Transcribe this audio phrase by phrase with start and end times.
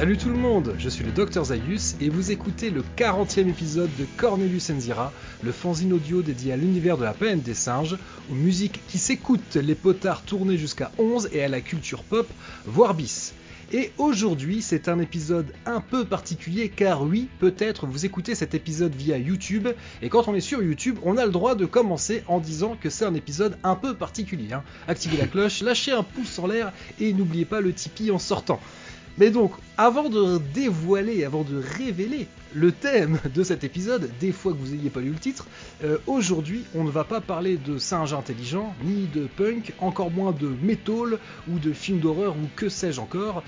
[0.00, 3.90] Salut tout le monde, je suis le Dr Zaius et vous écoutez le 40e épisode
[3.98, 5.12] de Cornelius Enzira,
[5.42, 7.98] le fanzine audio dédié à l'univers de la planète des singes,
[8.30, 12.26] aux musiques qui s'écoutent, les potards tournés jusqu'à 11 et à la culture pop,
[12.64, 13.34] voire bis.
[13.72, 18.94] Et aujourd'hui, c'est un épisode un peu particulier car oui, peut-être vous écoutez cet épisode
[18.94, 19.68] via YouTube
[20.00, 22.88] et quand on est sur YouTube, on a le droit de commencer en disant que
[22.88, 24.54] c'est un épisode un peu particulier.
[24.54, 24.64] Hein.
[24.88, 28.60] Activez la cloche, lâchez un pouce en l'air et n'oubliez pas le Tipeee en sortant.
[29.18, 34.52] Mais donc, avant de dévoiler, avant de révéler le thème de cet épisode, des fois
[34.52, 35.46] que vous n'ayez pas lu le titre,
[35.84, 40.32] euh, aujourd'hui on ne va pas parler de singes intelligents, ni de punk, encore moins
[40.32, 43.42] de metal ou de films d'horreur ou que sais-je encore.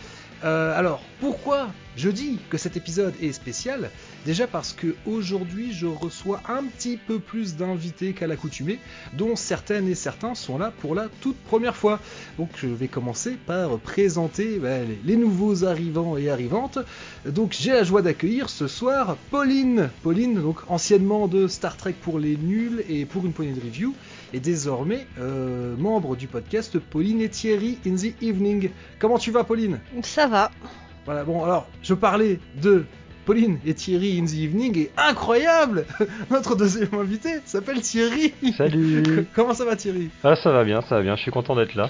[0.45, 3.91] Euh, alors, pourquoi je dis que cet épisode est spécial
[4.25, 8.79] Déjà parce que aujourd'hui je reçois un petit peu plus d'invités qu'à l'accoutumée,
[9.15, 11.99] dont certaines et certains sont là pour la toute première fois.
[12.39, 16.79] Donc je vais commencer par présenter bah, les nouveaux arrivants et arrivantes.
[17.27, 19.91] Donc j'ai la joie d'accueillir ce soir Pauline.
[20.05, 23.95] Pauline, donc anciennement de Star Trek pour les nuls et pour une poignée de review,
[24.33, 28.71] et désormais euh, membre du podcast Pauline et Thierry in the Evening.
[29.01, 29.81] Comment tu vas Pauline?
[30.03, 30.53] Ça va.
[31.05, 32.85] Voilà, bon, alors, je parlais de
[33.25, 35.87] Pauline et Thierry in the evening et incroyable
[36.31, 40.11] Notre deuxième invité s'appelle Thierry Salut Comment ça va Thierry?
[40.25, 41.89] Ah ça va bien, ça va bien, je suis content d'être là.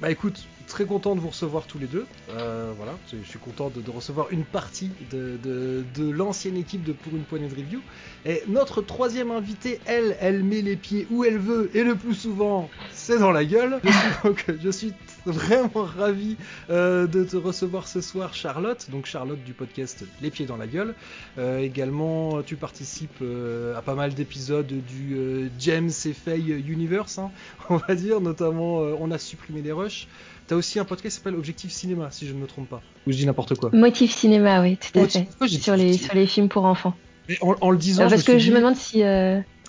[0.00, 2.06] Bah écoute, très content de vous recevoir tous les deux.
[2.30, 7.14] Euh, voilà, je, suis content de, recevoir une partie de, de, l'ancienne équipe de Pour
[7.14, 7.80] une poignée de review.
[8.26, 12.14] Et notre troisième invitée, elle, elle met les pieds où elle veut et le plus
[12.14, 13.80] souvent, c'est dans la gueule.
[14.24, 14.92] donc je suis
[15.30, 16.36] vraiment ravi
[16.70, 18.88] euh, de te recevoir ce soir, Charlotte.
[18.90, 20.94] Donc Charlotte du podcast Les Pieds dans la Gueule.
[21.38, 27.30] Euh, également, tu participes euh, à pas mal d'épisodes du James et Faye Universe, hein,
[27.70, 28.20] on va dire.
[28.20, 30.08] Notamment, on a supprimé les rushs.
[30.46, 32.82] T'as aussi un podcast qui s'appelle Objectif Cinéma, si je ne me trompe pas.
[33.06, 33.70] Ou je dis n'importe quoi.
[33.72, 35.26] Motif Cinéma, oui, tout à fait.
[35.48, 36.94] Sur les, sur les films pour enfants.
[37.30, 38.08] Mais en, le disant.
[38.10, 39.02] parce que je me demande si.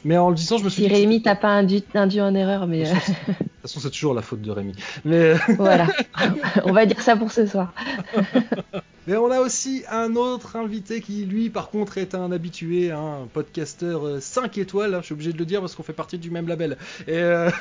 [0.06, 2.68] Mais en le disant, je me suis si Rémi t'a pas induit, induit en erreur,
[2.68, 2.84] mais.
[2.84, 4.76] De toute façon, c'est toujours la faute de Rémi.
[5.04, 5.34] Mais...
[5.58, 5.88] voilà,
[6.64, 7.74] on va dire ça pour ce soir.
[9.08, 13.28] Mais on a aussi un autre invité qui, lui, par contre, est un habitué, un
[13.32, 14.96] podcasteur 5 euh, étoiles.
[14.96, 16.78] Hein, je suis obligé de le dire parce qu'on fait partie du même label.
[17.08, 17.52] Et euh,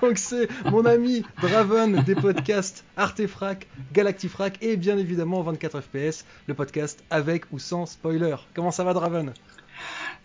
[0.00, 6.54] donc, c'est mon ami Draven des podcasts Artefrac, Galactifrac et bien évidemment 24 FPS, le
[6.54, 8.36] podcast avec ou sans spoiler.
[8.54, 9.34] Comment ça va, Draven?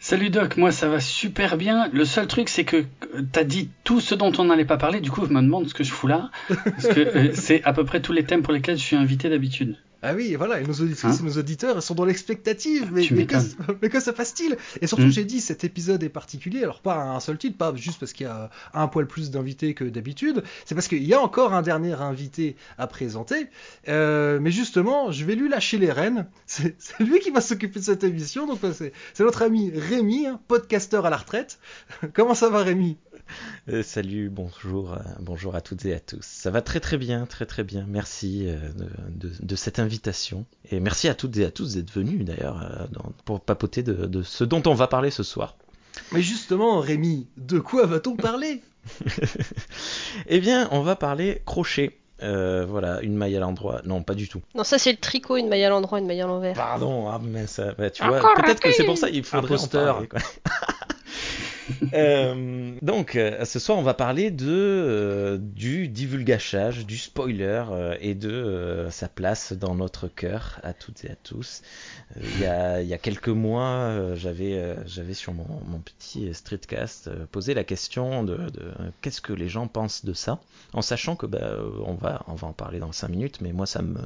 [0.01, 1.89] Salut Doc, moi ça va super bien.
[1.91, 2.85] Le seul truc c'est que
[3.33, 5.73] t'as dit tout ce dont on n'allait pas parler, du coup je me demande ce
[5.73, 8.53] que je fous là, parce que euh, c'est à peu près tous les thèmes pour
[8.53, 9.75] lesquels je suis invité d'habitude.
[10.01, 13.25] Ah oui, voilà, et nos auditrices et hein nos auditeurs sont dans l'expectative, mais, mais,
[13.25, 13.35] que,
[13.81, 14.57] mais, que, se passe-t-il?
[14.81, 15.11] Et surtout, hmm.
[15.11, 18.25] j'ai dit, cet épisode est particulier, alors pas un seul titre, pas juste parce qu'il
[18.25, 21.61] y a un poil plus d'invités que d'habitude, c'est parce qu'il y a encore un
[21.61, 23.47] dernier invité à présenter,
[23.89, 27.85] euh, mais justement, je vais lui lâcher les rênes, c'est lui qui va s'occuper de
[27.85, 31.59] cette émission, donc c'est notre ami Rémi, hein, podcasteur à la retraite.
[32.13, 32.97] Comment ça va Rémi?
[33.83, 36.21] Salut, bonjour, euh, bonjour à toutes et à tous.
[36.21, 37.85] Ça va très très bien, très très bien.
[37.87, 38.57] Merci euh,
[39.09, 42.87] de, cette invitation et merci à toutes et à tous d'être venus d'ailleurs
[43.25, 45.55] pour papoter de, ce dont on va parler ce soir.
[46.11, 48.61] Mais justement, Rémi, de quoi va-t-on parler?
[50.27, 51.97] Eh bien, on va parler crochet.
[52.19, 53.81] voilà, une maille à l'endroit.
[53.85, 54.41] Non, pas du tout.
[54.55, 56.55] Non, ça c'est le tricot, une maille à l'endroit, une maille à l'envers.
[56.55, 59.67] Pardon, ah, mais ça, bah, tu vois, peut-être que c'est pour ça qu'il faudrait en
[59.67, 60.07] parler.
[60.07, 60.19] Quoi.
[61.93, 67.63] Euh, donc, euh, ce soir, on va parler de euh, du divulgachage, du spoiler
[67.99, 71.61] et de sa place dans notre cœur à toutes et à tous.
[72.15, 78.37] Il y, a, quelques mois, j'avais sur mon, petit streetcast posé la question de,
[79.01, 80.39] qu'est-ce que les gens pensent de ça,
[80.73, 83.99] en sachant que bah, on va en parler dans 5 minutes, mais moi ça me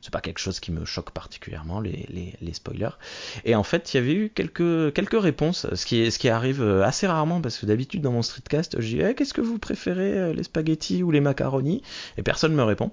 [0.00, 2.96] c'est pas quelque chose qui me choque particulièrement les, spoilers.
[3.44, 6.97] Et en fait, il y avait eu quelques quelques réponses, qui ce qui arrive assez
[7.06, 10.32] rarement parce que d'habitude dans mon streetcast, je dis eh, qu'est-ce que vous préférez, euh,
[10.32, 11.82] les spaghettis ou les macaronis?
[12.16, 12.90] Et personne me répond.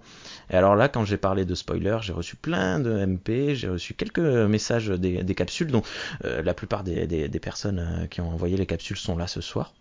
[0.49, 3.93] Et alors là, quand j'ai parlé de spoilers, j'ai reçu plein de MP, j'ai reçu
[3.93, 5.83] quelques messages des, capsules, dont
[6.23, 9.73] euh, la plupart des, personnes euh, qui ont envoyé les capsules sont là ce soir.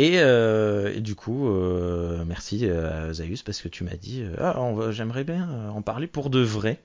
[0.00, 4.56] Euh, et, du coup, euh, merci euh, Zaius parce que tu m'as dit ah,
[4.90, 6.80] j'aimerais bien en parler pour de vrai.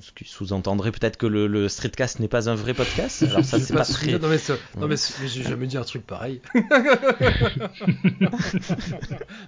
[0.00, 3.22] Ce qui sous-entendrait peut-être que le, streetcast n'est pas un vrai podcast.
[3.30, 4.18] Alors ça, c'est pas, très...
[4.18, 4.38] Non mais,
[4.78, 4.96] non, mais,
[5.26, 6.40] j'ai jamais dit un truc pareil.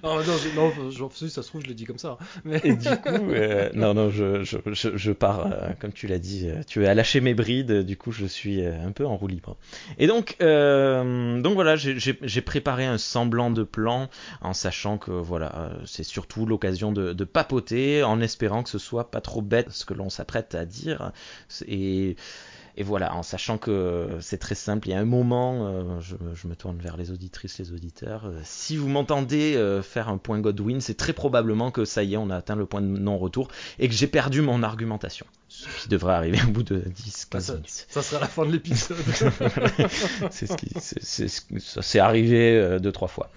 [0.02, 0.22] non, non,
[0.54, 0.72] non,
[1.10, 2.18] ça se trouve, je l'ai dit comme ça.
[2.20, 2.24] Hein.
[2.44, 2.60] Mais...
[2.64, 3.32] Et du coup,
[3.74, 4.58] non, non, je, je,
[4.96, 5.50] je, pars,
[5.80, 9.06] comme tu l'as dit, tu as lâché mes brides, du coup, je suis un peu
[9.06, 9.56] en roue libre.
[9.98, 14.08] Et donc, donc voilà, j'ai pris préparer un semblant de plan
[14.40, 19.12] en sachant que voilà, c'est surtout l'occasion de, de, papoter en espérant que ce soit
[19.12, 21.12] pas trop bête ce que l'on s'apprête à dire.
[21.68, 22.16] Et
[22.78, 26.46] et voilà, en sachant que c'est très simple, il y a un moment, euh, je,
[26.46, 30.38] me tourne vers les auditrices, les auditeurs, euh, si vous m'entendez euh, faire un point
[30.38, 33.48] Godwin, c'est très probablement que ça y est, on a atteint le point de non-retour
[33.80, 35.26] et que j'ai perdu mon argumentation.
[35.48, 37.86] Ce qui devrait arriver au bout de 10, 15 minutes.
[37.88, 38.96] Ça sera la fin de l'épisode.
[40.30, 43.32] c'est ce qui, ça s'est arrivé deux, trois fois.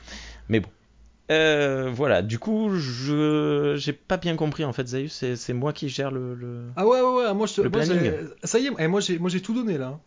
[0.50, 0.70] Mais bon.
[1.32, 5.88] Euh, voilà, du coup, je j'ai pas bien compris en fait, Zayus, c'est moi qui
[5.88, 6.64] gère le, le...
[6.76, 7.84] Ah ouais, ouais, ouais, moi je te.
[8.44, 10.00] ça y est, eh, moi j'ai tout donné là.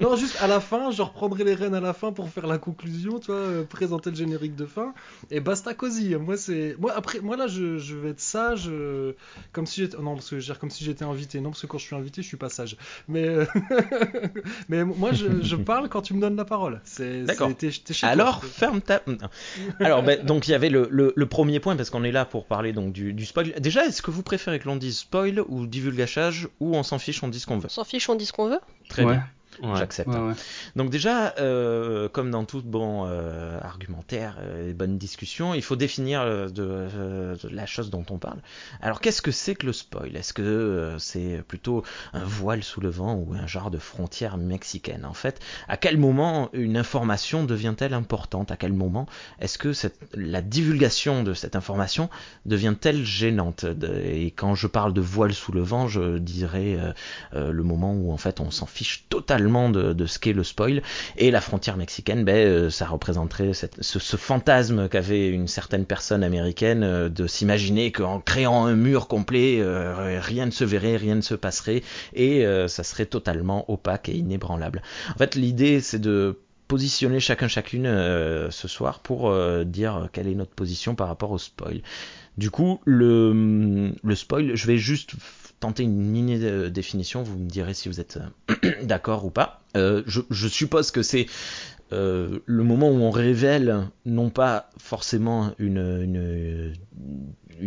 [0.00, 2.58] Non, juste à la fin, je reprendrai les rênes à la fin pour faire la
[2.58, 4.94] conclusion, tu vois, euh, présenter le générique de fin.
[5.30, 6.14] Et basta cosy.
[6.16, 6.76] Moi, c'est.
[6.78, 8.68] Moi, après, moi là, je, je vais être sage.
[8.68, 9.12] Euh,
[9.52, 9.96] comme si j'étais.
[9.96, 11.40] Non, parce que je comme si j'étais invité.
[11.40, 12.76] Non, parce que quand je suis invité, je suis pas sage.
[13.08, 13.46] Mais, euh,
[14.68, 16.80] mais moi, je, je, parle quand tu me donnes la parole.
[16.84, 17.22] C'est.
[17.22, 17.50] D'accord.
[18.02, 19.02] Alors, ferme ta.
[19.80, 22.46] Alors, ben, donc, il y avait le, le, premier point, parce qu'on est là pour
[22.46, 23.54] parler donc du, du spoil.
[23.60, 27.22] Déjà, est-ce que vous préférez que l'on dise spoil ou divulgachage, ou on s'en fiche,
[27.22, 27.66] on dit ce qu'on veut?
[27.66, 28.60] On s'en fiche, on dit ce qu'on veut?
[28.88, 29.24] Très bien.
[29.74, 30.10] J'accepte.
[30.76, 35.76] Donc déjà, euh, comme dans tout bon euh, argumentaire euh, et bonne discussion, il faut
[35.76, 38.38] définir de, la chose dont on parle.
[38.80, 40.16] Alors qu'est-ce que c'est que le spoil?
[40.16, 45.04] Est-ce que c'est plutôt un voile sous le vent ou un genre de frontière mexicaine?
[45.04, 48.50] En fait, à quel moment une information devient-elle importante?
[48.50, 49.06] À quel moment
[49.40, 52.08] est-ce que cette, la divulgation de cette information
[52.46, 53.66] devient-elle gênante?
[54.04, 56.78] Et quand je parle de voile sous le vent, je dirais
[57.32, 60.82] le moment où en fait on s'en fiche totalement de, ce qu'est le spoil.
[61.16, 66.82] Et la frontière mexicaine, ben, euh, ça représenterait ce, fantasme qu'avait une certaine personne américaine
[66.82, 71.20] euh, de s'imaginer qu'en créant un mur complet, euh, rien ne se verrait, rien ne
[71.20, 71.82] se passerait,
[72.14, 74.82] et ça serait totalement opaque et inébranlable.
[75.14, 76.38] En fait, l'idée, c'est de
[76.68, 77.86] positionner chacun chacune
[78.50, 81.82] ce soir pour dire quelle est notre position par rapport au spoil.
[82.38, 85.14] Du coup, le, le spoil, je vais juste
[85.60, 86.38] tenter une mini
[86.70, 88.18] définition, vous me direz si vous êtes
[88.62, 89.62] euh, d'accord ou pas.
[89.76, 91.26] Euh, je, suppose que c'est
[91.92, 96.74] euh, le moment où on révèle non pas forcément une,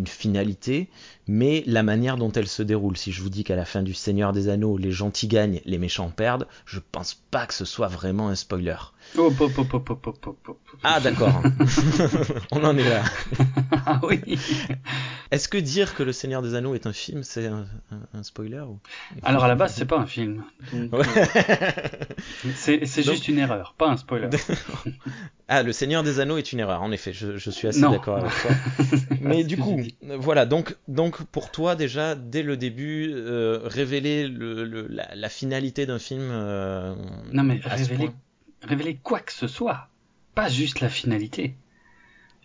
[0.06, 0.89] finalité,
[1.27, 2.97] mais la manière dont elle se déroule.
[2.97, 5.77] Si je vous dis qu'à la fin du Seigneur des Anneaux, les gentils gagnent, les
[5.77, 8.75] méchants perdent, je pense pas que ce soit vraiment un spoiler.
[10.83, 11.41] ah d'accord,
[12.51, 13.03] on en est là.
[13.85, 14.21] ah oui.
[15.31, 17.65] Est-ce que dire que le Seigneur des Anneaux est un film, c'est un,
[18.24, 18.63] spoiler
[19.24, 20.44] Alors à la base, c'est pas un film.
[22.56, 24.30] c'est juste une erreur, pas un spoiler.
[25.47, 28.31] ah, le Seigneur des Anneaux est une erreur, en effet, je, suis assez d'accord avec
[28.31, 28.51] toi.
[29.23, 34.87] Mais du coup, voilà, donc, donc pour toi déjà, dès le début, euh, révéler le,
[34.87, 36.29] la, finalité d'un film...
[36.31, 36.95] Euh,
[37.31, 38.09] non mais révéler,
[38.61, 39.89] révéler quoi que ce soit,
[40.35, 41.55] pas juste la finalité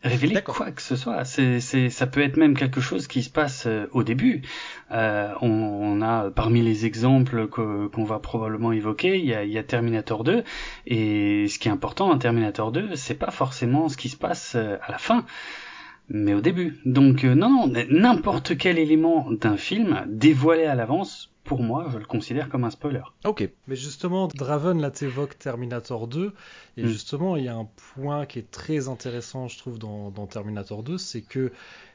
[0.02, 1.24] révéler quoi que ce soit.
[1.24, 4.42] C'est, c'est, ça peut être même quelque chose qui se passe euh, au début.
[4.90, 9.50] Euh, on, on, a parmi les exemples qu'on va probablement évoquer, il y, a, il
[9.50, 10.44] y, a, Terminator 2,
[10.86, 14.54] et ce qui est important dans Terminator 2, c'est pas forcément ce qui se passe
[14.54, 15.24] euh, à la fin.
[16.10, 16.78] Mais au début.
[16.84, 22.04] Donc non, non, n'importe quel élément d'un film dévoilé à l'avance pour moi, je le
[22.04, 23.02] considère comme un spoiler.
[23.24, 23.48] Ok.
[23.68, 26.34] Mais justement, Draven, là, t'évoques Terminator 2.
[26.76, 26.86] Et hmm.
[26.86, 30.98] justement, il y a un point qui est très intéressant, je trouve, dans, Terminator 2,
[30.98, 31.50] c'est que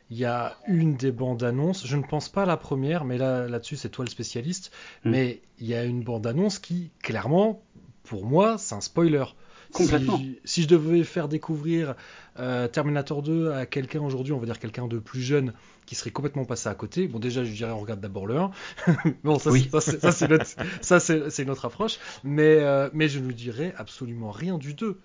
[0.10, 3.48] il y a une des bandes annonces, je ne pense pas la première, mais là,
[3.48, 4.72] là-dessus, c'est toi le spécialiste.
[5.06, 5.12] Hmm.
[5.12, 7.62] Mais il y a une bande annonce qui, clairement,
[8.04, 9.26] pour moi, c'est un spoiler.
[9.74, 10.22] Complètement.
[10.46, 11.96] Si, je devais faire découvrir
[12.40, 15.54] euh, Terminator 2 à quelqu'un aujourd'hui, on va dire quelqu'un de plus jeune,
[15.86, 17.08] qui serait complètement passé à côté.
[17.08, 18.52] Bon, déjà, je dirais, on regarde d'abord le 1.
[19.24, 21.98] bon, ça, c'est notre, notre, approche.
[22.24, 25.00] Mais, euh, mais je ne lui dirais absolument rien du 2.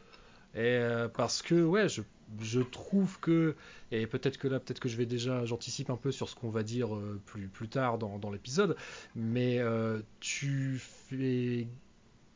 [0.55, 2.03] Et, euh, parce que, ouais, je,
[2.41, 3.57] je trouve que,
[3.91, 6.51] et peut-être que là, peut-être que je vais déjà, j'anticipe un peu sur ce qu'on
[6.51, 6.91] va dire
[7.25, 8.77] plus, plus tard dans, dans l'épisode,
[9.17, 9.61] mais
[10.21, 11.67] tu fais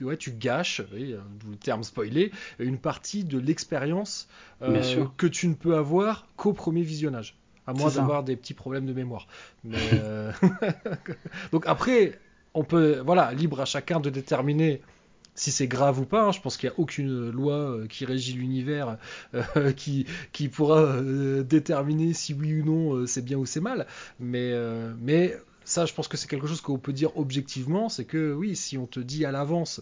[0.05, 1.15] ouais, tu gâches, oui,
[1.49, 4.29] le terme spoilé, une partie de l'expérience
[4.61, 8.93] que tu ne peux avoir qu'au premier visionnage à moins d'avoir des petits problèmes de
[8.93, 9.27] mémoire.
[9.73, 10.33] Euh,
[11.53, 12.19] donc après,
[12.55, 14.81] on peut, voilà, libre à chacun de déterminer
[15.35, 16.25] si c'est grave ou pas.
[16.25, 16.33] Hein.
[16.33, 18.99] Je pense qu'il n'y a aucune loi euh, qui régit l'univers
[19.35, 21.01] euh, qui, qui pourra
[21.43, 23.87] déterminer si oui ou non c'est bien ou c'est mal.
[24.19, 24.53] Mais,
[25.01, 28.57] mais ça, je pense que c'est quelque chose qu'on peut dire objectivement, c'est que oui,
[28.57, 29.81] si on te dit à l'avance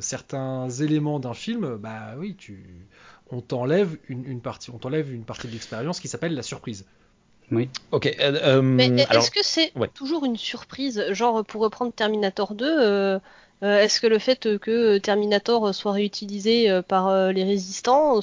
[0.00, 2.86] certains éléments d'un film, bah oui, tu,
[3.30, 6.86] on t'enlève une, une, partie, on t'enlève une partie de l'expérience qui s'appelle la surprise.
[7.50, 7.68] Oui.
[7.90, 8.06] Ok.
[8.06, 11.04] Euh, euh, mais est-ce que c'est toujours une surprise?
[11.10, 13.18] Genre, pour reprendre Terminator 2, euh,
[13.62, 18.18] Est-ce que le fait que Terminator soit réutilisé par les résistants,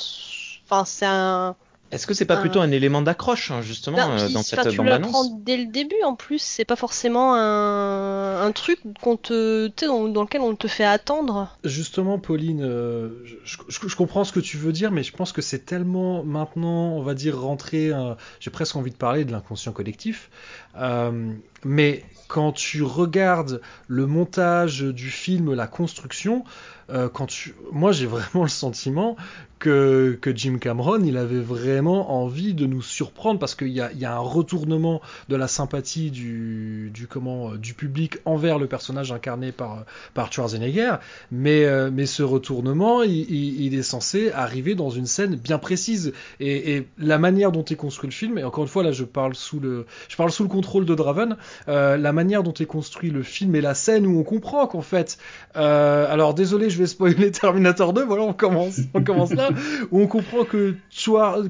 [0.66, 1.56] enfin c'est un
[1.92, 5.30] est-ce que c'est pas plutôt un élément d'accroche hein, justement euh, dans cette bande annonce
[5.30, 10.08] Tu dès le début en plus, c'est pas forcément un, un truc qu'on te, dans,
[10.08, 11.56] dans, lequel on te fait attendre.
[11.64, 13.10] Justement, Pauline, euh,
[13.44, 16.94] je, je, comprends ce que tu veux dire, mais je pense que c'est tellement maintenant,
[16.94, 17.92] on va dire, rentré.
[18.40, 20.30] J'ai presque envie de parler de l'inconscient collectif,
[20.78, 26.44] euh, mais quand tu regardes le montage du film, la construction,
[26.92, 27.56] euh, quand tu...
[27.72, 29.16] moi j'ai vraiment le sentiment
[29.60, 33.92] que, que, Jim Cameron, il avait vraiment envie de nous surprendre parce qu'il y a,
[33.94, 39.12] y a, un retournement de la sympathie du, du, comment, du public envers le personnage
[39.12, 40.96] incarné par, par Schwarzenegger,
[41.32, 46.14] mais, euh, mais ce retournement, il, il, est censé arriver dans une scène bien précise.
[46.40, 49.04] Et, et, la manière dont est construit le film, et encore une fois là je
[49.04, 51.38] parle sous le, je parle sous le contrôle de Draven,
[51.68, 54.82] euh, la manière dont est construit le film et la scène où on comprend qu'en
[54.82, 55.18] fait,
[55.56, 59.49] euh, alors désolé, je vais spoiler Terminator 2, voilà, on commence, on commence là,
[59.92, 60.76] où on comprend que,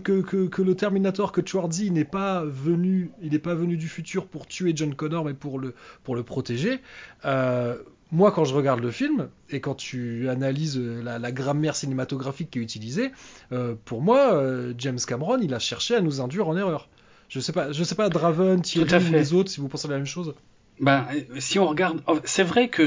[0.04, 3.88] que, que, que le Terminator, que Schwarzy n'est pas venu, il n'est pas venu du
[3.88, 6.80] futur pour tuer John Connor, mais pour le, pour le protéger.
[7.26, 7.78] Euh,
[8.12, 12.60] moi, quand je regarde le film et quand tu analyses la, la grammaire cinématographique qui
[12.60, 13.12] est utilisée,
[13.52, 16.90] euh, pour moi, euh, James Cameron, il a cherché à nous induire en erreur.
[17.28, 19.98] Je sais pas, je sais pas, Draven, Thierry ou les autres, si vous pensez la
[19.98, 20.34] même chose.
[20.80, 21.06] Ben,
[21.40, 22.84] si on regarde, oh, c'est vrai que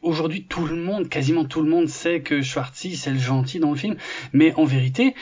[0.00, 3.70] aujourd'hui tout le monde, quasiment tout le monde sait que Schwarzy c'est le gentil dans
[3.70, 3.96] le film,
[4.32, 5.14] mais en vérité,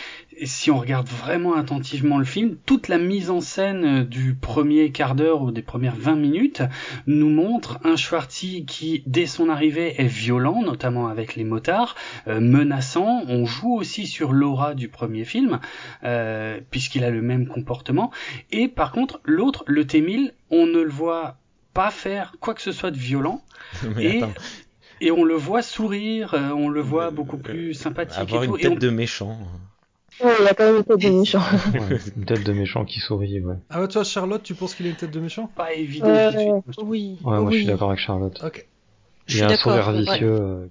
[0.45, 5.15] si on regarde vraiment attentivement le film, toute la mise en scène du premier quart
[5.15, 6.63] d'heure ou des premières 20 minutes
[7.07, 11.97] nous montre un Schwarzy qui, dès son arrivée, est violent, notamment avec les motards,
[12.29, 13.25] euh, menaçant.
[13.29, 15.61] On joue aussi sur l'aura du premier film,
[16.05, 18.11] euh, puisqu'il a le même comportement.
[18.51, 21.39] Et par contre, l'autre, le T-1000, on ne le voit
[21.75, 23.43] pas faire quoi que ce soit de violent.
[23.99, 24.23] et,
[25.01, 28.19] et, on le voit sourire, euh, on le voit beaucoup plus sympathique.
[28.19, 29.39] Avoir une tête de méchant.
[30.23, 31.43] Ouais, il a quand même une tête de méchant.
[32.17, 33.57] une tête de méchant qui sourit, ouais.
[33.71, 35.47] Ah ouais, toi, Charlotte, tu penses qu'il a une tête de méchant?
[35.47, 36.09] Pas évident.
[36.09, 37.19] Euh, oui.
[37.25, 38.39] Ouais, moi je suis d'accord avec Charlotte.
[38.45, 38.67] Ok.
[39.29, 40.69] Il a un sourire vicieux.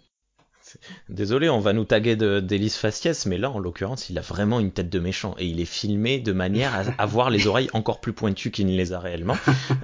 [1.09, 4.71] Désolé, on va nous taguer d'Élise Faciès, mais là, en l'occurrence, il a vraiment une
[4.71, 8.13] tête de méchant et il est filmé de manière à avoir les oreilles encore plus
[8.13, 9.35] pointues qu'il ne les a réellement.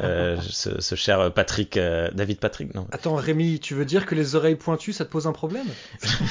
[0.01, 2.88] Euh, ce, cher Patrick, euh, David Patrick, non.
[2.91, 5.65] Attends, Rémi, tu veux dire que les oreilles pointues, ça te pose un problème?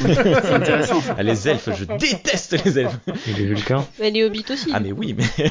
[0.04, 1.02] Intéressant.
[1.16, 2.98] Ah, les elfes, je déteste les elfes.
[3.28, 3.86] Et les vulcains.
[3.98, 4.70] Mais les hobbits aussi.
[4.72, 5.50] Ah, mais oui, mais.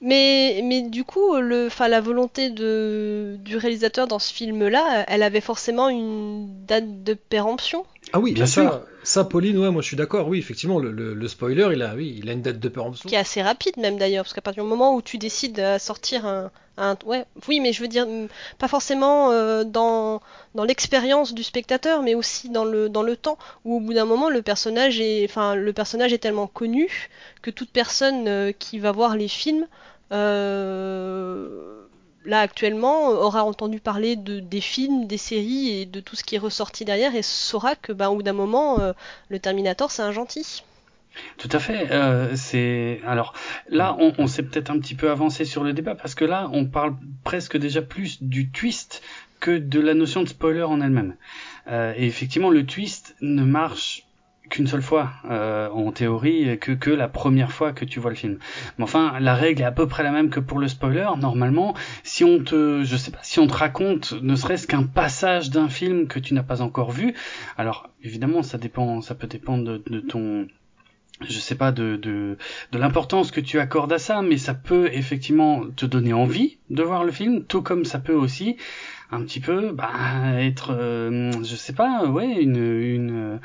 [0.00, 5.40] mais, mais du coup, le, la volonté de, du réalisateur dans ce film-là, elle avait
[5.40, 7.84] forcément une date de péremption.
[8.12, 8.82] Ah oui, bien sûr.
[9.02, 10.28] Ça, Pauline, ouais, moi je suis d'accord.
[10.28, 13.08] Oui, effectivement, le, spoiler, il a, oui, il a une date de péremption.
[13.08, 15.78] Qui est assez rapide même d'ailleurs, parce qu'à partir du moment où tu décides de
[15.78, 16.50] sortir un,
[17.06, 18.06] ouais, oui, mais je veux dire
[18.58, 20.20] pas forcément euh, dans
[20.54, 24.04] dans l'expérience du spectateur, mais aussi dans le dans le temps où au bout d'un
[24.04, 27.08] moment le personnage est, enfin le personnage est tellement connu
[27.42, 29.66] que toute personne euh, qui va voir les films
[30.12, 31.84] euh,
[32.24, 36.34] là actuellement aura entendu parler de, des films, des séries et de tout ce qui
[36.34, 38.92] est ressorti derrière et saura que bah, au bout d'un moment euh,
[39.28, 40.62] le Terminator c'est un gentil.
[41.36, 41.90] Tout à fait.
[41.90, 43.34] Euh, c'est alors
[43.68, 46.66] là, on, s'est peut-être un petit peu avancé sur le débat parce que là, on
[46.66, 46.94] parle
[47.24, 49.02] presque déjà plus du twist
[49.40, 51.16] que de la notion de spoiler en elle-même.
[51.68, 54.07] Euh, et effectivement, le twist ne marche
[54.48, 58.16] qu'une seule fois euh, en théorie que que la première fois que tu vois le
[58.16, 58.38] film.
[58.76, 61.08] Mais enfin, la règle est à peu près la même que pour le spoiler.
[61.18, 65.50] Normalement, si on te, je sais pas, si on te raconte ne serait-ce qu'un passage
[65.50, 67.14] d'un film que tu n'as pas encore vu,
[67.56, 70.46] alors évidemment, ça dépend, ça peut dépendre de, ton
[71.28, 72.38] je sais pas de, de,
[72.70, 76.82] de l'importance que tu accordes à ça, mais ça peut effectivement te donner envie de
[76.82, 78.56] voir le film, tout comme ça peut aussi
[79.10, 79.90] un petit peu bah,
[80.38, 83.40] être euh, je sais pas ouais une une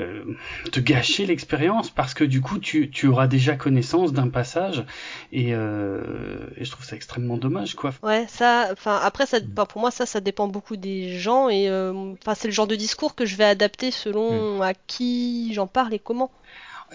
[0.00, 0.24] euh,
[0.72, 4.84] te gâcher l'expérience parce que du coup tu, tu auras déjà connaissance d'un passage
[5.32, 9.80] et, euh, et je trouve ça extrêmement dommage quoi ouais ça enfin après ça pour
[9.80, 13.24] moi ça ça dépend beaucoup des gens et enfin c'est le genre de discours que
[13.24, 14.62] je vais adapter selon mm.
[14.62, 16.30] à qui j'en parle et comment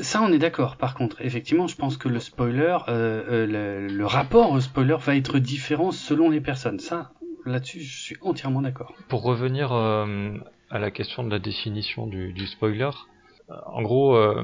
[0.01, 0.77] ça, on est d'accord.
[0.77, 5.15] Par contre, effectivement, je pense que le spoiler, euh, le, le, rapport au spoiler va
[5.15, 6.79] être différent selon les personnes.
[6.79, 7.11] Ça,
[7.45, 8.93] là-dessus, je suis entièrement d'accord.
[9.07, 10.33] Pour revenir euh,
[10.69, 12.89] à la question de la définition du, spoiler,
[13.49, 14.43] euh, en gros, euh,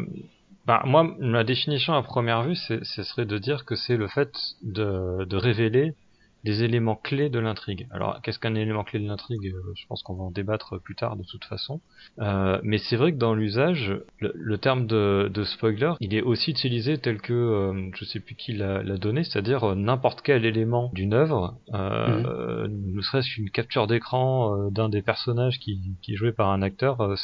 [0.66, 4.32] bah, moi, ma définition à première vue, ce serait de dire que c'est le fait
[4.64, 5.94] de, révéler
[6.46, 7.88] des éléments clés de l'intrigue.
[7.90, 9.52] Alors, qu'est-ce qu'un élément clé de l'intrigue?
[9.76, 11.82] Je pense qu'on va en débattre plus tard de toute façon.
[12.64, 17.00] mais c'est vrai que dans l'usage, le, terme de, de, spoiler, il est aussi utilisé
[17.00, 22.68] tel que, je sais plus qui l'a donné, c'est-à-dire n'importe quel élément d'une œuvre, euh,
[22.68, 22.96] mhm.
[22.96, 27.16] ne serait-ce qu'une capture d'écran d'un des personnages qui, qui, est joué par un acteur,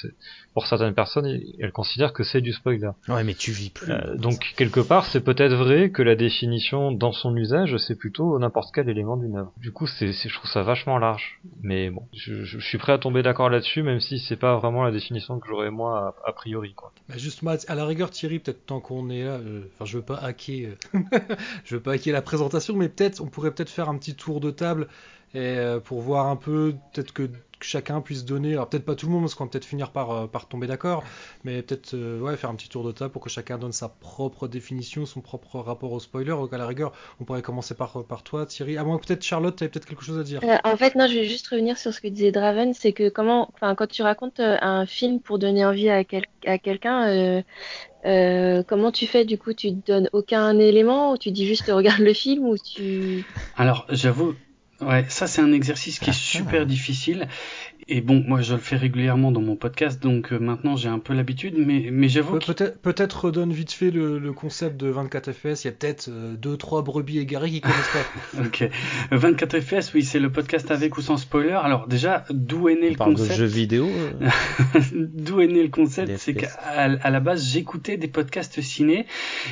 [0.56, 2.90] pour certaines personnes, elles considèrent que c'est du spoiler.
[3.08, 3.94] Ouais, mais tu vis plus.
[4.18, 8.72] donc, quelque part, c'est peut-être vrai que la définition dans son usage, c'est plutôt n'importe
[8.74, 9.52] quel élément d'une œuvre.
[9.58, 11.40] Du coup, c'est, je trouve ça vachement large.
[11.62, 14.84] Mais bon, je, je, suis prêt à tomber d'accord là-dessus, même si c'est pas vraiment
[14.84, 16.74] la définition que j'aurais moi a, priori.
[16.74, 16.92] Quoi.
[17.10, 20.04] Bah justement, à la rigueur, Thierry, peut-être tant qu'on est là, euh, enfin, je veux
[20.04, 21.00] pas hacker, euh,
[21.66, 24.40] je veux pas hacker la présentation, mais peut-être, on pourrait peut-être faire un petit tour
[24.40, 24.88] de table
[25.34, 27.30] et euh, pour voir un peu, peut-être que
[27.62, 29.92] que chacun puisse donner, alors peut-être pas tout le monde parce qu'on va peut-être finir
[29.92, 31.04] par, euh, par tomber d'accord,
[31.44, 33.88] mais peut-être euh, ouais, faire un petit tour de table pour que chacun donne sa
[33.88, 36.32] propre définition, son propre rapport au spoiler.
[36.32, 36.92] Donc à la rigueur,
[37.22, 38.78] on pourrait commencer par, par toi, Thierry.
[38.78, 40.42] À moins que peut-être Charlotte, tu avais peut-être quelque chose à dire.
[40.44, 43.10] Euh, en fait, non, je vais juste revenir sur ce que disait Draven, c'est que
[43.10, 46.04] comment, enfin, quand tu racontes un film pour donner envie à,
[46.46, 47.44] à quelqu'un,
[48.04, 49.24] comment tu fais?
[49.24, 53.24] Du coup Tu donnes aucun élément ou tu dis juste regarde le film ou tu
[53.56, 54.34] Alors j'avoue,
[54.82, 57.28] Ouais, ça c'est un exercice qui est ah, super difficile.
[57.88, 61.00] Et bon, moi je le fais régulièrement dans mon podcast, donc euh, maintenant j'ai un
[61.00, 62.40] peu l'habitude, mais, mais j'avoue.
[62.40, 65.64] Peut-être peut redonne vite fait le, concept de 24 FPS.
[65.64, 68.42] Il y a peut-être 2 euh, trois brebis égarées qui connaissent pas.
[68.46, 68.70] ok.
[69.12, 71.52] 24 FPS, oui, c'est le podcast avec ou sans spoiler.
[71.62, 73.90] Alors déjà, d'où est né le concept de jeux vidéo.
[73.90, 74.30] Euh
[74.94, 76.18] d'où est né le concept?
[76.18, 79.06] C'est qu'à à la base j'écoutais des podcasts ciné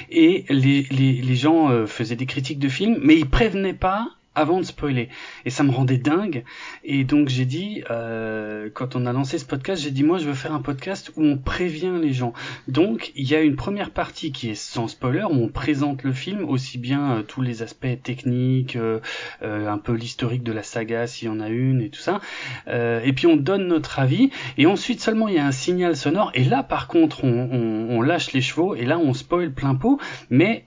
[0.10, 4.60] et les, les, les gens faisaient des critiques de films, mais ils prévenaient pas avant
[4.60, 5.10] de spoiler.
[5.46, 6.44] Et ça me rendait dingue.
[6.84, 10.26] Et donc j'ai dit, euh, quand on a lancé ce podcast, j'ai dit moi je
[10.26, 12.34] veux faire un podcast où on prévient les gens.
[12.68, 16.14] Donc il y a une première partie qui est sans spoiler, où on présente le
[16.14, 19.00] film, aussi bien euh, tous les aspects techniques, euh,
[19.42, 22.22] un peu l'historique de la saga s'il y en a une et tout ça.
[22.68, 24.32] et puis on donne notre avis.
[24.58, 26.32] Et ensuite seulement il y a un signal sonore.
[26.34, 29.76] Et là par contre on, on, on lâche les chevaux et là on spoil plein
[29.76, 30.00] pot.
[30.30, 30.66] Mais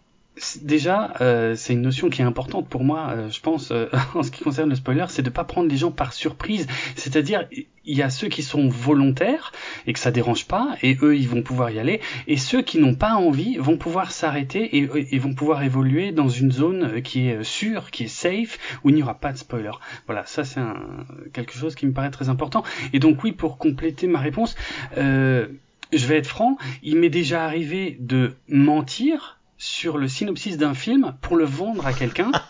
[0.63, 4.23] Déjà, euh, c'est une notion qui est importante pour moi, euh, je pense, euh, en
[4.23, 6.67] ce qui concerne le spoiler, c'est de pas prendre les gens par surprise.
[6.97, 9.53] C'est-à-dire, il y a ceux qui sont volontaires
[9.87, 12.79] et que ça dérange pas, et eux, ils vont pouvoir y aller, et ceux qui
[12.79, 17.29] n'ont pas envie vont pouvoir s'arrêter et, et, vont pouvoir évoluer dans une zone qui
[17.29, 19.73] est sûre, qui est safe, où il n'y aura pas de spoiler.
[20.07, 20.61] Voilà, ça c'est
[21.35, 22.65] quelque chose qui me paraît très important.
[22.95, 24.57] Et donc oui, pour compléter ma réponse,
[24.97, 25.47] je
[25.93, 31.37] vais être franc, il m'est déjà arrivé de mentir sur le synopsis d'un film pour
[31.37, 32.33] le vendre à quelqu'un.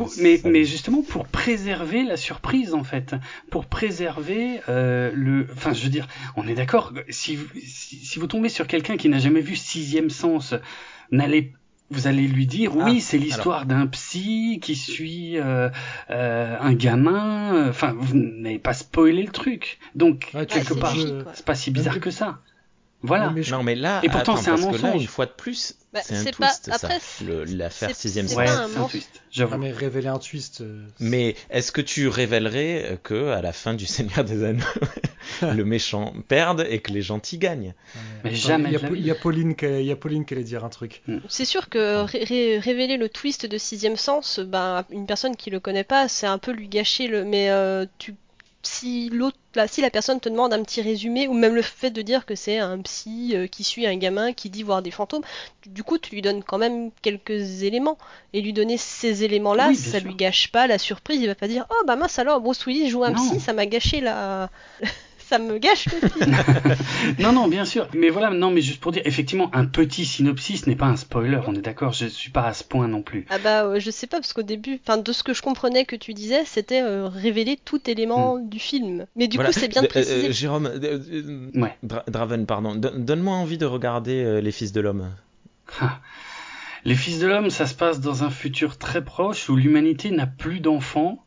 [0.00, 3.14] Oh, mais, mais justement pour préserver la surprise en fait,
[3.50, 5.46] pour préserver euh, le.
[5.52, 6.94] Enfin, je veux dire, on est d'accord.
[7.10, 10.54] Si, si, vous tombez sur quelqu'un qui n'a jamais vu Sixième Sens,
[11.10, 11.52] n'allez
[11.90, 15.68] vous allez lui dire oui, ah, c'est l'histoire d'un psy qui suit euh,
[16.08, 17.68] euh, un gamin.
[17.68, 19.78] Enfin, vous n'avez pas spoilé le truc.
[19.94, 20.96] Donc quelque part,
[21.34, 22.38] c'est pas si bizarre que ça.
[23.02, 23.32] Voilà.
[23.50, 25.02] Non, mais là, et pourtant c'est un mensonge.
[25.02, 26.88] une fois de plus, bah, c'est un twist, ça.
[27.46, 28.36] L'affaire sixième sens.
[28.36, 29.22] Ouais, c'est un twist.
[29.30, 29.58] J'avoue.
[29.58, 30.62] mais révéler un twist.
[30.62, 34.64] Euh, mais est-ce que tu révélerais que à la fin du Seigneur des Anneaux,
[35.42, 37.74] le méchant perde et que les gentils gagnent?
[38.24, 38.70] Mais jamais.
[38.70, 41.02] Il y, a Pauline qui, il y a Pauline qui allait dire un truc.
[41.06, 41.18] Mm.
[41.28, 42.04] C'est sûr que
[42.60, 46.38] révéler le twist de sixième sens, ben une personne qui le connaît pas, c'est un
[46.38, 47.24] peu lui gâcher le.
[47.24, 48.14] Mais euh, tu
[48.66, 52.02] si l'autre si la personne te demande un petit résumé ou même le fait de
[52.02, 55.22] dire que c'est un psy euh, qui suit un gamin qui dit voir des fantômes,
[55.64, 57.96] du coup tu lui donnes quand même quelques éléments.
[58.34, 61.48] Et lui donner ces éléments là, ça lui gâche pas la surprise, il va pas
[61.48, 64.50] dire "Oh bah mince alors Bruce Willis joue un psy, ça m'a gâché la
[65.28, 66.36] ça me gâche le film.
[67.18, 67.88] non, non, bien sûr.
[67.94, 71.40] Mais voilà, non, mais juste pour dire, effectivement, un petit synopsis n'est pas un spoiler,
[71.46, 73.26] on est d'accord, je suis pas à ce point non plus.
[73.30, 75.84] Ah bah, euh, je sais pas, parce qu'au début, enfin, de ce que je comprenais
[75.84, 78.48] que tu disais, c'était euh, révéler tout élément hmm.
[78.48, 79.06] du film.
[79.16, 80.32] Mais du coup, c'est bien de euh, préciser.
[80.32, 80.70] Jérôme,
[81.54, 81.76] ouais.
[81.82, 85.10] Draven, pardon, donne-moi envie de regarder Les Fils de l'Homme.
[85.80, 85.98] Ah.
[86.84, 90.26] Les Fils de l'Homme, ça se passe dans un futur très proche où l'humanité n'a
[90.26, 91.24] plus d'enfants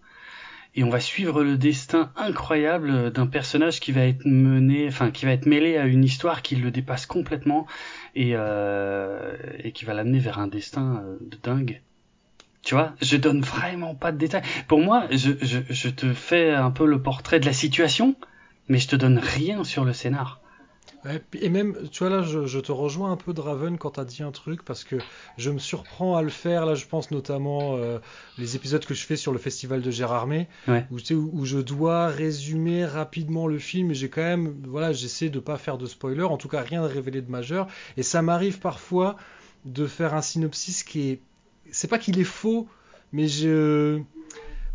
[0.75, 5.25] et on va suivre le destin incroyable d'un personnage qui va être mené, enfin qui
[5.25, 7.65] va être mêlé à une histoire qui le dépasse complètement
[8.15, 9.35] et, euh,
[9.73, 11.81] qui va l'amener vers un destin euh, de dingue.
[12.61, 14.43] Tu vois, je donne vraiment pas de détails.
[14.67, 18.15] Pour moi, je, je, je te fais un peu le portrait de la situation,
[18.67, 20.41] mais je te donne rien sur le scénar
[21.33, 24.23] et même, tu vois, là, je, te rejoins un peu, Draven, quand tu as dit
[24.23, 24.97] un truc, parce que
[25.37, 26.65] je me surprends à le faire.
[26.65, 27.99] Là, je pense notamment euh,
[28.37, 32.85] les épisodes que je fais sur le festival de Gérardmer, où, où, je dois résumer
[32.85, 33.91] rapidement le film.
[33.91, 36.81] Et j'ai quand même, voilà, j'essaie de pas faire de spoiler, en tout cas, rien
[36.81, 37.67] de révélé de majeur.
[37.95, 39.15] Et ça m'arrive parfois
[39.65, 41.21] de faire un synopsis qui est.
[41.71, 42.67] C'est pas qu'il est faux,
[43.13, 44.01] mais je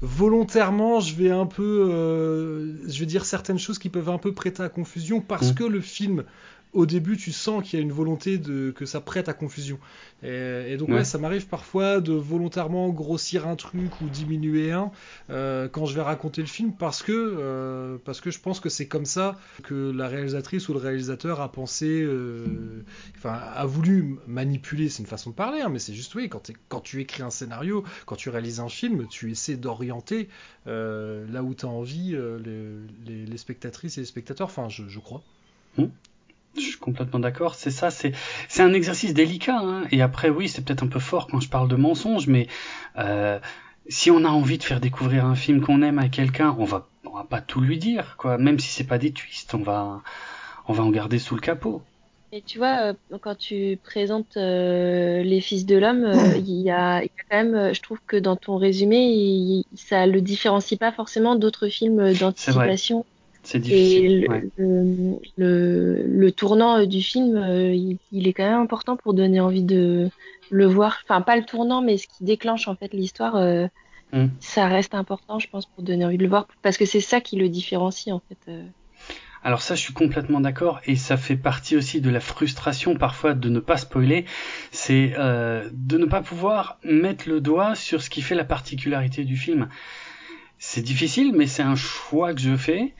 [0.04, 4.32] volontairement, je vais un peu, euh, je vais dire certaines choses qui peuvent un peu
[4.34, 5.54] prêter à confusion parce Mm.
[5.54, 6.24] que le film,
[6.74, 9.78] au début, tu sens qu'il y a une volonté de que ça prête à confusion.
[10.22, 11.04] Et, et donc ouais, Ouais.
[11.04, 14.90] ça m'arrive parfois de volontairement grossir un truc ou diminuer un
[15.30, 18.68] euh, quand je vais raconter le film parce que euh, parce que je pense que
[18.68, 22.82] c'est comme ça que la réalisatrice ou le réalisateur a pensé, euh,
[23.16, 24.88] enfin a voulu manipuler.
[24.88, 27.84] C'est une façon de parler, hein, mais c'est juste oui quand, tu écris un scénario,
[28.06, 30.28] quand tu réalises un film, tu essaies d'orienter
[30.66, 32.12] là où tu as envie
[32.44, 32.68] les,
[33.06, 34.46] les- les spectatrices et les spectateurs.
[34.48, 35.22] Enfin, je, je crois.
[36.56, 38.12] Je suis complètement d'accord, c'est ça, c'est
[38.48, 39.58] c'est un exercice délicat.
[39.58, 39.84] Hein.
[39.90, 42.46] Et après, oui, c'est peut-être un peu fort quand je parle de mensonge, mais
[42.98, 43.40] euh,
[43.88, 46.88] si on a envie de faire découvrir un film qu'on aime à quelqu'un, on va
[47.04, 48.38] on va pas tout lui dire, quoi.
[48.38, 50.02] Même si c'est pas des twists, on va
[50.68, 51.82] on va en garder sous le capot.
[52.32, 56.70] Et tu vois, euh, quand tu présentes euh, les fils de l'homme, euh, il y
[56.70, 60.20] a, il y a quand même, je trouve que dans ton résumé, il- ça le
[60.20, 63.06] différencie pas forcément d'autres films d'anticipation.
[63.44, 64.20] C'est Et difficile.
[64.22, 64.44] le, ouais.
[64.56, 69.14] le, le, le tournant euh, du film, euh, il, il est quand même important pour
[69.14, 70.10] donner envie de
[70.50, 70.98] le voir.
[71.04, 73.66] Enfin, pas le tournant, mais ce qui déclenche en fait l'histoire, euh,
[74.12, 74.26] Mm.
[74.38, 77.20] ça reste important, je pense, pour donner envie de le voir, parce que c'est ça
[77.20, 78.52] qui le différencie en fait.
[79.42, 83.34] Alors ça, je suis complètement d'accord, et ça fait partie aussi de la frustration parfois
[83.34, 84.24] de ne pas spoiler,
[84.70, 89.24] c'est euh, de ne pas pouvoir mettre le doigt sur ce qui fait la particularité
[89.24, 89.68] du film.
[90.58, 92.94] C'est difficile, mais c'est un choix que je fais.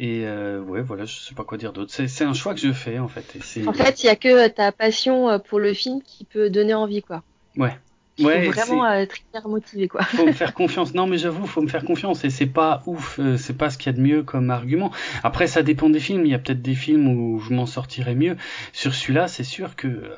[0.00, 1.92] Et euh, ouais, voilà, je sais pas quoi dire d'autre.
[1.92, 3.36] C'est, un choix que je fais en fait.
[3.56, 3.66] Et.
[3.66, 6.50] En fait, il y a que euh, ta passion euh, pour le film qui peut
[6.50, 7.24] donner envie, quoi.
[7.56, 7.76] ouais,
[8.16, 10.04] Il Ouais, faut vraiment être hyper motivé, quoi.
[10.04, 10.94] faut me faire confiance.
[10.94, 12.22] Non, mais j'avoue, faut me faire confiance.
[12.22, 14.92] Et c'est pas ouf, c'est pas ce qu'il y a de mieux comme argument.
[15.24, 16.24] Après, ça dépend des films.
[16.24, 18.36] Il y a peut-être des films où je m'en sortirais mieux.
[18.72, 20.12] Sur celui-là, c'est sûr que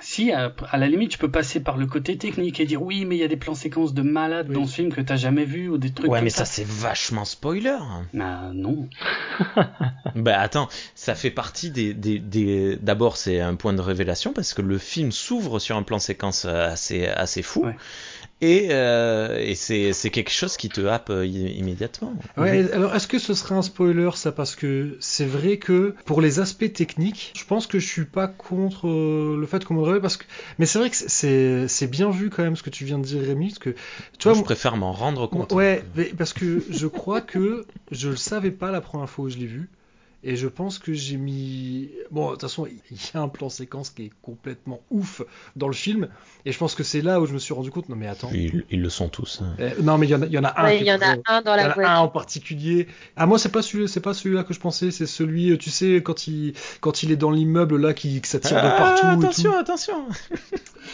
[0.00, 3.04] si, à, à la limite, je peux passer par le côté technique et dire oui,
[3.04, 4.54] mais il y a des plans séquences de malades Oui.
[4.54, 6.66] dans ce film que t'as jamais vu ou des trucs Ouais, comme mais ça, c'est
[6.66, 7.78] vachement spoiler.
[8.14, 8.88] Bah non.
[10.16, 11.94] Bah attends, ça fait partie des...
[11.94, 12.76] des, des...
[12.80, 16.44] D'abord, c'est un point de révélation parce que le film s'ouvre sur un plan séquence
[16.44, 17.64] assez, assez fou.
[17.64, 17.76] Ouais.
[18.42, 22.14] Et, euh, et c'est, c'est quelque chose qui te happe euh, immédiatement.
[22.38, 24.32] Ouais, alors est-ce que ce serait un spoiler ça?
[24.32, 28.28] Parce que c'est vrai que pour les aspects techniques, je pense que je suis pas
[28.28, 30.24] contre euh, le fait qu'on me le révèle parce que.
[30.58, 33.04] Mais c'est vrai que c'est c'est bien vu quand même ce que tu viens de
[33.04, 33.70] dire Rémi, parce que
[34.18, 34.40] tu Moi, vois.
[34.40, 35.52] je préfère m'en rendre compte.
[35.52, 39.28] Ouais, mais parce que je crois que je le savais pas la première fois où
[39.28, 39.68] je l'ai vu.
[40.22, 41.88] Et je pense que j'ai mis.
[42.10, 45.22] Bon, de toute façon, il y a un plan séquence qui est complètement ouf
[45.56, 46.08] dans le film.
[46.44, 47.88] Et je pense que c'est là où je me suis rendu compte.
[47.88, 48.28] Non, mais attends.
[48.34, 49.40] Ils, ils le sont tous.
[49.42, 49.54] hein.
[49.60, 50.64] Euh, non, mais il y en a, il y en a un.
[50.64, 52.08] Ouais, il y en a très- un dans il y en la a un en
[52.08, 52.86] particulier.
[53.16, 55.70] Ah moi c'est pas celui, c'est pas celui-là que je pensais, c'est celui, euh, tu
[55.70, 56.52] sais, quand il,
[56.82, 59.06] quand il est dans l'immeuble là, qui, que ça tire de Ah, partout.
[59.06, 59.56] et attention, tout.
[59.56, 60.06] attention.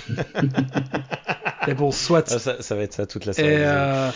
[1.67, 2.31] Mais bon, soit.
[2.31, 3.55] Ah, ça, ça va être ça toute la Et, soirée.
[3.59, 4.11] euh,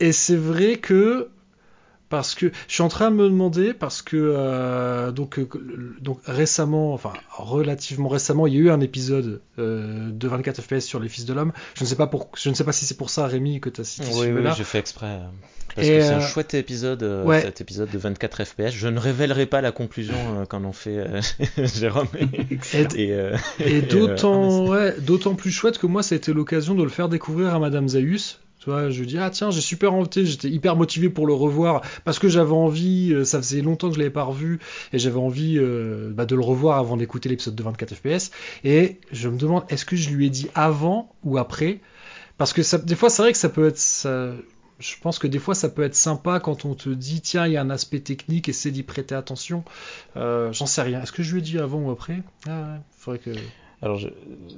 [0.00, 1.30] et c'est vrai que
[2.12, 5.48] parce que je suis en train de me demander parce que euh, donc euh,
[5.98, 10.80] donc récemment enfin relativement récemment il y a eu un épisode euh, de 24 FPS
[10.80, 12.84] sur les fils de l'homme je ne sais pas pour je ne sais pas si
[12.84, 15.06] c'est pour ça Rémi que tu as cité Oui, oui, celui-là j'ai fait exprès.
[15.06, 15.20] euh,
[15.74, 17.40] Parce Et, que c'est un chouette épisode, ouais.
[17.40, 18.72] cet épisode de 24 FPS.
[18.72, 21.02] Je ne révélerai pas la conclusion euh, qu'en ont fait
[21.56, 22.58] Jérôme et,
[22.94, 23.16] Et-
[23.58, 27.08] et, d'autant ouais, d'autant plus chouette que moi, ça a été l'occasion de le faire
[27.08, 28.38] découvrir à Madame Zaius.
[28.62, 31.82] Tu vois, je dis ah tiens, j'ai super envie, j'étais hyper motivé pour le revoir
[32.04, 34.60] parce que j'avais envie, euh, ça faisait longtemps que je l'avais pas revu
[34.92, 38.30] et j'avais envie euh, bah, de le revoir avant d'écouter l'épisode de 24 FPS.
[38.62, 41.80] Et je me demande est-ce que je lui ai dit avant ou après?
[42.38, 43.78] Parce que des fois, c'est vrai que ça peut être
[44.82, 47.52] je pense que des fois ça peut être sympa quand on te dit tiens il
[47.52, 49.64] y a un aspect technique essaie d'y prêter attention.
[50.16, 51.02] Euh, j'en sais rien.
[51.02, 52.22] Est-ce que je lui ai dit avant ou après?
[52.46, 53.30] Ah faudrait que
[53.82, 54.00] Alors,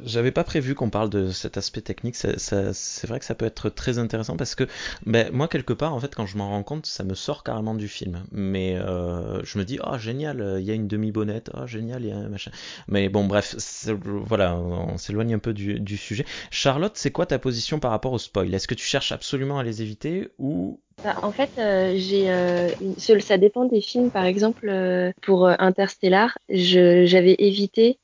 [0.04, 2.14] j'avais pas prévu qu'on parle de cet aspect technique.
[2.14, 4.64] C'est vrai que ça peut être très intéressant parce que,
[5.06, 7.74] ben, moi, quelque part, en fait, quand je m'en rends compte, ça me sort carrément
[7.74, 8.24] du film.
[8.32, 12.08] Mais euh, je me dis, oh, génial, il y a une demi-bonnette, oh, génial, il
[12.08, 12.50] y a un machin.
[12.86, 13.56] Mais bon, bref,
[14.04, 16.26] voilà, on s'éloigne un peu du, du sujet.
[16.50, 18.52] Charlotte, c'est quoi ta position par rapport au spoil?
[18.54, 20.80] Est-ce que tu cherches absolument à les éviter ou?
[21.02, 24.10] Bah, en fait, euh, j'ai, euh, ça dépend des films.
[24.10, 27.98] Par exemple, euh, pour euh, Interstellar, j'avais évité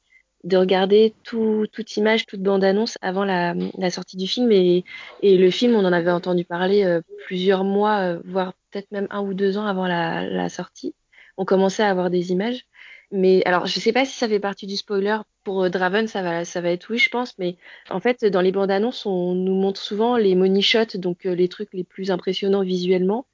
[0.45, 4.51] de regarder tout, toute image, toute bande-annonce avant la, la sortie du film.
[4.53, 4.85] Et,
[5.23, 9.07] et le film, on en avait entendu parler euh, plusieurs mois, euh, voire peut-être même
[9.11, 10.95] un ou deux ans avant la, la sortie.
[11.37, 12.67] On commençait à avoir des images.
[13.13, 15.17] Mais alors, je sais pas si ça fait partie du spoiler.
[15.43, 17.37] Pour euh, Draven, ça va, ça va être oui, je pense.
[17.39, 17.57] Mais
[17.91, 21.35] en fait, dans les bandes annonces, on nous montre souvent les money shots, donc euh,
[21.35, 23.27] les trucs les plus impressionnants visuellement.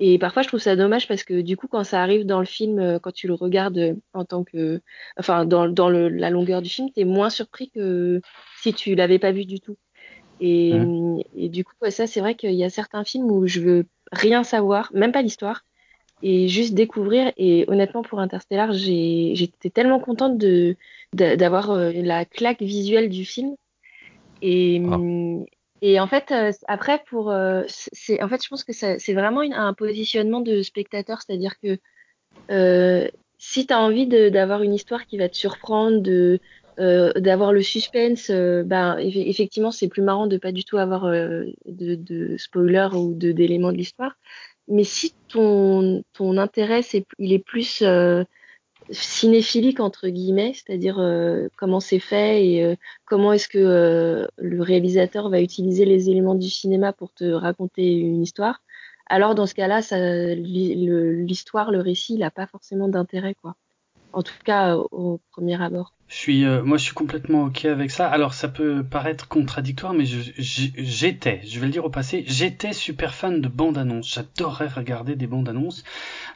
[0.00, 2.46] Et parfois, je trouve ça dommage parce que du coup, quand ça arrive dans le
[2.46, 4.80] film, euh, quand tu le regardes euh, en tant que,
[5.18, 8.20] enfin, dans, dans le, la longueur du film, t'es moins surpris que
[8.62, 9.76] si tu l'avais pas vu du tout.
[10.40, 11.22] Et, mmh.
[11.34, 14.44] et du coup, ça, c'est vrai qu'il y a certains films où je veux rien
[14.44, 15.64] savoir, même pas l'histoire,
[16.22, 17.32] et juste découvrir.
[17.36, 20.76] Et honnêtement, pour Interstellar, j'étais tellement contente de
[21.12, 23.56] d'avoir euh, la claque visuelle du film.
[24.42, 24.98] Et, ah.
[25.82, 29.40] Et en fait, euh, après, pour, euh, c'est, en fait, je pense que c'est vraiment
[29.40, 31.78] un positionnement de spectateur, c'est-à-dire que
[33.38, 36.40] si tu as envie d'avoir une histoire qui va te surprendre, de
[36.78, 42.36] d'avoir le suspense, ben effectivement c'est plus marrant de pas du tout avoir de, de
[42.36, 44.14] spoiler ou d'éléments de l'histoire.
[44.68, 48.22] Mais si ton, ton intérêt, c'est, il est plus euh,
[48.90, 52.74] cinéphilique, entre guillemets, c'est-à-dire euh, comment c'est fait et euh,
[53.04, 58.22] comment est-ce que le réalisateur va utiliser les éléments du cinéma pour te raconter une
[58.22, 58.62] histoire,
[59.08, 59.80] alors dans ce cas-là,
[60.36, 63.56] l'histoire, le, récit, il n'a pas forcément d'intérêt, quoi.
[64.12, 65.94] En tout cas, au premier abord.
[66.08, 68.08] Je suis, euh, moi, je suis complètement ok avec ça.
[68.08, 73.14] Alors, ça peut paraître contradictoire, mais j'étais, je, vais le dire au passé, j'étais super
[73.14, 74.14] fan de bandes-annonces.
[74.14, 75.84] J'adorerais regarder des bandes-annonces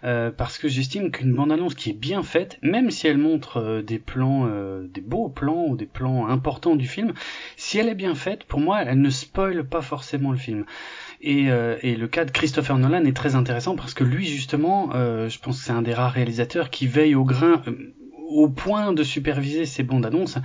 [0.05, 3.81] euh, parce que j'estime qu'une bande-annonce qui est bien faite, même si elle montre euh,
[3.81, 4.47] des plans,
[4.93, 7.15] des beaux plans ou des plans importants du film,
[7.57, 10.67] si elle est bien faite, pour moi, elle ne spoile pas forcément le film.
[11.23, 11.47] Et,
[11.83, 15.61] et, le cas de Christopher Nolan est très intéressant parce que lui justement, je pense
[15.61, 17.63] que c'est un des rares réalisateurs qui veille au grain,
[18.33, 20.39] au point de superviser ces bandes annonces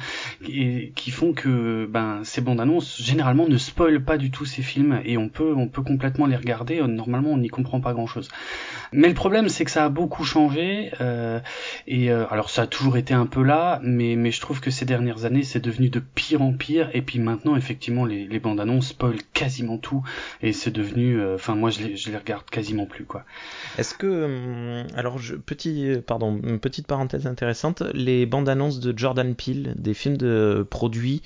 [0.48, 4.62] et qui font que ben ces bandes annonces généralement ne spoilent pas du tout ces
[4.62, 8.08] films et on peut on peut complètement les regarder normalement on n'y comprend pas grand
[8.08, 8.30] chose
[8.92, 11.40] mais le problème c'est que ça a beaucoup changé euh,
[11.88, 14.72] et euh, alors ça a toujours été un peu là mais mais je trouve que
[14.72, 18.40] ces dernières années c'est devenu de pire en pire et puis maintenant effectivement les, les
[18.40, 20.04] bandes annonces spoilent quasiment tout
[20.42, 23.26] et c'est devenu euh, enfin moi je les, je les regarde quasiment plus quoi.
[23.78, 29.36] Est-ce que hum, alors je petit pardon petite parenthèse intéressante les bandes annonces de Jordan
[29.36, 31.22] Peele, des films de produits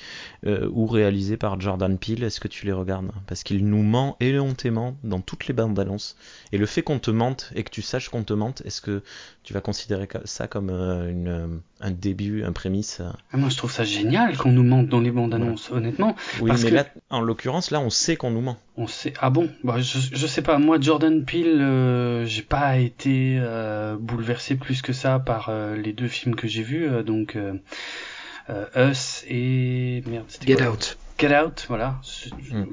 [0.46, 3.12] euh, ou réalisés par Jordan Peele, est-ce que tu les regardes?
[3.28, 6.16] Parce qu'il nous ment éhontément dans toutes les bandes annonces.
[6.52, 9.02] Et le fait qu'on te mente et que tu saches qu'on te mente, est-ce que
[9.44, 11.48] tu vas considérer ça comme euh, une, euh,
[11.80, 13.02] un début, un prémisse?
[13.32, 16.16] Ah, Moi, je trouve ça génial qu'on nous mente dans les bandes annonces, honnêtement.
[16.42, 18.58] Oui, mais là, en l'occurrence, là, on sait qu'on nous ment.
[18.78, 19.14] On sait.
[19.20, 19.50] Ah bon?
[19.64, 20.58] Bah, je, je sais pas.
[20.58, 23.40] Moi, Jordan Peele, j'ai pas été
[24.00, 26.90] bouleversé plus que ça par les deux films que j'ai vus.
[27.04, 27.38] donc,
[28.76, 30.26] Us et merde.
[30.46, 30.98] Get Out.
[31.22, 32.02] Get Out, voilà.
[32.52, 32.66] Hmm.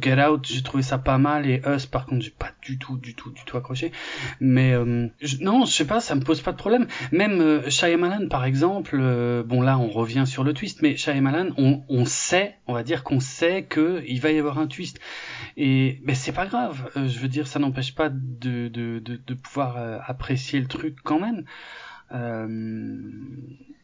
[0.00, 2.96] Get Out, j'ai trouvé ça pas mal et Us, par contre, j'ai pas du tout,
[2.96, 3.92] du tout, du tout accroché.
[4.40, 5.08] Mais euh,
[5.40, 6.86] non, je sais pas, ça me pose pas de problème.
[7.12, 11.50] Même euh, Shyamalan, par exemple, euh, bon là, on revient sur le twist, mais Shyamalan,
[11.58, 14.98] on, on sait, on va dire qu'on sait que il va y avoir un twist.
[15.58, 16.90] Et mais c'est pas grave.
[16.96, 21.20] je veux dire, ça n'empêche pas de, de, de, de pouvoir apprécier le truc quand
[21.20, 21.44] même.
[22.12, 22.48] Euh,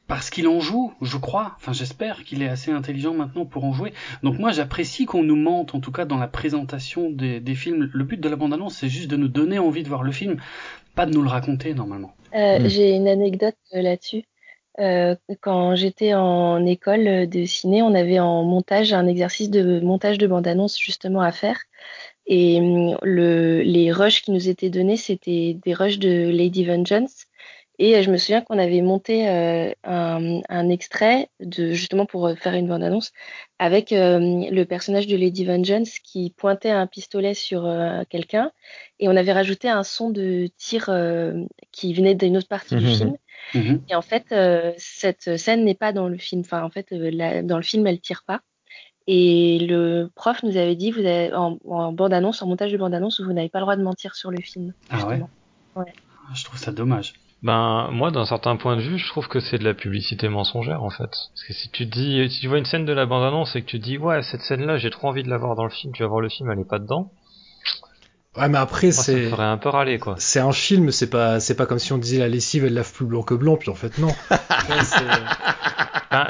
[0.09, 3.73] parce qu'il en joue, je crois, enfin j'espère qu'il est assez intelligent maintenant pour en
[3.73, 3.93] jouer.
[4.23, 7.91] Donc moi j'apprécie qu'on nous mente, en tout cas dans la présentation des, films.
[7.93, 10.37] Le but de la bande-annonce, c'est juste de nous donner envie de voir le film,
[10.95, 12.15] pas de nous le raconter normalement.
[12.35, 12.69] Euh, hmm.
[12.69, 14.25] J'ai une anecdote euh, là-dessus.
[14.79, 20.19] Euh, quand j'étais en école de ciné, on avait en montage un exercice de montage
[20.19, 21.59] de bande-annonce justement à faire.
[22.27, 22.61] Et
[23.03, 27.27] le, les rushs qui nous étaient donnés, c'était des rushs de Lady Vengeance
[27.79, 32.27] et euh, je me souviens qu'on avait monté euh, un, un, extrait de justement pour
[32.27, 33.13] euh, faire une bande-annonce
[33.59, 37.67] avec le personnage de Lady Vengeance qui pointait un pistolet sur
[38.11, 38.53] quelqu'un
[39.01, 40.91] et on avait rajouté un son de tir
[41.73, 42.95] qui venait d'une autre partie du mhm.
[42.95, 43.17] film.
[43.55, 43.83] Mhm.
[43.89, 44.35] Et en fait,
[44.77, 46.43] cette scène n'est pas dans le film.
[46.43, 48.43] Enfin, en fait, dans le film, elle tire pas.
[49.07, 53.23] Et le prof nous avait dit, vous avez, en, en bande-annonce, en montage de bande-annonce,
[53.23, 54.75] vous n'avez pas le droit de mentir sur le film.
[54.91, 55.23] Ah ouais?
[55.77, 55.95] ouais.
[56.35, 57.15] Je trouve ça dommage.
[57.47, 60.83] Ben moi d'un certain point de vue, je trouve que c'est de la publicité mensongère
[60.83, 61.11] en fait.
[61.11, 63.63] Parce que si tu dis si tu vois une scène de la bande annonce et
[63.63, 65.71] que tu dis ouais cette scène là j'ai trop envie de la voir dans le
[65.71, 67.13] film, tu vas voir le film elle est pas dedans.
[68.37, 69.25] Ouais, mais après, c'est.
[69.25, 70.17] Ça ferait un peu râler, quoi.
[70.19, 72.93] C'est un film, c'est pas, c'est pas comme si on disait la lessive, elle lave
[72.93, 74.15] plus blanc que blanc, puis en fait, non.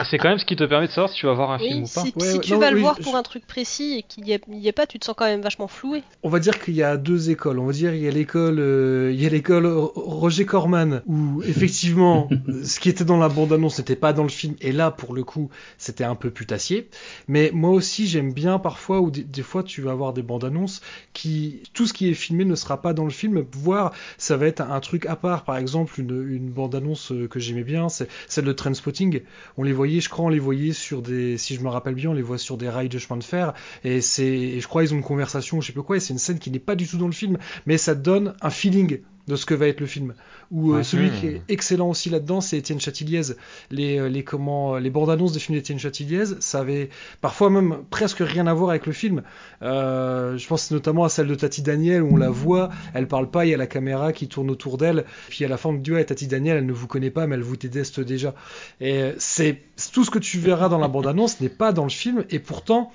[0.08, 1.84] c'est quand même ce qui te permet de savoir si tu vas voir un film
[1.84, 2.02] ou pas.
[2.02, 4.32] Si, si tu vas le voir pour un truc précis et qu'il n'y
[4.68, 6.02] ait, pas, tu te sens quand même vachement floué.
[6.22, 7.58] On va dire qu'il y a deux écoles.
[7.58, 11.42] On va dire il y a l'école, euh, il y a l'école Roger Corman où
[11.46, 12.28] effectivement
[12.64, 15.14] ce qui était dans la bande annonce n'était pas dans le film et là pour
[15.14, 16.88] le coup c'était un peu putassier.
[17.28, 20.80] Mais moi aussi j'aime bien parfois où des, fois tu vas avoir des bandes annonces
[21.12, 24.46] qui tout ce qui est filmé ne sera pas dans le film, voire ça va
[24.46, 25.44] être un, truc à part.
[25.44, 29.22] Par exemple une, une bande annonce que j'aimais bien, c'est celle de Trainspotting.
[29.56, 32.10] On les voyait, je crois, on les voyait sur des, si je me rappelle bien,
[32.10, 34.92] on les voit sur des rails de chemin de fer, et c'est, je crois, ils
[34.92, 36.86] ont une conversation, je sais pas quoi, et c'est une scène qui n'est pas du
[36.86, 39.86] tout dans le film, mais ça donne un feeling de ce que va être le
[39.86, 40.14] film.
[40.52, 43.22] Ou euh, celui qui est excellent aussi là-dedans, c'est Étienne Chatiliez.
[43.70, 47.78] Les, euh, les, comment, les bandes annonces des films d'Étienne Chatiliez, ça avait parfois même
[47.90, 49.22] presque rien à voir avec le film.
[49.62, 53.30] Euh, je pense notamment à celle de Tati Daniel où on la voit, elle parle
[53.30, 55.74] pas, il y a la caméra qui tourne autour d'elle, puis à la fin on
[55.74, 58.34] dit ouais Tati Daniel, elle ne vous connaît pas, mais elle vous déteste déjà.
[58.80, 59.60] Et c'est
[59.92, 62.38] tout ce que tu verras dans la bande annonce n'est pas dans le film, et
[62.38, 62.92] pourtant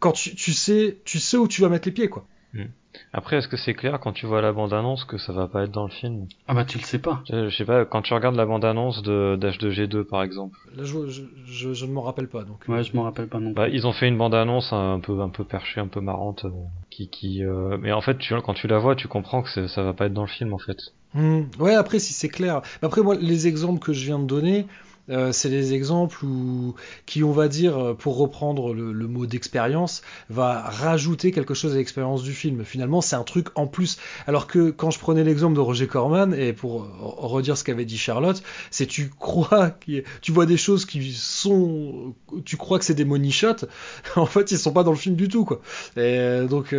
[0.00, 2.26] quand tu, tu sais, tu sais où tu vas mettre les pieds quoi.
[2.54, 2.64] Hmm.
[3.12, 5.70] Après, est-ce que c'est clair quand tu vois la bande-annonce que ça va pas être
[5.70, 6.26] dans le film?
[6.48, 7.22] Ah bah tu le sais pas.
[7.28, 10.58] Je, sais pas, quand tu regardes la bande-annonce de d'H2G2 par exemple.
[10.76, 12.64] Là, je, je, je, ne m'en rappelle pas donc.
[12.68, 13.70] Ouais, je m'en rappelle pas non bah, plus.
[13.70, 16.50] Bah, ils ont fait une bande-annonce un peu un peu perchée, un peu marrante, euh,
[16.90, 17.44] qui qui.
[17.44, 17.78] Euh...
[17.80, 20.14] Mais en fait, tu, quand tu la vois, tu comprends que ça va pas être
[20.14, 20.78] dans le film en fait.
[21.14, 21.42] Hmm.
[21.58, 22.62] Ouais, après si c'est clair.
[22.82, 24.66] Après moi, les exemples que je viens de donner.
[25.10, 26.74] Euh, c'est des exemples où,
[27.06, 31.76] qui, on va dire, euh, pour reprendre le, mot d'expérience, va rajouter quelque chose à
[31.76, 32.64] l'expérience du film.
[32.64, 33.98] Finalement, c'est un truc en plus.
[34.26, 37.98] Alors que quand je prenais l'exemple de Roger Corman, et pour redire ce qu'avait dit
[37.98, 39.76] Charlotte, c'est tu crois,
[40.20, 43.66] tu vois des choses qui sont, tu crois que c'est des money shots,
[44.16, 45.60] en fait, ils sont pas dans le film du tout, quoi.
[45.98, 46.74] Euh, donc,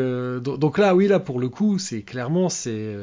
[0.59, 2.95] donc là, oui, là, pour le coup, c'est clairement, c'est,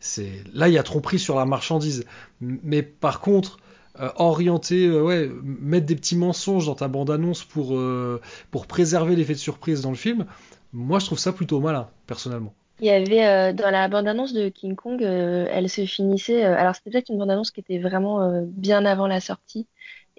[0.00, 2.04] c'est, là, il y a tromperie sur la marchandise.
[2.40, 3.58] Mais par contre,
[4.00, 9.16] euh, orienter, euh, ouais, mettre des petits mensonges dans ta bande-annonce pour, euh, pour préserver
[9.16, 10.24] l'effet de surprise dans le film,
[10.72, 12.54] moi je trouve ça plutôt malin, personnellement.
[12.80, 16.42] Il y avait dans la bande-annonce de King Kong, elle se finissait.
[16.42, 19.68] alors c'était peut-être une bande-annonce qui était vraiment bien avant la sortie.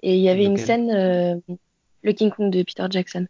[0.02, 1.42] Et il y avait une scène,
[2.02, 3.26] le King Kong de Peter Jackson.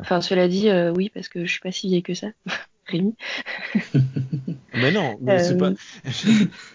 [0.00, 2.26] Enfin, cela dit, oui, parce que je suis pas si vieille que ça.
[2.88, 3.14] Rémi.
[4.74, 5.70] mais non, mais c'est pas.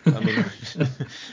[0.05, 0.11] ah,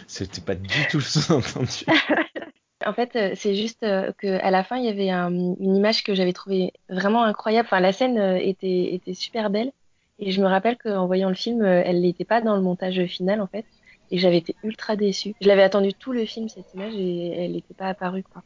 [0.07, 1.85] C'était pas du tout le sous-entendu.
[2.87, 6.15] en fait, euh, c'est juste euh, qu'à la fin, il y avait une image que
[6.15, 7.67] j'avais trouvée vraiment incroyable.
[7.67, 9.73] Enfin, la scène euh, était, était super belle.
[10.19, 13.41] Et je me rappelle qu'en voyant le film, elle n'était pas dans le montage final,
[13.41, 13.65] en fait.
[14.11, 15.35] Et j'avais été ultra déçue.
[15.41, 18.43] Je l'avais attendu tout le film, cette image, et elle n'était pas apparue, quoi.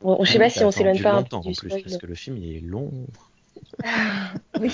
[0.00, 2.06] Bon, je sais pas si on s'éloigne pas un peu du en plus, parce que
[2.06, 2.92] le film, il est long.
[4.60, 4.72] Oui.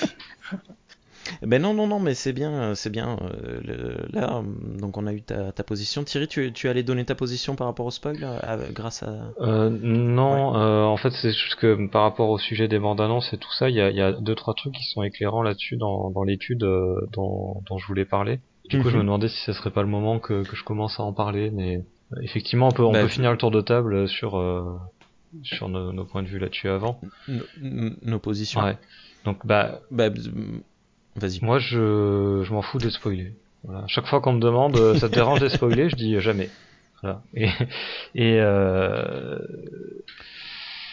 [1.41, 3.17] Ben non, non, non, mais c'est bien, c'est bien.
[3.21, 4.43] Euh, là,
[4.79, 6.03] donc on a eu ta, position.
[6.03, 9.33] Thierry, tu, tu allais donner ta position par rapport au spoil euh, grâce à.
[9.41, 13.37] Euh, non, en fait, c'est juste que par rapport au sujet des bandes annonces et
[13.37, 16.11] tout ça, il y a, y a, deux trois trucs qui sont éclairants là-dessus dans,
[16.11, 18.39] dans l'étude dont, dont, je voulais parler.
[18.69, 19.07] Du coup, je me mhm.
[19.07, 21.83] demandais si ce serait pas le moment que, que je commence à en parler, mais
[22.21, 24.39] effectivement, on peut, on bah, peut finir le tour de table sur
[25.43, 26.99] sur nos, nos, points de vue là-dessus avant.
[27.59, 28.61] Nos, positions.
[28.61, 28.77] Ouais.
[29.23, 30.09] Donc bah, bah
[31.15, 31.43] vas-y.
[31.43, 33.33] Moi je, je m'en fous de spoiler.
[33.63, 33.85] Voilà.
[33.87, 36.49] Chaque fois qu'on me demande euh, ça te dérange de spoiler, je dis jamais.
[37.01, 37.21] Voilà.
[37.33, 37.49] Et,
[38.15, 39.39] et, euh...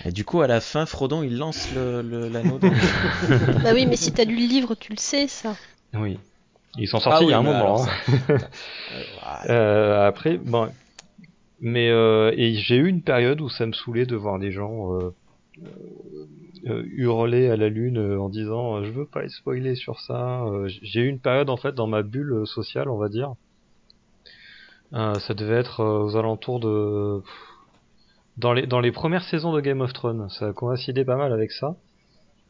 [0.04, 2.68] et, du coup à la fin Frodon il lance l'anneau le, l'anneau dans...
[3.62, 5.54] Bah oui mais si t'as lu le livre tu le sais ça.
[5.94, 6.18] Oui.
[6.78, 7.84] Ils sont sortis ah il y a un moment.
[7.84, 8.38] Hein.
[9.50, 10.70] euh, après bon
[11.62, 14.98] mais euh, et j'ai eu une période où ça me saoulait de voir des gens
[14.98, 15.14] euh,
[16.66, 20.44] euh, hurler à la lune en disant je veux pas être spoilé sur ça.
[20.66, 23.34] j'ai eu une période en fait dans ma bulle sociale, on va dire.
[24.92, 27.22] ça devait être aux alentours de
[28.38, 30.28] dans les dans les premières saisons de Game of Thrones.
[30.30, 31.76] Ça a coïncidé pas mal avec ça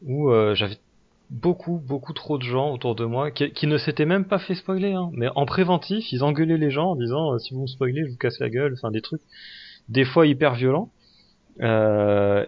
[0.01, 0.79] où j'avais
[1.29, 4.93] beaucoup, beaucoup trop de gens autour de moi qui, ne s'étaient même pas fait spoiler,
[4.93, 8.03] hein, mais en préventif, ils engueulaient les gens en disant euh, si vous me spoilez,
[8.05, 9.21] je vous casse la gueule, enfin des trucs,
[9.89, 10.91] des fois hyper violents,
[11.61, 12.45] euh,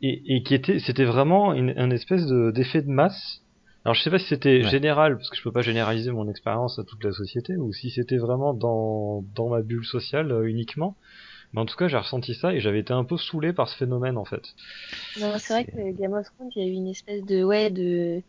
[0.00, 3.42] et, qui était, c'était vraiment une, un espèce de, d'effet de masse.
[3.84, 6.78] Alors je sais pas si c'était général, parce que je peux pas généraliser mon expérience
[6.78, 10.96] à toute la société, ou si c'était vraiment dans, dans ma bulle sociale euh, uniquement,
[11.52, 13.76] mais en tout cas, j'ai ressenti ça et j'avais été un peu saoulé par ce
[13.76, 14.42] phénomène en fait.
[15.16, 18.22] c'est vrai que Game of Thrones, il y a eu une espèce de ouais de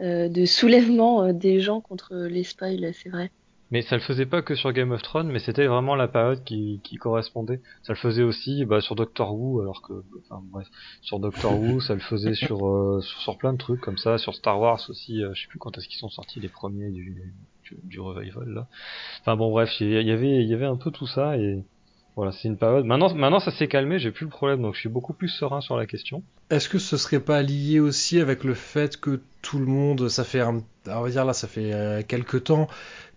[0.00, 3.32] euh, de soulèvement euh, des gens contre les spoils, c'est vrai.
[3.70, 6.42] Mais ça le faisait pas que sur Game of Thrones, mais c'était vraiment la période
[6.44, 7.60] qui, qui correspondait.
[7.82, 10.68] Ça le faisait aussi bah, sur Doctor Who, alors que, enfin bref,
[11.02, 14.34] sur Doctor Who, ça le faisait sur, euh, sur, plein de trucs comme ça, sur
[14.34, 15.20] Star Wars aussi.
[15.20, 18.68] je sais plus quand est-ce qu'ils sont sortis les premiers du, du, du revival là.
[19.20, 21.62] Enfin bon bref, il y avait il y avait un peu tout ça et
[22.18, 22.84] voilà, c'est une période.
[22.84, 25.60] Maintenant, maintenant ça s'est calmé, j'ai plus le problème, donc je suis beaucoup plus serein
[25.60, 26.24] sur la question.
[26.50, 30.24] Est-ce que ce serait pas lié aussi avec le fait que tout le monde, ça
[30.24, 32.66] fait, un, on va dire là, ça fait euh, quelques temps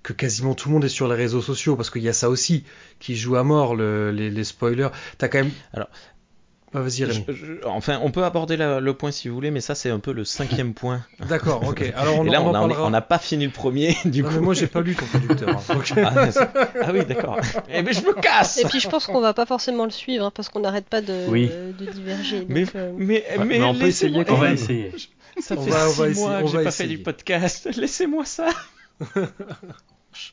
[0.03, 2.29] que quasiment tout le monde est sur les réseaux sociaux, parce qu'il y a ça
[2.29, 2.63] aussi
[2.99, 4.89] qui joue à mort le, les, les spoilers.
[5.17, 5.51] T'as quand même.
[5.73, 5.89] Alors,
[6.73, 7.05] bah, vas-y,
[7.65, 10.23] enfin, on peut aborder le point si vous voulez, mais ça, c'est un peu le
[10.23, 11.05] cinquième point.
[11.27, 11.91] D'accord, ok.
[11.97, 14.29] Alors, on, Et là, on n'a pas fini le premier, du coup.
[14.33, 15.49] Mais moi, j'ai pas lu ton traducteur.
[15.49, 16.27] Hein, ah,
[16.81, 17.39] ah, oui, d'accord.
[17.73, 20.25] Eh ben, je me casse Et puis, je pense qu'on va pas forcément le suivre,
[20.25, 21.27] hein, parce qu'on n'arrête pas de,
[21.73, 22.45] de, diverger.
[22.47, 24.23] mais, euh, mais, mais, on peut essayer.
[24.29, 24.93] On va essayer.
[25.39, 27.69] Ça fait six mois que j'ai pas fait du podcast.
[27.75, 28.47] Laissez-moi ça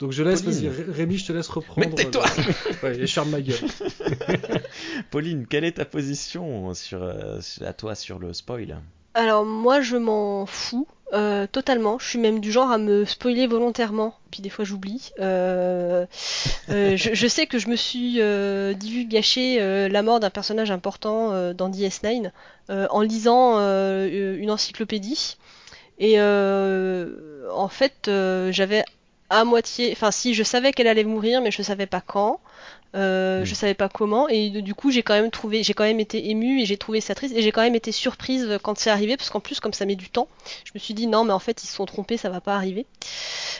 [0.00, 1.80] Donc je laisse, vas-y, Rémi, je te laisse reprendre.
[1.80, 2.24] Mais tais-toi
[2.82, 3.56] Ouais, et je ferme ma gueule.
[5.10, 8.80] Pauline, quelle est ta position sur, euh, à toi sur le spoil?
[9.14, 11.98] Alors moi je m'en fous euh, totalement.
[11.98, 14.14] Je suis même du genre à me spoiler volontairement.
[14.30, 15.10] Puis des fois j'oublie.
[15.20, 16.06] Euh,
[16.68, 20.30] euh, je, je sais que je me suis euh, dit gâcher euh, la mort d'un
[20.30, 22.30] personnage important euh, dans DS9
[22.70, 25.36] euh, en lisant euh, une encyclopédie.
[25.98, 28.84] Et euh, en fait euh, j'avais
[29.30, 32.40] à moitié, enfin si je savais qu'elle allait mourir, mais je savais pas quand.
[32.94, 33.44] Euh, Mm.
[33.44, 36.30] Je savais pas comment et du coup j'ai quand même trouvé, j'ai quand même été
[36.30, 39.16] émue et j'ai trouvé ça triste et j'ai quand même été surprise quand c'est arrivé
[39.16, 40.28] parce qu'en plus comme ça met du temps,
[40.64, 42.54] je me suis dit non mais en fait ils se sont trompés, ça va pas
[42.54, 42.86] arriver.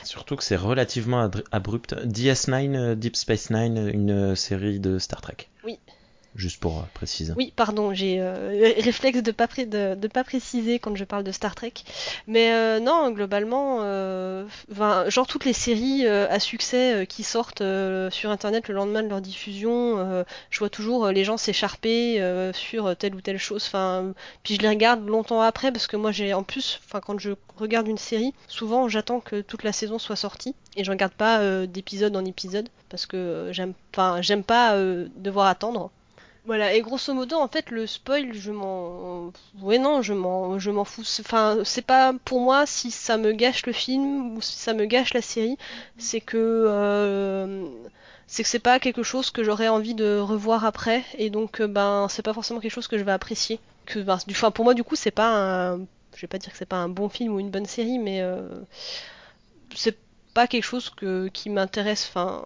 [0.03, 1.93] Surtout que c'est relativement abrupt.
[1.93, 5.47] DS9, euh, Deep Space Nine, une série de Star Trek.
[5.63, 5.77] Oui.
[6.35, 7.33] Juste pour euh, préciser.
[7.35, 11.31] Oui, pardon, j'ai euh, réflexe de pas de, de pas préciser quand je parle de
[11.31, 11.73] Star Trek.
[12.27, 13.79] Mais euh, non, globalement,
[15.09, 17.63] genre toutes les séries à succès qui sortent
[18.11, 22.21] sur Internet le lendemain de leur diffusion, je vois toujours les gens s'écharper
[22.53, 23.63] sur telle ou telle chose.
[23.65, 24.13] Enfin,
[24.43, 27.87] puis je les regarde longtemps après parce que moi j'ai en plus, quand je regarde
[27.87, 32.15] une série, souvent j'attends que toute la saison soit sortie et je regarde pas d'épisode
[32.15, 33.73] en épisode parce que j'aime,
[34.21, 34.77] j'aime pas
[35.17, 35.91] devoir attendre.
[36.49, 39.31] Voilà, et grosso modo, en fait, le spoil, je m'en.
[39.61, 41.03] Ouais, non, je m'en, je m'en fous.
[41.19, 44.85] Enfin, c'est pas pour moi si ça me gâche le film ou si ça me
[44.85, 45.57] gâche la série,
[45.97, 46.37] c'est que.
[46.67, 47.69] euh,
[48.27, 51.67] C'est que c'est pas quelque chose que j'aurais envie de revoir après, et donc, euh,
[51.67, 53.59] ben, c'est pas forcément quelque chose que je vais apprécier.
[53.85, 55.29] Que, ben, du, enfin, pour moi, du coup, c'est pas
[55.73, 55.79] un.
[56.15, 58.21] Je vais pas dire que c'est pas un bon film ou une bonne série, mais.
[58.21, 58.47] euh,
[59.75, 59.97] C'est
[60.33, 62.43] pas quelque chose que, qui m'intéresse, enfin.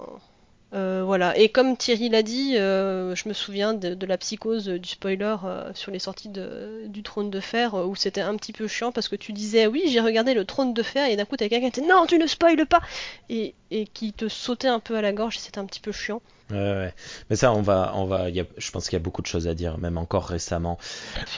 [0.73, 1.37] Euh, voilà.
[1.37, 5.35] Et comme Thierry l'a dit, euh, je me souviens de, la psychose euh, du spoiler
[5.75, 9.07] sur les sorties de- du Trône de Fer, où c'était un petit peu chiant parce
[9.07, 11.69] que tu disais oui, j'ai regardé le Trône de Fer, et d'un coup t'avais quelqu'un
[11.69, 12.81] qui était non, tu ne spoiles pas,
[13.29, 15.91] et, et qui te sautait un peu à la gorge, et c'était un petit peu
[15.91, 16.21] chiant.
[16.53, 16.93] Ouais, ouais.
[17.29, 18.29] Mais ça, on va, on va.
[18.29, 20.25] il Y a, je pense qu'il y a beaucoup de choses à dire, même encore
[20.25, 20.77] récemment.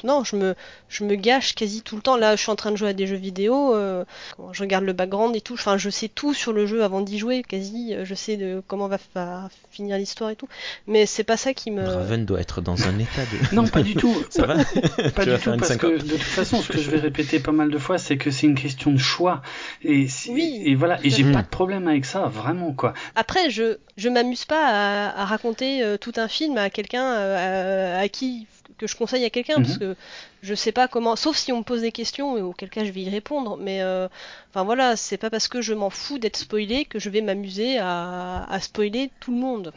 [0.03, 0.55] Non, je me,
[0.89, 2.17] je me gâche quasi tout le temps.
[2.17, 4.03] Là, je suis en train de jouer à des jeux vidéo, euh,
[4.51, 5.53] je regarde le background et tout.
[5.53, 7.95] Enfin, je sais tout sur le jeu avant d'y jouer, quasi.
[8.03, 10.47] Je sais de comment va, va finir l'histoire et tout.
[10.87, 11.83] Mais c'est pas ça qui me.
[11.83, 13.55] Draven doit être dans un état de.
[13.55, 14.15] Non, pas du tout.
[14.29, 14.63] Ça va Pas
[15.25, 16.99] Tu vas du faire tout, une parce que de toute façon, ce que je vais
[16.99, 19.41] répéter pas mal de fois, c'est que c'est une question de choix.
[19.83, 22.93] Et, si- Oui, et voilà, et j'ai pas de problème avec ça, vraiment, quoi.
[23.15, 27.97] Après, je je m'amuse pas à, à raconter euh, tout un film à quelqu'un euh,
[27.97, 28.47] à, à qui
[28.77, 29.63] que je conseille à quelqu'un Mhm.
[29.63, 29.95] parce que
[30.41, 32.91] je sais pas comment sauf si on me pose des questions et auquel cas je
[32.91, 34.07] vais y répondre mais euh,
[34.49, 37.77] enfin voilà c'est pas parce que je m'en fous d'être spoilé que je vais m'amuser
[37.79, 39.71] à, à spoiler tout le monde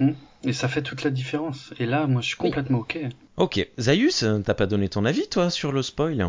[0.45, 1.73] Et ça fait toute la différence.
[1.81, 2.49] Et là, moi, je suis Oui.
[2.51, 2.99] complètement ok.
[3.37, 6.29] Ok, Zaius, t'as pas donné ton avis, toi, sur le spoil?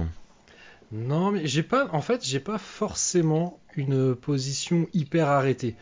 [0.92, 5.76] Non, mais j'ai pas, en fait, j'ai pas forcément une position hyper arrêtée.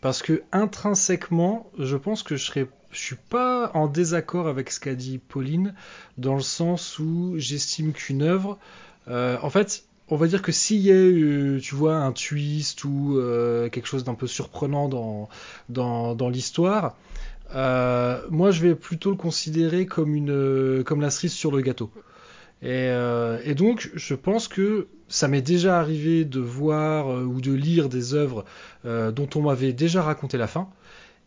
[0.00, 4.94] Parce que intrinsèquement, je pense que je serais, suis pas en désaccord avec ce qu'a
[4.94, 5.74] dit Pauline,
[6.16, 8.58] dans le sens où j'estime qu'une œuvre,
[9.08, 12.82] euh, en fait, on va dire que s'il y a, eu, tu vois, un twist
[12.84, 15.28] ou euh, quelque chose d'un peu surprenant dans,
[15.68, 16.96] dans, dans l'histoire,
[17.54, 21.90] euh, moi je vais plutôt le considérer comme une, comme la cerise sur le gâteau.
[22.62, 27.88] Et donc, je pense que ça m'est déjà arrivé de voir euh, ou de lire
[27.88, 28.44] des œuvres
[28.86, 30.68] euh, dont on m'avait déjà raconté la fin.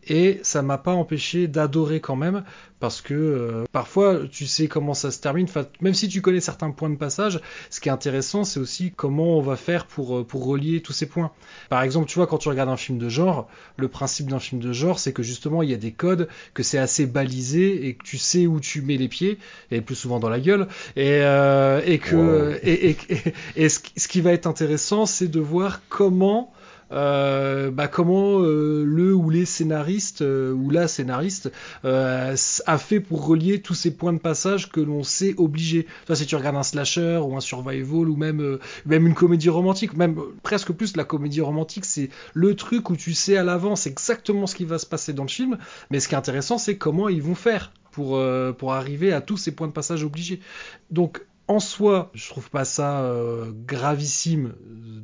[0.08, 2.44] Et ça m'a pas empêché d'adorer quand même,
[2.80, 5.46] parce que euh, parfois tu sais comment ça se termine.
[5.46, 7.40] Enfin, même si tu connais certains points de passage,
[7.70, 10.92] ce qui est intéressant, c'est aussi comment on va faire pour, euh, pour relier tous
[10.94, 11.32] ces points.
[11.70, 13.48] Par exemple, tu vois, quand tu regardes un film de genre,
[13.78, 16.64] le principe d'un film de genre, c'est que justement il y a des codes, que
[16.64, 19.38] c'est assez balisé et que tu sais où tu mets les pieds,
[19.72, 22.58] et plus souvent dans la gueule, et, euh, et que Wow.
[22.64, 26.52] et, et, et, et ce, qui- ce qui va être intéressant, c'est de voir comment
[26.92, 31.52] euh, bah, comment euh, le ou les scénaristes euh, ou la scénariste
[31.84, 35.88] a fait pour relier tous ces points de passage que l'on sait obligés?
[36.06, 39.96] Toi, si tu regardes un slasher ou un survival ou même même une comédie romantique,
[39.96, 44.48] même presque plus la comédie romantique, c'est le truc où tu sais à l'avance exactement
[44.48, 45.58] ce qui va se passer dans le film.
[45.90, 48.20] Mais ce qui est intéressant, c'est comment ils vont faire pour
[48.58, 50.40] pour arriver à tous ces points de passage obligés.
[50.90, 54.54] Donc en soi, je trouve pas ça euh, gravissime.
[54.70, 55.02] Euh,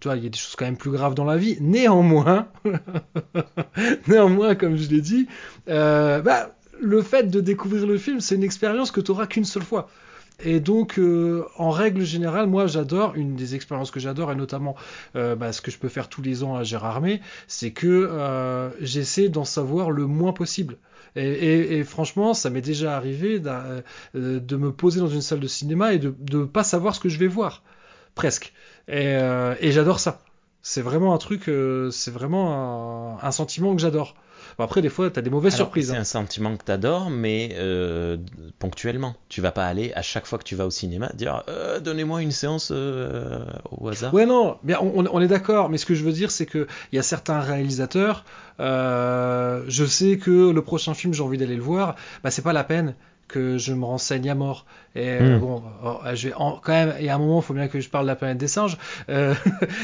[0.00, 1.56] Tu vois, il y a des choses quand même plus graves dans la vie.
[1.60, 2.48] Néanmoins,
[4.08, 5.28] néanmoins, comme je l'ai dit,
[5.68, 9.44] euh, bah, le fait de découvrir le film, c'est une expérience que tu auras qu'une
[9.44, 9.88] seule fois.
[10.44, 10.98] Et donc,
[11.56, 14.74] en règle générale, moi, j'adore une des expériences que j'adore, et notamment
[15.14, 19.44] bah, ce que je peux faire tous les ans à Gérardmer, c'est que j'essaie d'en
[19.44, 20.78] savoir le moins possible.
[21.16, 23.82] Et, franchement, ça m'est déjà arrivé euh,
[24.14, 27.08] de me poser dans une salle de cinéma et de ne pas savoir ce que
[27.08, 27.62] je vais voir,
[28.14, 28.52] presque.
[28.88, 30.22] Et, euh, et j'adore ça.
[30.62, 31.50] C'est vraiment un truc,
[31.90, 34.14] c'est vraiment un sentiment que j'adore
[34.62, 35.90] après, des fois, tu as des mauvaises surprises.
[35.90, 36.00] C'est hein.
[36.00, 38.16] un sentiment que tu adores, mais euh,
[38.58, 39.14] ponctuellement.
[39.28, 42.22] Tu vas pas aller à chaque fois que tu vas au cinéma dire euh, donnez-moi
[42.22, 44.12] une séance euh, au hasard.
[44.14, 46.98] Ouais, non, bien, on, est d'accord, mais ce que je veux dire, c'est qu'il y
[46.98, 48.24] a certains réalisateurs,
[48.58, 52.64] je sais que le prochain film, j'ai envie d'aller le voir, bah, c'est pas la
[52.64, 52.94] peine
[53.32, 54.66] que je me renseigne à mort.
[54.94, 55.38] Et hmm.
[55.38, 55.62] bon,
[56.14, 58.04] je vais quand même, il y a un moment, il faut bien que je parle
[58.04, 58.76] de la planète des singes.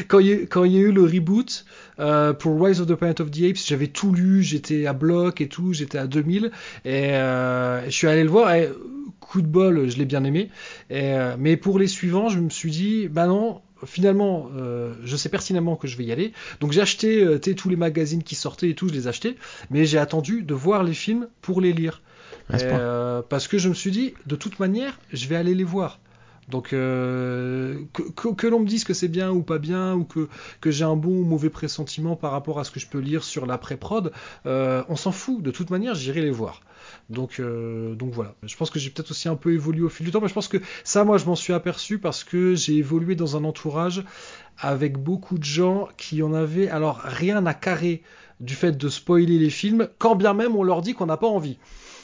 [0.08, 1.64] quand, il y a, quand il y a eu le reboot,
[1.98, 5.40] euh, pour Rise of the Planet of the Apes, j'avais tout lu, j'étais à bloc
[5.40, 6.50] et tout, j'étais à 2000
[6.84, 8.70] et euh, je suis allé le voir et
[9.20, 10.50] coup de bol, je l'ai bien aimé.
[10.90, 15.16] Et, euh, mais pour les suivants, je me suis dit, bah non, finalement, euh, je
[15.16, 16.32] sais pertinemment que je vais y aller.
[16.60, 19.36] Donc j'ai acheté euh, tous les magazines qui sortaient et tout, je les ai achetés.
[19.70, 22.02] Mais j'ai attendu de voir les films pour les lire.
[22.54, 25.98] Euh, parce que je me suis dit, de toute manière, je vais aller les voir.
[26.48, 30.28] Donc euh, que, l'on me dise que c'est bien ou pas bien, ou que,
[30.70, 33.44] j'ai un bon ou mauvais pressentiment par rapport à ce que je peux lire sur
[33.44, 34.12] l'après-prod,
[34.46, 35.42] euh, on s'en fout.
[35.42, 36.62] De toute manière, j'irai les voir.
[37.10, 38.34] Donc, donc voilà.
[38.42, 40.34] Je pense que j'ai peut-être aussi un peu évolué au fil du temps, mais je
[40.34, 44.04] pense que ça, moi, je m'en suis aperçu parce que j'ai évolué dans un entourage
[44.58, 48.02] avec beaucoup de gens qui en avaient alors rien à carrer
[48.40, 51.26] du fait de spoiler les films, quand bien même on leur dit qu'on n'a pas
[51.26, 51.58] envie.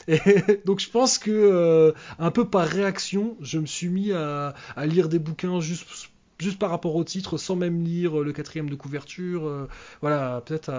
[0.07, 0.19] Et
[0.65, 4.53] donc je pense que euh, un peu par réaction, je me suis mis à,
[4.85, 8.75] lire des bouquins juste juste par rapport au titre, sans même lire le quatrième de
[8.75, 9.47] couverture.
[9.47, 9.69] Euh,
[10.01, 10.71] voilà, peut-être.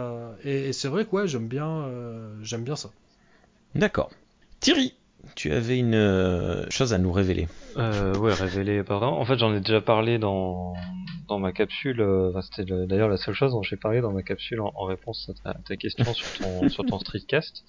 [0.44, 2.90] Et, c'est vrai que ouais, j'aime bien, euh, j'aime bien ça.
[3.74, 4.10] D'accord.
[4.60, 4.94] Thierry,
[5.34, 7.48] tu avais une chose à nous révéler.
[7.76, 9.06] Euh, ouais, révéler, pardon.
[9.06, 10.74] En fait, j'en ai déjà parlé dans,
[11.28, 12.04] dans ma capsule.
[12.42, 15.76] C'était d'ailleurs la seule chose dont j'ai parlé dans ma capsule en, réponse à ta,
[15.76, 17.64] question sur ton, sur ton streetcast.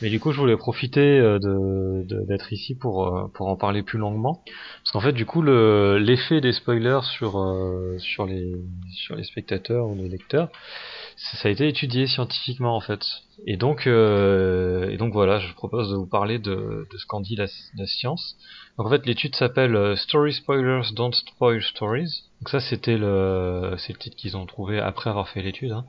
[0.00, 3.82] Mais du coup, je voulais profiter euh, de, d'être ici pour, euh, pour en parler
[3.82, 4.42] plus longuement.
[4.44, 8.54] Parce qu'en fait, du coup, le, l'effet des spoilers sur, euh, sur, les,
[8.92, 10.50] sur les spectateurs ou les lecteurs,
[11.16, 13.04] ça a été étudié scientifiquement en fait.
[13.44, 17.34] Et donc, et donc voilà, je propose de vous parler de, de ce qu'en dit
[17.34, 17.46] la,
[17.76, 18.36] la science.
[18.76, 22.22] Donc en fait, l'étude s'appelle Story Spoilers Don't Spoil Stories.
[22.40, 25.72] Donc ça, c'était le, c'est le titre qu'ils ont trouvé après avoir fait l'étude.
[25.72, 25.86] Hein.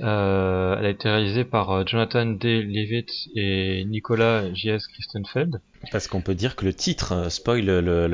[0.00, 2.62] Euh, elle a été réalisée par euh, Jonathan D.
[2.62, 4.86] Levitt et Nicolas J.S.
[4.88, 5.60] Christenfeld.
[5.90, 8.06] Parce qu'on peut dire que le titre euh, spoil le,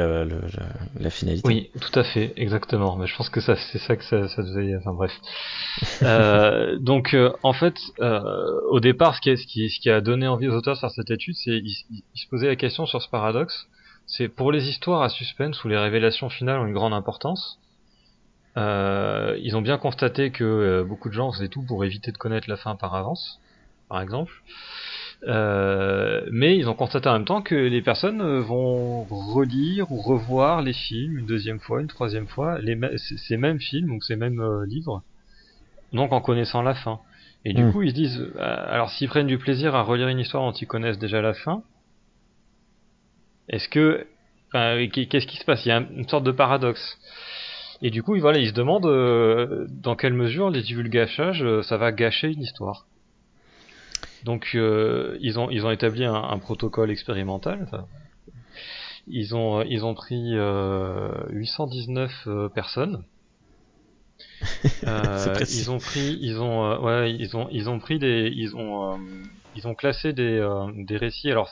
[1.00, 1.46] la finalité.
[1.46, 2.96] Oui, tout à fait, exactement.
[2.96, 4.76] Mais je pense que ça, c'est ça que ça, ça devait.
[4.76, 5.12] Enfin bref.
[6.02, 7.76] euh, donc, en fait,
[8.70, 10.90] au départ, ce qui, ce, qui, ce qui a donné envie aux auteurs de faire
[10.90, 13.66] cette étude, c'est ils, se posaient la question sur ce paradoxe.
[14.06, 17.58] C'est pour les histoires à suspense où les révélations finales ont une grande importance.
[18.56, 22.18] Euh, ils ont bien constaté que euh, beaucoup de gens faisaient tout pour éviter de
[22.18, 23.40] connaître la fin par avance,
[23.88, 24.32] par exemple.
[25.26, 30.00] Euh, mais ils ont constaté en même temps que les personnes euh, vont relire ou
[30.00, 34.16] revoir les films une deuxième fois, une troisième fois, les ces mêmes films ou ces
[34.16, 35.02] mêmes livres,
[35.92, 36.98] donc en connaissant la fin.
[37.44, 37.72] Et du hmm.
[37.72, 40.66] coup, ils se disent, alors s'ils prennent du plaisir à relire une histoire dont ils
[40.66, 41.62] connaissent déjà la fin,
[43.48, 44.06] est-ce que,
[44.52, 45.64] qu'est-ce qui se passe?
[45.64, 46.98] Il y a une sorte de paradoxe.
[47.82, 51.76] Et du coup, voilà, ils se demandent euh, dans quelle mesure les divulgachages, euh, ça
[51.76, 52.86] va gâcher une histoire.
[54.24, 57.66] Donc, euh, ils ont ils ont établi un, protocole expérimental.
[59.08, 60.36] ils ont ils ont pris
[61.30, 63.02] 819 personnes.
[65.50, 69.00] ils ont pris ils ont ouais ils ont ils ont pris des ils ont
[69.56, 70.40] ils ont classé des
[70.76, 71.32] des récits.
[71.32, 71.50] Alors,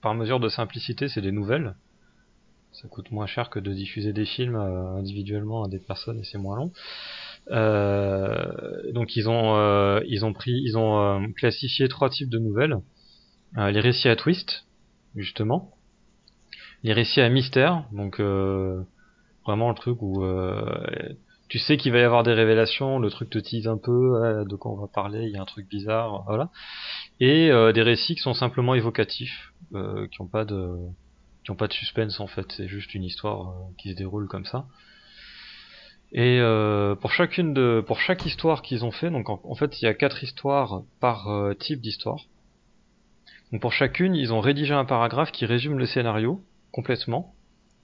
[0.00, 1.74] par mesure de simplicité, c'est des nouvelles
[2.80, 6.24] ça coûte moins cher que de diffuser des films euh, individuellement à des personnes et
[6.24, 6.72] c'est moins long.
[7.50, 12.76] Euh, donc ils ont euh, ils ont pris ils ont classifié trois types de nouvelles
[13.56, 14.66] les récits à twist
[15.14, 15.70] justement
[16.82, 20.24] les récits à mystère donc vraiment le truc où
[21.48, 24.56] tu sais qu'il va y avoir des révélations, le truc te tease un peu, de
[24.56, 26.50] quoi on va parler, il y a un truc bizarre, voilà.
[27.20, 29.76] Et des récits qui sont simplement évocatifs, qui
[30.20, 30.76] n'ont pas de,
[31.46, 34.26] qui n'ont pas de suspense en fait, c'est juste une histoire euh, qui se déroule
[34.26, 34.66] comme ça.
[36.10, 39.84] Et euh, pour chacune de, pour chaque histoire qu'ils ont fait, donc en, fait il
[39.84, 42.18] y a quatre histoires par euh, type d'histoire.
[43.52, 46.42] Donc pour chacune, ils ont rédigé un paragraphe qui résume le scénario
[46.72, 47.32] complètement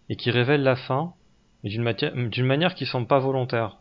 [0.08, 1.14] et qui révèle la fin
[1.62, 1.84] d'une
[2.44, 3.78] manière qui semble pas volontaire,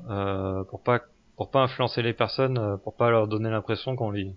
[0.70, 1.02] pour pas
[1.36, 4.36] pour pas influencer les personnes, pour pas leur donner l'impression qu'on les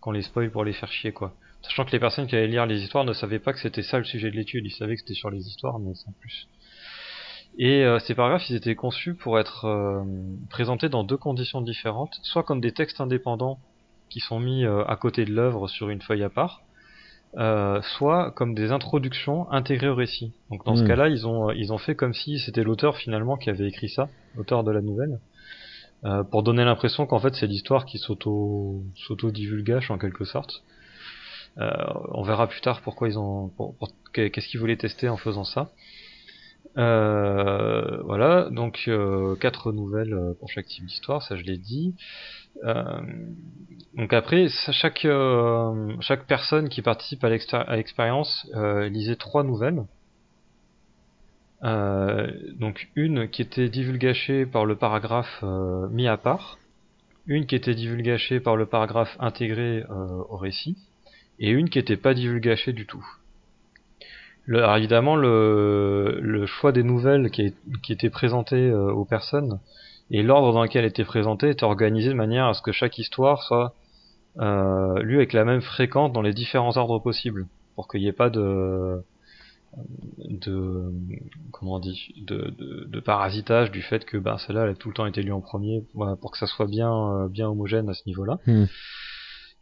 [0.00, 1.34] qu'on les spoil pour les faire chier quoi.
[1.62, 3.98] Sachant que les personnes qui allaient lire les histoires ne savaient pas que c'était ça
[3.98, 6.48] le sujet de l'étude, ils savaient que c'était sur les histoires, mais sans plus.
[7.58, 10.02] Et euh, ces paragraphes, ils étaient conçus pour être euh,
[10.50, 13.58] présentés dans deux conditions différentes, soit comme des textes indépendants
[14.08, 16.62] qui sont mis euh, à côté de l'œuvre sur une feuille à part,
[17.96, 20.32] soit comme des introductions intégrées au récit.
[20.50, 20.88] Donc dans ce hmm.
[20.88, 24.08] cas-là, ils ont ils ont fait comme si c'était l'auteur finalement qui avait écrit ça,
[24.36, 25.18] l'auteur de la nouvelle.
[26.04, 30.62] euh, pour donner l'impression qu'en fait c'est l'histoire qui s'auto s'auto divulgage en quelque sorte.
[31.58, 31.70] Euh,
[32.12, 33.50] on verra plus tard pourquoi ils ont
[34.12, 35.70] qu'est-ce qu'ils voulaient tester en faisant ça.
[36.78, 41.94] Euh, voilà, donc euh, quatre nouvelles euh, pour chaque type d'histoire, ça je l'ai dit.
[43.94, 45.06] donc après, chaque
[46.00, 47.28] chaque personne qui participe à
[47.76, 48.46] l'expérience
[48.90, 49.84] lisait trois nouvelles.
[51.62, 55.42] donc une qui était divulgachée par le paragraphe
[55.90, 56.58] mis à part,
[57.26, 60.76] une qui était divulgachée par le paragraphe intégré au récit,
[61.38, 63.04] et une qui n'était pas divulgachée du tout.
[64.44, 69.60] Le, alors évidemment, le, le, choix des nouvelles qui, qui étaient présentées euh, aux personnes
[70.10, 72.98] et l'ordre dans lequel elles étaient présentées était organisé de manière à ce que chaque
[72.98, 73.74] histoire soit
[74.38, 78.12] euh, lue avec la même fréquence dans les différents ordres possibles, pour qu'il n'y ait
[78.12, 79.02] pas de
[80.28, 80.92] de
[81.50, 84.88] comment on dit de, de, de, parasitage du fait que ben celle-là elle a tout
[84.88, 87.88] le temps été lue en premier voilà, pour que ça soit bien euh, bien homogène
[87.88, 88.38] à ce niveau-là.
[88.46, 88.66] Hmm.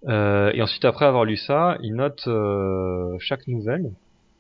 [0.09, 3.93] Euh, et ensuite après avoir lu ça, ils notent euh, chaque nouvelle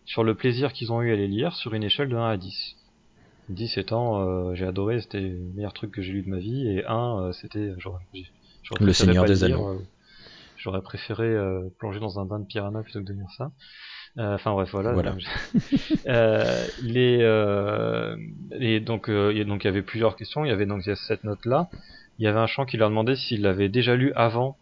[0.06, 2.36] sur le plaisir qu'ils ont eu à les lire sur une échelle de 1 à
[2.36, 2.76] 10.
[3.50, 6.68] 10 étant euh, j'ai adoré, c'était le meilleur truc que j'ai lu de ma vie,
[6.68, 7.74] et 1 euh, c'était
[8.80, 9.68] le Seigneur des Anneaux.
[9.68, 9.78] Euh,
[10.56, 11.36] j'aurais préféré
[11.78, 13.50] plonger dans un bain de piranha plutôt que de lire ça.
[14.16, 14.92] Enfin bref, voilà.
[14.92, 15.14] voilà.
[16.82, 17.20] les,
[18.58, 20.44] et donc il donc il y avait plusieurs questions.
[20.44, 21.68] Il y avait donc cette note là.
[22.18, 24.58] Il y avait un champ qui leur demandait s'ils l'avaient déjà lu avant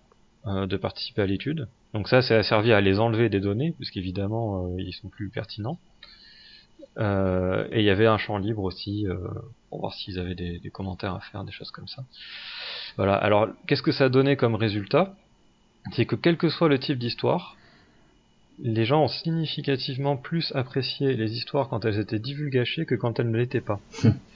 [0.47, 1.68] de participer à l'étude.
[1.95, 5.30] Donc ça, ça a servi à les enlever des données, puisqu'évidemment, euh, ils sont plus
[5.30, 5.78] pertinents.
[6.99, 9.16] Euh, et il y avait un champ libre aussi, euh,
[9.70, 12.05] pour voir s'ils avaient des, des, commentaires à faire, des choses comme ça.
[12.97, 15.14] Voilà, alors qu'est-ce que ça a donné comme résultat?
[15.93, 17.57] C'est que quel que soit le type d'histoire,
[18.61, 23.30] les gens ont significativement plus apprécié les histoires quand elles étaient divulgachées que quand elles
[23.30, 23.80] ne l'étaient pas.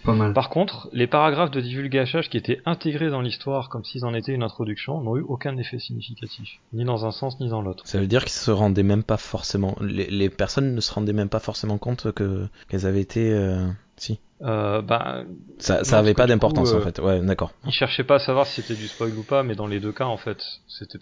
[0.05, 0.33] pas mal.
[0.33, 4.33] Par contre, les paragraphes de divulgachage qui étaient intégrés dans l'histoire comme s'ils en étaient
[4.33, 7.87] une introduction n'ont eu aucun effet significatif, ni dans un sens ni dans l'autre.
[7.87, 11.29] Ça veut dire qu'ils se rendaient même pas forcément, les, personnes ne se rendaient même
[11.29, 13.66] pas forcément compte que qu'elles avaient été, euh...
[13.97, 14.20] si.
[14.43, 15.23] Euh, bah,
[15.59, 16.99] ça, ça avait pas d'importance en euh, fait.
[16.99, 17.53] Ouais, d'accord.
[17.64, 19.93] Ils cherchaient pas à savoir si c'était du spoil ou pas, mais dans les deux
[19.93, 20.99] cas en fait, c'était,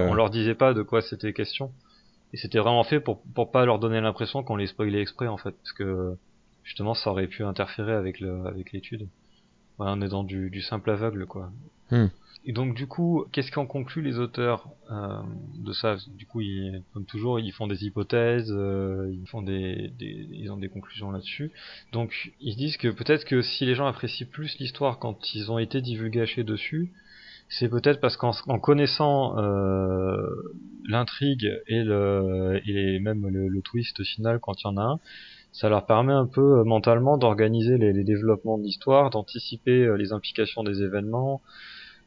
[0.00, 1.72] on leur disait pas de quoi c'était question.
[2.32, 5.36] Et c'était vraiment fait pour, pour pas leur donner l'impression qu'on les spoilait exprès en
[5.36, 6.16] fait, parce que
[6.64, 9.08] justement ça aurait pu interférer avec le avec l'étude.
[9.78, 11.50] Voilà, on est dans du, du simple aveugle quoi.
[11.90, 12.06] Hmm.
[12.46, 15.20] Et donc du coup, qu'est-ce qu'en concluent les auteurs euh,
[15.58, 15.96] de ça?
[16.16, 20.50] Du coup, ils, comme toujours, ils font des hypothèses, euh, ils font des, des, ils
[20.50, 21.50] ont des conclusions là-dessus.
[21.92, 25.58] Donc ils disent que peut-être que si les gens apprécient plus l'histoire quand ils ont
[25.58, 26.92] été divulgachés dessus,
[27.50, 30.16] c'est peut-être parce qu'en connaissant euh,
[30.88, 35.00] l'intrigue et le et même le, twist final quand il y en a un,
[35.52, 40.12] ça leur permet un peu euh, mentalement d'organiser les, développements de l'histoire, d'anticiper euh, les
[40.12, 41.42] implications des événements,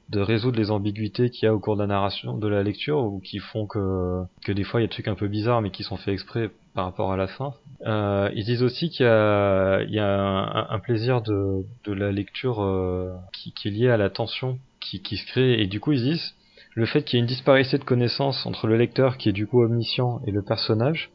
[0.09, 2.99] de résoudre les ambiguïtés qu'il y a au cours de la narration, de la lecture,
[2.99, 5.61] ou qui font que que des fois il y a des trucs un peu bizarres
[5.61, 7.53] mais qui sont faits exprès par rapport à la fin.
[7.85, 11.93] Euh, ils disent aussi qu'il y a, il y a un, un, plaisir de, de
[11.93, 15.79] la lecture euh, qui, qui est lié à la tension qui, se crée et du
[15.79, 16.33] coup ils disent
[16.75, 19.47] le fait qu'il y ait une disparité de connaissances entre le lecteur qui est du
[19.47, 21.11] coup omniscient et le personnage,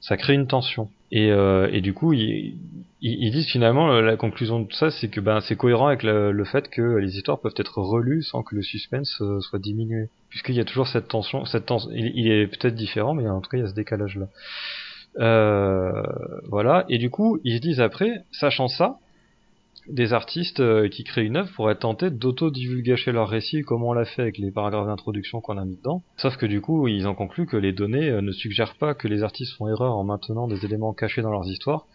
[0.00, 0.88] ça crée une tension.
[1.10, 2.56] Et, euh, et du coup, ils,
[3.02, 6.44] ils, disent finalement la conclusion de tout ça, c'est que ben c'est cohérent avec le,
[6.44, 10.54] fait que les histoires peuvent être relues sans que le suspense euh, soit diminué, puisqu'il
[10.54, 11.90] y a toujours cette tension, cette tension.
[11.92, 14.28] Il, est peut-être différent, mais en tout cas il y a ce décalage là.
[15.18, 16.02] Euh,
[16.48, 16.86] voilà.
[16.88, 18.96] Et du coup, ils se disent après, sachant ça,
[19.88, 24.04] des artistes euh, qui créent une œuvre pourraient tenter d'auto-divulgacher leur récit comme on l'a
[24.04, 26.02] fait avec les paragraphes d'introduction qu'on a mis dedans.
[26.16, 29.08] Sauf que du coup, ils ont conclu que les données euh, ne suggèrent pas que
[29.08, 31.86] les artistes font erreur en maintenant des éléments cachés dans leurs histoires,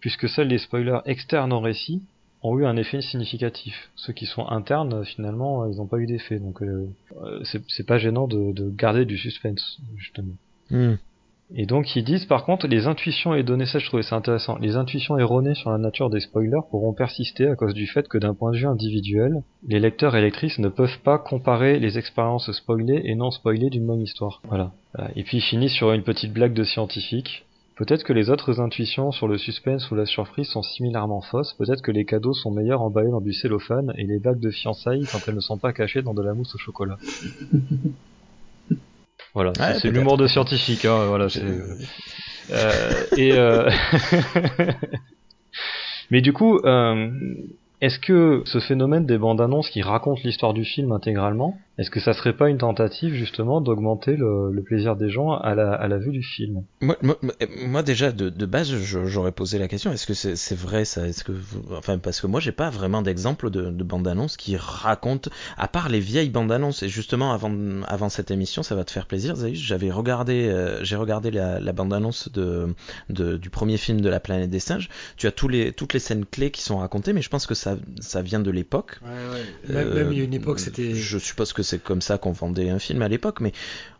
[0.00, 2.02] puisque seuls les spoilers externes au récit
[2.42, 3.90] ont eu un effet significatif.
[3.94, 6.38] Ceux qui sont internes, finalement, ils n'ont pas eu d'effet.
[6.38, 6.88] Donc euh,
[7.68, 10.34] c'est pas gênant de, garder du suspense, justement.
[10.70, 10.94] Hmm.
[11.54, 14.76] Et donc ils disent par contre les intuitions et données, ça je trouvais intéressant, les
[14.76, 18.34] intuitions erronées sur la nature des spoilers pourront persister à cause du fait que d'un
[18.34, 23.02] point de vue individuel, les lecteurs et lectrices ne peuvent pas comparer les expériences spoilées
[23.04, 24.40] et non spoilées d'une même histoire.
[24.48, 24.72] Voilà.
[25.16, 27.44] Et puis ils finissent sur une petite blague de scientifique.
[27.76, 31.82] Peut-être que les autres intuitions sur le suspense ou la surprise sont similairement fausses, peut-être
[31.82, 35.18] que les cadeaux sont meilleurs emballés dans du cellophane et les bagues de fiançailles quand
[35.26, 36.98] elles ne sont pas cachées dans de la mousse au chocolat.
[39.34, 40.84] Voilà, c'est l'humour de scientifique.
[40.84, 41.28] Hein, voilà,
[42.50, 43.70] euh, et euh...
[46.10, 47.10] mais du coup, euh,
[47.80, 52.00] est-ce que ce phénomène des bandes annonces qui racontent l'histoire du film intégralement, Est-ce que
[52.00, 55.96] ça serait pas une tentative justement d'augmenter le, plaisir des gens à la, à la
[55.96, 56.64] vue du film?
[56.82, 56.96] Moi,
[57.66, 61.08] moi, déjà de, de base j'aurais posé la question est-ce que c'est vrai ça?
[61.08, 61.32] Est-ce que
[61.72, 65.88] enfin parce que moi j'ai pas vraiment d'exemple de, de bande-annonce qui raconte à part
[65.88, 66.82] les vieilles bandes-annonces.
[66.82, 67.52] Et justement avant
[67.88, 71.72] avant cette émission ça va te faire plaisir j'avais regardé euh, j'ai regardé la, la
[71.72, 72.74] bande-annonce de,
[73.08, 74.90] de, du premier film de la planète des singes.
[75.16, 77.54] Tu as tous les toutes les scènes clés qui sont racontées mais je pense que
[77.54, 79.00] ça ça vient de l'époque.
[79.02, 79.74] Ouais, ouais.
[79.74, 82.32] même, même, il y a une époque c'était je suppose que c'est comme ça qu'on
[82.32, 83.52] vendait un film à l'époque, mais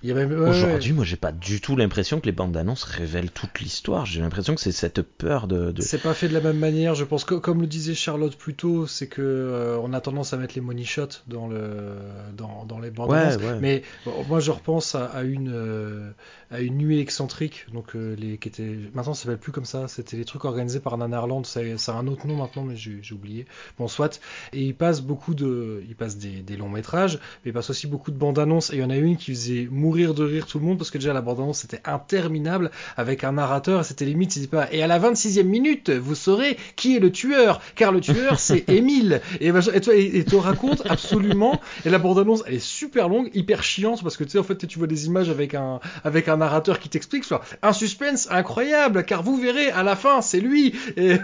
[0.04, 4.06] aujourd'hui, moi, j'ai pas du tout l'impression que les bandes annonces révèlent toute l'histoire.
[4.06, 5.72] J'ai l'impression que c'est cette peur de.
[5.80, 6.94] C'est pas fait de la même manière.
[6.94, 10.32] Je pense que, comme le disait Charlotte plus tôt, c'est que euh, on a tendance
[10.32, 11.96] à mettre les money shots dans le
[12.36, 13.40] dans, dans les bandes annonces.
[13.60, 13.82] Mais
[14.28, 16.10] moi, je repense à, une euh,
[16.52, 19.88] à une nuit excentrique, donc euh, les qui était maintenant ça s'appelle plus comme ça.
[19.88, 21.44] C'était les trucs organisés par Nanarland.
[21.46, 23.46] Ça, ça a un autre nom maintenant, mais j'ai oublié.
[23.78, 24.20] Bon, soit.
[24.52, 27.86] Et il passe beaucoup de, il passe des, des longs métrages, mais il passe aussi
[27.86, 28.70] beaucoup de bandes annonces.
[28.70, 30.90] Et il y en a une qui faisait mourir de rire tout le monde parce
[30.90, 33.84] que déjà la bande annonce c'était interminable avec un narrateur.
[33.86, 34.70] C'était limite, il pas.
[34.72, 38.68] Et à la 26e minute, vous saurez qui est le tueur, car le tueur c'est
[38.68, 39.22] Émile.
[39.40, 41.60] Et, et, toi, et, te raconte absolument.
[41.86, 44.42] Et la bande annonce elle est super longue, hyper chiante parce que tu sais en
[44.42, 48.28] fait tu vois des images avec un avec un narrateur qui t'explique soit un suspense
[48.30, 50.74] incroyable car vous verrez à la fin c'est lui.
[50.96, 51.16] Et,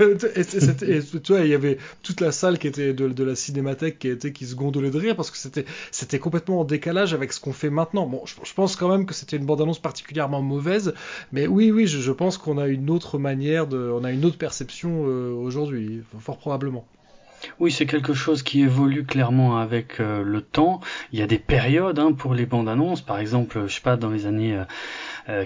[1.22, 4.08] tu vois il y avait toute la salle qui était de, de la cinémathèque qui
[4.08, 7.40] était qui se gondolait de rire parce que c'était c'était complètement en décalage avec ce
[7.40, 8.06] qu'on fait maintenant.
[8.06, 10.94] Bon, je, pense quand même que c'était une bande-annonce particulièrement mauvaise,
[11.32, 14.38] mais oui, oui, je, pense qu'on a une autre manière de, on a une autre
[14.38, 16.86] perception euh, aujourd'hui, fort probablement.
[17.60, 20.80] Oui, c'est quelque chose qui évolue clairement avec euh, le temps.
[21.12, 23.00] Il y a des périodes hein, pour les bandes annonces.
[23.00, 24.56] Par exemple, je sais pas, dans les années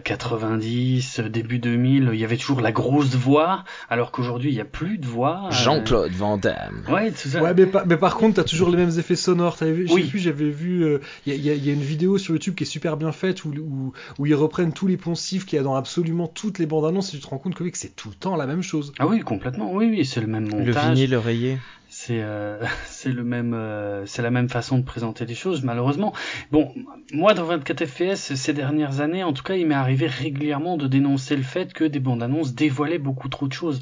[0.05, 4.55] 90, euh, euh, début 2000, il y avait toujours la grosse voix, alors qu'aujourd'hui, il
[4.55, 5.49] n'y a plus de voix.
[5.51, 6.85] Jean-Claude Van Damme.
[6.91, 7.43] Ouais, tout ça.
[7.43, 9.57] Ouais, mais, mais par contre, tu as toujours les mêmes effets sonores.
[9.63, 10.11] Vu, oui.
[10.15, 13.45] j'avais vu, il y, y, a une vidéo sur YouTube qui est super bien faite
[13.45, 16.67] où, où, où ils reprennent tous les poncifs qu'il y a dans absolument toutes les
[16.67, 18.47] bandes annonces et tu te rends compte que, oui, que c'est tout le temps la
[18.47, 18.93] même chose.
[18.99, 19.73] Ah oui, complètement.
[19.73, 20.67] Oui, oui, c'est le même montage.
[20.67, 21.59] Le vinyle oreiller
[22.07, 26.12] c'est euh, c'est le même euh, c'est la même façon de présenter les choses malheureusement.
[26.50, 26.72] Bon
[27.12, 30.88] moi dans 24 FPS ces dernières années en tout cas il m'est arrivé régulièrement de
[30.88, 33.80] dénoncer le fait que des bandes annonces dévoilaient beaucoup trop de choses.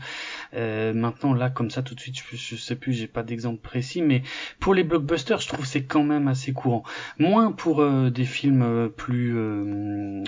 [0.55, 3.61] Euh, maintenant là comme ça tout de suite je, je sais plus j'ai pas d'exemple
[3.63, 4.23] précis mais
[4.59, 6.83] pour les blockbusters je trouve c'est quand même assez courant.
[7.19, 9.31] Moins pour euh, des films plus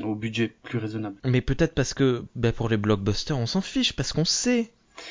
[0.02, 1.16] au budget plus raisonnable.
[1.24, 4.70] Mais peut-être parce que ben, pour les blockbusters on s'en fiche parce qu'on sait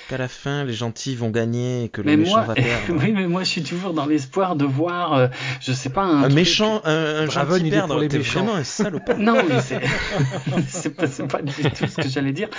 [0.10, 2.86] qu'à la fin les gentils vont gagner et que le méchant va perdre.
[2.90, 5.28] oui, mais moi je suis toujours dans l'espoir de voir, euh,
[5.60, 8.06] je sais pas, un, un méchant, un, un gentil perdre.
[8.06, 9.18] T'es vraiment un salopard.
[9.18, 9.82] non, mais c'est
[10.68, 12.50] c'est pas, pas, du tout ce que j'allais dire.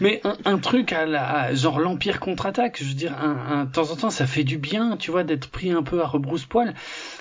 [0.00, 3.90] Mais un, un truc à la, genre l'Empire contre-attaque, je veux dire, un, de temps
[3.90, 6.74] en temps ça fait du bien, tu vois, d'être pris un peu à rebrousse-poil.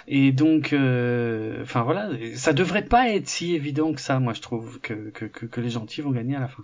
[0.08, 4.42] Et donc, euh, enfin voilà, ça devrait pas être si évident que ça, moi je
[4.42, 6.64] trouve, que, que, que, que les gentils vont gagner à la fin.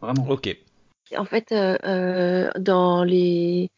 [0.00, 0.26] Vraiment.
[0.28, 0.56] Ok.
[1.16, 3.70] En fait, euh, euh, dans les,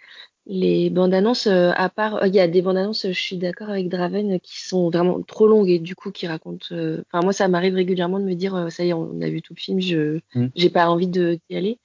[0.47, 3.71] les bandes annonces, euh, à part, il y a des bandes annonces, je suis d'accord
[3.71, 6.67] avec Draven, qui sont vraiment trop longues et du coup qui racontent.
[6.73, 9.55] Enfin, moi, ça m'arrive régulièrement de me dire, ça y est, on a vu tout
[9.55, 10.71] le film, je n'ai mm.
[10.71, 11.79] pas envie d'y aller.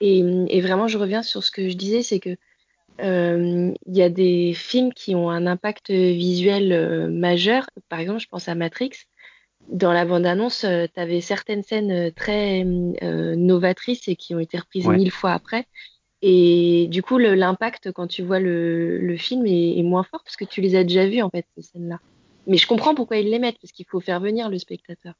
[0.00, 2.36] Et, et, vraiment, je reviens sur ce que je disais, c'est que
[3.00, 7.66] il y a des films qui ont un impact visuel majeur.
[7.88, 8.90] Par exemple, je pense à Matrix
[9.68, 12.64] dans la bande-annonce, euh, tu avais certaines scènes euh, très
[13.02, 15.66] euh, novatrices et qui ont été reprises mille fois après.
[16.22, 20.36] Et du coup, l'impact quand tu vois le, le film est, est, moins fort parce
[20.36, 22.00] que tu les as déjà vues, en fait, ces scènes-là.
[22.46, 25.14] Mais je comprends pourquoi ils les mettent, parce qu'il faut faire venir le spectateur.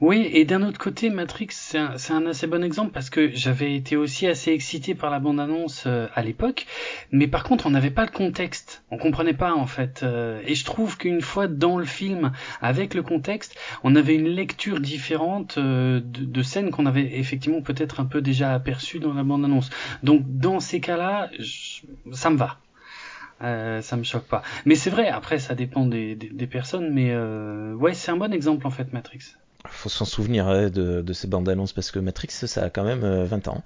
[0.00, 3.96] Oui, et d'un autre côté, Matrix, c'est un, assez bon exemple parce que j'avais été
[3.96, 6.66] aussi assez excité par la bande-annonce euh, à l'époque,
[7.10, 10.02] mais par contre, on n'avait pas le contexte, on comprenait pas en fait.
[10.02, 14.28] Euh, et je trouve qu'une fois dans le film, avec le contexte, on avait une
[14.28, 19.24] lecture différente euh, de, scènes qu'on avait effectivement peut-être un peu déjà aperçues dans la
[19.24, 19.70] bande-annonce.
[20.04, 21.30] Donc, dans ces cas-là,
[22.12, 22.58] ça me va.
[23.42, 24.42] Euh, ça me choque pas.
[24.64, 28.16] Mais c'est vrai, après ça dépend des, des, des personnes, mais euh, ouais, c'est un
[28.16, 29.20] bon exemple en fait, Matrix
[29.70, 32.84] faut s'en souvenir hein, de, de, ces bandes annonces parce que Matrix ça a quand
[32.84, 33.62] même 20 euh, ans.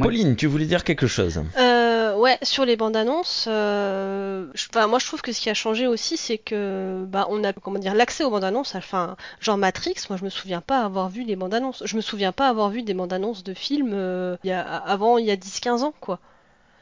[0.00, 1.42] Pauline, tu voulais dire quelque chose?
[1.58, 1.84] Euh,
[2.16, 4.46] Ouais, sur les bandes annonces, euh,
[4.88, 7.78] moi je trouve que ce qui a changé aussi c'est que bah on a comment
[7.78, 11.24] dire l'accès aux bandes annonces, enfin genre Matrix, moi je me souviens pas avoir vu
[11.24, 14.36] les bandes annonces, je me souviens pas avoir vu des bandes annonces de films euh,
[14.44, 16.20] il y a, avant il y a 10-15 ans quoi.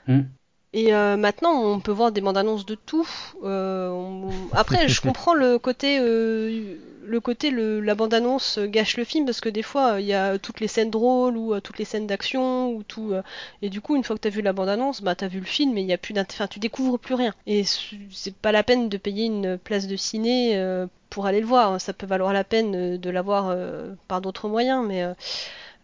[0.07, 0.23] Hmm.
[0.75, 3.07] Et euh, maintenant, on peut voir des bandes annonces de tout.
[3.45, 4.11] Euh,
[4.53, 7.81] Après, je comprends le côté, euh, le côté, le...
[7.81, 10.69] la bande annonce gâche le film parce que des fois, il y a toutes les
[10.69, 13.13] scènes drôles ou euh, toutes les scènes d'action ou tout.
[13.13, 13.23] Euh,
[13.61, 15.45] et du coup, une fois que t'as vu la bande annonce, bah t'as vu le
[15.45, 17.35] film et il y a plus enfin, tu découvres plus rien.
[17.47, 17.65] Et
[18.11, 20.59] c'est pas la peine de payer une place de ciné
[21.11, 21.79] pour aller le voir.
[21.83, 23.55] Ça peut valoir la peine de l'avoir
[24.09, 25.07] par d'autres moyens, mais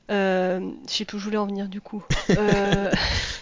[0.09, 2.03] je sais plus où je voulais en venir du coup.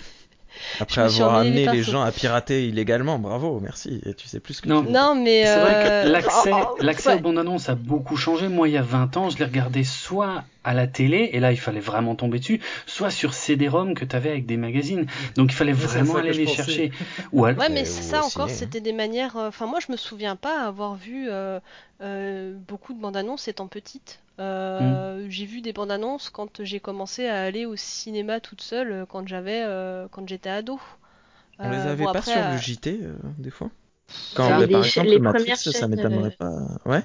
[0.80, 4.00] Après avoir amené les, gens à pirater illégalement, bravo, merci.
[4.06, 6.76] Et tu sais plus que non, tu non mais c'est vrai que l'accès, oh, oh,
[6.80, 8.48] l'accès aux bandes annonces a beaucoup changé.
[8.48, 11.52] Moi, il y a 20 ans, je les regardais soit à la télé, et là
[11.52, 15.06] il fallait vraiment tomber dessus, soit sur CD-ROM que tu avais avec des magazines.
[15.36, 16.90] Donc il fallait vraiment aller les chercher.
[17.32, 19.36] Ou Ouais, mais ça encore, c'était des manières.
[19.36, 21.60] Euh, enfin, moi je me souviens pas avoir vu euh,
[22.02, 24.18] euh, beaucoup de bandes annonces étant petite.
[24.38, 25.30] Hmm.
[25.30, 29.26] J'ai vu des bandes annonces quand j'ai commencé à aller au cinéma toute seule quand
[29.26, 29.64] j'avais
[30.10, 30.80] quand j'étais ado.
[31.58, 33.00] On les avait pas sur le JT
[33.38, 33.70] des fois?
[34.34, 36.52] Quand on par exemple les Matrix, ça m'étonnerait pas.
[36.84, 37.02] Ouais.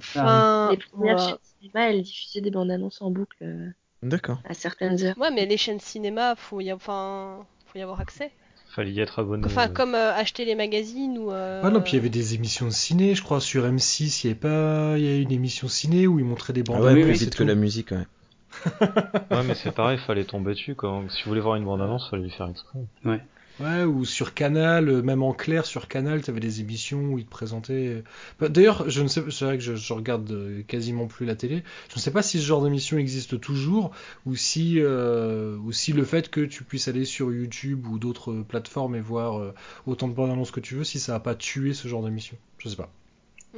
[0.72, 3.38] les premières chaînes cinéma, elles diffusaient des bandes annonces en boucle.
[3.42, 3.70] Euh,
[4.04, 4.40] D'accord.
[4.46, 5.18] À certaines heures.
[5.18, 8.32] Ouais, mais les chaînes cinéma, faut y, enfin, faut y avoir accès.
[8.70, 9.46] Fallait y être abonné.
[9.46, 11.32] Enfin, comme euh, acheter les magazines ou.
[11.32, 11.70] Euh...
[11.70, 14.32] non, puis il y avait des émissions de ciné, je crois, sur M6, il y
[14.32, 17.02] avait pas, il y a une émission ciné où ils montraient des bandes ah ouais,
[17.02, 18.08] plus vite que la musique, ouais.
[18.82, 21.04] ouais, mais c'est pareil, fallait tomber dessus, quoi.
[21.10, 22.80] Si vous voulez voir une bande annonce, fallait lui faire exprès.
[23.06, 23.22] Ouais.
[23.62, 27.20] Ouais, ou sur Canal, euh, même en clair sur Canal, tu avais des émissions où
[27.20, 28.04] ils te présentaient.
[28.40, 31.64] Bah, d'ailleurs, je ne sais, c'est vrai que je, regarde euh, quasiment plus la télé.
[31.90, 33.92] Je ne sais pas si ce genre d'émission existe toujours,
[34.26, 38.34] ou si, euh, ou si le fait que tu puisses aller sur YouTube ou d'autres
[38.34, 39.54] plateformes et voir
[39.86, 42.38] autant de bandes annonces que tu veux, si ça a pas tué ce genre d'émission.
[42.58, 42.92] Je sais pas.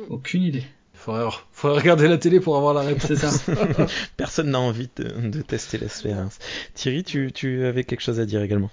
[0.10, 0.64] Aucune idée.
[0.94, 3.12] Faudrait, faudrait regarder la télé pour avoir la réponse.
[4.18, 6.40] Personne n'a envie de, tester l'expérience.
[6.74, 8.70] Thierry, tu, tu avais quelque chose à dire également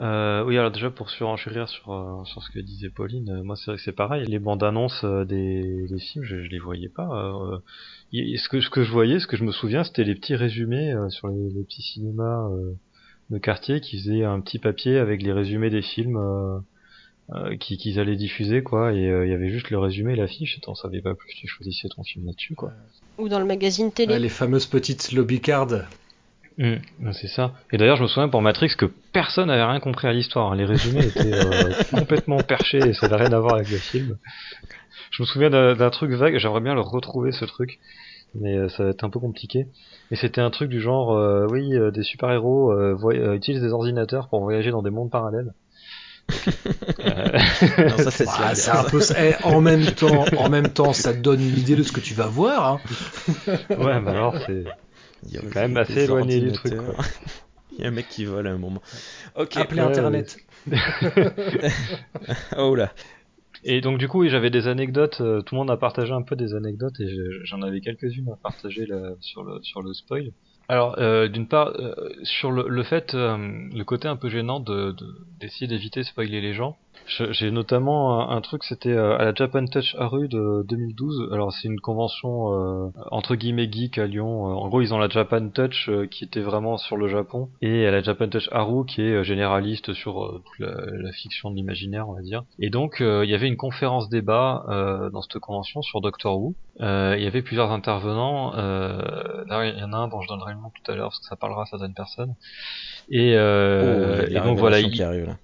[0.00, 3.54] euh, oui, alors déjà pour surenchérir sur, euh, sur ce que disait Pauline, euh, moi
[3.54, 6.58] c'est vrai que c'est pareil, les bandes annonces euh, des, des, films, je, je, les
[6.58, 7.06] voyais pas.
[8.12, 10.92] ce, que, ce que je voyais, ce que je me souviens, c'était les petits résumés
[11.10, 12.48] sur les, les, petits cinémas
[13.30, 16.18] de quartier qui faisaient un petit papier avec les résumés des films
[17.60, 20.60] qu'ils qui allaient diffuser, quoi, et il y avait juste le résumé et l'affiche, et
[20.60, 22.72] t'en savais pas plus, tu choisissais ton film là-dessus, quoi.
[23.18, 24.18] Ou dans le magazine télé.
[24.18, 25.86] les fameuses petites lobby cards.
[26.56, 27.52] Mmh, c'est ça.
[27.72, 30.54] Et d'ailleurs, je me souviens pour Matrix que personne n'avait rien compris à l'histoire.
[30.54, 34.18] Les résumés étaient euh, complètement perchés et ça n'avait rien à voir avec le film.
[35.10, 37.80] Je me souviens d'un truc vague, j'aimerais bien le retrouver ce truc,
[38.34, 39.66] mais euh, ça va être un peu compliqué.
[40.10, 42.72] Et c'était un truc du genre, euh, oui, des super-héros
[43.32, 45.54] utilisent des ordinateurs pour voyager dans des mondes parallèles.
[46.48, 51.18] non, ça c'est bah, un peu eh, en même temps en même temps ça te
[51.18, 52.80] donne une idée de ce que tu vas voir hein.
[53.68, 54.64] ouais mais alors c'est
[55.26, 56.74] il y a quand même assez éloigné du truc.
[57.76, 58.80] Il y a un mec qui vole à un moment.
[59.36, 59.56] Ok.
[59.56, 60.36] Appelez Internet.
[62.56, 62.92] oh là.
[63.64, 65.20] Et donc du coup, j'avais des anecdotes.
[65.20, 67.08] Euh, tout le monde a partagé un peu des anecdotes et
[67.44, 70.30] j'en avais quelques-unes à partager là, sur le sur le spoil.
[70.68, 74.94] Alors, euh, d'une part, euh, sur le, le fait, le côté un peu gênant de
[75.40, 76.76] d'essayer d'éviter de spoiler les gens.
[77.06, 81.28] J'ai notamment un, truc, c'était euh, à la Japan Touch Aru de 2012.
[81.32, 84.48] Alors c'est une convention euh, entre guillemets geek à Lyon.
[84.48, 87.86] Euh, en gros, ils ont la Japan Touch qui était vraiment sur le Japon et
[87.86, 92.14] à la Japan Touch Aru qui est généraliste sur toute la, fiction de l'imaginaire, on
[92.14, 92.44] va dire.
[92.58, 94.64] Et donc il y avait une conférence débat
[95.12, 96.54] dans cette convention sur Doctor Who.
[96.80, 98.52] il y avait plusieurs intervenants.
[98.52, 101.20] là, il y en a un dont je donnerai le nom tout à l'heure parce
[101.20, 102.34] que ça parlera à certaines personnes.
[103.10, 105.36] Et, oh, et donc voilà, il, arrive, là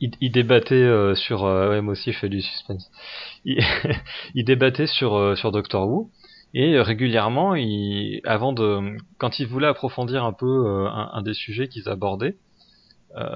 [0.00, 2.90] il, débattait euh, sur euh, ouais, moi aussi je fais du suspense.
[3.44, 6.10] Il, débattait sur euh, sur Doctor Who
[6.54, 11.90] et régulièrement il avant de quand il voulait approfondir un peu un, des sujets qu'ils
[11.90, 12.36] abordaient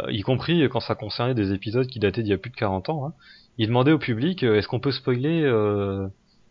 [0.09, 2.89] y compris quand ça concernait des épisodes qui dataient d'il y a plus de 40
[2.89, 3.13] ans hein,
[3.59, 5.43] il demandait au public est-ce qu'on peut spoiler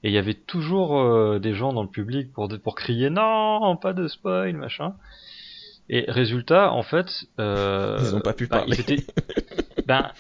[0.04, 3.94] et il y avait toujours des gens dans le public pour pour crier non pas
[3.94, 4.94] de spoil machin
[5.90, 8.78] et résultat, en fait, euh, ils n'ont pas pu bah, parler.
[9.86, 10.12] ben,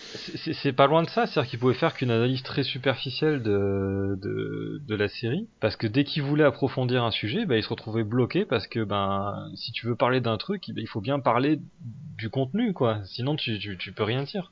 [0.61, 4.81] c'est pas loin de ça, c'est-à-dire qu'ils pouvaient faire qu'une analyse très superficielle de, de,
[4.85, 8.03] de, la série, parce que dès qu'ils voulaient approfondir un sujet, ben, ils se retrouvaient
[8.03, 11.59] bloqués parce que ben, si tu veux parler d'un truc, ben, il faut bien parler
[12.17, 12.99] du contenu, quoi.
[13.05, 14.51] Sinon, tu, tu, tu peux rien dire.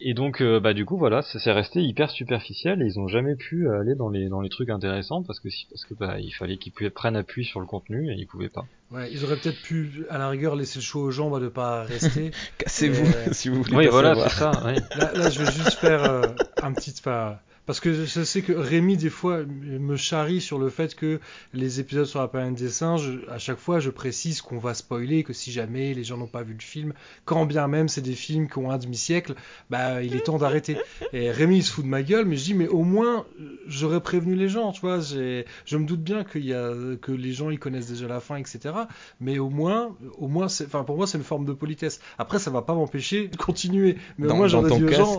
[0.00, 3.34] Et donc, euh, bah du coup, voilà, c'est resté hyper superficiel et ils ont jamais
[3.34, 6.58] pu aller dans les dans les trucs intéressants parce que parce que bah il fallait
[6.58, 8.66] qu'ils prennent appui sur le contenu et ils pouvaient pas.
[8.90, 11.48] Ouais, ils auraient peut-être pu à la rigueur laisser le choix aux gens bah, de
[11.48, 12.30] pas rester.
[12.58, 13.76] Cassez-vous euh, si vous voulez.
[13.76, 14.52] Oui, voilà, c'est ça.
[14.96, 16.22] Là, là, je vais juste faire euh,
[16.62, 20.70] un petit pas parce que je sais que Rémi, des fois, me charrie sur le
[20.70, 21.20] fait que
[21.52, 25.24] les épisodes sur la planète des singes, à chaque fois, je précise qu'on va spoiler,
[25.24, 26.92] que si jamais les gens n'ont pas vu le film,
[27.24, 29.34] quand bien même c'est des films qui ont un demi-siècle,
[29.68, 30.76] bah, il est temps d'arrêter.
[31.12, 33.26] Et Rémi, il se fout de ma gueule, mais je dis, mais au moins,
[33.66, 35.00] j'aurais prévenu les gens, tu vois.
[35.00, 38.36] Je me doute bien qu'il y a, que les gens, ils connaissent déjà la fin,
[38.36, 38.74] etc.
[39.20, 42.00] Mais au moins, au moins, enfin, pour moi, c'est une forme de politesse.
[42.18, 43.96] Après, ça va pas m'empêcher de continuer.
[44.18, 45.18] Mais au moins, j'aurais dit aux gens.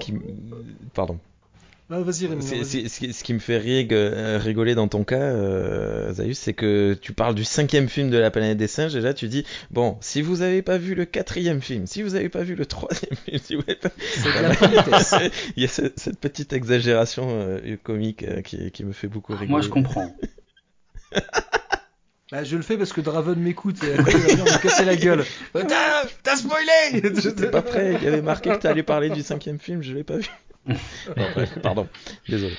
[0.94, 1.20] Pardon
[1.90, 2.44] Ah, vas-y, Rémi.
[2.44, 2.66] C'est- vas-y.
[2.66, 6.38] c'est- Ce qui- ce qui me fait rig- euh, rigoler dans ton cas, euh, Zaius,
[6.38, 9.30] c'est que tu parles du cinquième film de la planète des singes et là tu
[9.30, 12.56] dis bon, si vous avez pas vu le quatrième film, si vous avez pas vu
[12.56, 13.90] le troisième film, si vous avez pas...
[14.42, 15.16] La politesse.
[15.56, 19.32] il y a cette, cette petite exagération euh, comique euh, qui, qui me fait beaucoup
[19.34, 19.50] rigoler.
[19.52, 20.14] Moi, je comprends.
[22.30, 24.98] Bah, je le fais parce que Draven m'écoute et après il va me casser la
[24.98, 25.24] gueule.
[25.54, 29.60] T'as t'as spoilé J'étais pas prêt, il y avait marqué que t'allais parler du cinquième
[29.60, 30.28] film, je l'ai pas vu.
[31.16, 31.88] Bref, pardon,
[32.28, 32.54] désolé.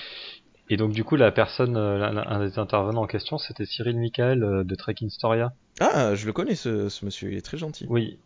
[0.71, 4.43] Et donc du coup, la personne, euh, un des intervenants en question, c'était Cyril Michael
[4.43, 5.53] euh, de Trek Storia.
[5.81, 7.87] Ah, je le connais ce, ce monsieur, il est très gentil.
[7.89, 8.19] Oui.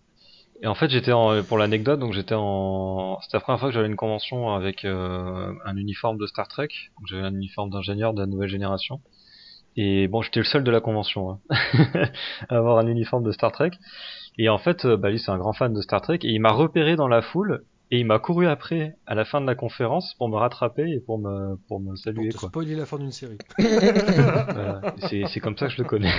[0.62, 3.74] Et en fait, j'étais en, pour l'anecdote, donc j'étais en, c'était la première fois que
[3.74, 6.68] j'avais une convention avec euh, un uniforme de Star Trek.
[6.99, 9.01] Donc, J'avais un uniforme d'ingénieur de la nouvelle génération.
[9.76, 11.41] Et bon, j'étais le seul de la convention hein,
[12.49, 13.72] à avoir un uniforme de Star Trek.
[14.39, 16.53] Et en fait, bah lui, c'est un grand fan de Star Trek et il m'a
[16.53, 20.14] repéré dans la foule et il m'a couru après à la fin de la conférence
[20.18, 22.49] pour me rattraper et pour me pour me Pour saluer te quoi.
[22.49, 23.38] spoiler la fin d'une série.
[23.59, 24.80] Voilà.
[25.09, 26.11] C'est c'est comme ça que je le connais.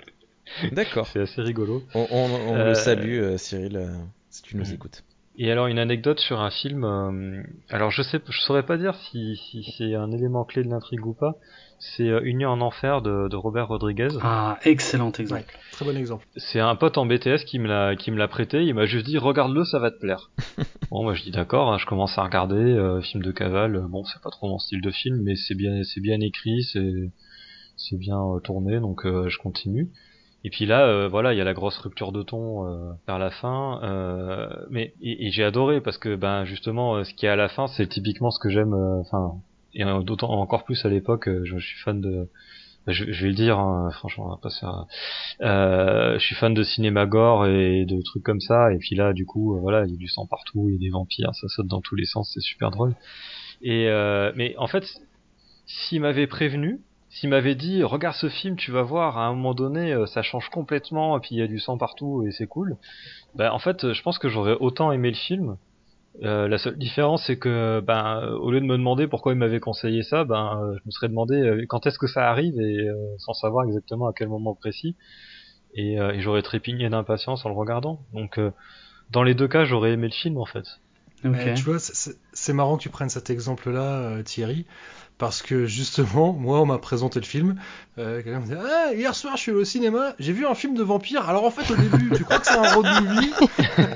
[0.72, 1.06] D'accord.
[1.06, 1.82] c'est assez rigolo.
[1.94, 3.86] On, on- on Euh, le salue, euh, Cyril, euh,
[4.30, 5.02] si tu nous écoutes.
[5.38, 6.84] Et alors une anecdote sur un film.
[6.84, 10.68] euh, alors je sais, je saurais pas dire si, si c'est un élément clé de
[10.68, 11.36] l'intrigue ou pas.
[11.84, 14.08] C'est euh, Union en enfer de, de Robert Rodriguez.
[14.22, 15.40] Ah, excellent exemple.
[15.40, 16.24] Ouais, très bon exemple.
[16.36, 18.62] C'est un pote en BTS qui me l'a qui me l'a prêté.
[18.64, 20.30] Il m'a juste dit regarde-le, ça va te plaire.
[20.90, 21.72] bon, moi je dis d'accord.
[21.72, 23.84] hein, je commence à regarder euh, film de cavale.
[23.88, 27.10] Bon, c'est pas trop mon style de film, mais c'est bien c'est bien écrit, c'est
[27.76, 29.88] c'est bien euh, tourné, donc euh, je continue.
[30.44, 33.18] Et puis là, euh, voilà, il y a la grosse rupture de ton euh, vers
[33.18, 37.26] la fin, euh, mais et, et j'ai adoré parce que ben justement, euh, ce qui
[37.26, 38.72] est à la fin, c'est typiquement ce que j'aime.
[38.74, 39.34] euh, Enfin,
[39.74, 42.28] et euh, d'autant encore plus à l'époque, euh, je, suis fan de.
[42.88, 44.86] Je, vais le dire, hein, franchement, on va pas se faire.
[45.40, 48.72] Euh, je suis fan de cinéma gore et de trucs comme ça.
[48.72, 50.76] Et puis là, du coup, euh, voilà, il y a du sang partout, il y
[50.76, 52.94] a des vampires, ça saute dans tous les sens, c'est super drôle.
[53.62, 54.84] Et euh, mais en fait,
[55.66, 59.54] s'il m'avait prévenu, s'il m'avait dit regarde ce film, tu vas voir, à un moment
[59.54, 62.76] donné, ça change complètement, et puis il y a du sang partout et c'est cool.
[63.36, 65.56] Ben en fait, je pense que j'aurais autant aimé le film.
[66.22, 69.38] Euh, la seule différence, c'est que ben euh, au lieu de me demander pourquoi il
[69.38, 72.60] m'avait conseillé ça, ben euh, je me serais demandé euh, quand est-ce que ça arrive
[72.60, 74.94] et euh, sans savoir exactement à quel moment précis.
[75.74, 78.00] Et, euh, et j'aurais trépigné d'impatience en le regardant.
[78.12, 78.50] Donc euh,
[79.10, 80.64] dans les deux cas, j'aurais aimé le film en fait.
[81.24, 81.34] Ok.
[81.46, 84.66] Euh, tu vois, c'est- c'est c'est marrant que tu prennes cet exemple-là, euh, Thierry,
[85.22, 87.54] parce que justement, moi, on m'a présenté le film.
[87.96, 90.56] Euh, Quelqu'un me dit Ah, hier soir, je suis allé au cinéma, j'ai vu un
[90.56, 91.28] film de vampire.
[91.28, 93.30] Alors en fait, au début, tu crois que c'est un road movie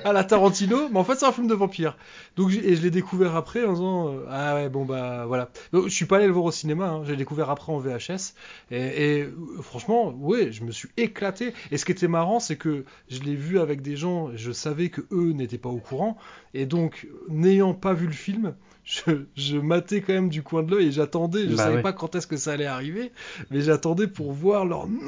[0.05, 1.97] à la Tarantino, mais en fait, c'est un film de vampire.
[2.37, 5.51] Donc, et je l'ai découvert après en disant euh, Ah ouais, bon, bah voilà.
[5.73, 8.35] Donc, je suis pas allé le voir au cinéma, hein, j'ai découvert après en VHS.
[8.71, 11.55] Et, et, euh, franchement, ouais, je me suis éclaté.
[11.73, 14.91] Et ce qui était marrant, c'est que je l'ai vu avec des gens, je savais
[14.91, 16.19] que eux n'étaient pas au courant.
[16.55, 18.55] Et donc, n'ayant pas vu le film,
[18.87, 21.49] je, je matais quand même du coin de l'œil et j'attendais.
[21.49, 23.11] Je Bah savais pas quand est-ce que ça allait arriver,
[23.51, 25.03] mais j'attendais pour voir leur non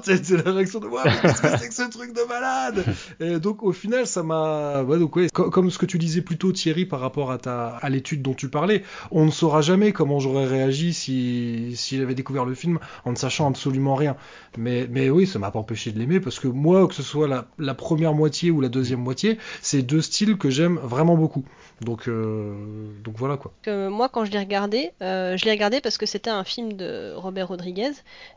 [0.04, 2.84] C'était la réaction de moi, mais qu'est-ce que c'est que ce truc de malade
[3.20, 4.82] Et donc, au final, ça m'a.
[4.82, 7.38] Ouais, donc, ouais, co- comme ce que tu disais plus tôt, Thierry, par rapport à,
[7.38, 7.68] ta...
[7.68, 12.14] à l'étude dont tu parlais, on ne saura jamais comment j'aurais réagi si, si j'avais
[12.14, 14.16] découvert le film en ne sachant absolument rien.
[14.58, 17.28] Mais, mais oui, ça m'a pas empêché de l'aimer parce que moi, que ce soit
[17.28, 21.44] la, la première moitié ou la deuxième moitié, c'est deux styles que j'aime vraiment beaucoup.
[21.80, 22.54] Donc, euh,
[23.02, 23.52] donc voilà quoi.
[23.62, 26.74] que moi, quand je l'ai regardé, euh, je l'ai regardé parce que c'était un film
[26.74, 27.92] de Robert Rodriguez.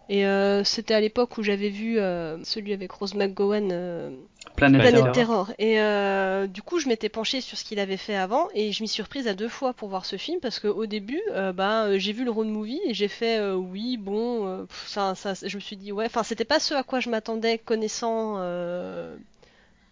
[0.08, 4.12] Et euh, c'était à l'époque où j'avais vu euh, celui avec Rose McGowan, euh,
[4.56, 5.48] Planète, Planète Terror.
[5.48, 5.54] Terror.
[5.60, 8.82] Et euh, du coup, je m'étais penchée sur ce qu'il avait fait avant et je
[8.82, 11.98] m'y suis reprise à deux fois pour voir ce film parce qu'au début, euh, bah,
[11.98, 15.34] j'ai vu le road movie et j'ai fait euh, oui, bon, euh, pff, ça, ça,
[15.46, 18.38] je me suis dit ouais, enfin, c'était pas ce à quoi je m'attendais connaissant.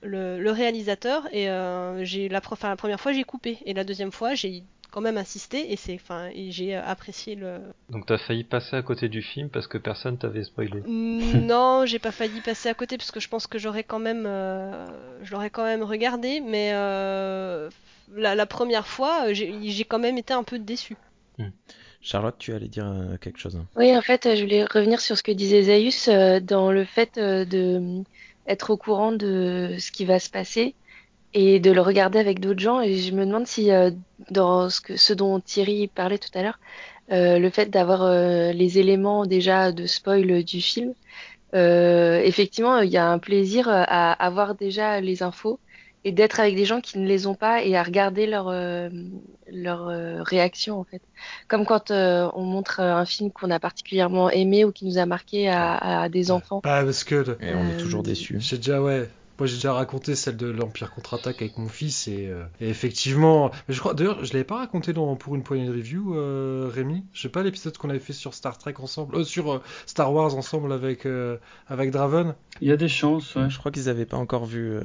[0.02, 3.74] Le, le réalisateur et euh, j'ai la, pre- enfin, la première fois j'ai coupé et
[3.74, 7.60] la deuxième fois j'ai quand même insisté et c'est enfin et j'ai euh, apprécié le
[7.89, 10.82] Donc t'as failli passer à côté du film parce que personne t'avait spoilé.
[10.88, 14.26] Non j'ai pas failli passer à côté parce que je pense que j'aurais quand même
[14.26, 14.86] euh,
[15.24, 17.70] je l'aurais quand même regardé mais euh,
[18.14, 20.95] la, la première fois j'ai quand même été un peu déçu
[22.02, 22.91] Charlotte, tu allais dire
[23.22, 23.56] quelque chose.
[23.56, 23.66] hein?
[23.76, 27.16] Oui, en fait, je voulais revenir sur ce que disait Zaius euh, dans le fait
[27.16, 28.04] de euh,
[28.48, 30.76] être au courant de ce qui va se passer
[31.34, 32.82] et de le regarder avec d'autres gens.
[32.82, 33.92] Et je me demande si euh,
[34.30, 36.60] dans ce que ce dont Thierry parlait tout à l'heure,
[37.12, 40.94] euh, le fait d'avoir euh, les éléments déjà de spoil du film,
[41.54, 45.60] euh, effectivement, il y a un plaisir à avoir déjà les infos
[46.04, 48.89] et d'être avec des gens qui ne les ont pas et à regarder leur euh,
[49.52, 51.02] leur euh, réaction en fait.
[51.47, 54.97] Comme quand euh, on montre euh, un film qu'on a particulièrement aimé ou qui nous
[54.97, 56.62] a marqué à, à des enfants.
[56.64, 58.38] Bah, parce que Et on est Euh, toujours déçus.
[58.39, 59.10] j'ai déjà, ouais.
[59.42, 63.74] Moi j'ai déjà raconté celle de l'Empire contre-attaque avec mon fils et, euh, effectivement, mais
[63.74, 67.04] je crois d'ailleurs je l'avais pas raconté dans pour une poignée de review, euh, Rémi.
[67.12, 70.36] Je sais pas l'épisode qu'on avait fait sur Star Trek ensemble, euh, sur Star Wars
[70.36, 71.08] ensemble avec
[71.68, 72.36] avec Draven.
[72.62, 73.34] Il y a des chances.
[73.34, 73.50] Ouais.
[73.50, 74.78] Je crois qu'ils avaient pas encore vu.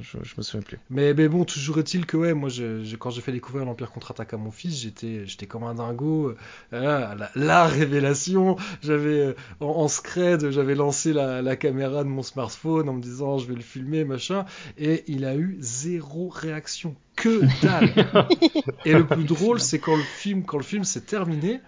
[0.00, 0.78] Je, je, me souviens plus.
[0.88, 4.32] Mais, mais bon, toujours est-il que ouais, moi je, quand j'ai fait découvrir l'Empire contre-attaque
[4.32, 6.34] à mon fils, j'étais j'étais comme un dingo.
[6.72, 8.56] La, la, révélation.
[8.80, 13.36] J'avais en, en scred, j'avais lancé la, la caméra de mon smartphone en me disant
[13.36, 14.44] je vais le filmer, machin,
[14.78, 17.92] et il a eu zéro réaction, que dalle.
[18.84, 21.60] et le plus drôle, c'est quand le film, quand le film s'est terminé,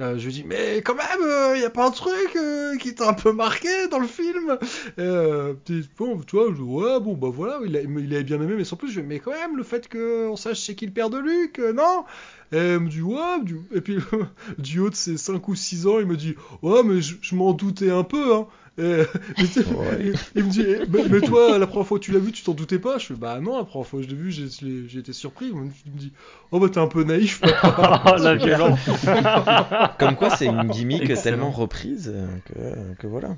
[0.00, 2.76] euh, je lui dis mais quand même, il euh, y a pas un truc euh,
[2.78, 4.58] qui t'a un peu marqué dans le film?
[4.98, 8.64] Et, Bon, tu vois, je, ouais, bon bah voilà, il, il avait bien aimé, mais
[8.64, 11.18] sans plus, je mais quand même le fait qu'on sache c'est qui le père de
[11.18, 12.04] Luc, non?
[12.52, 13.38] Et elle me dit ouais,
[13.74, 13.98] et puis
[14.58, 17.34] du haut de ses 5 ou 6 ans, il me dit ouais mais je, je
[17.34, 18.46] m'en doutais un peu, hein.
[18.78, 19.02] Et,
[19.38, 22.54] il, me dit, eh, mais, toi, la première fois que tu l'as vu, tu t'en
[22.54, 22.96] doutais pas?
[22.96, 25.48] Je fais, bah non, la première fois que je l'ai vu, j'ai été surpris.
[25.48, 26.12] Il me dit,
[26.52, 27.42] oh bah t'es un peu naïf.
[27.64, 28.80] oh, la violence.
[29.98, 32.14] Comme quoi, c'est une gimmick tellement reprise
[32.46, 33.36] que, que voilà.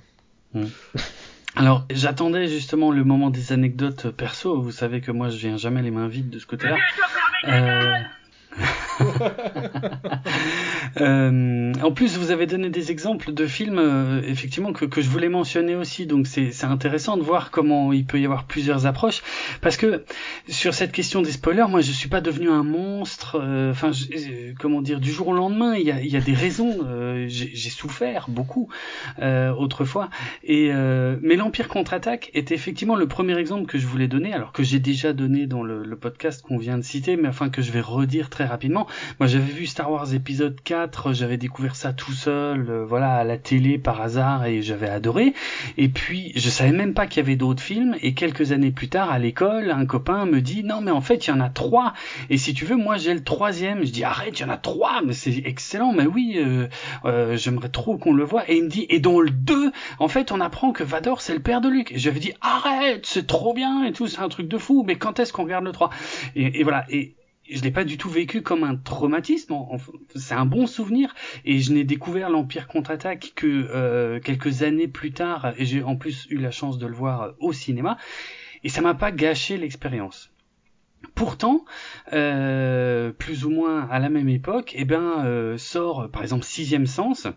[0.54, 0.66] Hmm.
[1.56, 4.60] Alors, j'attendais justement le moment des anecdotes perso.
[4.60, 6.76] Vous savez que moi, je viens jamais les mains vides de ce côté-là.
[7.48, 7.92] Euh...
[11.00, 15.28] Euh, en plus, vous avez donné des exemples de films, euh, effectivement, que, je voulais
[15.28, 16.06] mentionner aussi.
[16.06, 19.22] Donc, c'est intéressant de voir comment il peut y avoir plusieurs approches.
[19.60, 20.04] Parce que
[20.48, 23.40] sur cette question des spoilers, moi, je suis pas devenu un monstre.
[23.42, 23.90] Euh, enfin,
[24.60, 26.86] comment dire, du jour au lendemain, il y a, des raisons.
[27.26, 28.68] J'ai souffert beaucoup
[29.20, 30.10] autrefois.
[30.48, 34.78] Mais l'Empire contre-attaque est effectivement le premier exemple que je voulais donner, alors que j'ai
[34.78, 37.80] déjà donné dans le, le podcast qu'on vient de citer, mais enfin que je vais
[37.80, 38.86] redire très rapidement.
[39.20, 43.24] Moi, j'avais vu Star Wars épisode 4, j'avais découvert ça tout seul, euh, voilà, à
[43.24, 45.34] la télé par hasard et j'avais adoré.
[45.76, 47.96] Et puis, je savais même pas qu'il y avait d'autres films.
[48.02, 51.26] Et quelques années plus tard, à l'école, un copain me dit non, mais en fait,
[51.26, 51.94] il y en a trois.
[52.30, 53.84] Et si tu veux, moi, j'ai le troisième.
[53.84, 55.92] Je dis arrête, il y en a trois, mais c'est excellent.
[55.92, 56.68] Mais oui, euh,
[57.04, 58.48] euh, j'aimerais trop qu'on le voit.
[58.50, 61.34] Et il me dit et dans le 2, en fait, on apprend que Vador c'est
[61.34, 61.92] le père de Luke.
[61.92, 64.84] Et j'avais dit arrête, c'est trop bien et tout, c'est un truc de fou.
[64.86, 65.90] Mais quand est-ce qu'on regarde le 3
[66.36, 66.84] et, et voilà.
[66.90, 67.14] Et
[67.48, 69.54] je l'ai pas du tout vécu comme un traumatisme.
[70.14, 71.14] C'est un bon souvenir
[71.44, 75.96] et je n'ai découvert l'Empire contre-attaque que euh, quelques années plus tard et j'ai en
[75.96, 77.98] plus eu la chance de le voir au cinéma
[78.62, 80.30] et ça m'a pas gâché l'expérience.
[81.14, 81.66] Pourtant,
[82.14, 86.86] euh, plus ou moins à la même époque, eh ben euh, sort par exemple Sixième
[86.86, 87.28] Sens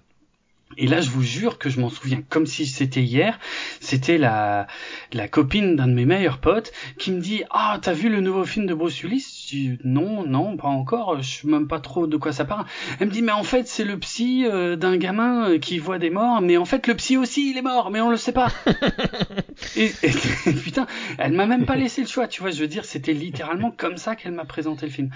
[0.76, 3.39] et là, je vous jure que je m'en souviens comme si c'était hier.
[3.80, 4.68] C'était la,
[5.14, 8.43] la copine d'un de mes meilleurs potes qui me dit Ah, t'as vu le nouveau
[8.43, 9.01] film de Bruce
[9.47, 11.21] dis Non, non, pas encore.
[11.21, 12.65] Je sais même pas trop de quoi ça parle.
[12.99, 15.99] Elle me dit Mais en fait, c'est le psy euh, d'un gamin euh, qui voit
[15.99, 16.41] des morts.
[16.41, 18.51] Mais en fait, le psy aussi, il est mort, mais on le sait pas.
[19.75, 20.87] et, et, putain,
[21.17, 22.27] elle m'a même pas laissé le choix.
[22.27, 25.09] Tu vois, je veux dire, c'était littéralement comme ça qu'elle m'a présenté le film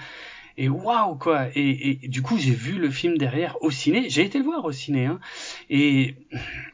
[0.58, 1.46] et waouh quoi.
[1.54, 4.08] Et, et, du coup j'ai vu le film derrière au ciné.
[4.08, 5.18] J'ai été le voir au ciné hein,
[5.70, 6.14] et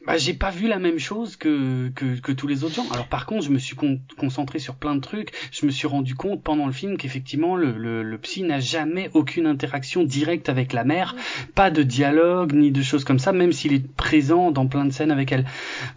[0.05, 2.89] bah, j'ai pas vu la même chose que, que, que tous les autres gens.
[2.91, 3.75] Alors par contre je me suis
[4.17, 5.31] concentré sur plein de trucs.
[5.51, 9.09] Je me suis rendu compte pendant le film qu'effectivement le, le, le, psy n'a jamais
[9.13, 11.15] aucune interaction directe avec la mère.
[11.55, 14.91] Pas de dialogue ni de choses comme ça même s'il est présent dans plein de
[14.91, 15.45] scènes avec elle.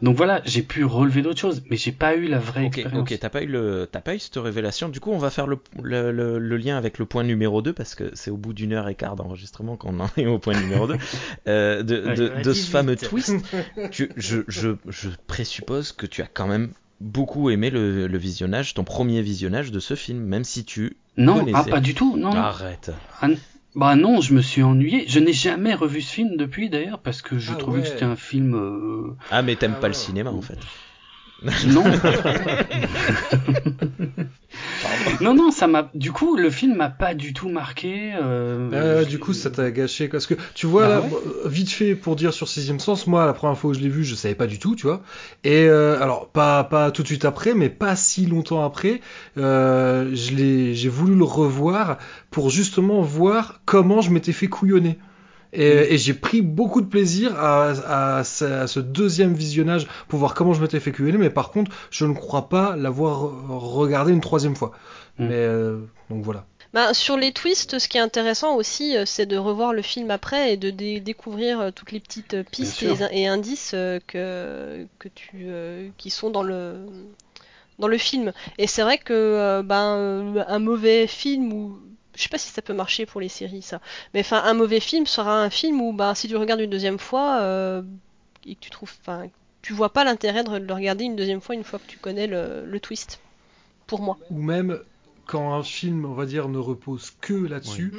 [0.02, 3.10] Donc voilà j'ai pu relever d'autres choses mais j'ai pas eu la vraie ok expérience.
[3.10, 4.88] ok t'as pas eu le t'as pas eu cette révélation.
[4.88, 7.94] Du coup on va faire le, le, le lien avec le point numéro 2 parce
[7.94, 10.86] que c'est au bout d'une heure et quart d'enregistrement qu'on en est au point numéro
[10.86, 10.96] 2
[11.48, 13.34] euh, de, de, ce fameux twist.
[13.90, 18.84] je, je, je, présuppose que tu as quand même beaucoup aimé le, le, visionnage, ton
[18.84, 22.32] premier visionnage de ce film, même si tu non, ah, pas du tout, non.
[22.32, 22.90] Arrête.
[23.20, 23.28] Ah,
[23.74, 25.04] bah non, je me suis ennuyé.
[25.08, 28.04] Je n'ai jamais revu ce film depuis d'ailleurs parce que je ah trouvais que c'était
[28.04, 28.54] un film.
[28.54, 30.58] Euh, ah mais t'aimes pas le cinéma en fait.
[31.66, 31.84] Non.
[35.20, 35.90] non, non, ça m'a.
[35.94, 38.12] Du coup, le film m'a pas du tout marqué.
[38.14, 38.70] Euh...
[38.72, 40.08] Euh, du coup, ça t'a gâché.
[40.08, 41.02] Parce que tu vois, bah là,
[41.46, 44.04] vite fait pour dire sur Sixième Sens, moi, la première fois où je l'ai vu,
[44.04, 45.02] je savais pas du tout, tu vois.
[45.44, 49.00] Et euh, alors, pas pas tout de suite après, mais pas si longtemps après,
[49.38, 51.98] euh, je l'ai, j'ai voulu le revoir
[52.30, 54.98] pour justement voir comment je m'étais fait couillonner.
[55.52, 60.34] Et, et j'ai pris beaucoup de plaisir à, à, à, ce deuxième visionnage pour voir
[60.34, 64.22] comment je m'étais fait QL, mais par contre, je ne crois pas l'avoir regardé une
[64.22, 64.72] troisième fois.
[65.18, 65.26] Mm.
[65.26, 66.46] Mais euh, donc voilà.
[66.72, 70.10] Bah, sur les twists, ce qui est intéressant aussi, euh, c'est de revoir le film
[70.10, 73.72] après et de dé découvrir euh, toutes les petites pistes et, et, indices
[74.06, 75.48] que, que tu,
[75.98, 76.86] qui sont dans le,
[77.78, 78.32] dans le film.
[78.56, 81.78] Et c'est vrai que ben, un mauvais film ou
[82.14, 83.80] je sais pas si ça peut marcher pour les séries ça.
[84.14, 86.98] Mais enfin un mauvais film sera un film où bah si tu regardes une deuxième
[86.98, 87.82] fois euh,
[88.46, 89.28] et que tu trouves enfin
[89.62, 92.26] tu vois pas l'intérêt de le regarder une deuxième fois une fois que tu connais
[92.26, 93.20] le, le twist.
[93.86, 94.18] Pour moi.
[94.30, 94.80] Ou même
[95.26, 97.92] quand un film, on va dire, ne repose que là-dessus,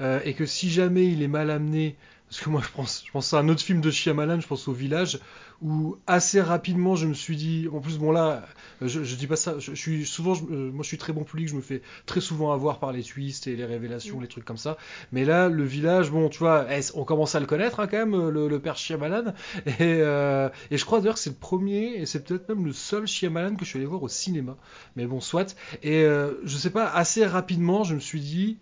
[0.00, 1.96] euh, et que si jamais il est mal amené,
[2.30, 4.68] parce que moi je pense, je pense à un autre film de Shyamalan, je pense
[4.68, 5.18] au Village,
[5.62, 8.46] où assez rapidement je me suis dit, en plus bon là,
[8.80, 11.48] je, je dis pas ça, je, suis souvent, euh, moi je suis très bon public,
[11.48, 14.22] je me fais très souvent avoir par les twists et les révélations, mm.
[14.22, 14.78] les trucs comme ça.
[15.10, 17.98] Mais là, le village, bon, tu vois, eh, on commence à le connaître hein, quand
[17.98, 19.34] même, le, le père Shyamalan,
[19.66, 22.72] et, euh, et je crois d'ailleurs que c'est le premier et c'est peut-être même le
[22.72, 24.56] seul Shyamalan que je suis allé voir au cinéma.
[24.94, 25.56] Mais bon, soit.
[25.82, 28.58] Et euh, je sais pas, assez rapidement, je me suis dit,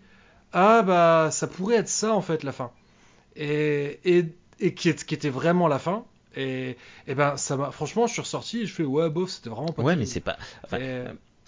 [0.53, 2.71] ah bah ça pourrait être ça en fait la fin.
[3.35, 4.25] Et, et,
[4.59, 6.05] et qui, est, qui était vraiment la fin.
[6.35, 6.77] Et,
[7.07, 7.71] et ben, ça m'a.
[7.71, 9.81] Franchement, je suis ressorti et je fais ouais, bof, c'était vraiment pas.
[9.81, 10.37] Ouais, mais c'est pas.
[10.63, 10.79] Enfin,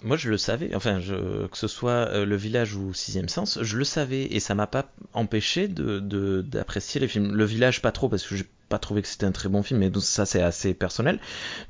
[0.02, 0.74] Moi, je le savais.
[0.74, 1.46] Enfin, je...
[1.46, 4.66] que ce soit euh, le village ou Sixième Sens, je le savais et ça m'a
[4.66, 7.34] pas empêché de d'apprécier les films.
[7.34, 9.80] Le village, pas trop parce que j'ai pas trouvé que c'était un très bon film,
[9.80, 11.20] mais ça c'est assez personnel.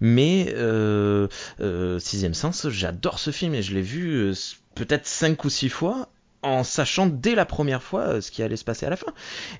[0.00, 1.26] Mais euh,
[1.60, 4.34] euh, Sixième Sens, j'adore ce film et je l'ai vu euh,
[4.76, 6.08] peut-être cinq ou six fois
[6.42, 9.12] en sachant dès la première fois euh, ce qui allait se passer à la fin.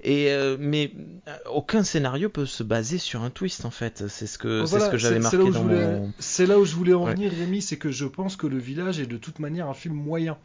[0.03, 0.93] Et euh, mais
[1.29, 4.05] euh, aucun scénario peut se baser sur un twist en fait.
[4.09, 6.13] C'est ce que c'est ce que j'avais marqué dans mon.
[6.19, 8.99] C'est là où je voulais en venir, Rémi, c'est que je pense que le village
[8.99, 10.37] est de toute manière un film moyen.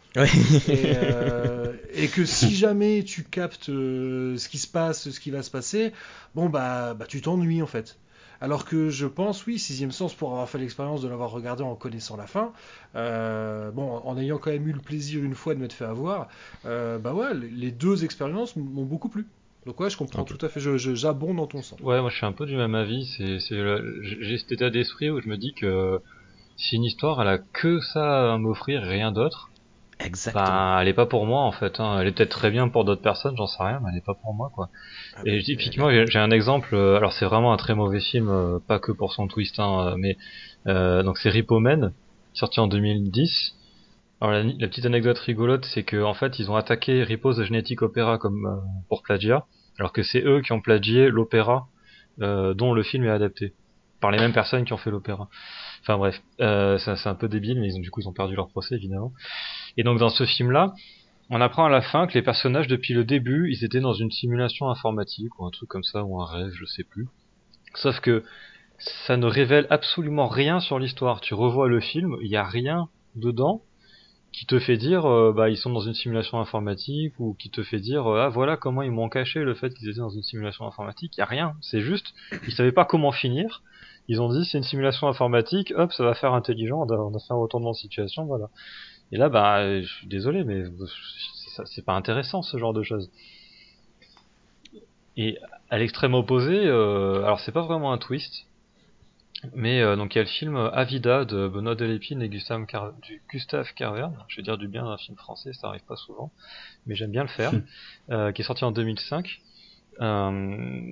[1.94, 5.92] Et, que si jamais tu captes ce qui se passe, ce qui va se passer,
[6.36, 7.98] bon bah bah tu t'ennuies en fait.
[8.42, 11.76] Alors que je pense, oui, Sixième Sens, pour avoir fait l'expérience de l'avoir regardé en
[11.76, 12.54] connaissant la fin,
[12.96, 16.28] euh, bon, en ayant quand même eu le plaisir une fois de m'être fait avoir,
[16.66, 19.26] euh, bah ouais, les deux expériences m'ont beaucoup plu.
[19.66, 21.80] Donc ouais, je comprends tout à fait, j'abonde dans ton sens.
[21.82, 25.20] Ouais, moi je suis un peu du même avis, c'est, j'ai cet état d'esprit où
[25.20, 26.00] je me dis que
[26.56, 29.52] si une histoire elle a que ça à m'offrir rien d'autre,
[30.00, 30.80] Exactement.
[30.80, 31.80] elle est pas pour moi en fait.
[31.80, 32.00] Hein.
[32.00, 34.14] Elle est peut-être très bien pour d'autres personnes, j'en sais rien, mais elle est pas
[34.14, 34.70] pour moi quoi.
[35.16, 36.76] Ah et typiquement, j'ai un exemple.
[36.76, 39.96] Euh, alors c'est vraiment un très mauvais film, euh, pas que pour son twist, hein,
[39.98, 40.18] mais
[40.68, 41.94] euh, donc c'est Ripomen,
[42.34, 43.56] sorti en 2010.
[44.22, 48.18] Alors la, petite anecdote rigolote, c'est que en fait ils ont attaqué Repose Genetic Opera
[48.18, 49.46] comme pour plagiat,
[49.80, 51.68] alors que c'est eux qui ont plagié l'opéra
[52.20, 53.54] dont le film est adapté
[54.00, 55.30] par les mêmes personnes qui ont fait l'opéra.
[55.82, 58.36] Enfin bref, euh, c'est un peu débile, mais ils ont, du coup ils ont perdu
[58.36, 59.14] leur procès évidemment.
[59.78, 60.74] Et donc dans ce film-là,
[61.30, 64.12] on apprend à la fin que les personnages depuis le début, ils étaient dans une
[64.12, 67.08] simulation informatique ou un truc comme ça ou un rêve, je sais plus.
[67.76, 68.24] Sauf que
[68.80, 71.22] ça ne révèle absolument rien sur l'histoire.
[71.22, 73.62] Tu revois le film, il n'y a rien dedans
[74.32, 77.64] qui te fait dire euh, bah ils sont dans une simulation informatique ou qui te
[77.64, 80.22] fait dire euh, ah voilà comment ils m'ont caché le fait qu'ils étaient dans une
[80.22, 81.18] simulation informatique.
[81.18, 82.14] Il y a rien, c'est juste
[82.46, 83.64] ils savaient pas comment finir.
[84.08, 87.34] Ils ont dit c'est une simulation informatique, hop ça va faire intelligent, on a fait
[87.34, 88.50] un retournement de situation, voilà.
[89.12, 90.64] Et là, bah, je suis désolé, mais
[91.66, 93.10] c'est pas intéressant ce genre de choses.
[95.16, 95.38] Et
[95.70, 98.46] à l'extrême opposé, euh, alors c'est pas vraiment un twist,
[99.56, 102.94] mais euh, donc il y a le film Avida de Benoît Delépine et Gustave, Car
[103.02, 104.16] du Gustave Carverne.
[104.28, 106.32] Je vais dire du bien d'un film français, ça arrive pas souvent,
[106.86, 107.52] mais j'aime bien le faire,
[108.12, 109.42] euh, qui est sorti en 2005.
[110.02, 110.92] Euh,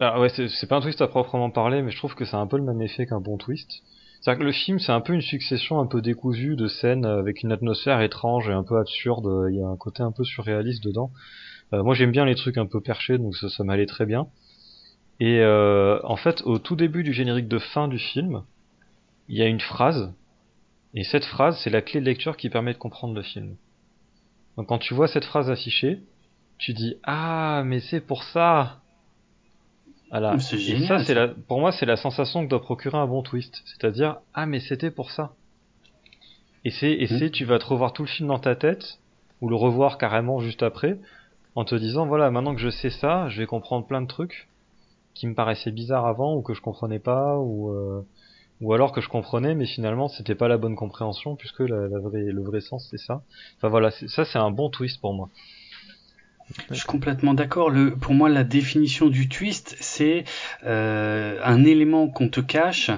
[0.00, 2.46] alors ouais, c'est pas un twist à proprement parler, mais je trouve que c'est un
[2.46, 3.82] peu le même effet qu'un bon twist.
[4.24, 7.42] C'est-à-dire que le film, c'est un peu une succession un peu décousue de scènes avec
[7.42, 9.50] une atmosphère étrange et un peu absurde.
[9.50, 11.10] Il y a un côté un peu surréaliste dedans.
[11.74, 14.28] Euh, moi, j'aime bien les trucs un peu perchés, donc ça, ça m'allait très bien.
[15.20, 18.44] Et euh, en fait, au tout début du générique de fin du film,
[19.28, 20.14] il y a une phrase,
[20.94, 23.56] et cette phrase, c'est la clé de lecture qui permet de comprendre le film.
[24.56, 26.00] Donc quand tu vois cette phrase affichée,
[26.56, 28.80] tu dis ah mais c'est pour ça
[30.14, 30.36] voilà.
[30.36, 33.62] Et ça, c'est la, pour moi, c'est la sensation que doit procurer un bon twist.
[33.64, 35.32] C'est-à-dire, ah, mais c'était pour ça.
[36.64, 37.18] Et c'est, et hmm.
[37.18, 39.00] c'est, tu vas te revoir tout le film dans ta tête,
[39.40, 41.00] ou le revoir carrément juste après,
[41.56, 44.48] en te disant, voilà, maintenant que je sais ça, je vais comprendre plein de trucs
[45.14, 48.06] qui me paraissaient bizarres avant, ou que je comprenais pas, ou, euh,
[48.60, 51.98] ou alors que je comprenais, mais finalement, c'était pas la bonne compréhension, puisque la, la
[51.98, 53.22] vraie, le vrai sens, c'est ça.
[53.56, 55.28] Enfin voilà, ça, c'est un bon twist pour moi.
[56.70, 57.72] Je suis complètement d'accord.
[58.00, 60.24] Pour moi, la définition du twist, c'est
[60.64, 62.90] euh, un élément qu'on te cache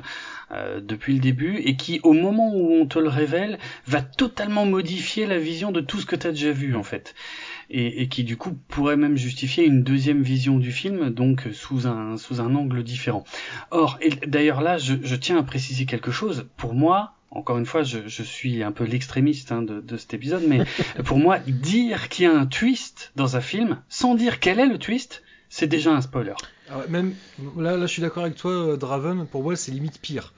[0.52, 4.64] euh, depuis le début et qui, au moment où on te le révèle, va totalement
[4.64, 7.14] modifier la vision de tout ce que tu as déjà vu en fait.
[7.68, 11.88] Et, et, qui du coup pourrait même justifier une deuxième vision du film, donc sous
[11.88, 13.24] un sous un angle différent.
[13.72, 16.46] Or, et d'ailleurs là, je, je tiens à préciser quelque chose.
[16.56, 20.14] Pour moi, encore une fois, je, je suis un peu l'extrémiste hein, de, de, cet
[20.14, 20.64] épisode, mais
[21.04, 24.66] pour moi, dire qu'il y a un twist dans un film, sans dire quel est
[24.66, 26.34] le twist, c'est déjà un spoiler.
[26.70, 27.14] Ah même
[27.56, 29.26] là, là, je suis d'accord avec toi, euh, Draven.
[29.26, 30.32] Pour moi, c'est limite pire.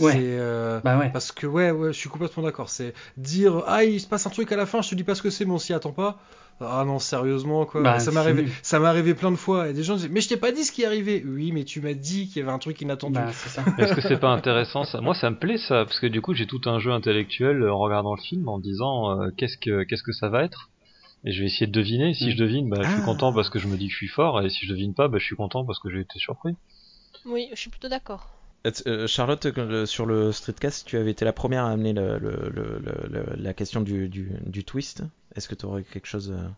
[0.00, 0.12] Ouais.
[0.12, 1.10] C'est, euh, Bah ouais.
[1.12, 2.68] Parce que ouais, ouais, je suis complètement d'accord.
[2.70, 5.14] C'est dire ah il se passe un truc à la fin, je te dis pas
[5.14, 6.18] ce que c'est, mais on s'y attend pas.
[6.60, 7.82] Ah non, sérieusement quoi.
[7.82, 8.50] Bah, ça m'est arrivé, nul.
[8.62, 9.68] ça m'est arrivé plein de fois.
[9.68, 11.22] Et des gens disaient mais je t'ai pas dit ce qui est arrivé.
[11.24, 13.14] Oui, mais tu m'as dit qu'il y avait un truc inattendu.
[13.14, 13.64] Bah, c'est ça.
[13.78, 15.00] Est-ce que c'est pas intéressant ça?
[15.00, 17.72] Moi, ça me plaît ça, parce que du coup, j'ai tout un jeu intellectuel euh,
[17.72, 20.68] en regardant le film, en me disant euh, qu'est-ce que qu'est-ce que ça va être,
[21.24, 22.12] et je vais essayer de deviner.
[22.14, 22.30] Si Mm.
[22.32, 23.04] je devine, bah, je suis Ah.
[23.04, 25.06] content parce que je me dis que je suis fort, et si je devine pas,
[25.06, 26.56] bah, je suis content parce que j'ai été surpris.
[27.24, 28.26] Oui, je suis plutôt d'accord.
[28.66, 33.80] Euh, Charlotte, euh, sur le streetcast, tu avais été la première à amener la question
[33.80, 35.02] du, twist.
[35.36, 36.48] Est-ce que tu aurais quelque chose euh,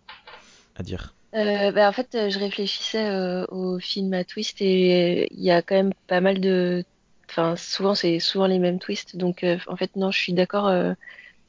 [0.76, 1.14] à dire?
[1.34, 5.50] Euh, bah, en fait, euh, je réfléchissais euh, au film à twist et il y
[5.50, 6.84] a quand même pas mal de.
[7.28, 9.16] Enfin, souvent, c'est souvent les mêmes twists.
[9.16, 10.94] Donc, euh, en fait, non, je suis d'accord euh,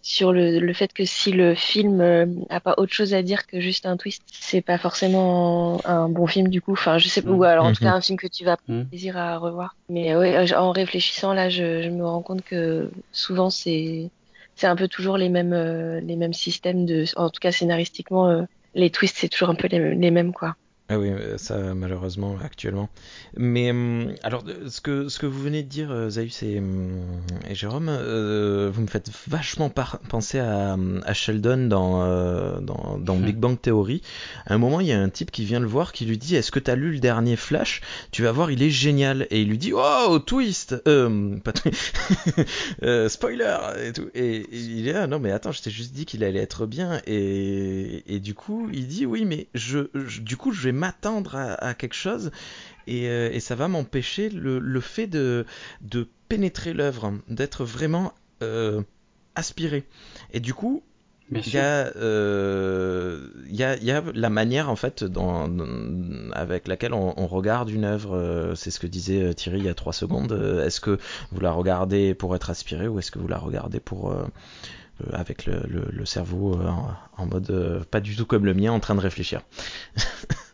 [0.02, 3.46] sur le, le fait que si le film euh, a pas autre chose à dire
[3.48, 6.74] que juste un twist, c'est pas forcément un bon film du coup.
[6.74, 7.32] Enfin, je sais pas.
[7.32, 7.38] Mhm.
[7.38, 7.88] Ou alors, en tout Mhm.
[7.88, 8.92] cas, un film que tu vas Mhm.
[8.92, 9.76] plaisir à revoir.
[9.90, 14.12] Mais euh, ouais, euh, en réfléchissant là, je, je me rends compte que souvent, c'est
[14.56, 17.06] c'est un peu toujours les mêmes euh, les mêmes systèmes de.
[17.16, 18.28] En tout cas, scénaristiquement.
[18.30, 20.56] euh, les twists, c'est toujours un peu les, les mêmes, quoi.
[20.94, 22.90] Ah oui, euh, ça malheureusement actuellement.
[23.38, 27.00] Mais hum, alors, ce que, ce que vous venez de dire, euh, Zaius et, hum,
[27.50, 32.98] et Jérôme, euh, vous me faites vachement penser à, hum, à Sheldon dans, euh, dans,
[33.00, 33.26] dans Mhm.
[33.26, 34.02] Big Bang Theory.
[34.48, 36.36] À un moment, il y a un type qui vient le voir qui lui dit
[36.36, 37.80] Est-ce que tu as lu le dernier Flash?
[38.12, 39.28] Tu vas voir, il est génial.
[39.30, 41.54] Et il lui dit Oh, twist euh, pas
[43.10, 44.10] Spoiler et tout.
[44.14, 46.66] Et, et il est là Non, mais attends, je t'ai juste dit qu'il allait être
[46.66, 47.02] bien.
[47.08, 51.36] Et, et du coup, il dit Oui, mais je, je- du coup, je vais m'attendre
[51.36, 52.32] à, à quelque chose
[52.88, 55.46] et, euh, et ça va m'empêcher le, le fait de,
[55.82, 58.14] de pénétrer l'œuvre, d'être vraiment
[58.44, 58.82] euh,
[59.36, 59.86] aspiré.
[60.34, 60.84] Et du coup,
[61.30, 61.60] Bien il y, sûr.
[61.60, 66.68] a, euh, il y, a, il y a la manière en fait dans, dans- avec
[66.68, 68.54] laquelle on, on regarde une œuvre.
[68.56, 70.34] C'est ce que disait Thierry il y a trois secondes.
[70.66, 70.98] Est-ce que
[71.32, 74.26] vous la regardez pour être aspiré ou est-ce que vous la regardez pour euh,
[75.14, 78.80] avec le, le- le cerveau en, en mode pas du tout comme le mien en
[78.80, 79.42] train de réfléchir?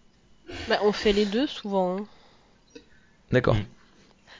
[0.67, 1.97] Bah, on fait les deux souvent.
[1.97, 2.05] hein.
[3.31, 3.55] D'accord.
[3.55, 3.65] Mm.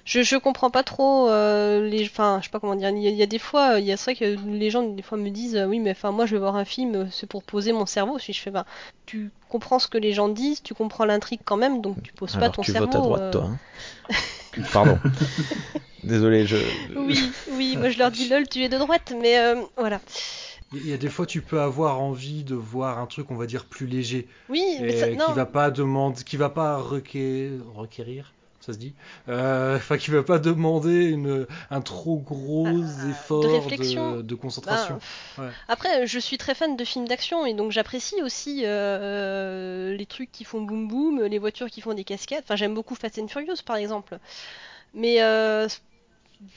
[0.06, 3.08] Je, je comprends pas trop euh, les enfin je sais pas comment dire il y
[3.08, 4.84] a, il y a des fois euh, il y a c'est vrai que les gens
[4.84, 7.06] des fois me disent euh, oui mais enfin moi je vais voir un film euh,
[7.12, 8.66] c'est pour poser mon cerveau si je fais bah
[9.06, 12.32] tu comprends ce que les gens disent tu comprends l'intrigue quand même donc tu poses
[12.34, 13.32] pas Alors ton tu cerveau votes à droite, euh.
[13.32, 13.50] toi.
[13.50, 14.16] hein.
[14.72, 14.98] Pardon.
[16.06, 16.56] Désolé, je.
[16.96, 17.20] oui
[17.52, 20.00] oui moi je leur dis lol tu es de droite mais euh, voilà
[20.74, 23.46] Il y a des fois, tu peux avoir envie de voir un truc, on va
[23.46, 27.62] dire, plus léger, oui mais ça, qui non va pas demander, qui va pas requérir,
[27.74, 28.94] requérir, ça se dit,
[29.30, 34.20] Euh, enfin, qui va pas demander une, un trop gros Ah, effort de réflexion.
[34.20, 35.00] de concentration.
[35.38, 35.48] Ouais.
[35.70, 40.34] Après, je suis très fan de films d'action et donc j'apprécie aussi euh, les trucs
[40.34, 42.44] qui font boum boum, les voitures qui font des cascades.
[42.44, 44.20] Enfin, j'aime beaucoup Fast and Furious par exemple.
[44.94, 45.68] Mais euh,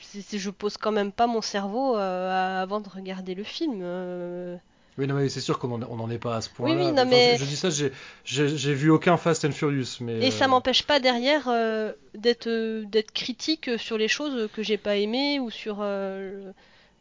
[0.03, 3.81] c'est- je pose quand même pas mon cerveau euh, avant de regarder le film.
[3.83, 4.57] euh.
[4.99, 6.75] Oui, non, mais c'est sûr qu'on en, on en est pas à ce point-là.
[6.75, 10.19] oui, non, Enfin, mais- je, je dis ça, j'ai- vu aucun Fast and Furious, mais.
[10.27, 14.97] Et ça euh, m'empêche pas derrière euh, d'être critique sur les choses que j'ai pas
[14.97, 15.77] aimées ou sur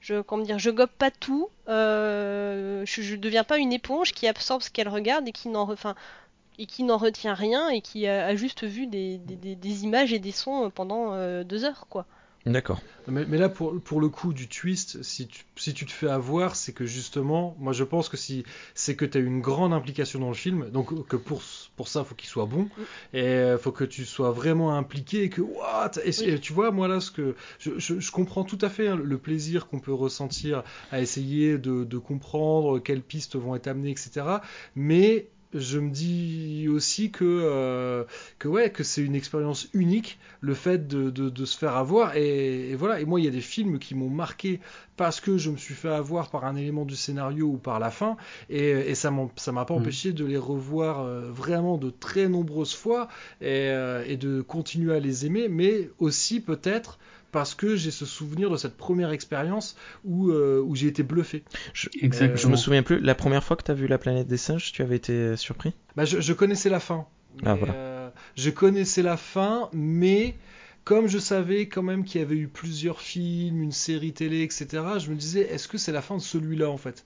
[0.02, 4.62] je comment dire je gobe pas tout je, je deviens pas une éponge qui absorbe
[4.62, 5.96] ce qu'elle regarde et qui n'en re- enfin
[6.58, 10.20] et qui n'en retient rien et qui a, a juste vu des, des, images et
[10.20, 12.06] des sons pendant deux heures quoi
[12.46, 12.82] D'accord.
[13.08, 16.08] Mais, mais là, pour, pour le coup du twist, si tu, si tu te fais
[16.08, 18.44] avoir, c'est que justement, moi je pense que si
[18.76, 21.42] c'est que tu as une grande implication dans le film, donc que pour,
[21.76, 22.70] pour ça, faut qu'il soit bon,
[23.14, 25.92] et euh, faut que tu sois vraiment impliqué, et que, what?
[26.06, 26.30] Et, Oui.
[26.30, 28.96] et tu vois, moi là, ce que je, je, je comprends tout à fait hein,
[28.96, 33.92] le plaisir qu'on peut ressentir à essayer de, de comprendre quelles pistes vont être amenées,
[33.92, 34.42] etc.
[34.76, 38.04] Mais je me dis aussi que, euh,
[38.38, 42.16] que ouais, que c'est une expérience unique, le fait de, de, de se faire avoir.
[42.16, 44.60] Et, et voilà, et moi, il y a des films qui m'ont marqué
[44.98, 47.90] parce que je me suis fait avoir par un élément du scénario ou par la
[47.90, 48.18] fin,
[48.50, 49.78] et, et ça ça m'a pas Mm.
[49.78, 53.08] empêché de les revoir euh, vraiment de très nombreuses fois
[53.42, 57.00] et, euh, et de continuer à les aimer, mais aussi peut-être
[57.32, 61.44] parce que j'ai ce souvenir de cette première expérience où, euh, où j'ai été bluffé.
[61.74, 64.72] Je me souviens plus, la première fois que tu as vu La planète des singes,
[64.72, 65.74] tu avais été surpris?
[65.96, 67.06] Bah, je, je connaissais la fin.
[67.46, 67.74] Ah, voilà.
[67.74, 70.36] euh, je connaissais la fin, mais
[70.84, 74.68] comme je savais quand même qu'il y avait eu plusieurs films, une série télé, etc.,
[75.00, 77.06] je me disais, est-ce que c'est la fin de celui-là en fait?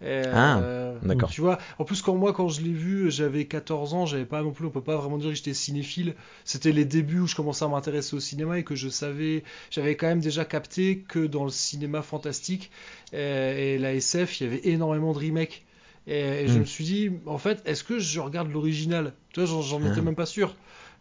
[0.00, 1.30] Et, Ah, euh, donc, d'accord.
[1.30, 4.42] Tu vois, en plus quand moi quand je l'ai vu, j'avais 14 ans, j'avais pas
[4.42, 6.14] non plus, on peut pas vraiment dire que j'étais cinéphile.
[6.44, 9.96] C'était les débuts où je commençais à m'intéresser au cinéma et que je savais, j'avais
[9.96, 12.70] quand même déjà capté que dans le cinéma fantastique
[13.14, 15.64] euh, et la SF, il y avait énormément de remakes.
[16.06, 16.60] Et, et je Mm.
[16.60, 19.12] me suis dit, en fait, est-ce que je regarde l'original?
[19.32, 20.04] Tu vois, j'en- étais Ah.
[20.04, 20.54] même pas sûr.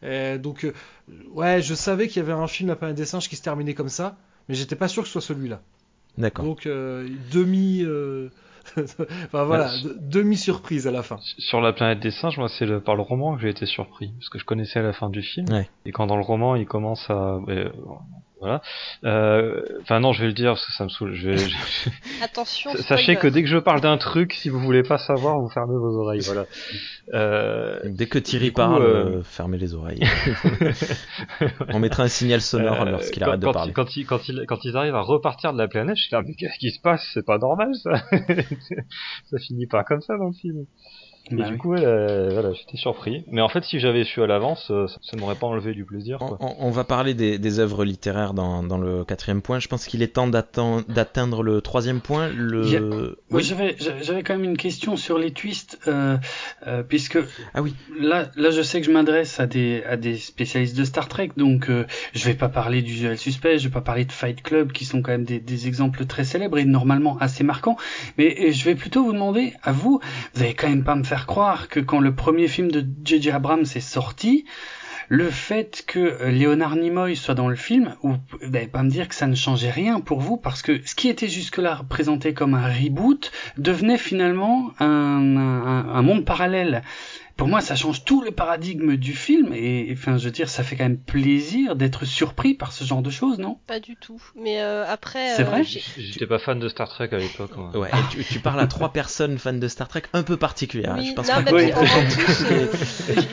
[0.03, 0.73] Et donc, euh,
[1.31, 3.73] ouais, je savais qu'il y avait un film La planète des singes qui se terminait
[3.73, 4.17] comme ça.
[4.49, 5.61] mais j'étais pas sûr que ce soit celui-là.
[6.17, 6.45] D'accord.
[6.45, 7.83] Donc euh, demi,
[9.25, 9.91] enfin voilà, Ouais.
[9.99, 11.17] demi surprise à la fin.
[11.21, 14.11] Sur la planète des singes, moi, c'est le- par le roman que j'ai été surpris.
[14.19, 15.47] Parce que je connaissais la fin du film.
[15.51, 15.69] Ouais.
[15.85, 17.39] Et quand dans le roman, il commence à.
[18.39, 18.61] Voilà.
[19.03, 21.13] Euh, Enfin, non, je vais le dire parce que ça me saoule.
[21.13, 21.89] Je vais- je-
[22.23, 22.71] Attention.
[22.75, 25.75] Sachez que dès que je parle d'un truc, si vous voulez pas savoir, vous fermez
[25.77, 26.21] vos oreilles.
[26.21, 26.45] Voilà.
[27.13, 30.01] Euh, Dès que Thierry coup, parle, euh, fermez les oreilles.
[31.69, 33.73] On mettra un signal sonore euh, lorsqu'il quand- arrête de quand, parler.
[33.73, 36.21] Quand, ils, quand, ils, quand ils arrivent à repartir de la planète, je suis là,
[36.25, 37.09] mais qu'est-ce qui se passe?
[37.13, 37.91] C'est pas normal ça
[39.29, 40.65] Ça finit pas comme ça dans le film.
[41.29, 41.57] Et Bah du oui.
[41.57, 43.25] coup, euh, voilà, j'étais surpris.
[43.31, 45.83] Mais en fait, si j'avais su à l'avance, euh, ça, ça m'aurait pas enlevé du
[45.83, 46.19] plaisir.
[46.21, 46.37] On, Quoi.
[46.39, 49.59] on- on va parler des, des œuvres littéraires dans, dans le quatrième point.
[49.59, 52.29] Je pense qu'il est temps d'atteindre le troisième point.
[52.29, 53.17] Le...
[53.31, 53.43] Oui.
[53.43, 56.17] J'avais, quand même une question sur les twists, euh,
[56.65, 57.17] euh, puisque
[57.53, 57.73] Ah oui.
[57.99, 61.31] là, là, je sais que je m'adresse à des, à des spécialistes de Star Trek,
[61.37, 64.71] donc euh, je vais pas parler d'Usual Suspect, je vais pas parler de Fight Club,
[64.71, 67.77] qui sont quand même des, des exemples très célèbres et normalement assez marquants,
[68.17, 69.99] mais je vais plutôt vous demander, à vous,
[70.33, 73.31] vous allez quand même pas me faire croire que quand le premier film de J.J.
[73.31, 74.45] Abrams est sorti,
[75.09, 78.89] le fait que euh, Leonard Nimoy soit dans le film, ou vous n'allez pas me
[78.89, 82.33] dire que ça ne changeait rien pour vous, parce que ce qui était jusque-là présenté
[82.33, 86.83] comme un reboot devenait finalement un monde parallèle.
[87.37, 90.63] Pour moi, ça change tout le paradigme du film, et enfin, je veux dire, ça
[90.63, 93.59] fait quand même plaisir d'être surpris par ce genre de choses, non?
[93.67, 94.19] Pas du tout.
[94.35, 95.35] Mais euh, après.
[95.35, 95.63] C'est euh, vrai?
[95.63, 97.51] J'étais pas fan de Star Trek à l'époque.
[97.75, 100.95] Ouais, tu, tu parles à trois personnes fans de Star Trek un peu particulières.
[100.97, 101.71] Oui, je pense non, pas Oui.
[101.71, 102.67] euh,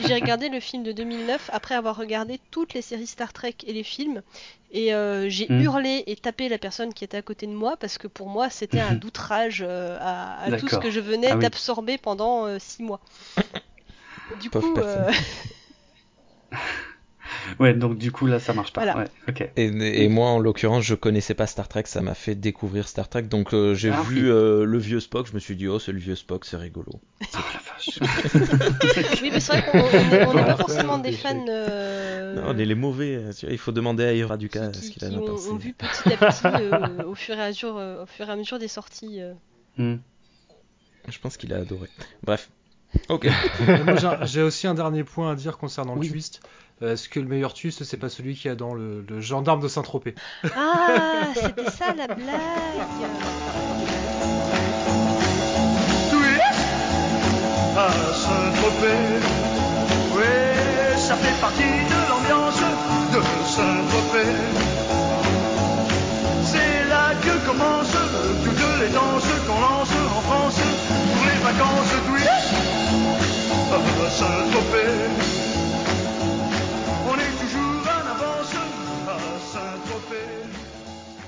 [0.07, 3.73] j'ai- regardé le film de 2009 après avoir regardé toutes les séries Star Trek et
[3.73, 4.21] les films.
[4.71, 5.61] Et euh, j'ai Mm.
[5.61, 8.49] hurlé et tapé la personne qui était à côté de moi parce que pour moi
[8.49, 11.41] c'était un outrage euh, à, à tout ce que je venais Ah oui.
[11.41, 12.99] d'absorber pendant euh, six mois.
[14.41, 15.03] Du Pauvre coup, personne.
[15.03, 15.11] euh,
[17.59, 18.83] Ouais, donc du coup, là, ça marche pas.
[18.83, 18.97] Voilà.
[18.99, 19.49] Ouais, ok.
[19.55, 23.07] Et, et moi, en l'occurrence, je connaissais pas Star Trek, ça m'a fait découvrir Star
[23.09, 23.23] Trek.
[23.23, 24.29] Donc euh, j'ai Ah, vu oui.
[24.29, 26.91] euh, le vieux Spock, je me suis dit, oh, c'est le vieux Spock, c'est rigolo.
[26.93, 26.99] Oh
[27.53, 27.99] la vache.
[29.21, 32.53] oui, mais c'est vrai qu'on on- on n'est on pas forcément des fans euh, Non,
[32.53, 35.21] les, les mauvais, vois, il faut demander à Ira qui- ce qu'il qui en a
[35.21, 35.49] pensé.
[35.49, 38.31] ont vu petit à petit euh, au, fur et à mesure, euh, au fur et
[38.31, 39.21] à mesure des sorties.
[39.21, 39.33] euh.
[39.77, 39.97] Hmm.
[41.07, 41.87] Je pense qu'il a adoré.
[42.23, 42.49] Bref.
[43.09, 43.27] Ok.
[43.85, 46.07] Moi, j'ai aussi un dernier point à dire concernant Oui.
[46.07, 46.41] le twist.
[46.81, 49.21] Euh, Est-ce que le meilleur twist, c'est pas celui qu'il y a dans le, le
[49.21, 50.15] gendarme de Saint-Tropez?
[50.55, 52.25] Ah, c'était ça la blague
[57.77, 59.19] à Saint-Tropez.
[60.15, 61.94] Oui, ça fait partie de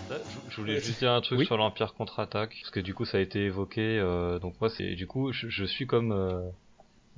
[0.10, 0.16] Je,
[0.50, 1.46] je voulais juste dire un truc Oui.
[1.46, 3.82] sur l'Empire contre-attaque, parce que du coup ça a été évoqué.
[4.00, 6.42] euh, donc moi c'est du coup je, je suis comme euh,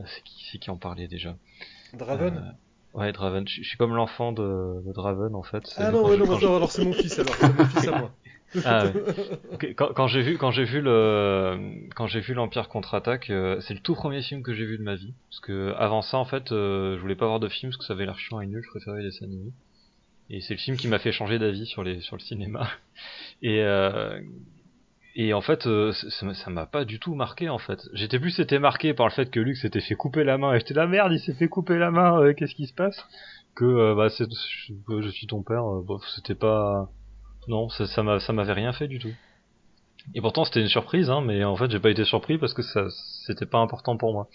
[0.05, 1.35] c'est qui c'est qui en parlait déjà
[1.93, 3.47] Draven Euh, Ouais Draven.
[3.47, 5.63] Je, je suis comme l'enfant de, de Draven en fait.
[5.77, 8.11] Ah non, ouais, non, alors, alors c'est mon fils alors, c'est mon fils à moi.
[8.65, 9.73] Ah, ouais.
[9.75, 11.57] Quand, quand j'ai vu quand j'ai vu le
[11.95, 14.83] quand j'ai vu l'Empire contre-attaque, euh, c'est le tout premier film que j'ai vu de
[14.83, 15.13] ma vie.
[15.29, 17.85] Parce que avant ça en fait, euh, je voulais pas voir de film parce que
[17.85, 18.61] ça avait l'air chiant et nul.
[18.63, 19.51] Je préférais les dessins animés.
[20.29, 22.69] Et c'est le film qui m'a fait changer d'avis sur les sur le cinéma.
[23.41, 24.19] Et euh,
[25.15, 27.79] et en fait, euh, ça m'a- pas du tout marqué en fait.
[27.93, 30.59] J'étais plus été marqué par le fait que Luke s'était fait couper la main et
[30.59, 33.03] j'étais la merde, il s'est fait couper la main, euh, qu'est-ce qui se passe?
[33.55, 36.89] Que euh, bah c'est je, je suis ton père, euh, bof, c'était pas
[37.49, 39.13] non, ça ça m'a ça m'avait rien fait du tout.
[40.13, 42.61] Et pourtant c'était une surprise hein, mais en fait, j'ai pas été surpris parce que
[42.61, 42.87] ça
[43.25, 44.29] c'était pas important pour moi.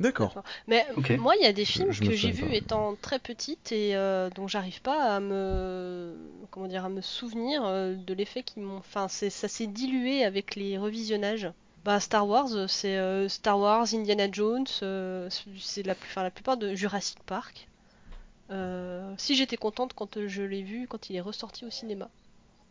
[0.00, 0.42] D'accord.
[0.68, 0.86] Mais
[1.16, 4.30] moi, il y a des films je que j'ai vus étant très petite et euh,
[4.30, 6.16] dont j'arrive pas à me
[6.50, 8.76] comment dire à me souvenir euh, de l'effet qui m'ont.
[8.78, 11.50] Enfin, c'est ça s'est dilué avec les revisionnages.
[11.84, 15.28] Bah, Star Wars, c'est euh, Star Wars, Indiana Jones, euh,
[15.58, 17.67] c'est la, plus- enfin, la plupart de Jurassic Park.
[18.50, 22.10] Euh, si j'étais contente quand je l'ai vu, quand il est ressorti au cinéma,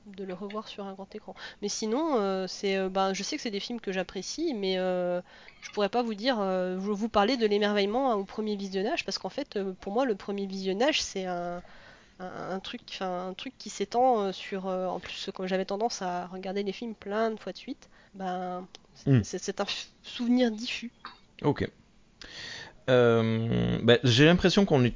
[0.05, 1.35] de le revoir sur un grand écran.
[1.61, 4.77] Mais sinon, euh, c'est, euh, ben, je sais que c'est des films que j'apprécie, mais
[4.79, 5.21] euh,
[5.61, 9.05] je pourrais pas vous dire, euh, vous, vous parler de l'émerveillement hein, au premier visionnage,
[9.05, 11.61] parce qu'en fait, euh, pour moi, le premier visionnage, c'est un,
[12.19, 14.67] un, un truc, un truc qui s'étend euh, sur.
[14.67, 17.89] euh, en plus, comme j'avais tendance à regarder les films plein de fois de suite,
[18.13, 19.21] ben, c'est, Hmm.
[19.39, 19.65] c'est- un
[20.03, 20.91] souvenir diffus.
[21.43, 21.67] Ok.
[22.89, 24.93] Euh, bah, J'ai l'impression qu'on est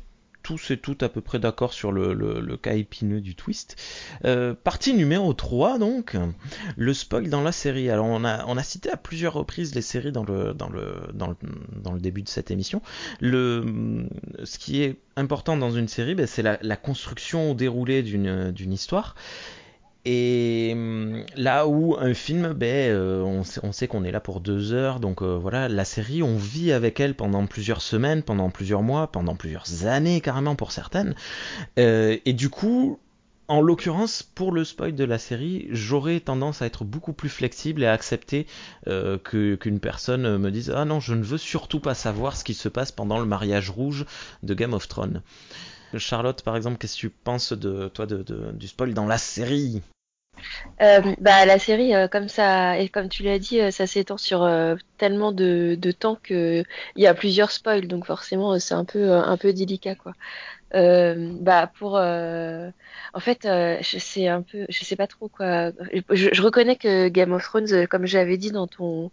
[0.51, 3.77] tous et toutes à peu près d'accord sur le, cas épineux du twist.
[4.25, 6.17] Euh, partie numéro 3 donc,
[6.75, 7.89] le spoil dans la série.
[7.89, 12.81] Alors on a, cité à plusieurs reprises les séries dans le, début de cette émission.
[13.21, 14.07] Le,
[14.43, 18.73] ce qui est important dans une série, ben, c'est la, la, construction au déroulé d'une
[18.73, 19.15] histoire.
[20.03, 24.73] Et hum, là où un film, ben, euh, on sait, qu'on est là pour deux
[24.73, 28.81] heures, donc euh, voilà, la série, on vit avec elle pendant plusieurs semaines, pendant plusieurs
[28.81, 31.13] mois, pendant plusieurs années carrément pour certaines.
[31.77, 32.97] Euh, et du coup,
[33.47, 37.83] en l'occurrence, pour le spoil de la série, j'aurais tendance à être beaucoup plus flexible
[37.83, 38.47] et à accepter
[38.85, 42.69] qu'une personne me dise Ah non, je ne veux surtout pas savoir ce qui se
[42.69, 44.05] passe pendant le mariage rouge
[44.41, 45.21] de Game of Thrones.
[45.97, 48.23] Charlotte, par exemple, qu'est-ce que tu penses de toi de,
[48.53, 49.81] du spoil dans la série?
[50.81, 54.17] Euh, bah la série euh, comme ça et comme tu l'as dit euh, ça s'étend
[54.17, 54.49] sur
[54.97, 56.63] tellement de, temps que
[56.95, 60.13] il y a plusieurs spoils donc forcément c'est un peu un peu délicat quoi
[60.73, 62.69] euh, bah pour euh,
[63.13, 65.71] en fait euh, je sais un peu je sais pas trop quoi.
[66.09, 69.11] Je, je reconnais que Game of Thrones comme j'avais dit dans ton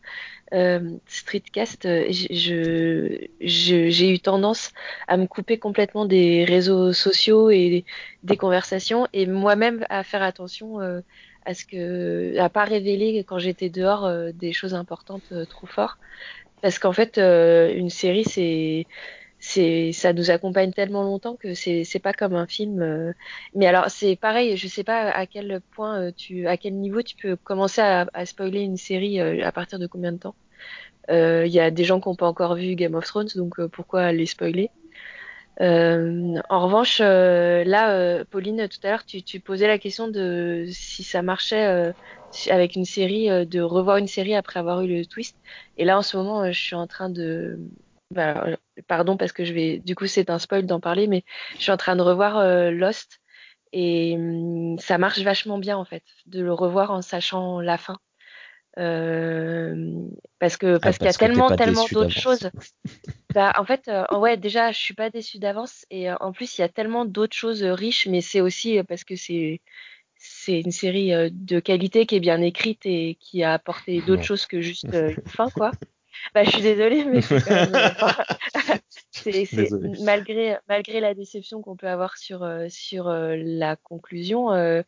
[1.07, 4.73] streetcast je j'ai eu tendance
[5.09, 7.85] à me couper complètement des réseaux sociaux et
[8.23, 10.79] des conversations et moi-même à faire attention
[11.45, 15.99] à ce que à pas révéler quand j'étais dehors des choses importantes trop fort
[16.63, 18.87] parce qu'en fait une série c'est
[19.41, 23.13] c'est ça nous accompagne tellement longtemps que c'est c'est pas comme un film euh.
[23.55, 27.03] mais alors c'est pareil je sais pas à quel point euh, tu à quel niveau
[27.03, 30.35] tu peux commencer à, spoiler une série euh, à partir de combien de temps.
[31.11, 34.13] Il y a des gens qui n'ont pas encore vu Game of Thrones donc pourquoi
[34.13, 34.71] les spoiler?
[35.61, 41.23] En revanche là Pauline tout à l'heure tu, tu posais la question de si ça
[41.23, 41.95] marchait
[42.51, 45.37] avec une série de revoir une série après avoir eu le twist.
[45.79, 47.59] Et là en ce moment je suis en train de
[48.11, 48.47] bah,
[48.87, 51.25] pardon parce que je vais, du coup c'est un spoil d'en parler, mais
[51.57, 53.21] je suis en train de revoir euh, Lost
[53.73, 57.99] et hum, ça marche vachement bien en fait de le revoir en sachant la fin.
[58.79, 60.07] Euh,
[60.39, 62.51] parce que ah, parce, qu'il y a tellement tellement d'autres choses.
[63.35, 66.61] bah en fait euh, ouais déjà je suis pas déçue d'avance et en plus il
[66.61, 69.61] y a tellement d'autres choses riches mais c'est aussi parce que c'est
[70.15, 74.47] c'est une série de qualité qui est bien écrite et qui a apporté d'autres choses
[74.47, 75.73] que juste une fin quoi.
[76.35, 77.91] Bah, je suis désolée, mais c'est quand même.
[79.11, 79.49] c'est,
[80.01, 84.83] malgré, malgré la déception qu'on peut avoir sur, euh, sur euh, la conclusion, euh,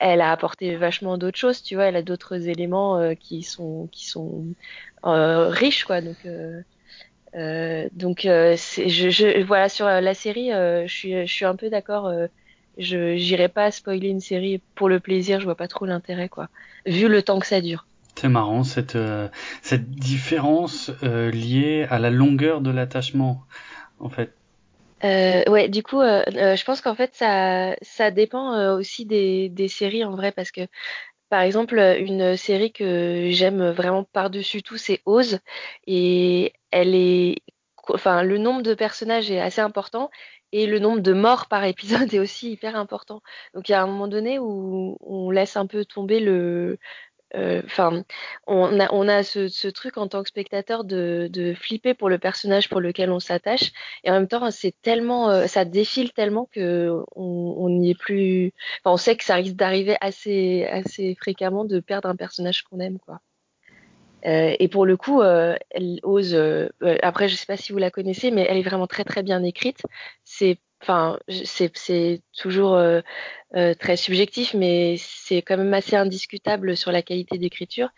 [0.00, 1.86] elle a apporté vachement d'autres choses, tu vois.
[1.86, 4.44] Elle a d'autres éléments qui sont, qui sont
[5.02, 6.00] riches, quoi.
[6.00, 6.24] Donc,
[7.94, 8.20] donc
[8.56, 12.12] c'est, je, je, voilà, sur la série, je, suis, je suis un peu d'accord.
[12.78, 16.48] je n'irai pas spoiler une série pour le plaisir, je vois pas trop l'intérêt, quoi.
[16.86, 17.88] Vu le temps que ça dure.
[18.20, 19.28] C'est marrant cette euh,
[19.78, 23.44] différence euh, liée à la longueur de l'attachement,
[24.00, 24.34] en fait.
[25.04, 30.04] Euh, ouais, du coup, je pense qu'en fait ça ça dépend aussi des des séries
[30.04, 30.62] en vrai parce que
[31.28, 35.38] par exemple une série que j'aime vraiment par-dessus tout c'est Oz
[35.86, 37.36] et elle est
[37.94, 40.10] enfin le nombre de personnages est assez important
[40.52, 43.22] et le nombre de morts par épisode est aussi hyper important.
[43.54, 46.78] Donc il y a un moment donné où on laisse un peu tomber le
[47.34, 48.04] euh, enfin,
[48.46, 52.08] on a, on a ce, ce, truc en tant que spectateur de, de, flipper pour
[52.08, 53.72] le personnage pour lequel on s'attache,
[54.04, 58.52] et en même temps, c'est tellement, euh, ça défile tellement que on n'y est plus.
[58.82, 62.80] Enfin, on sait que ça risque d'arriver assez, assez fréquemment de perdre un personnage qu'on
[62.80, 63.20] aime, quoi.
[64.26, 66.34] Euh, et pour le coup, euh, elle ose.
[67.02, 69.42] après, je sais pas si vous la connaissez, mais elle est vraiment très très bien
[69.42, 69.82] écrite.
[70.24, 73.00] C'est enfin c'est toujours euh,
[73.56, 77.88] euh, très subjectif mais c'est quand même assez indiscutable sur la qualité d'écriture.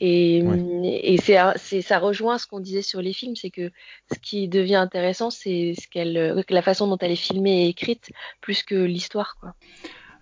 [0.00, 0.42] Et,
[0.84, 3.70] et c'est ça rejoint ce qu'on disait sur les films c'est que
[4.12, 8.10] ce qui devient intéressant c'est ce qu'elle la façon dont elle est filmée et écrite
[8.40, 9.54] plus que l'histoire quoi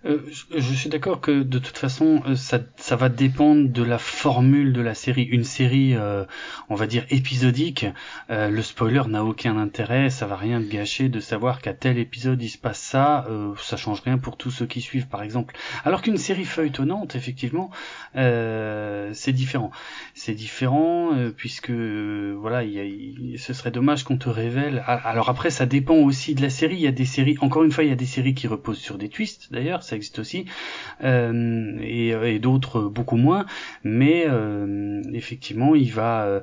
[0.05, 0.19] euh,
[0.55, 4.71] je suis d'accord que de toute façon, euh, ça, ça, va dépendre de la formule
[4.71, 5.23] de la série.
[5.23, 6.25] Une série, euh,
[6.69, 7.87] on va dire épisodique,
[8.29, 12.49] le spoiler n'a aucun intérêt, ça va rien gâcher de savoir qu'à tel épisode il
[12.49, 13.27] se passe ça,
[13.61, 15.55] ça change rien pour tous ceux qui suivent par exemple.
[15.83, 17.69] Alors qu'une série feuilletonnante, effectivement,
[18.13, 19.71] c'est différent.
[20.13, 24.83] C'est différent puisque voilà, y a, ce serait dommage qu'on te révèle.
[24.85, 26.75] Alors après, ça dépend aussi de la série.
[26.75, 28.79] Il y a des séries, encore une fois, il y a des séries qui reposent
[28.79, 30.45] sur des twists d'ailleurs existe aussi,
[31.03, 33.45] euh, et, d'autres beaucoup moins.
[33.83, 36.25] Mais euh, effectivement, il va.
[36.25, 36.39] Euh,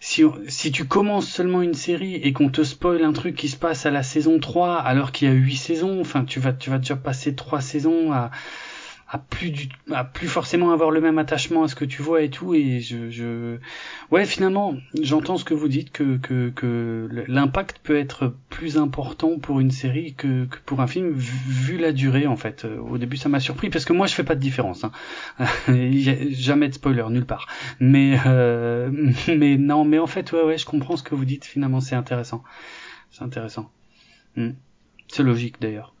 [0.00, 3.56] si, si tu commences seulement une série et qu'on te spoil un truc qui se
[3.56, 6.70] passe à la saison 3 alors qu'il y a 8 saisons, enfin tu vas tu
[6.70, 8.30] vas déjà passer 3 saisons à
[9.12, 12.22] à plus du, à plus forcément avoir le même attachement à ce que tu vois
[12.22, 12.54] et tout.
[12.54, 13.58] Et je, je...
[14.12, 19.40] ouais, finalement, j'entends ce que vous dites que que, que l'impact peut être plus important
[19.40, 22.64] pour une série que, que pour un film vu la durée en fait.
[22.64, 24.84] Au début, ça m'a surpris parce que moi, je fais pas de différence.
[24.84, 24.92] Hein.
[26.30, 27.48] Jamais de spoiler nulle part.
[27.80, 28.90] Mais euh...
[29.28, 31.44] mais non, mais en fait, ouais, ouais, je comprends ce que vous dites.
[31.44, 32.44] Finalement, c'est intéressant.
[33.10, 33.72] C'est intéressant.
[34.36, 34.50] Hmm.
[35.08, 35.94] C'est logique d'ailleurs.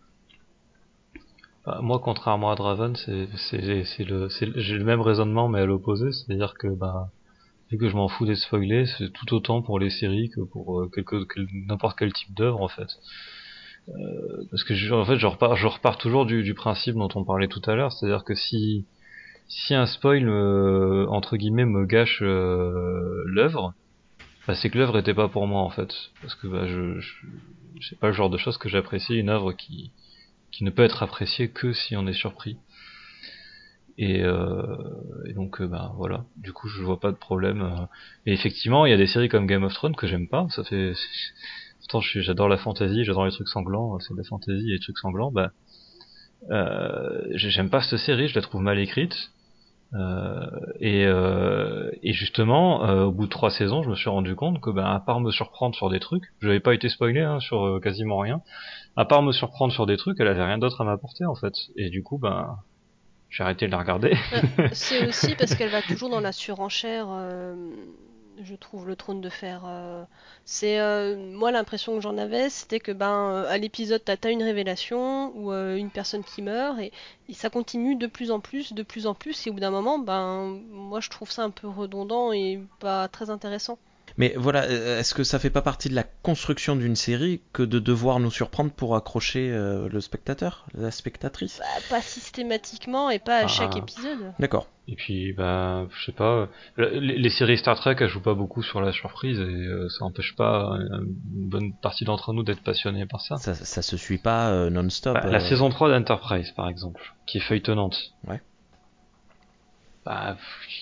[1.70, 7.10] Bah, moi, contrairement à Draven, j'ai le même raisonnement mais à l'opposé, c'est-à-dire que bah
[7.70, 10.80] vu que je m'en fous des spoilers, c'est tout autant pour les séries que pour
[10.80, 10.90] euh,
[11.68, 12.88] n'importe quel type d'œuvre en fait.
[13.88, 13.92] Euh,
[14.50, 17.46] parce que je, en fait, je repars, je repars toujours du, principe dont on parlait
[17.46, 18.86] tout à l'heure, c'est-à-dire que si
[19.46, 23.74] si un spoil euh, entre guillemets me gâche l'œuvre,
[24.48, 27.26] bah, c'est que l'œuvre était pas pour moi en fait, parce que bah, je, je
[27.88, 29.92] c'est pas le genre de choses que j'apprécie une œuvre qui
[30.52, 32.58] qui ne peut être appréciée que si on est surpris.
[33.98, 34.62] Et, euh,
[35.34, 37.60] donc euh, bah voilà, du coup je vois pas de problème.
[37.62, 37.84] euh.
[38.26, 40.46] Et effectivement, il y a des séries comme Game of Thrones que j'aime pas.
[40.50, 40.92] Ça fait
[41.80, 44.98] pourtant j'adore la fantasy, j'adore les trucs sanglants, c'est de la fantasy et les trucs
[44.98, 45.30] sanglants.
[45.32, 45.52] Bah
[46.50, 49.14] euh, j'ai- j'aime pas cette série, je la trouve mal écrite.
[49.94, 50.46] Euh,
[50.78, 54.60] et, euh, et justement, euh, au bout de trois saisons, je me suis rendu compte
[54.60, 57.40] que, ben, à part me surprendre sur des trucs, je n'avais pas été spoilé hein,
[57.40, 58.40] sur quasiment rien.
[58.96, 61.54] À part me surprendre sur des trucs, elle avait rien d'autre à m'apporter en fait.
[61.76, 62.56] Et du coup, ben,
[63.30, 64.16] j'ai arrêté de la regarder.
[64.72, 67.06] C'est aussi parce qu'elle va toujours dans la surenchère.
[67.10, 67.54] euh,
[68.38, 69.62] je trouve le trône de fer.
[69.66, 70.04] euh,
[70.44, 74.30] c'est euh, moi l'impression que j'en avais, c'était que ben euh, à l'épisode t'as as
[74.30, 76.92] une révélation ou une personne qui meurt et,
[77.28, 79.70] et ça continue de plus en plus, de plus en plus et au bout d'un
[79.70, 83.78] moment ben moi je trouve ça un peu redondant et pas très intéressant.
[84.16, 87.62] Mais voilà, euh, est-ce que ça fait pas partie de la construction d'une série que
[87.62, 91.58] de devoir nous surprendre pour accrocher euh, le spectateur, la spectatrice?
[91.60, 93.48] Bah, pas systématiquement et pas à Ah.
[93.48, 94.32] chaque épisode.
[94.38, 94.66] D'accord.
[94.88, 98.34] Et puis, bah, je sais pas, euh, les, les séries Star Trek, elles jouent pas
[98.34, 102.42] beaucoup sur la surprise et euh, ça empêche pas euh, une bonne partie d'entre nous
[102.42, 103.36] d'être passionnés par ça.
[103.36, 105.14] Ça, ça se suit pas euh, non-stop.
[105.14, 107.96] Bah, La euh, saison 3 d'Enterprise, par exemple, qui est feuilletonnante.
[108.26, 108.40] Ouais.
[110.04, 110.36] Bah,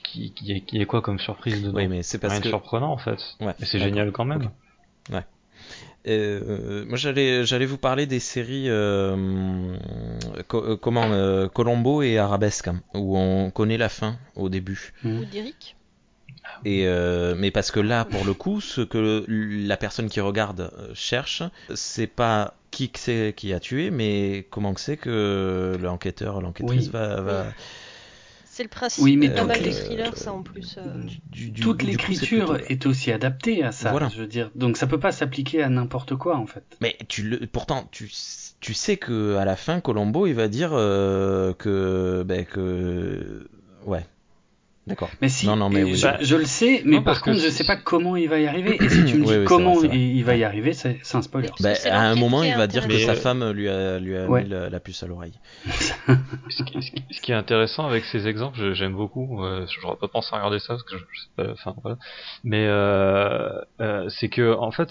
[0.04, 2.50] qui, qui, qui est quoi comme surprise dedans Oui, mais c'est parce Rien de que
[2.50, 3.18] surprenant en fait.
[3.40, 4.50] Ouais, Mais c'est génial quand même.
[5.10, 5.22] Ok.
[6.06, 9.76] Euh, moi j'allais j'allais vous parler des séries euh,
[10.46, 14.92] co- euh, comment euh, Colombo et Arabesque hein, où on connaît la fin au début
[15.02, 15.18] Hmm.
[15.18, 15.76] Ou d'Eric.
[16.64, 20.70] et euh, mais parce que là pour le coup ce que la personne qui regarde
[20.94, 21.42] cherche
[21.74, 26.86] c'est pas qui que c'est qui a tué mais comment que c'est que l'enquêteur l'enquêtrice
[26.86, 26.90] Oui.
[26.92, 27.46] va, va
[28.58, 30.74] C'est le principe Oui, mais de pas donc, de euh, thrillers ça en plus.
[30.78, 30.82] euh.
[31.30, 33.92] du- du- Toute l'écriture plutôt- est aussi adaptée à ça.
[33.92, 34.08] Voilà.
[34.12, 36.64] Je veux dire, donc ça peut pas s'appliquer à n'importe quoi en fait.
[36.80, 38.10] Mais tu le, pourtant, tu,
[38.58, 43.48] tu sais que à la fin, Colombo, il va dire euh, que, ben, que,
[43.86, 44.04] ouais,
[44.88, 45.10] d'accord.
[45.22, 45.94] Mais si, Non, non, mais oui.
[45.94, 48.28] je, Bah, je le sais, mais non, par contre, que je sais pas comment il
[48.28, 48.76] va y arriver.
[48.82, 50.72] Et si tu me dis Oui, oui, c'est comment vrai, il, il va y arriver,
[50.72, 51.50] c'est un spoiler.
[51.60, 54.26] Ben, c'est à un moment, il va dire que sa femme lui a, lui a
[54.28, 54.42] Ouais.
[54.42, 55.38] mis la, la puce à l'oreille.
[56.50, 59.44] Ce qui, ce est intéressant avec ces exemples, j'aime beaucoup.
[59.44, 61.52] Euh, J'aurais pas pensé à regarder ça parce que je, je sais pas.
[61.52, 61.98] Enfin voilà.
[62.44, 63.50] Mais euh,
[63.80, 64.90] euh, c'est que en fait,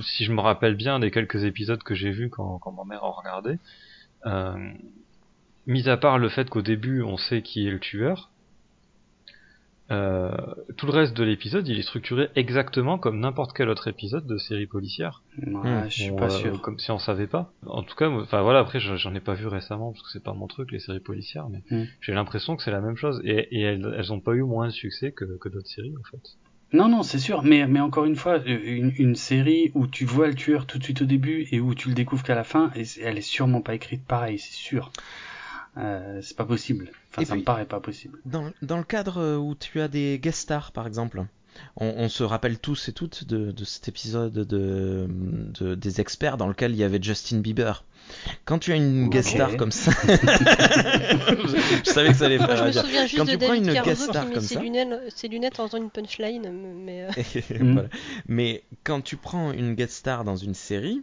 [0.00, 3.04] si je me rappelle bien des quelques épisodes que j'ai vus quand, quand ma mère
[3.04, 3.58] en regardait,
[4.26, 4.54] euh,
[5.66, 8.30] mis à part le fait qu'au début on sait qui est le tueur,
[9.90, 10.30] euh,
[10.78, 14.38] tout le reste de l'épisode il est structuré exactement comme n'importe quel autre épisode de
[14.38, 15.22] série policière.
[15.38, 15.84] Ouais, Hmm.
[15.90, 16.60] je suis pas euh, sûr.
[16.62, 17.52] Comme si on savait pas.
[17.66, 20.22] En tout cas, enfin voilà, après je- j'en ai pas vu récemment parce que c'est
[20.24, 21.84] pas mon truc les séries policières, mais Mm.
[22.00, 24.66] j'ai l'impression que c'est la même chose et, et elles, elles ont pas eu moins
[24.68, 26.22] de succès que, que d'autres séries en fait.
[26.72, 27.42] Non, non, c'est sûr.
[27.44, 30.78] Mais, mais encore une fois, euh, une, une série où tu vois le tueur tout
[30.78, 33.60] de suite au début et où tu le découvres qu'à la fin, elle est sûrement
[33.60, 34.90] pas écrite pareil, c'est sûr.
[35.76, 36.90] Euh, c'est pas possible.
[37.14, 38.18] Enfin, Et ça puis- me paraît pas possible.
[38.26, 41.24] Dans, dans le cadre où tu as des guest stars, par exemple,
[41.76, 46.36] on, on se rappelle tous et toutes de, de cet épisode de, de- des experts
[46.36, 47.84] dans lequel il y avait Justin Bieber.
[48.44, 52.48] Quand tu as une guest star comme ça, je, je savais que ça allait Moi,
[52.50, 54.34] je faire me souviens juste Quand de tu prends David une guest star qui met
[54.34, 56.50] comme ses ça- lunettes, ses lunettes en faisant une punchline,
[56.84, 57.10] mais euh,
[57.60, 57.72] Mm.
[57.74, 57.88] voilà.
[58.28, 61.02] Mais quand tu prends une guest star dans une série,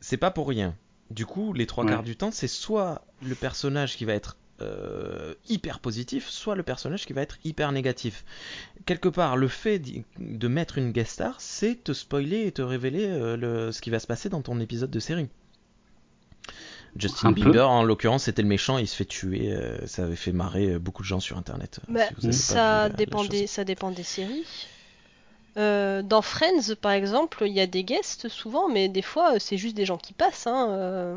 [0.00, 0.74] c'est pas pour rien.
[1.10, 1.90] Du coup, les trois Ouais.
[1.90, 6.62] quarts du temps, c'est soit le personnage qui va être euh, hyper positif, soit le
[6.62, 8.24] personnage qui va être hyper négatif.
[8.86, 9.80] Quelque part, le fait
[10.18, 13.90] de mettre une guest star, c'est te spoiler et te révéler euh, le, ce qui
[13.90, 15.28] va se passer dans ton épisode de série.
[16.96, 17.42] Justin Un peu.
[17.44, 19.52] Bieber, en l'occurrence, c'était le méchant, il se fait tuer.
[19.52, 21.80] euh, ça avait fait marrer beaucoup de gens sur Internet.
[21.88, 24.44] bah, si vu ça, la- la dépend des, ça dépend des séries.
[25.56, 29.56] Euh, dans Friends, par exemple, il y a des guests souvent, mais des fois, c'est
[29.56, 30.46] juste des gens qui passent.
[30.46, 31.16] Hein, euh.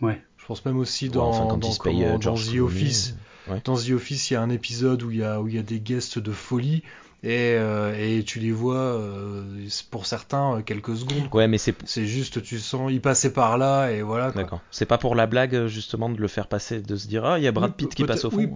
[0.00, 0.22] Ouais.
[0.50, 3.14] Je pense même aussi dans, enfin, dans, comment- euh, dans The Office.
[3.48, 3.60] euh, ouais.
[3.64, 5.58] Dans The Office, il y a un épisode où il y a, où il y
[5.58, 6.82] a des guests de folie.
[7.22, 9.44] Et, euh, et tu les vois, euh,
[9.92, 11.28] pour certains, quelques secondes.
[11.30, 11.42] quoi.
[11.42, 14.32] Ouais, mais c'est C'est juste, tu sens, ils passaient par là et voilà.
[14.32, 14.60] d'accord.
[14.72, 17.44] C'est pas pour la blague justement de le faire passer, de se dire ah il
[17.44, 18.38] y a Brad Oui, Pitt qui passe au fond.
[18.38, 18.48] oui,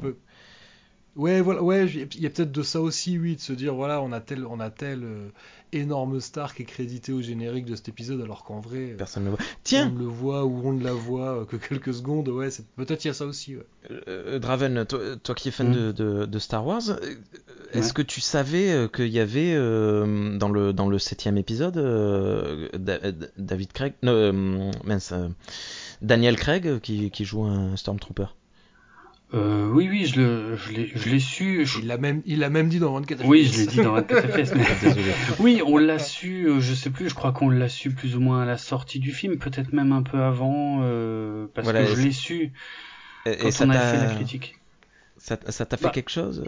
[1.17, 4.03] Ouais, voilà, ouais, il y a peut-être de ça aussi, oui, de se dire, voilà,
[4.03, 5.29] on a tel, on a tel euh,
[5.73, 9.23] énorme star qui est crédité au générique de cet épisode, alors qu'en vrai, euh, Personne
[9.25, 9.45] ne le voit.
[9.45, 12.49] on Tiens, ne le voit ou on ne la voit euh, que quelques secondes, ouais,
[12.75, 13.67] peut-être il y a ça aussi, ouais.
[14.09, 15.73] euh, Draven, toi, toi qui es fan Mm.
[15.75, 16.83] de, de- de Star Wars,
[17.73, 17.93] est-ce Ouais.
[17.95, 21.75] que tu savais qu'il y avait euh, dans le dans le septième épisode
[22.77, 22.99] Da-
[23.39, 24.33] David Craig, non, euh,
[24.83, 25.29] mince, euh,
[26.03, 28.27] Daniel Craig qui, qui joue un Stormtrooper?
[29.33, 31.65] Euh, oui, oui, je le, je l'ai, je l'ai su.
[31.67, 33.93] je- Il l'a même, il l'a même dit dans 24 Oui, je l'ai dit dans
[33.95, 34.55] 24 FPS.
[34.55, 35.13] mais- Désolé.
[35.41, 38.21] Oui, on l'a su, euh, je sais plus, je crois qu'on l'a su plus ou
[38.21, 41.95] moins à la sortie du film, peut-être même un peu avant, euh, parce Voilà, que
[41.97, 42.53] je l'ai su
[43.27, 44.59] Et, quand et ça on a t'a fait la critique.
[45.17, 45.91] ça ça t'a fait Bah.
[45.91, 46.45] quelque chose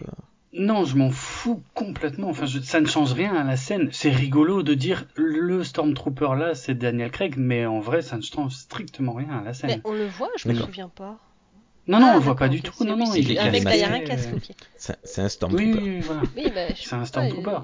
[0.53, 2.29] Non, je m'en fous complètement.
[2.31, 3.89] Enfin, je- ça ne change rien à la scène.
[3.91, 8.23] C'est rigolo de dire le Stormtrooper là, c'est Daniel Craig, mais en vrai, ça ne
[8.23, 9.81] change strictement rien à la Mais scène.
[9.85, 11.19] on le voit, je me souviens pas.
[11.89, 12.85] Non, non, Ah, on le voit pas du tout.
[12.85, 14.57] Non, non, il est un mec derrière un casque, euh, ok.
[14.77, 15.79] C'est c'est un Stormtrooper.
[15.81, 16.23] oui, voilà.
[16.37, 17.59] Oui, bah, je C'est un Stormtrooper.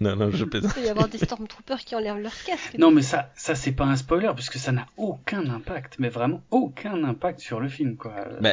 [0.00, 0.74] Non, non, je Il plaisante.
[0.74, 2.76] peut y avoir des Stormtroopers qui enlèvent leur casque.
[2.78, 6.42] Non, mais ça, ça c'est pas un spoiler puisque ça n'a aucun impact, mais vraiment
[6.50, 8.14] aucun impact sur le film, quoi.
[8.40, 8.50] Bah,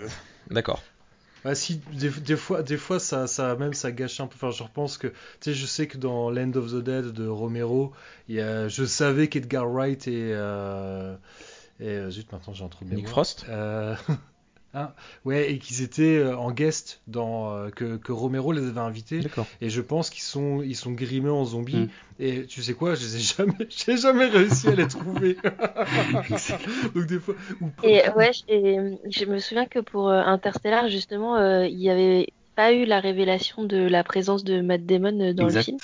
[0.00, 0.08] euh,
[0.50, 0.82] D'accord.
[1.44, 4.34] Ah si, des, des fois, des fois ça, ça, même ça gâche un peu.
[4.34, 7.26] Enfin, je repense que, tu sais, je sais que dans Land of the Dead de
[7.26, 7.92] Romero,
[8.28, 11.14] il y a, je savais qu'Edgar Wright et, euh,
[11.80, 13.08] et euh, zut, maintenant j'ai un trou de Nick.
[13.08, 13.46] Frost?
[13.48, 13.94] Euh,
[14.74, 14.92] hein,
[15.24, 19.20] ouais, et qu'ils étaient euh, en guest dans euh, que, que Romero les avait invités.
[19.20, 19.46] D'accord.
[19.60, 21.76] Et je pense qu'ils sont, ils sont grimés en zombies.
[21.76, 21.88] Mm.
[22.20, 25.38] Et tu sais quoi, je les ai jamais, j'ai jamais réussi à les trouver.
[26.94, 28.76] Donc des fois, ou- Et ouais, et,
[29.10, 33.64] je me souviens que pour Interstellar, justement, euh, il y avait pas eu la révélation
[33.64, 35.78] de la présence de Matt Damon euh, dans le film.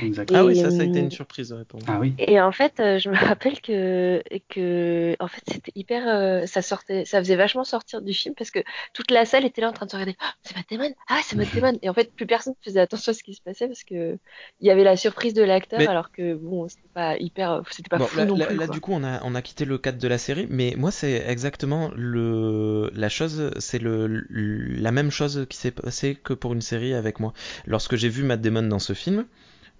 [0.00, 0.30] Exact.
[0.30, 1.88] Et, Ah oui, ça, ça a été euh, une surprise ouais, pour moi.
[1.96, 2.14] Ah oui.
[2.18, 7.04] Et en fait, euh, je me rappelle que, que en fait, c'était hyper, ça sortait,
[7.04, 8.60] ça faisait vachement sortir du film parce que
[8.92, 10.16] toute la salle était là en train de se regarder.
[10.20, 10.94] Ah, c'est Matt Damon?
[11.08, 11.78] Ah, c'est Matt Damon.
[11.82, 14.18] Et en fait, plus personne faisait attention à ce qui se passait parce que
[14.60, 17.88] il y avait la surprise de l'acteur Mais- alors que bon, c'était pas hyper, c'était
[17.88, 18.56] pas Bon, fou là, non là- plus.
[18.56, 18.74] là, quoi.
[18.74, 21.24] du coup, on a, on a quitté le cadre de la série, mais moi, c'est
[21.28, 26.52] exactement le, la chose, c'est le, le- la même chose qui s'est passée que pour
[26.52, 27.32] une série avec moi.
[27.66, 29.26] Lorsque j'ai vu Matt Damon dans ce film,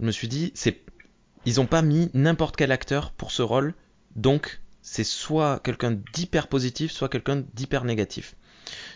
[0.01, 0.52] je me suis dit,
[1.47, 3.74] ils ont pas mis n'importe quel acteur pour ce rôle,
[4.16, 8.35] donc c'est soit quelqu'un d'hyper positif, soit quelqu'un d'hyper négatif.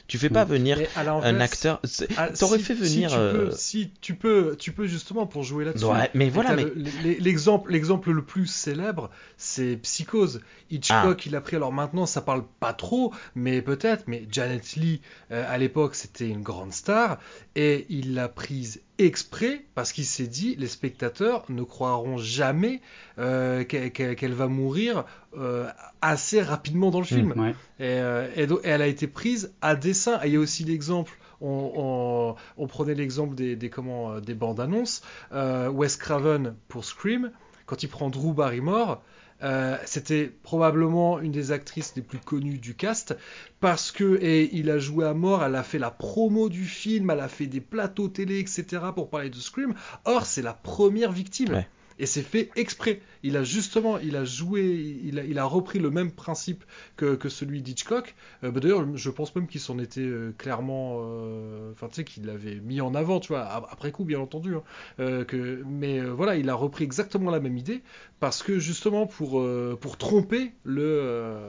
[0.09, 1.81] Tu fais pas venir mais à un acteur,
[2.17, 3.11] Ah, t'aurais si- fait si venir.
[3.11, 5.85] tu, peux, euh, si tu peux, tu peux justement pour jouer là-dessus.
[5.85, 10.41] Ouais, mais voilà, mais le- l'e- L'exemple, l'exemple le plus célèbre, c'est Psychose.
[10.71, 11.57] Hitchcock, il a pris.
[11.57, 14.05] Alors maintenant, ça parle pas trop, mais peut-être.
[14.07, 17.19] Mais Janet Lee, euh, à l'époque, c'était une grande star,
[17.55, 22.81] et il l'a prise exprès parce qu'il s'est dit, les spectateurs ne croiront jamais
[23.19, 25.05] euh, qu'elle va mourir
[25.37, 25.69] euh,
[26.03, 27.33] assez rapidement dans le film.
[27.37, 27.51] Ouais.
[27.79, 30.21] Et, euh, et donc, et elle a été prise à dessein.
[30.23, 34.35] Et il y a aussi l'exemple, on, on- on prenait l'exemple des, des, comment, des
[34.35, 35.03] bandes annonces.
[35.33, 37.31] Wes Craven pour Scream,
[37.67, 39.03] quand il prend Drew Barrymore,
[39.43, 43.17] euh, c'était probablement une des actrices les plus connues du cast
[43.61, 47.11] parce que et il a joué à mort, elle a fait la promo du film,
[47.11, 48.65] elle a fait des plateaux télé, etc.
[48.95, 49.75] pour parler de Scream.
[50.05, 51.65] Or, c'est la première victime.
[51.99, 53.01] Et c'est fait exprès.
[53.23, 56.65] Il a justement, il a joué, il a, repris le même principe
[56.97, 58.15] que, celui d'Hitchcock.
[58.45, 62.05] Euh, bah, D'ailleurs, je pense même qu'il s'en était euh, clairement, euh, enfin tu sais,
[62.05, 64.55] qu'il l'avait mis en avant, tu vois, ap- après coup, bien entendu.
[64.55, 65.25] hein.
[65.67, 67.83] Mais voilà, il a repris exactement la même idée
[68.21, 69.45] parce que justement pour
[69.81, 71.43] pour tromper le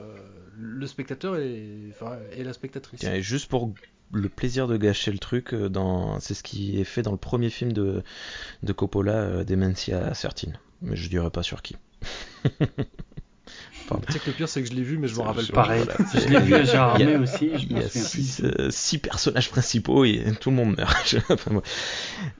[0.59, 1.93] le spectateur et,
[2.37, 3.03] la spectatrice.
[3.03, 3.73] Et juste pour
[4.11, 6.19] le plaisir de gâcher le truc, euh, dans...
[6.19, 8.03] c'est ce qui est fait dans le premier film de,
[8.63, 10.53] de Coppola, euh, Dementia 13.
[10.81, 11.75] Mais je dirais pas sur qui.
[14.07, 15.45] Tu sais que le pire, c'est que je l'ai vu, mais je me C'est- rappelle
[15.45, 15.63] c'est- pas.
[15.63, 15.83] Pareil.
[15.83, 17.89] Voilà, je l'ai vu à il y Gérardmer a- aussi, je Il m'en y a
[17.89, 21.15] six, euh, six personnages principaux et tout le monde meurt.
[21.31, 21.63] Enfin, moi,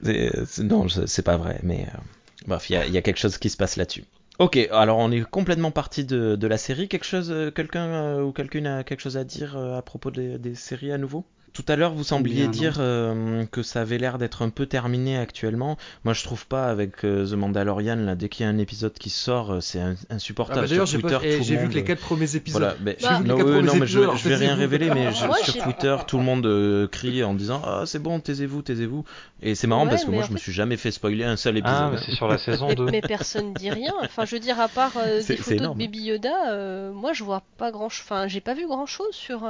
[0.04, 1.98] c'est- c'est- non, c'est pas vrai, mais euh,
[2.46, 4.04] bref, il y a, il y a quelque chose qui se passe là-dessus.
[4.38, 6.86] Ok, alors on est complètement parti de, de la série.
[6.88, 10.38] Quelque chose, quelqu'un euh, ou quelqu'une a quelque chose à dire euh, à propos des,
[10.38, 11.26] des séries à nouveau?
[11.52, 12.50] Tout à l'heure, vous sembliez Bien, non.
[12.52, 15.76] dire euh, que ça avait l'air d'être un peu terminé actuellement.
[16.04, 17.96] Moi, je trouve pas avec euh, The Mandalorian.
[17.96, 20.60] Là, dès qu'il y a un épisode qui sort, euh, c'est un- Ah insupportable.
[20.62, 22.60] bah d'ailleurs, Sur j'ai Twitter, pas- eh, j'ai vu que les quatre premiers épisodes.
[22.62, 24.54] Voilà, Bah, J'ai vu les non, quatre oui, premiers non, mais je, je vais rien
[24.54, 28.20] révéler, mais je- sur Twitter, tout le monde euh, crie en disant Ah, c'est bon,
[28.20, 29.04] taisez-vous, taisez-vous.
[29.42, 31.36] Et c'est marrant Ouais, parce que moi, je me fait- suis jamais fait spoiler un
[31.36, 31.76] seul épisode.
[31.78, 32.84] Ah, mais c'est sur la saison Mais, 2.
[32.86, 33.92] mais personne dit rien.
[34.04, 37.24] Enfin, je veux dire, à part euh, des photos de Baby Yoda, euh, moi je
[37.24, 38.04] vois pas grand chose.
[38.08, 39.42] Enfin, j'ai pas vu grand chose sur.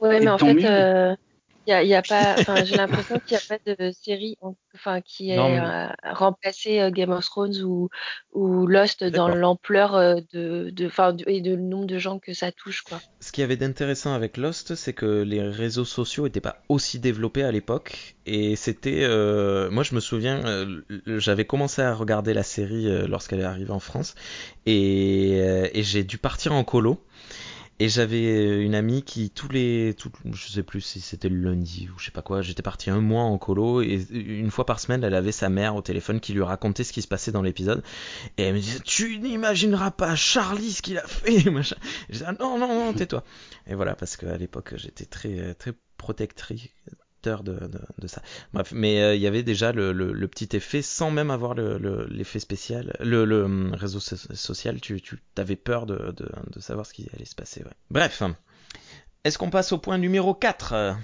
[0.00, 1.16] Ouais, mais en fait,
[1.70, 4.56] euh, y a, y a pas, j'ai l'impression qu'il n'y a pas de série, en-
[4.74, 7.88] enfin, qui ait mais- euh, remplacé euh, Game of Thrones ou,
[8.32, 10.90] ou Lost dans l'ampleur euh, de, de,
[11.26, 13.00] et de le nombre de gens que ça touche, quoi.
[13.20, 17.42] Ce qui avait d'intéressant avec Lost, c'est que les réseaux sociaux n'étaient pas aussi développés
[17.42, 18.14] à l'époque.
[18.26, 19.02] Et c'était.
[19.02, 23.72] euh, moi, je me souviens, euh, j'avais commencé à regarder la série lorsqu'elle est arrivée
[23.72, 24.14] en France.
[24.66, 25.32] Et,
[25.74, 26.98] et j'ai dû partir en colo.
[27.82, 29.94] Et j'avais une amie qui, tous les.
[29.96, 32.90] Tout, je sais plus si c'était le lundi ou je sais pas quoi, j'étais parti
[32.90, 33.80] un mois en colo.
[33.80, 36.92] Et une fois par semaine, elle avait sa mère au téléphone qui lui racontait ce
[36.92, 37.82] qui se passait dans l'épisode.
[38.36, 41.76] Et elle me disait Tu n'imagineras pas Charlie ce qu'il a fait machin.
[42.10, 43.24] Je disais, Ah, non, non, non, tais-toi.
[43.66, 45.72] Et voilà, parce qu'à l'époque, j'étais très, très
[47.42, 48.22] de, ça.
[48.52, 51.78] Bref, mais euh, il y avait déjà le, le, petit effet sans même avoir le-
[51.78, 52.96] le- l'effet spécial.
[53.00, 57.08] Le, hum, réseau so- social, tu, tu avais peur de, de, de savoir ce qui
[57.14, 57.62] allait se passer.
[57.62, 57.72] ouais.
[57.90, 58.22] Bref,
[59.24, 60.96] est-ce qu'on passe au point numéro 4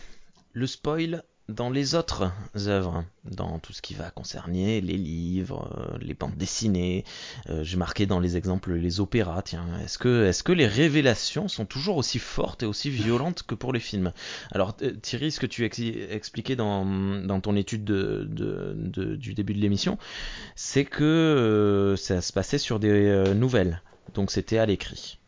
[0.53, 2.33] Le spoil dans les autres
[2.67, 7.05] œuvres, dans tout ce qui va concerner les livres, euh, les bandes dessinées,
[7.49, 9.67] euh, j'ai marqué dans les exemples les opéras, tiens.
[9.85, 14.13] Est-ce que, les révélations sont toujours aussi fortes et aussi violentes que pour les films?
[14.51, 19.17] Alors euh, Thierry, ce que tu ex- expliquais dans, dans ton étude de, de- de-
[19.17, 19.99] du début de l'émission,
[20.57, 23.83] c'est que euh, ça se passait sur des nouvelles.
[24.15, 25.19] Donc c'était à l'écrit.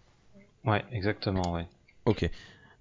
[0.64, 1.66] Ouais, exactement, ouais.
[2.04, 2.28] Ok.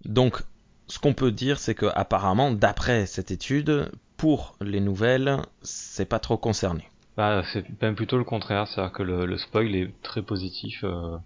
[0.06, 0.42] Donc,
[0.88, 6.20] ce qu'on peut dire, c'est que apparemment, d'après cette étude, pour les nouvelles, c'est pas
[6.20, 6.84] trop concerné.
[7.18, 11.18] Bah, c'est même plutôt le contraire, c'est-à-dire que le, le spoil est très positif euh,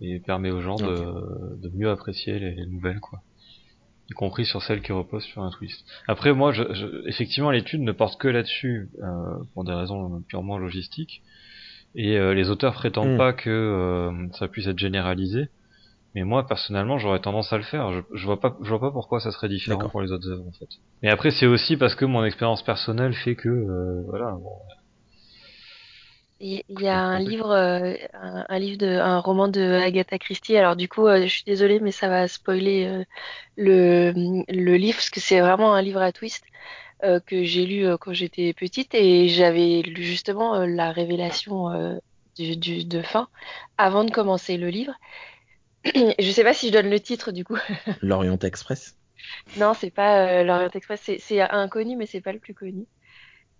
[0.00, 3.20] et permet aux gens de, de mieux apprécier les, les nouvelles, quoi.
[4.10, 5.84] Y compris sur celles qui reposent sur un twist.
[6.06, 9.06] Après, moi, je, je- effectivement, l'étude ne porte que là-dessus, euh,
[9.54, 11.22] pour des raisons purement logistiques.
[11.94, 13.18] Et euh, les auteurs prétendent Mm.
[13.18, 15.48] pas que ça puisse être généralisé.
[16.14, 17.92] Mais moi, personnellement, j'aurais tendance à le faire.
[17.92, 20.46] Je, je vois pas, je vois pas pourquoi ça serait différent pour les autres œuvres,
[20.48, 20.68] en fait.
[21.02, 24.50] Mais après, c'est aussi parce que mon expérience personnelle fait que, euh, voilà, bon,
[26.40, 30.56] Il y a un livre, euh, un, un livre de, un roman de Agatha Christie.
[30.56, 33.04] Alors du coup, euh, je suis désolée, mais ça va spoiler euh,
[33.56, 34.12] le,
[34.48, 36.44] le livre parce que c'est vraiment un livre à twist
[37.04, 41.70] euh, que j'ai lu euh, quand j'étais petite et j'avais lu justement euh, la révélation
[41.72, 41.96] euh,
[42.36, 43.28] du, du, de fin
[43.78, 44.94] avant de commencer le livre.
[46.18, 47.56] Je sais pas si je donne le titre du coup.
[48.00, 48.96] L'Orient Express
[49.56, 52.86] Non, c'est pas euh, l'Orient Express, c'est inconnu, mais c'est pas le plus connu.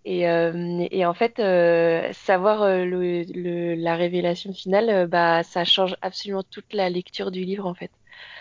[0.05, 5.43] Et, euh, et en fait, euh, savoir euh, le, le- la révélation finale, euh, bah,
[5.45, 7.93] ça change absolument toute la lecture du livre en fait.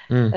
[0.09, 0.31] Hmm.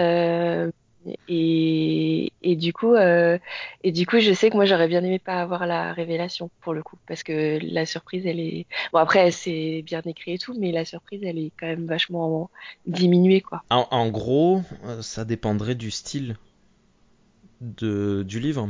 [1.29, 3.39] Et, et du coup, euh,
[3.83, 6.75] et du coup, je sais que moi j'aurais bien aimé pas avoir la révélation pour
[6.75, 10.55] le coup, parce que la surprise, elle est bon après c'est bien écrit et tout,
[10.59, 12.51] mais la surprise, elle est quand même vachement
[12.87, 13.63] diminuée quoi.
[13.71, 16.37] En, en gros, euh, ça dépendrait du style
[17.63, 18.69] de, du livre.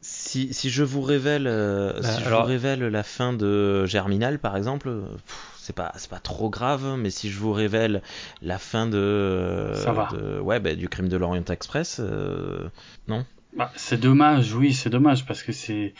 [0.00, 4.38] Si, si je vous révèle, euh, Bah, si je vous révèle la fin de Germinal,
[4.38, 4.90] par exemple,
[5.26, 6.96] pff, c'est pas, c'est pas trop grave.
[6.98, 8.02] Mais si je vous révèle
[8.42, 10.08] la fin de, Ça va.
[10.10, 12.68] de- ouais, bah, du crime de l'Orient Express, euh,
[13.08, 13.24] non.
[13.56, 15.94] Bah, c'est dommage, oui, c'est dommage parce que c'est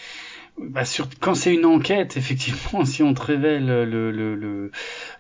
[0.59, 1.09] bah, sur...
[1.21, 4.71] quand c'est une enquête, effectivement, si on te révèle le, le, le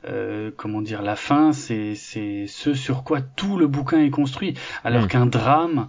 [0.06, 4.54] euh, comment dire la fin, c'est c'est ce sur quoi tout le bouquin est construit.
[4.84, 5.08] Alors Mm.
[5.08, 5.88] qu'un drame,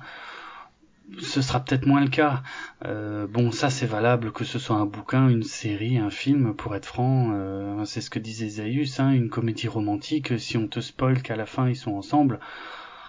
[1.19, 2.43] ce sera peut-être moins le cas.
[2.85, 6.75] Euh, bon, ça c'est valable que ce soit un bouquin, une série, un film, pour
[6.75, 7.31] être franc.
[7.33, 10.39] euh, c'est ce que disait Zaius, hein, une comédie romantique.
[10.39, 12.39] Si on te spoil qu'à la fin ils sont ensemble.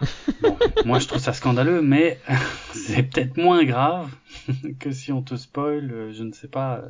[0.43, 2.21] Bon, moi je trouve ça scandaleux, mais
[2.73, 4.09] c'est peut-être moins grave
[4.79, 6.83] que si on te spoil, euh, je ne sais pas,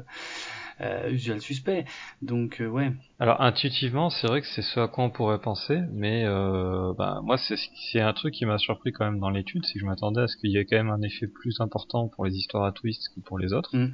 [0.80, 1.84] euh, usual suspect.
[2.22, 2.92] Donc euh, ouais.
[3.18, 7.20] Alors intuitivement, c'est vrai que c'est ce à quoi on pourrait penser, mais euh, bah,
[7.24, 7.56] moi c'est
[7.90, 10.28] c'est un truc qui m'a surpris quand même dans l'étude, c'est que je m'attendais à
[10.28, 13.08] ce qu'il y ait quand même un effet plus important pour les histoires à twist
[13.14, 13.76] que pour les autres.
[13.76, 13.92] Mm.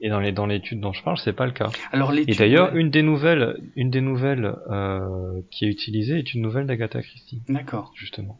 [0.00, 1.70] Et dans les dans l'étude dont je parle, c'est pas le cas.
[1.92, 2.80] Alors Et d'ailleurs, ouais.
[2.80, 7.42] une des nouvelles, une des nouvelles euh, qui est utilisée est une nouvelle d'Agatha Christie,
[7.48, 7.92] D'accord.
[7.94, 8.38] justement.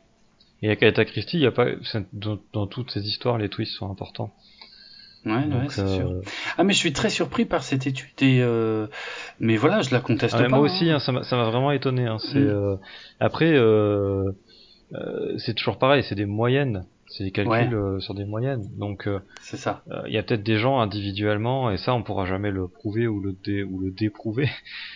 [0.63, 1.67] Et Agatha Christie, il y a pas
[2.13, 4.33] dans, dans toutes ces histoires, les twists sont importants.
[5.27, 6.21] Ouais, ouais, Donc, c'est euh, sûr.
[6.59, 8.87] Ah mais je suis très surpris par cette étude et euh,
[9.41, 10.49] mais voilà, je la conteste Ah, pas.
[10.49, 10.99] moi aussi, hein.
[10.99, 12.07] ça m'a ça m'a vraiment étonné.
[12.07, 12.19] Hein.
[12.19, 12.49] C'est Mm.
[12.49, 12.77] euh,
[13.21, 14.25] après, euh,
[14.95, 16.85] euh, c'est toujours pareil, c'est des moyennes.
[17.07, 17.75] C'est des calculs Ouais.
[17.75, 18.67] euh, sur des moyennes.
[18.77, 19.83] Donc euh, C'est ça.
[19.91, 23.07] euh, il y a peut-être des gens individuellement, et ça on pourra jamais le prouver
[23.07, 24.49] ou le dé ou le déprouver.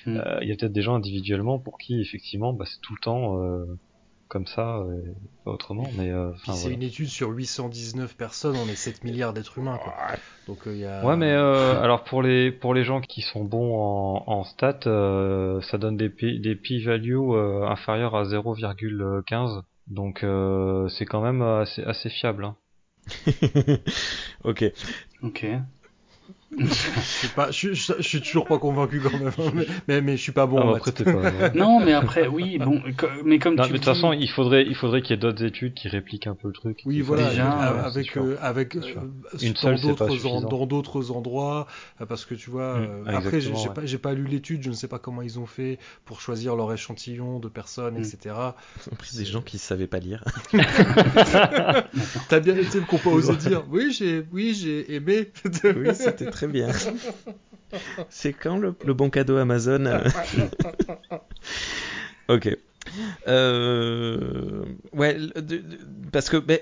[0.06, 0.16] Mm.
[0.16, 3.00] Euh, Il y a peut-être des gens individuellement pour qui effectivement bah, c'est tout le
[3.00, 3.64] temps euh,
[4.28, 5.00] comme ça, euh,
[5.44, 5.88] pas autrement.
[5.96, 6.74] Mais euh, c'est voilà.
[6.74, 9.94] une étude sur 819 personnes, on est 7 milliards d'êtres humains, quoi.
[10.46, 11.04] Donc euh, il y a...
[11.04, 14.80] Ouais, mais euh, alors pour les pour les gens qui sont bons en, en stats,
[14.86, 19.62] euh, ça donne des p des p-values euh, inférieurs à 0,15.
[19.88, 22.44] Donc euh, c'est quand même assez assez fiable.
[22.44, 22.56] Hein.
[24.44, 24.64] ok.
[25.22, 25.46] Ok.
[26.56, 26.64] Je
[27.00, 30.16] suis pas, je, je- je suis toujours pas convaincu quand même, hein, mais, mais, mais
[30.16, 31.50] je suis pas bon Ah, en après pas.
[31.54, 32.80] Non, mais après, oui, bon,
[33.24, 35.14] mais comme Non, tu de le toute dis- façon, il faudrait il faudrait qu'il y
[35.14, 36.80] ait d'autres études qui répliquent un peu le truc.
[36.86, 37.50] Oui, voilà, Déjà,
[37.84, 40.40] avec, euh, avec euh, euh, Une dans seule, c'est pas d'autres en- suffisant.
[40.48, 41.66] dans d'autres endroits,
[42.08, 43.74] parce que tu vois, Mm, euh, après j'ai ouais.
[43.74, 46.56] pas, j'ai pas lu l'étude, je ne sais pas comment ils ont fait pour choisir
[46.56, 48.04] leur échantillon de personnes, Mm.
[48.04, 48.34] etc.
[48.86, 50.24] Ils ont pris des gens qui savaient pas lire.
[52.28, 55.30] T'as bien été qu'on peut oser dire, oui j'ai, oui j'ai aimé.
[55.64, 56.68] oui, c'était très bien.
[58.08, 59.98] C'est quand le, le bon cadeau Amazon euh
[62.28, 62.56] Ok.
[63.26, 65.18] Euh, ouais,
[66.12, 66.60] parce que, ben,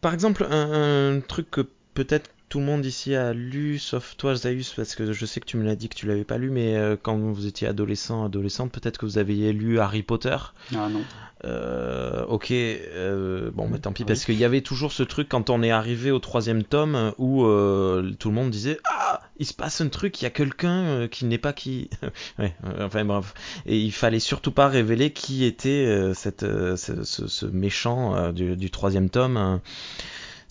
[0.00, 1.60] par exemple, un, un truc que
[1.94, 5.44] peut-être tout le monde ici a lu, sauf toi, Zaius, parce que je sais que
[5.44, 8.24] tu me l'as dit que tu l'avais pas lu, mais euh, quand vous étiez adolescent,
[8.24, 10.36] adolescente, peut-être que vous aviez lu Harry Potter.
[10.72, 11.02] Ah non.
[11.44, 14.06] Euh, ok, euh, bon, bah, tant pis, oui.
[14.06, 17.40] parce qu'il y avait toujours ce truc quand on est arrivé au troisième tome où
[17.40, 21.24] tout le monde disait Ah, il se passe un truc, il y a quelqu'un qui
[21.24, 21.90] n'est pas qui.
[22.38, 23.34] ouais, enfin bref.
[23.66, 29.60] Et il fallait surtout pas révéler qui était cette, ce, méchant du, du troisième tome.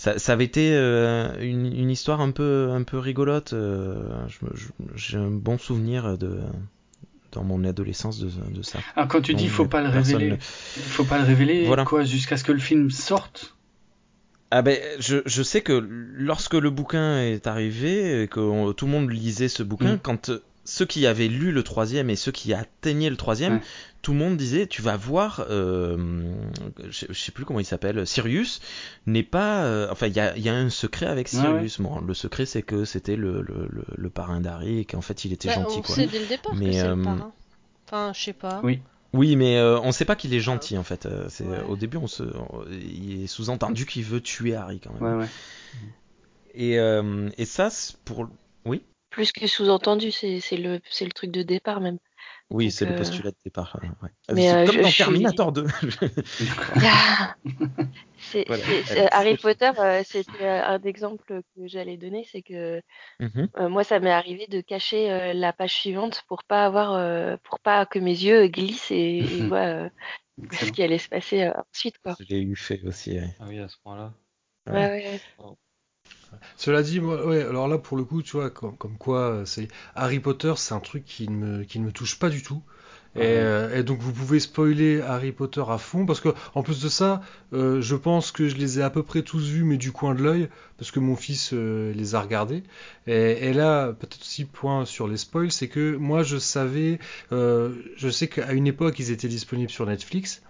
[0.04, 3.54] Ça, ça avait été euh, une, une histoire un peu, un peu rigolote.
[3.54, 4.04] euh,
[4.98, 6.42] J'ai un bon souvenir de,
[7.32, 8.80] dans mon adolescence de, de ça.
[8.98, 11.86] Ah, quand tu dis faut pas le révéler, ne- faut pas le révéler, Voilà.
[11.86, 13.56] quoi, jusqu'à ce que le film sorte?
[14.52, 18.88] Ah ben, je, je sais que lorsque le bouquin est arrivé, et que on- tout
[18.88, 20.00] le monde lisait ce bouquin, Mm.
[20.04, 20.32] quand
[20.66, 23.62] ceux qui avaient lu le troisième et ceux qui atteignaient le troisième, Ouais.
[24.02, 25.98] tout le monde disait, tu vas voir, euh,
[26.90, 28.62] je, je sais plus comment il s'appelle, Sirius
[29.06, 31.80] n'est pas, euh, enfin il y a, il y a un secret avec Ouais, Sirius.
[31.82, 35.26] Bon, le secret c'est que c'était le, le, le, le parrain d'Harry et qu'en fait
[35.26, 35.96] il était Bah, gentil on quoi.
[35.96, 37.32] sait dès le départ Mais, que c'est euh, le parrain.
[37.88, 38.62] Enfin, je sais pas.
[38.64, 38.80] Oui.
[39.16, 41.06] Oui, mais euh, on sait pas qu'il est gentil en fait.
[41.06, 41.62] Euh, C'est Ouais.
[41.68, 45.04] au début on se, on- il est sous-entendu qu'il veut tuer Harry quand même.
[45.18, 45.30] Ouais, ouais.
[46.56, 48.28] Et, euh, et ça, c'est pour.
[49.14, 50.80] Plus que sous-entendu, c'est le,
[51.14, 52.00] truc de départ même.
[52.50, 53.80] Oui, c'est le euh, postulat de départ.
[54.02, 54.10] ouais.
[54.34, 55.68] Mais, c'est euh, comme je- dans je suis- Terminator 2.
[58.18, 58.64] C'est- Voilà.
[58.64, 62.82] c'est- c'est- Harry Potter, euh, c'était un exemple que j'allais donner, c'est que
[63.22, 67.38] euh, moi, ça m'est arrivé de cacher euh, la page suivante pour pas avoir, euh,
[67.44, 69.48] pour pas que mes yeux glissent et, et Mhm.
[69.50, 69.90] voient euh,
[70.52, 72.16] ce qui allait se passer euh, ensuite, quoi.
[72.20, 73.12] Je l'ai eu fait aussi.
[73.20, 73.36] ouais.
[73.40, 74.12] Ah oui, à ce point-là.
[74.72, 75.20] Ouais.
[76.58, 79.46] Cela dit, moi, ouais, alors là pour le coup, tu vois, comme, comme quoi, euh,
[79.46, 82.42] c'est Harry Potter, c'est un truc qui ne me, qui ne me touche pas du
[82.44, 82.62] tout.
[83.16, 86.82] Et, euh, et donc vous pouvez spoiler Harry Potter à fond parce que en plus
[86.82, 87.22] de ça,
[87.54, 90.16] euh, je pense que je les ai à peu près tous vus mais du coin
[90.16, 90.50] de l'œil
[90.80, 92.64] parce que mon fils euh, les a regardés.
[93.06, 96.98] Et, et là, peut-être aussi point sur les spoils, c'est que moi je savais,
[97.32, 100.42] je sais qu'à une époque ils étaient disponibles sur Netflix.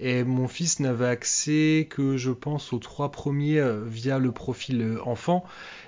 [0.00, 4.80] Et mon fils n'avait accès que, je pense, aux trois premiers euh, via le profil
[4.80, 5.44] euh, enfant.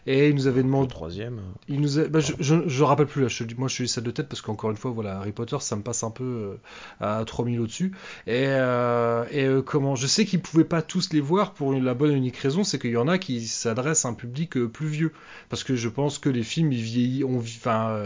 [0.07, 0.89] Et il nous avait Le demandé.
[0.89, 1.39] troisième.
[1.39, 3.89] euh, Il nous a- bah, je, je, je rappelle plus là, je, moi je suis
[3.89, 6.25] ça de tête parce qu'encore une fois, voilà, Harry Potter ça me passe un peu
[6.25, 6.57] euh,
[7.01, 7.93] à 3000 au-dessus.
[8.27, 11.95] Et, euh, et euh, comment Je sais qu'ils pouvaient pas tous les voir pour la
[11.95, 14.67] bonne et unique raison, c'est qu'il y en a qui s'adressent à un public euh,
[14.69, 15.13] plus vieux.
[15.49, 17.97] Parce que je pense que les films, ils vieillissent, on, enfin,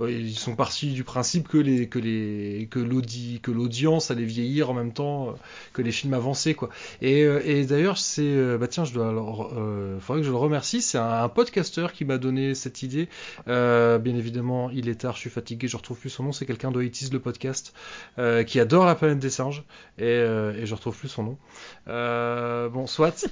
[0.00, 4.70] ils sont partis du principe que les que les que l'audi que l'audience allait vieillir
[4.70, 5.34] en même temps
[5.72, 6.68] que les films avancés quoi.
[7.02, 9.52] Et, et d'ailleurs c'est bah tiens je dois alors
[10.00, 13.08] faudrait que je le remercie c'est un, un podcasteur qui m'a donné cette idée.
[13.48, 16.46] Euh, bien évidemment il est tard je suis fatigué je retrouve plus son nom c'est
[16.46, 17.74] quelqu'un de le podcast
[18.18, 19.64] euh, qui adore la planète des singes
[19.98, 21.38] et, euh, je retrouve plus son nom.
[21.86, 23.26] Bon soit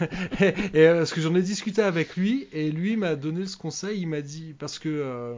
[0.40, 4.00] et, et, parce que j'en ai discuté avec lui et lui m'a donné ce conseil
[4.00, 5.36] il m'a dit parce que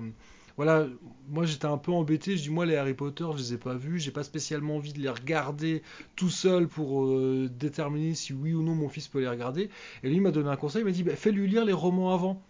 [0.57, 0.87] voilà,
[1.29, 2.37] moi j'étais un peu embêté.
[2.37, 3.99] Je dis, moi les Harry Potter, je les ai pas vus.
[3.99, 5.83] J'ai pas spécialement envie de les regarder
[6.17, 9.69] tout seul pour euh, déterminer si oui ou non mon fils peut les regarder.
[10.03, 10.83] Et lui il m'a donné un conseil.
[10.83, 12.41] Il m'a dit, bah, fais-lui lire les romans avant.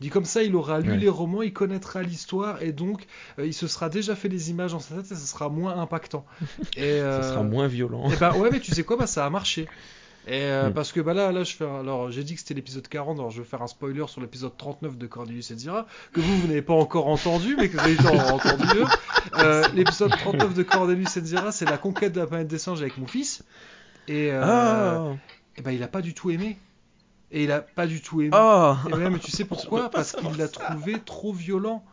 [0.00, 0.96] Il dit comme ça, il aura lu Ouais.
[0.98, 3.06] les romans, il connaîtra l'histoire et donc
[3.38, 5.78] euh, il se sera déjà fait des images dans sa tête et ça sera moins
[5.80, 6.26] impactant.
[6.76, 8.10] Et, Ça euh, sera moins violent.
[8.10, 9.66] et bah ouais, mais tu sais quoi, bah ça a marché.
[10.28, 10.74] Et euh, Mm.
[10.74, 11.64] parce que bah là, là, je fais.
[11.64, 14.20] un- Alors, j'ai dit que c'était l'épisode 40, alors je vais faire un spoiler sur
[14.20, 17.76] l'épisode 39 de Cornelius et Zira, que vous, vous n'avez pas encore entendu, mais que
[17.86, 18.80] les gens ont entendu.
[19.38, 22.80] Euh, l'épisode 39 de Cornelius et Zira, c'est la conquête de la planète des singes
[22.80, 23.44] avec mon fils.
[24.08, 25.14] Et, euh,
[25.56, 26.58] et bah, il a pas du tout aimé.
[27.32, 28.30] Et il a pas du tout aimé.
[28.32, 29.90] Oh Et même, tu sais pourquoi?
[29.90, 31.84] Parce qu'il l'a trouvé trop violent.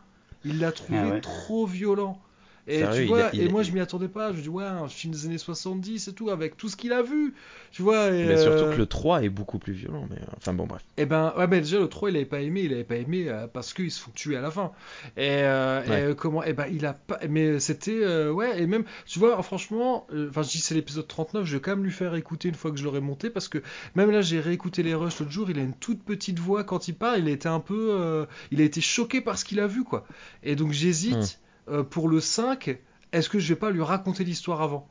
[0.44, 1.20] Il l'a trouvé Ah ouais.
[1.20, 2.20] trop violent.
[2.66, 4.32] Et Sérieux, tu il vois, a- il et moi je m'y attendais pas.
[4.32, 7.02] Je dis, ouais, un film des années 70 et tout, avec tout ce qu'il a
[7.02, 7.34] vu.
[7.72, 10.06] Tu vois, et, Mais surtout euh, que le 3 est beaucoup plus violent.
[10.10, 10.16] Mais...
[10.36, 10.82] Enfin bon, bref.
[10.96, 13.26] Eh ben, ouais, mais déjà le 3 il avait pas aimé, il avait pas aimé
[13.28, 14.72] euh, parce qu'ils se font tuer à la fin.
[15.16, 16.02] Et, euh, et, Ouais.
[16.02, 19.42] euh, comment, eh ben il a pas, mais c'était, euh, ouais, et même, tu vois,
[19.42, 22.48] franchement, euh, enfin je dis c'est l'épisode 39, je vais quand même lui faire écouter
[22.48, 23.58] une fois que je l'aurai monté parce que
[23.94, 26.88] même là j'ai réécouté les rushs l'autre jour, il a une toute petite voix quand
[26.88, 29.60] il parle, il a été un peu, euh, il a été choqué par ce qu'il
[29.60, 30.06] a vu quoi.
[30.42, 31.38] Et donc j'hésite
[31.68, 32.76] euh, pour le 5,
[33.12, 34.88] est-ce que je vais pas lui raconter l'histoire avant?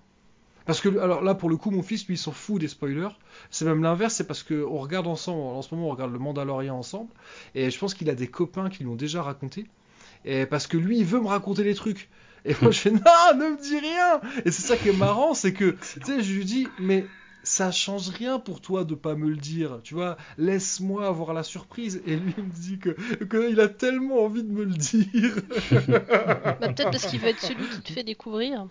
[0.66, 3.10] Parce que alors là pour le coup mon fils lui il s'en fout des spoilers.
[3.50, 5.42] C'est même l'inverse, c'est parce que on regarde ensemble.
[5.42, 7.10] En ce moment on regarde le Mandalorian ensemble
[7.54, 9.66] et je pense qu'il a des copains qui l'ont déjà raconté.
[10.26, 12.10] Et parce que lui il veut me raconter des trucs.
[12.46, 13.00] Et moi je fais non
[13.36, 14.22] ne me dis rien.
[14.46, 17.06] Et c'est ça qui est marrant, c'est que tu sais je lui dis mais
[17.44, 21.44] ça change rien pour toi de pas me le dire, tu vois, laisse-moi avoir la
[21.44, 22.02] surprise.
[22.06, 22.90] Et lui il me dit que,
[23.26, 25.36] que il a tellement envie de me le dire.
[25.88, 28.68] Bah, Peut-être parce qu'il veut être celui qui te fait découvrir.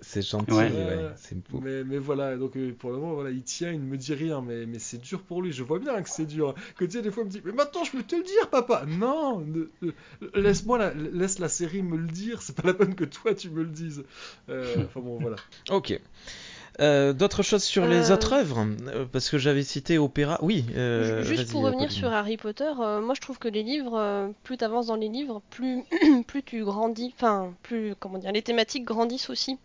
[0.00, 0.70] C'est gentil, Ouais.
[0.72, 1.10] ouais.
[1.16, 1.60] C'est beau.
[1.60, 4.14] Mais, mais voilà, donc euh, pour le moment, voilà, il tient, il ne me dit
[4.14, 5.52] rien, mais, mais c'est dur pour lui.
[5.52, 6.54] Je vois bien que c'est dur.
[6.76, 8.50] Que tu sais, des fois, il me dit, mais maintenant, je peux te le dire,
[8.50, 8.84] papa.
[8.88, 9.46] Non,
[9.82, 9.92] euh,
[10.34, 12.42] laisse-moi, la, laisse la série me le dire.
[12.42, 14.02] C'est pas la peine que toi, tu me le dises.
[14.48, 15.36] Euh, Enfin bon, voilà.
[15.70, 16.00] Ok.
[16.80, 20.38] Euh, D'autres choses sur les Euh, autres œuvres Euh, Parce que j'avais cité Opéra.
[20.42, 20.66] Oui.
[20.76, 24.28] euh, Juste pour revenir sur Harry Potter, euh, moi je trouve que les livres, euh,
[24.42, 25.84] plus tu avances dans les livres, plus,
[26.26, 29.58] plus tu grandis, enfin, plus, comment dire, les thématiques grandissent aussi.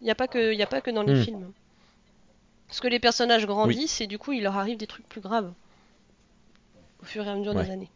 [0.00, 1.22] Il n'y a, pas que- y a pas que dans les Hmm.
[1.24, 1.52] films.
[2.68, 5.52] Parce que les personnages grandissent et du coup il leur arrive des trucs plus graves
[7.02, 7.64] au fur et à mesure Ouais.
[7.64, 7.90] des années.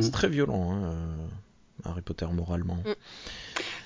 [0.00, 0.94] C'est très violent, hein,
[1.84, 2.76] Harry Potter moralement.
[2.76, 2.92] Mm.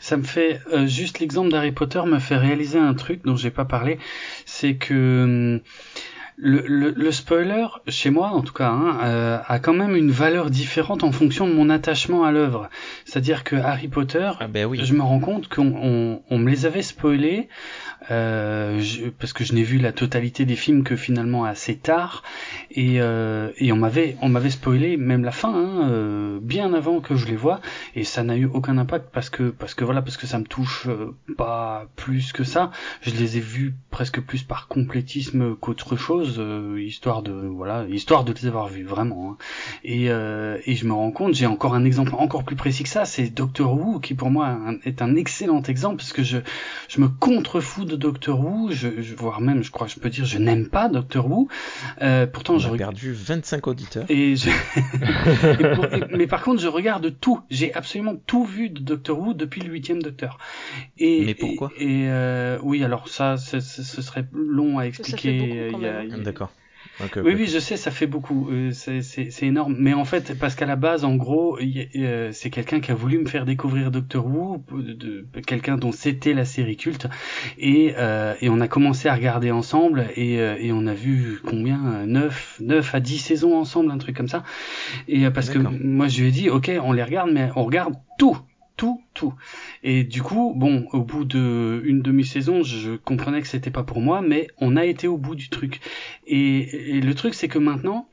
[0.06, 3.50] Ça me fait euh, juste l'exemple d'Harry Potter me fait réaliser un truc dont j'ai
[3.50, 3.98] pas parlé,
[4.44, 5.60] c'est que hum,
[6.38, 10.10] le, le, le spoiler chez moi en tout cas hein, euh, a quand même une
[10.10, 12.68] valeur différente en fonction de mon attachement à l'œuvre.
[13.06, 14.80] C'est-à-dire que Harry Potter, Ah ben oui.
[14.84, 17.48] je me rends compte qu'on on, on me les avait spoilés
[18.10, 22.22] euh, je- parce que je n'ai vu la totalité des films que finalement assez tard
[22.70, 27.00] et, euh, et on m'avait on m'avait spoilé même la fin hein, euh, bien avant
[27.00, 27.60] que je les vois
[27.94, 30.44] et ça n'a eu aucun impact parce que parce que voilà parce que ça me
[30.44, 30.86] touche
[31.38, 36.80] pas plus que ça je les ai vus presque plus par complétisme qu'autre chose euh,
[36.82, 39.36] histoire de voilà histoire de les avoir vus vraiment hein.
[39.84, 42.88] et euh, et je me rends compte j'ai encore un exemple encore plus précis que
[42.88, 46.38] ça c'est Doctor Who qui pour moi un- est un excellent exemple parce que je
[46.88, 50.24] je me contrefous de Doctor Who je, je voire même je crois je peux dire
[50.24, 51.48] je n'aime pas Doctor Who
[52.02, 54.04] euh, pourtant On je a reg- perdu 25 auditeurs.
[54.10, 54.50] et je...
[55.60, 57.40] et pour- et- mais par contre, je regarde tout.
[57.50, 60.38] J'ai absolument tout vu de Doctor Who depuis le huitième Docteur.
[60.98, 61.70] Et, Mais pourquoi?
[61.78, 65.38] Et, et, euh, oui, alors ça, ce serait long à expliquer.
[65.58, 66.04] euh, quand il y a- même.
[66.06, 66.50] il y a- D'accord.
[67.00, 68.48] Ok, oui, oui, je sais, ça fait beaucoup.
[68.50, 69.74] Euh, c'est- énorme.
[69.78, 73.18] Mais en fait, parce qu'à la base, en gros, euh, c'est quelqu'un qui a voulu
[73.18, 77.08] me faire découvrir Doctor Who, de, de- quelqu'un dont c'était la série culte,
[77.58, 82.06] et, euh, et on a commencé à regarder ensemble, et, et on a vu combien
[82.06, 84.44] 9, 9 à 10 saisons ensemble, un truc comme ça.
[85.08, 85.72] Et parce que D'accord.
[85.82, 88.38] moi, je lui ai dit, ok, on les regarde, mais on regarde tout.
[88.76, 89.32] Tout, tout.
[89.82, 94.00] Et du coup, bon, au bout de une demi-saison, je comprenais que c'était pas pour
[94.00, 95.80] moi, mais on a été au bout du truc.
[96.26, 98.06] Et, et le truc, c'est que maintenant,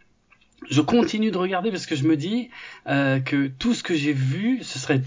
[0.69, 2.49] je continue de regarder parce que je me dis
[2.87, 5.01] euh, que tout ce que j'ai vu, ce serait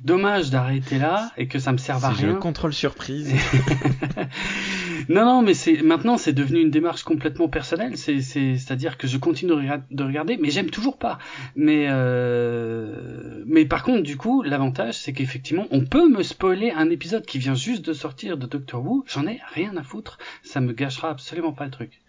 [0.00, 2.40] dommage d'arrêter là et que ça me serve à Si j'ai le rien.
[2.40, 3.34] contrôle surprise.
[5.08, 7.96] Non, non, mais c'est maintenant c'est devenu une démarche complètement personnelle.
[7.96, 11.18] C'est, c'est, c'est-à-dire que je continue de, rega- de regarder, mais j'aime toujours pas.
[11.56, 16.90] Mais, euh, mais par contre, du coup, l'avantage, c'est qu'effectivement, on peut me spoiler un
[16.90, 19.04] épisode qui vient juste de sortir de Doctor Who.
[19.06, 20.18] J'en ai rien à foutre.
[20.42, 22.00] Ça me gâchera absolument pas le truc.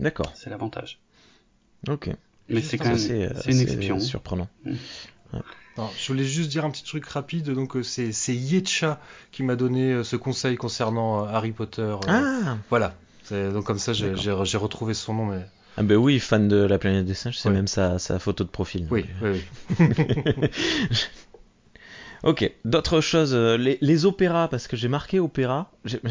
[0.00, 0.32] D'accord.
[0.34, 0.98] C'est l'avantage.
[1.88, 2.10] Ok.
[2.48, 3.98] Mais c'est quand même, c'est c'est une assez exception.
[4.00, 4.48] surprenant.
[5.78, 7.50] Non, je voulais juste dire un petit truc rapide.
[7.50, 9.00] Donc, euh, c'est c'est Yetcha
[9.30, 11.82] qui m'a donné euh, ce conseil concernant euh, Harry Potter.
[11.82, 12.94] euh, Ah Voilà.
[13.30, 15.26] Donc, comme ça, j'ai retrouvé son nom.
[15.26, 15.46] Mais...
[15.76, 18.48] Ah ben oui, fan de la planète des singes, c'est même sa, sa photo de
[18.48, 18.88] profil.
[18.90, 19.42] Oui, oui,
[19.78, 19.86] oui.
[22.24, 26.04] Ok, d'autres choses, les, les opéras, parce que j'ai marqué opéra, j'ai pas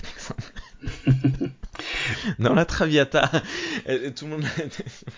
[0.00, 0.42] d'exemple.
[2.38, 3.30] Dans la Traviata,
[4.16, 4.44] tout le monde.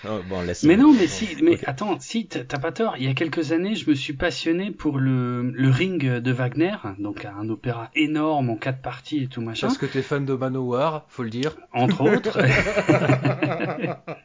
[0.09, 0.63] Oh, bon, laisse.
[0.65, 2.95] Mais non, mais si, mais attends, si t'as pas tort.
[2.99, 6.75] Il y a quelques années, je me suis passionné pour le, le Ring de Wagner,
[6.99, 9.67] donc un opéra énorme en quatre parties et tout machin.
[9.67, 11.57] Parce que t'es fan de Manowar, faut le dire.
[11.73, 12.39] entre autres.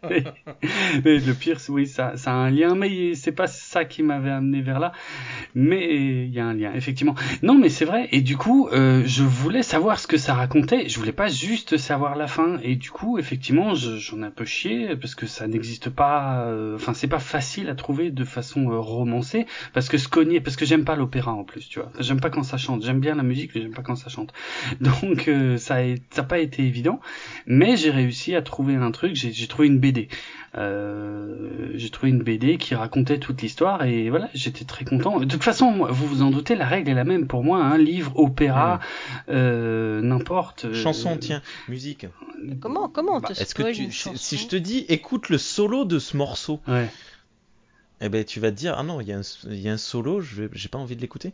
[0.10, 0.24] mais,
[1.04, 4.32] mais le pire, oui, ça, ça a un lien, mais c'est pas ça qui m'avait
[4.32, 4.94] amené vers là.
[5.56, 7.16] Mais il y a un lien, effectivement.
[7.44, 8.08] Non, mais c'est vrai.
[8.12, 10.88] Et du coup, euh, je voulais savoir ce que ça racontait.
[10.88, 12.58] Je voulais pas juste savoir la fin.
[12.64, 16.76] Et du coup effectivement j'en ai un peu chié parce que ça n'existe pas euh,
[16.76, 20.56] enfin c'est pas facile à trouver de façon euh, romancée parce que se cogner parce
[20.56, 21.92] que j'aime pas l'opéra en plus tu vois.
[22.00, 22.84] J'aime pas quand ça chante.
[22.84, 24.34] J'aime bien la musique mais j'aime pas quand ça chante.
[24.82, 25.78] Donc euh, ça
[26.12, 27.00] ça a pas été évident
[27.46, 29.16] mais j'ai réussi à trouver un truc.
[29.16, 30.08] J'ai trouvé une BD
[30.58, 35.20] euh, j'ai trouvé une BD qui racontait toute l'histoire et voilà, j'étais très content.
[35.20, 37.64] De toute façon, vous vous en doutez, la règle est la même pour moi.
[37.64, 38.80] Un hein, livre, opéra,
[39.30, 40.66] euh, n'importe.
[40.66, 42.08] Euh, chanson, tiens, musique.
[42.62, 46.16] Comment, comment bah, Est-ce que tu, si, je te dis, écoute le solo de ce
[46.16, 46.90] morceau, ouais.
[48.02, 50.70] eh ben tu vas te dire, ah non, il y, y, a un solo, j'ai
[50.70, 51.34] pas envie de l'écouter.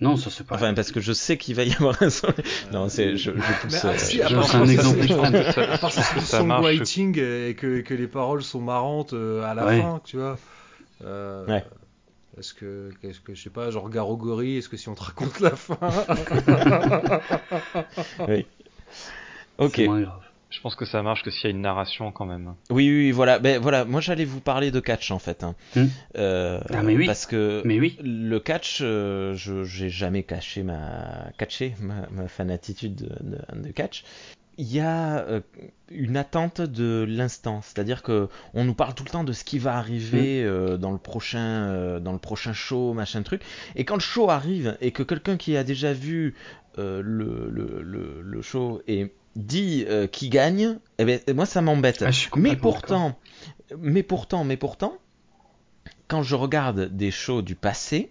[0.00, 0.54] Non, ça c'est pas.
[0.54, 2.28] Enfin, parce que je sais qu'il va y avoir un son.
[2.72, 3.72] Non, c'est je, je pousse.
[3.72, 5.34] Mais, ah, si, c'est un exemple extrême.
[5.70, 9.54] À part si c'est du songwriting et que, que les paroles sont marrantes euh, à
[9.54, 9.80] la ouais.
[9.80, 10.38] fin, tu vois.
[11.04, 11.64] Euh, ouais.
[12.38, 15.40] Est-ce que, est-ce que, je sais pas, genre Garogori, est-ce que si on te raconte
[15.40, 15.78] la fin
[18.28, 18.46] Oui.
[19.58, 19.72] Ok.
[19.74, 20.27] C'est moins grave.
[20.50, 22.54] Je pense que ça marche que s'il y a une narration quand même.
[22.70, 23.38] Oui, oui, voilà.
[23.38, 25.44] Ben voilà, moi j'allais vous parler de catch en fait.
[25.44, 25.54] Hein.
[25.76, 25.86] Hmm.
[26.16, 27.06] Euh, ah mais oui.
[27.06, 27.98] Parce que mais oui.
[28.02, 33.72] le catch, euh, je j'ai jamais caché ma catché ma, ma fanatitude de, de, de,
[33.72, 34.04] catch.
[34.56, 35.40] Il y a euh,
[35.90, 39.58] une attente de l'instant, c'est-à-dire que on nous parle tout le temps de ce qui
[39.58, 40.78] va arriver mmh.
[40.78, 43.42] dans le prochain dans le prochain show, machin truc.
[43.76, 46.34] Et quand le show arrive et que quelqu'un qui a déjà vu
[46.78, 52.02] le, le, le, le show et dit euh, qui gagne, eh ben, moi ça m'embête.
[52.06, 53.18] Ah, mais pourtant,
[53.78, 54.98] mais pourtant, mais pourtant,
[56.08, 58.10] quand je regarde des shows du passé,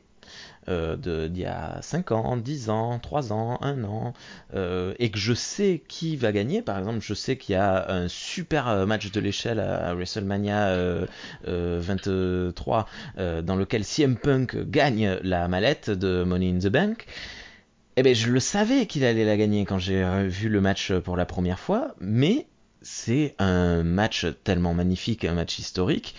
[0.69, 4.13] euh, d'il y a 5 ans, 10 ans, 3 ans, 1 an,
[4.53, 7.89] euh, et que je sais qui va gagner, par exemple, je sais qu'il y a
[7.91, 11.05] un super match de l'échelle à, WrestleMania euh,
[11.45, 12.87] 23
[13.17, 17.05] euh, dans lequel CM Punk gagne la mallette de Money in the Bank.
[17.99, 21.17] Eh ben, je le savais qu'il allait la gagner quand j'ai vu le match pour
[21.17, 22.45] la première fois, mais
[22.83, 26.13] c'est un match tellement magnifique, un match historique,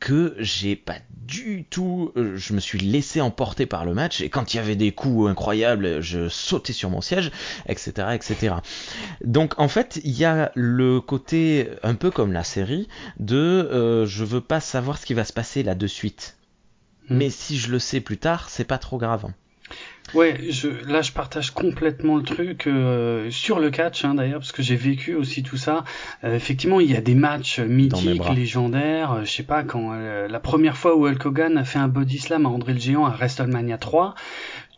[0.00, 0.96] que j'ai pas
[1.26, 4.60] du tout, euh, je me suis laissé emporter par le match et quand il y
[4.60, 7.30] avait des coups incroyables, je sautais sur mon siège,
[7.66, 8.56] etc., etc.
[9.22, 12.88] Donc en fait, il y a le côté un peu comme la série
[13.20, 16.38] de euh, je veux pas savoir ce qui va se passer là de suite,
[17.08, 17.16] mmh.
[17.16, 19.30] mais si je le sais plus tard, c'est pas trop grave.
[20.14, 24.52] Ouais, je, là je partage complètement le truc euh, sur le catch hein, d'ailleurs parce
[24.52, 25.84] que j'ai vécu aussi tout ça.
[26.24, 29.12] Euh, effectivement, il y a des matchs mythiques, légendaires.
[29.12, 31.88] Euh, je sais pas quand euh, la première fois où Hulk Hogan a fait un
[31.88, 34.14] body slam à André le Géant à WrestleMania 3,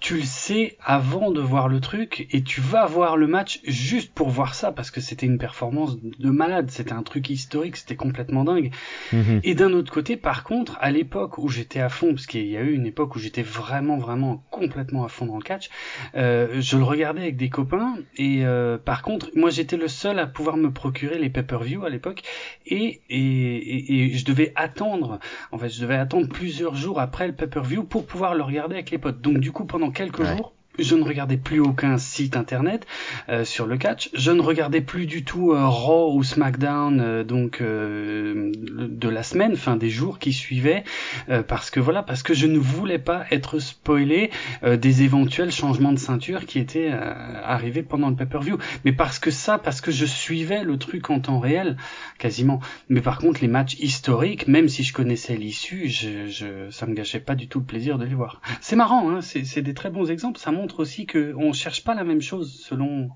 [0.02, 4.12] tu le sais avant de voir le truc et tu vas voir le match juste
[4.12, 7.94] pour voir ça parce que c'était une performance de malade, c'était un truc historique, c'était
[7.94, 8.72] complètement dingue.
[9.12, 9.40] Mhm.
[9.44, 12.56] Et d'un autre côté, par contre, à l'époque où j'étais à fond, parce qu'il y
[12.56, 15.70] a eu une époque où j'étais vraiment, vraiment complètement à fond dans le catch,
[16.16, 20.18] euh, je le regardais avec des copains et euh, par contre, moi j'étais le seul
[20.18, 22.22] à pouvoir me procurer les pay-per-view à l'époque
[22.66, 25.20] et, et, et, et je devais attendre,
[25.52, 28.90] en fait, je devais attendre plusieurs jours après le pay-per-view pour pouvoir le regarder avec
[28.90, 29.20] les potes.
[29.20, 30.26] Donc du coup, pendant quelques Ouais.
[30.26, 32.86] jours, je ne regardais plus aucun site internet
[33.28, 34.10] euh, sur le catch.
[34.14, 39.22] Je ne regardais plus du tout euh, Raw ou SmackDown euh, donc euh, de la
[39.22, 40.84] semaine, fin des jours qui suivaient,
[41.28, 44.30] euh, parce que voilà, parce que je ne voulais pas être spoilé
[44.62, 48.58] euh, des éventuels changements de ceinture qui étaient arrivés pendant le pay-per-view.
[48.84, 51.76] Mais parce que ça, parce que je suivais le truc en temps réel,
[52.18, 52.60] quasiment.
[52.88, 56.94] Mais par contre, les matchs historiques, même si je connaissais l'issue, je, je, ça me
[56.94, 58.40] gâchait pas du tout le plaisir de les voir.
[58.60, 60.38] C'est marrant, hein, c'est des très bons exemples.
[60.38, 63.10] Ça montre aussi que on cherche pas la même chose selon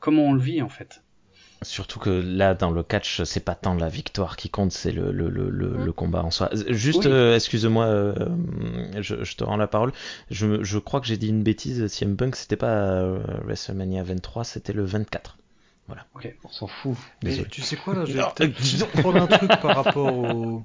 [0.00, 1.02] comment on le vit en fait.
[1.62, 5.12] Surtout que là, dans le catch, c'est pas tant la victoire qui compte, c'est le,
[5.12, 6.50] le, le, le, le combat en soi.
[6.68, 7.10] Juste, Oui.
[7.10, 8.14] euh, excuse-moi, euh,
[9.00, 9.92] je, je te rends la parole.
[10.30, 11.86] Je, je crois que j'ai dit une bêtise.
[11.86, 15.38] CM Punk, c'était pas euh, WrestleMania 23, c'était le 24.
[16.44, 16.96] On s'en fout.
[17.22, 17.48] Mais Désolé.
[17.48, 20.14] tu sais quoi là, je vais Non, peut-être euh, juste prendre un truc par rapport
[20.16, 20.64] au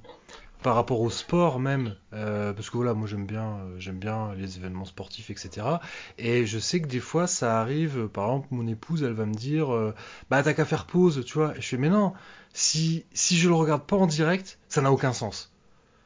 [0.61, 4.33] par rapport au sport même, euh, parce que voilà, moi j'aime bien, euh, j'aime bien
[4.35, 5.81] les événements sportifs, etc.
[6.17, 9.25] Et je sais que des fois ça arrive, euh, par exemple mon épouse, elle va
[9.25, 9.93] me dire, euh,
[10.29, 11.55] bah t'as qu'à faire pause, tu vois.
[11.57, 12.13] Et je fais, mais non,
[12.53, 15.51] si si je le regarde pas en direct, ça n'a aucun sens.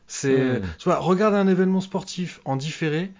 [0.07, 0.61] C'est, Mm.
[0.79, 3.11] tu vois, regarder un événement sportif en différé,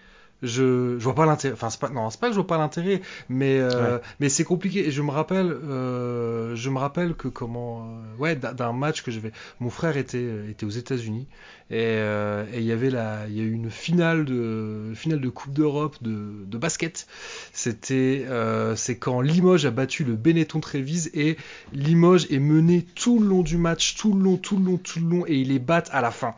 [0.43, 1.53] je, je vois pas l'intérêt.
[1.53, 4.43] Enfin, c'est pas, non, c'est pas que je vois pas l'intérêt, mais, euh, mais c'est
[4.43, 4.87] compliqué.
[4.87, 9.09] Et je me rappelle, euh, je me rappelle que comment, euh, ouais, d'un match que
[9.09, 9.31] j'avais.
[9.59, 11.27] Mon frère était, était aux États-Unis
[11.69, 15.21] et euh, et il y avait la, il y a eu une finale de, finale
[15.21, 17.07] de Coupe d'Europe de, de basket.
[17.53, 21.37] C'était, euh, c'est quand Limoges a battu le Benetton Trévise et
[21.71, 24.99] Limoges est mené tout le long du match, tout le long, tout le long, tout
[24.99, 26.35] le long, et ils les battent à la fin.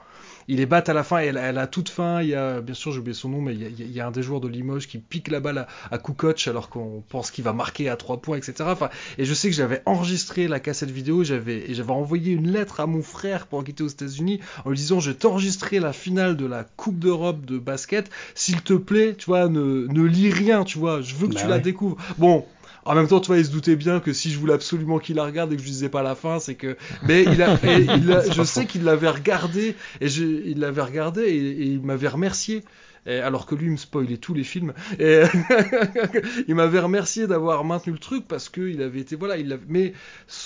[0.47, 2.21] Il les bat à la fin, et elle, elle a toute fin.
[2.21, 3.99] Il y a, bien sûr, j'ai oublié son nom, mais il y, a, il y
[3.99, 7.03] a un des joueurs de Limoges qui pique la balle à, à Kukoc alors qu'on
[7.09, 8.55] pense qu'il va marquer à 3 points, etc.
[8.67, 12.51] Enfin, et je sais que j'avais enregistré la cassette vidéo, j'avais, et j'avais envoyé une
[12.51, 15.93] lettre à mon frère pour quitter aux États-Unis en lui disant, je vais t'enregistrer la
[15.93, 18.09] finale de la Coupe d'Europe de basket.
[18.35, 21.01] S'il te plaît, tu vois, ne, ne lis rien, tu vois.
[21.01, 21.97] Je veux que Bah tu la découvres.
[22.17, 22.45] Bon.
[22.85, 25.15] En même temps, tu vois, il se doutait bien que si je voulais absolument qu'il
[25.15, 26.77] la regarde et que je lui disais pas la fin, c'est que.
[27.01, 30.81] Mais il a, et il a- je sais qu'il l'avait regardé et je, il l'avait
[30.83, 32.63] regardé et, et il m'avait remercié.
[33.07, 35.21] Et alors que lui il me spoilait tous les films et
[36.47, 39.63] il m'avait remercié d'avoir maintenu le truc parce que il avait été voilà il avait-
[39.67, 39.93] mais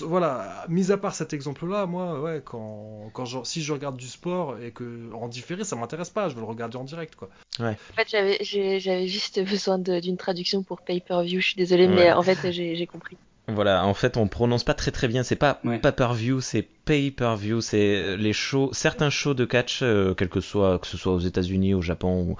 [0.01, 3.97] voilà mis à part cet exemple là moi ouais quand quand je- si je regarde
[3.97, 7.15] du sport et que en différé ça m'intéresse pas je veux le regarder en direct
[7.15, 7.29] quoi
[7.59, 8.07] En fait,
[8.41, 11.41] j'avais juste besoin d'une traduction pour pay-per-view.
[11.41, 11.93] Je suis désolée, Ouais.
[11.95, 13.17] mais en fait, j'ai compris.
[13.53, 15.23] Voilà, en fait, on prononce pas très très bien.
[15.23, 15.79] C'est pas Ouais.
[15.79, 17.61] pay-per-view, c'est pay-per-view.
[17.61, 21.19] C'est les shows, certains shows de catch, euh, quel que soit, que ce soit aux
[21.19, 22.35] États-Unis, au Japon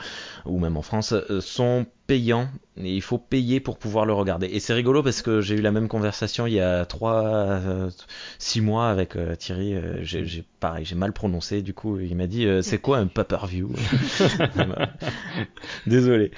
[0.45, 2.47] ou, ou même en France, euh, sont payants.
[2.77, 4.47] Et il faut payer pour pouvoir le regarder.
[4.47, 7.69] Et c'est rigolo parce que j'ai eu la même conversation il y a 3
[8.39, 9.75] 6 mois avec euh, Thierry.
[9.75, 11.61] euh, j'ai j'ai- pareil, j'ai mal prononcé.
[11.61, 13.71] Du coup, il m'a dit euh, c'est quoi un pay-per-view?
[15.87, 16.31] Désolé.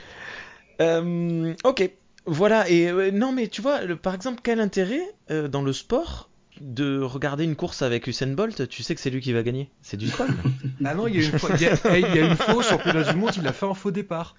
[0.81, 1.91] Euh, ok.
[2.25, 5.73] Voilà, et euh, non, mais tu vois, le- par exemple, quel intérêt euh, dans le
[5.73, 6.29] sport
[6.59, 9.69] de regarder une course avec Usain Bolt Tu sais que c'est lui qui va gagner?
[9.81, 10.29] C'est du spoil.
[10.85, 12.55] ah non il y a une fois il y a, hey, il y a une
[12.55, 14.35] au championnat du monde il a fait un faux départ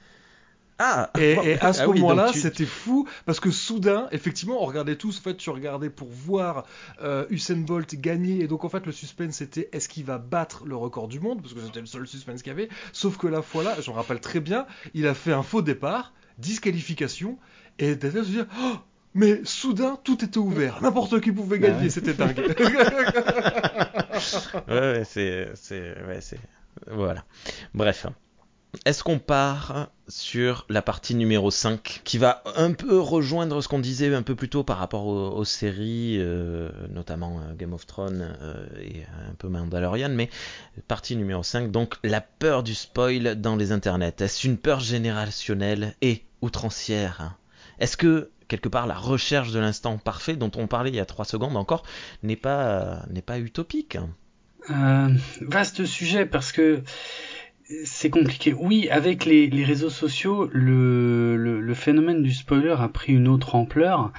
[0.79, 4.09] ah Et, et à ce Ah oui, donc moment-là, tu- c'était fou parce que soudain,
[4.11, 5.19] effectivement, on regardait tous.
[5.19, 6.65] En fait, tu regardais pour voir
[7.03, 10.65] euh, Usain Bolt gagner, et donc en fait, le suspense c'était est-ce qu'il va battre
[10.67, 11.41] le record du monde?
[11.43, 12.69] Parce que c'était le seul suspense qu'il y avait.
[12.93, 16.13] Sauf que la fois là, j'en rappelle très bien, il a fait un faux départ,
[16.39, 17.39] disqualification,
[17.78, 18.77] et derrière, je me dis, oh,
[19.15, 21.90] mais soudain, tout était ouvert, n'importe qui pouvait Bah gagner, ouais.
[21.90, 22.39] c'était dingue.
[24.69, 25.49] Ouais, ouais, c'est,
[26.07, 26.39] ouais, c'est,
[26.86, 27.24] voilà.
[27.74, 28.07] Bref.
[28.86, 33.81] Est-ce qu'on part sur la partie numéro 5 qui va un peu rejoindre ce qu'on
[33.81, 37.86] disait un peu plus tôt par rapport aux, aux séries, euh, notamment euh, Game of
[37.86, 40.31] Thrones euh, et un peu Mandalorian, mais
[40.89, 44.15] partie numéro 5, donc la peur du spoil dans les internets.
[44.20, 47.36] Est-ce une peur générationnelle et outrancière?
[47.83, 51.05] Est-ce que quelque part la recherche de l'instant parfait dont on parlait il y a
[51.05, 51.83] 3 secondes encore
[52.23, 53.99] n'est pas, n'est pas utopique?
[54.71, 55.09] Euh,
[55.41, 56.83] vaste sujet parce que
[57.85, 58.53] c'est compliqué.
[58.53, 64.13] Oui, avec les, réseaux sociaux, le, le, phénomène du spoiler a pris une autre ampleur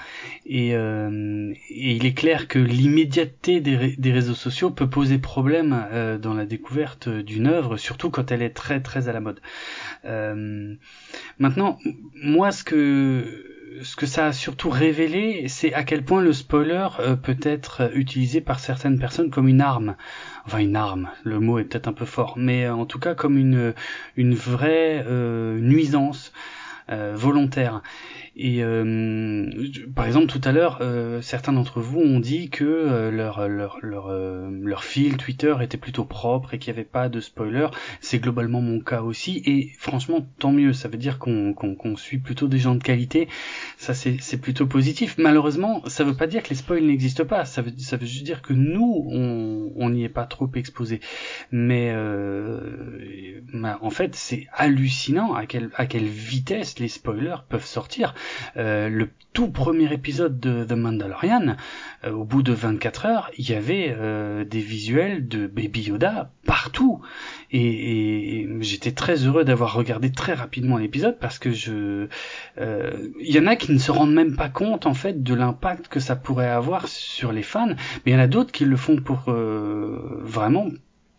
[0.46, 6.18] et, euh, il est clair que l'immédiateté des, des réseaux sociaux peut poser problème euh,
[6.18, 9.40] dans la découverte d'une œuvre, surtout quand elle est très très à la mode.
[11.40, 11.80] Maintenant,
[12.16, 16.88] moi, ce que ce que ça a surtout révélé, c'est à quel point le spoiler
[17.00, 19.96] euh, peut être utilisé par certaines personnes comme une arme.
[20.46, 23.16] Enfin, une arme, le mot est peut-être un peu fort, mais euh, en tout cas
[23.16, 23.74] comme une,
[24.16, 26.34] une vraie euh, nuisance
[26.90, 27.82] euh, volontaire.
[28.36, 29.48] Et euh,
[29.96, 33.78] par exemple, tout à l'heure, euh, certains d'entre vous ont dit que euh, leur leur
[33.84, 37.68] leur euh, leur fil Twitter était plutôt propre et qu'il n'y avait pas de spoiler.
[38.02, 39.44] C'est globalement mon cas aussi.
[39.46, 40.74] Et franchement, tant mieux.
[40.74, 43.28] Ça veut dire qu'on qu'on suit plutôt des gens de qualité.
[43.78, 45.16] Ça, c'est c'est plutôt positif.
[45.20, 47.46] Malheureusement, ça veut pas dire que les spoils n'existent pas.
[47.46, 51.02] Ça veut ça veut juste dire que nous, on on n'y est pas trop exposé.
[51.52, 51.94] Mais
[53.54, 58.16] bah, en fait, c'est hallucinant à quelle à quelle vitesse les spoilers peuvent sortir.
[58.58, 61.56] Euh, le tout premier épisode de The Mandalorian,
[62.06, 66.32] euh, au bout de 24 heures, il y avait euh, des visuels de Baby Yoda
[66.46, 67.02] partout.
[67.52, 72.08] Et, et- j'étais très heureux d'avoir regardé très rapidement l'épisode parce que je,
[72.60, 75.34] euh, il y en a qui ne se rendent même pas compte en fait de
[75.34, 77.68] l'impact que ça pourrait avoir sur les fans,
[78.06, 80.68] mais il y en a d'autres qui le font pour euh, vraiment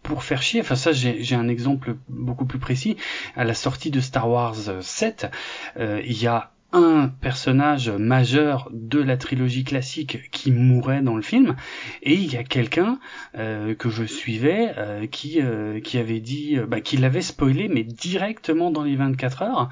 [0.02, 0.60] pour faire chier.
[0.60, 2.96] Enfin ça, j'ai un exemple beaucoup plus précis.
[3.36, 5.30] À la sortie de Star Wars 7,
[5.78, 11.22] euh, il y a un personnage majeur de la trilogie classique qui mourait dans le
[11.22, 11.54] film
[12.02, 12.98] et il y a quelqu'un
[13.38, 17.68] euh, que je suivais euh, qui euh, qui avait dit euh, bah, qui l'avait spoilé
[17.68, 19.68] mais directement dans les 24 heures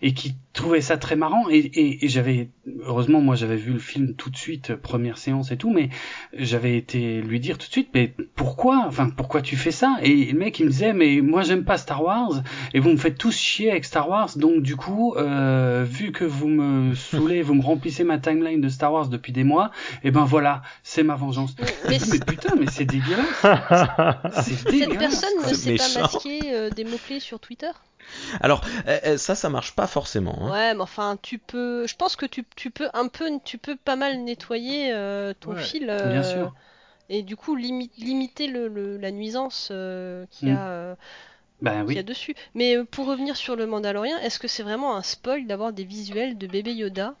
[0.00, 2.48] et qui trouvait ça très marrant et, et, et j'avais
[2.84, 5.90] heureusement moi j'avais vu le film tout de suite euh, première séance et tout mais
[6.32, 9.98] j'avais été lui dire tout de suite mais pourquoi enfin pourquoi tu fais ça?
[10.02, 12.42] Et le mec il me disait mais moi j'aime pas Star Wars
[12.72, 16.24] et vous me faites tous chier avec Star Wars donc du coup euh, vu que
[16.24, 19.70] vous me saoulez vous me remplissez ma timeline de Star Wars depuis des mois
[20.02, 21.54] et ben voilà c'est ma vengeance
[21.88, 23.50] Mais mais putain mais c'est dégueulasse
[24.30, 27.70] c'est cette dégueulasse personne ne sait pas masquer euh, des mots-clés sur Twitter?
[28.40, 30.36] Alors, euh, euh, ça, ça marche pas forcément.
[30.40, 30.52] hein.
[30.52, 31.86] Ouais, mais enfin, tu peux.
[31.86, 35.54] Je pense que tu, tu peux un peu, tu peux pas mal nettoyer euh, ton
[35.54, 35.88] Ouais, fil.
[35.90, 36.54] euh, bien sûr
[37.10, 40.56] et du coup limi- limiter le, le- la nuisance euh, qu'il y, Mm.
[40.56, 40.96] a, euh,
[41.60, 41.98] Ben qu'il y oui.
[41.98, 42.34] a dessus.
[42.54, 45.84] Mais euh, pour revenir sur le Mandalorien, est-ce que c'est vraiment un spoil d'avoir des
[45.84, 47.16] visuels de bébé Yoda?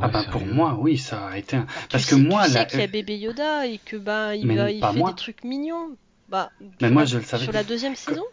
[0.00, 1.66] Ah bah pour moi, oui, ça a été un...
[1.90, 4.34] Parce tu que sais, moi, tu sais qu'il y a bébé Yoda et que bah
[4.36, 5.10] il, va, fait moi.
[5.10, 5.96] des trucs mignons?
[6.28, 6.50] Bah,
[6.80, 7.44] Mais sur moi, la- je le savais.
[7.44, 8.24] Sur la deuxième saison?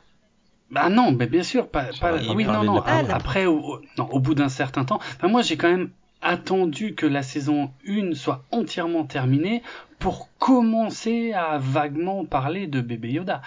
[0.72, 1.88] Bah non, mais bien sûr, pas,
[2.36, 2.54] oui, non, non.
[2.54, 3.16] parlait de la a- première.
[3.16, 5.90] Après, au, au- non, au bout d'un certain temps, enfin, moi, j'ai quand même
[6.22, 9.64] attendu que la saison 1 soit entièrement terminée
[10.00, 13.42] pour commencer à vaguement parler de bébé Yoda.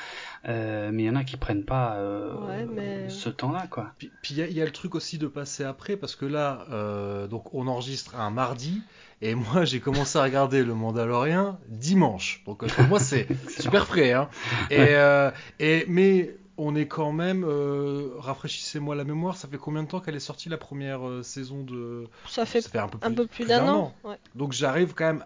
[0.49, 3.93] Euh, mais il y en a qui prennent pas euh, Ouais, mais- ce temps-là, quoi.
[3.99, 6.25] Puis il y, a- il y a le truc aussi de passer après parce que
[6.27, 8.83] là, euh, donc on enregistre un mardi
[9.21, 12.43] et moi j'ai commencé à regarder le Mandalorien dimanche.
[12.45, 13.29] Donc pour moi c'est
[13.61, 14.13] super frais.
[14.15, 14.29] Hein.
[14.71, 14.87] Et, Ouais.
[14.95, 16.35] euh, et mais
[16.65, 20.21] on est quand même, euh, rafraîchissez-moi la mémoire, ça fait combien de temps qu'elle est
[20.21, 23.69] sortie la première euh, saison de ça fait un peu plus, un peu plus d'un
[23.69, 23.95] an.
[24.05, 24.17] Ouais.
[24.37, 25.25] Donc j'arrive quand même,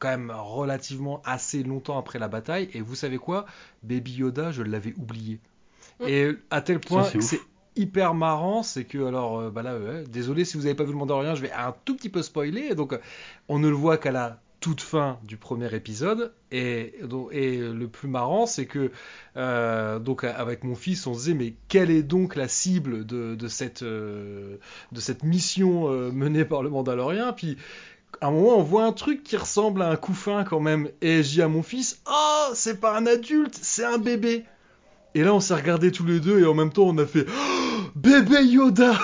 [0.00, 2.68] quand même relativement assez longtemps après la bataille.
[2.74, 3.46] Et vous savez quoi?
[3.84, 5.38] Baby Yoda, je l'avais oublié.
[6.00, 6.04] Mm.
[6.08, 7.40] Et à tel point c'est que c'est
[7.76, 10.98] hyper marrant, c'est que alors euh, bah là, désolé si vous n'avez pas vu le
[10.98, 12.74] Mandalorian, je vais un tout petit peu spoiler.
[12.74, 12.98] Donc
[13.48, 16.32] on ne le voit qu'à la toute fin du premier épisode.
[16.52, 16.94] Et,
[17.32, 18.92] et le plus marrant, c'est que
[19.36, 23.48] euh, donc avec mon fils, on se disait mais quelle est donc la cible de,
[23.48, 24.56] cette euh,
[24.92, 27.58] de cette mission euh, menée par le Mandalorien Puis
[28.20, 30.88] à un moment, on voit un truc qui ressemble à un couffin quand même.
[31.00, 34.44] Et je dis à mon fils, oh, c'est pas un adulte, c'est un bébé.
[35.14, 37.26] Et là, on s'est regardés tous les deux et en même temps, on a fait
[37.28, 38.92] Oh, bébé Yoda.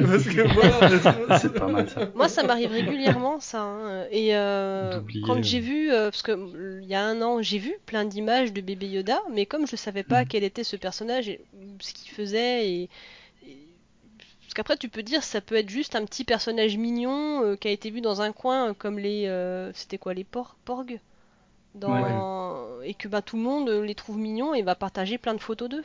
[0.00, 1.38] Parce que voilà.
[1.38, 2.08] C'est pas mal ça.
[2.14, 3.62] Moi, ça m'arrive régulièrement, ça.
[3.62, 4.06] hein.
[4.10, 5.42] Et euh, quand euh.
[5.42, 8.60] j'ai vu, euh, parce que il y a un an, j'ai vu plein d'images de
[8.60, 11.40] bébé Yoda, mais comme je savais pas quel était ce personnage et
[11.80, 12.88] ce qu'il faisait, et,
[14.42, 17.68] parce qu'après, tu peux dire, ça peut être juste un petit personnage mignon euh, qui
[17.68, 20.98] a été vu dans un coin, comme les, euh, c'était quoi, les por porgs,
[21.76, 22.66] dans...
[22.82, 25.68] et que bah tout le monde les trouve mignons et va partager plein de photos
[25.68, 25.84] d'eux.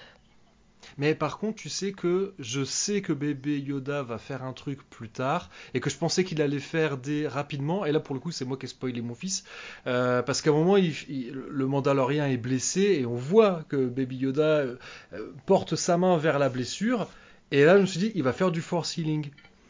[0.97, 4.89] Mais par contre, tu sais que je sais que bébé Yoda va faire un truc
[4.89, 7.85] plus tard et que je pensais qu'il allait faire des rapidement.
[7.85, 9.43] Et là, pour le coup, c'est moi qui ai spoilé mon fils
[9.87, 14.43] Euh, parce qu'à un moment, le Mandalorien est blessé et on voit que baby Yoda
[14.43, 14.75] euh,
[15.13, 17.07] euh, porte sa main vers la blessure.
[17.51, 19.29] Et là, je me suis dit, il va faire du force healing.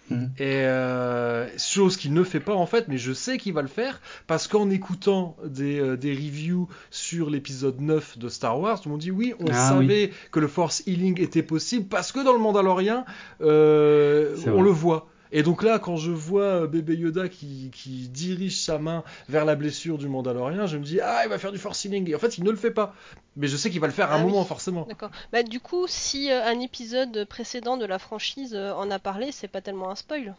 [0.09, 0.31] Mhm.
[0.37, 3.67] Et euh, chose qu'il ne fait pas en fait, mais je sais qu'il va le
[3.67, 8.89] faire parce qu'en écoutant des, euh, des reviews sur l'épisode 9 de Star Wars, tout
[8.89, 12.23] le monde dit oui, on Ah savait que le Force Healing était possible parce que
[12.23, 13.05] dans le Mandalorien,
[13.41, 14.61] euh, on vrai.
[14.63, 15.07] le voit.
[15.31, 19.43] Et donc là, quand je vois euh, bébé Yoda qui, qui dirige sa main vers
[19.45, 22.09] la blessure du Mandalorien, je me dis ah, il va faire du Force Healing.
[22.09, 22.93] Et en fait, il ne le fait pas.
[23.35, 24.31] Mais je sais qu'il va le faire à un Ah oui.
[24.31, 24.85] moment forcément.
[24.87, 25.11] D'accord.
[25.33, 29.31] Bah du coup, si euh, un épisode précédent de la franchise euh, en a parlé,
[29.31, 30.35] c'est pas tellement un spoil.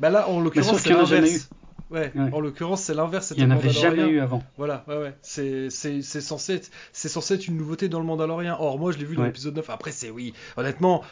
[0.00, 1.48] Bah là, en l'occurrence, c'est l'inverse.
[1.90, 2.32] Ouais, Ouais.
[2.32, 3.34] en l'occurrence, c'est l'inverse.
[3.36, 4.42] Il y en avait jamais eu avant.
[4.56, 5.14] Voilà, ouais, ouais.
[5.20, 8.56] C'est, c'est, c'est censé être, c'est censé être une nouveauté dans le Mandalorian.
[8.58, 9.28] Or, moi, je l'ai vu dans Ouais.
[9.28, 9.68] l'épisode 9.
[9.68, 10.32] Après, c'est oui.
[10.56, 11.02] Honnêtement,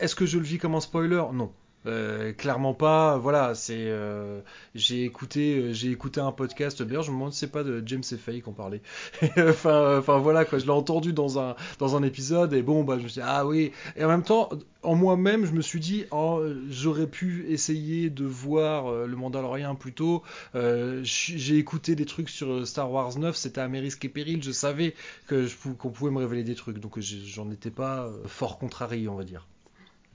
[0.00, 1.22] est-ce que je le vis comme un spoiler?
[1.34, 1.52] Non.
[1.86, 3.18] Euh, clairement pas.
[3.18, 3.74] Voilà, c'est.
[3.88, 4.40] euh,
[4.74, 6.82] j'ai écouté, euh, j'ai écouté un podcast.
[6.82, 8.82] D'ailleurs, je me demande c'est pas de James Fay qu'on parlait.
[9.38, 10.58] enfin, euh, enfin voilà quoi.
[10.58, 13.26] Je l'ai entendu dans un dans un épisode et bon bah je me suis dit,
[13.28, 13.72] ah oui.
[13.96, 14.48] Et en même temps,
[14.82, 19.92] en moi-même, je me suis dit, oh, j'aurais pu essayer de voir le Mandalorian plus
[19.92, 20.22] tôt.
[20.54, 24.42] J'ai écouté des trucs sur Star Wars 9, c'était à mes risques et périls.
[24.42, 24.94] Je savais
[25.26, 29.24] que qu'on pouvait me révéler des trucs, donc j'en étais pas fort contrarié, on va
[29.24, 29.46] dire.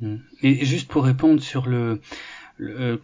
[0.02, 0.16] Mm.
[0.44, 2.00] Et juste pour répondre sur le,
[2.60, 2.98] euh,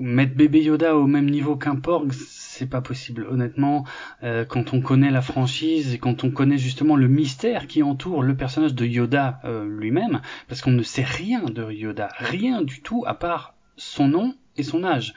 [0.00, 3.26] mettre bébé Yoda au même niveau qu'un Porg, c'est pas possible.
[3.28, 3.84] Honnêtement,
[4.22, 8.22] euh, quand on connaît la franchise et quand on connaît justement le mystère qui entoure
[8.22, 12.80] le personnage de Yoda euh, lui-même, parce qu'on ne sait rien de Yoda, rien du
[12.80, 15.14] tout à part son nom et son âge.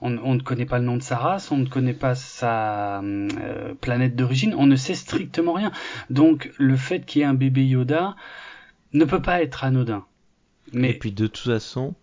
[0.00, 3.02] On, ne connaît pas le nom de sa race, on ne connaît pas sa
[3.80, 5.72] planète d'origine, on ne sait strictement rien.
[6.08, 8.16] Donc le fait qu'il y ait un bébé Yoda
[8.94, 10.04] ne peut pas être anodin.
[10.72, 11.94] Mais Et puis de toute façon,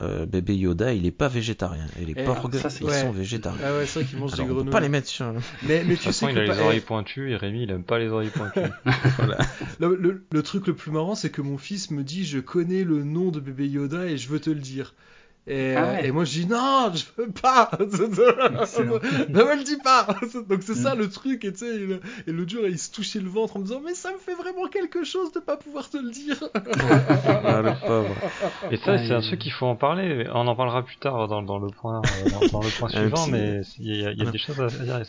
[0.00, 1.86] euh, bébé Yoda, il est pas végétarien.
[2.00, 3.00] Et les Eh, porgs, ça, c'est- ils ouais.
[3.00, 3.60] sont végétariens.
[3.64, 4.70] Ah ouais, c'est vrai qu'ils mangent des on peut grenouilles.
[4.72, 5.32] pas les mettre sur.
[5.32, 7.62] Mais, mais De tu toute façon, sais il que a les oreilles pointues et Rémi,
[7.64, 8.60] il aime pas les oreilles pointues.
[9.80, 12.84] le, le- le truc le plus marrant, c'est que mon fils me dit je connais
[12.84, 14.94] le nom de bébé Yoda et je veux te le dire.
[15.50, 16.06] Et, Ah ouais.
[16.06, 17.70] et moi je dis non, je veux pas.
[17.80, 20.06] Ne me le dis pas.
[20.48, 20.98] Donc c'est ça Mm.
[20.98, 21.44] le truc.
[21.44, 23.80] Et tu sais, il- et l'autre jour il se touchait le ventre en me disant
[23.84, 26.36] mais ça me fait vraiment quelque chose de pas pouvoir te le dire.
[27.28, 28.14] Ah, le pauvre.
[28.70, 30.26] Et ça, Ouais, c'est un truc qu'il faut en parler.
[30.32, 33.26] On en parlera plus tard dans, dans le point, euh, dans, dans le point suivant,
[33.28, 35.00] mais il y a, il y a des choses à dire.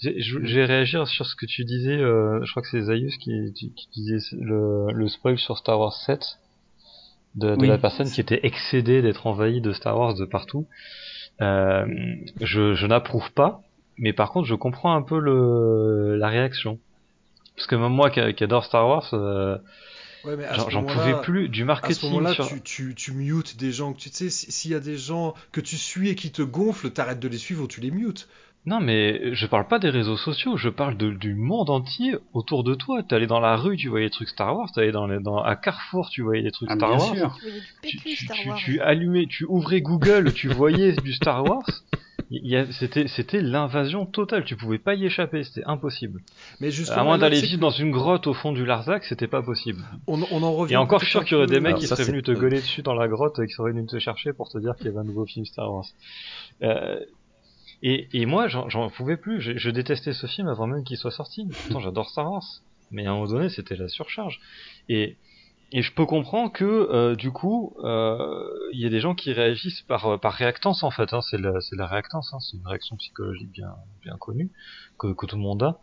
[0.00, 1.96] J'ai- Je je vais réagir sur ce que tu disais.
[1.96, 5.78] euh, je crois que c'est Zayus qui, qui, qui disait le, le spoil sur Star
[5.78, 6.38] Wars 7
[7.34, 7.68] de, de Oui.
[7.68, 10.66] la personne qui était excédée d'être envahie de Star Wars de partout.
[11.40, 11.86] Euh,
[12.40, 13.62] je je n'approuve pas.
[13.98, 16.78] mais par contre, je comprends un peu le la réaction.
[17.56, 19.58] Parce que même moi qui, qui adore Star Wars, euh,
[20.24, 22.10] Ouais, mais à j'en pouvais plus du À ce marketing.
[22.10, 24.80] moment-là, sur- tu, tu, tu mutes des gens que tu sais, si- s'il y a
[24.80, 27.80] des gens que tu suis et qui te gonflent, t'arrêtes de les suivre ou tu
[27.80, 28.28] les mutes.
[28.66, 32.62] Non, mais je parle pas des réseaux sociaux, je parle de, du monde entier autour
[32.62, 33.00] de toi.
[33.10, 34.68] Allé dans la rue, tu voyais des trucs Star Wars.
[34.76, 37.16] Allé dans, les- dans à Carrefour, tu voyais des trucs Ah, Star bien Wars.
[37.16, 37.34] sûr.
[37.38, 38.58] Tu voyais du Tu, PQ tu, Star tu- Wars.
[38.58, 41.64] tu allumais, tu ouvrais Google, tu voyais du Star Wars.
[42.32, 44.44] Il y a- C'était c'était l'invasion totale.
[44.44, 46.20] Tu pouvais pas y échapper, c'était impossible.
[46.60, 49.26] Mais justement, À moins là, d'aller vivre dans une grotte au fond du Larzac, c'était
[49.26, 49.82] pas possible.
[50.06, 50.74] on, on en revient.
[50.74, 52.10] Et encore, je suis sûr qu'il y aurait des mecs Alors qui ça, seraient c'est-
[52.12, 54.58] venus te gueuler dessus dans la grotte, et qui seraient venus te chercher pour te
[54.58, 55.86] dire qu'il y avait un nouveau film Star Wars.
[56.62, 57.00] Euh,
[57.82, 59.40] et, et moi, j'en pouvais plus.
[59.40, 61.46] Je, je détestais ce film avant même qu'il soit sorti.
[61.46, 62.44] Pourtant, j'adore Star Wars.
[62.90, 64.40] Mais à un moment donné, c'était la surcharge.
[64.88, 65.16] Et,
[65.72, 69.32] et je peux comprendre que, euh, du coup, euh, il y a des gens qui
[69.32, 71.12] réagissent par, par réactance, en fait.
[71.12, 71.20] Hein.
[71.22, 72.32] C'est la, la réactance.
[72.34, 72.40] Hein.
[72.40, 74.50] C'est une réaction psychologique bien, bien connue,
[74.98, 75.78] que, que tout le monde a.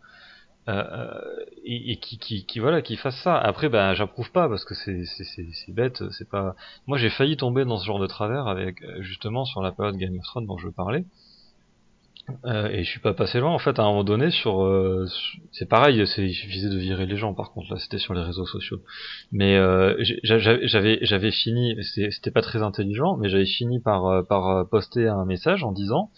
[0.68, 1.20] Euh,
[1.64, 4.74] et, et qui, qui, qui voilà qui fasse ça après ben j'approuve pas parce que
[4.74, 6.54] c'est c'est bête c'est pas
[6.86, 9.96] moi j'ai failli tomber dans ce genre de travers avec euh, justement sur la période
[9.96, 11.06] Game of Thrones dont je parlais
[12.44, 15.06] euh, et je suis pas passé loin en fait à un moment donné sur euh,
[15.52, 18.22] c'est pareil c'est il suffisait de virer les gens par contre là c'était sur les
[18.22, 18.80] réseaux sociaux
[19.32, 24.48] mais euh, j'avais j'avais fini c'était pas très intelligent mais j'avais fini par euh, par
[24.48, 26.10] euh, poster un message en disant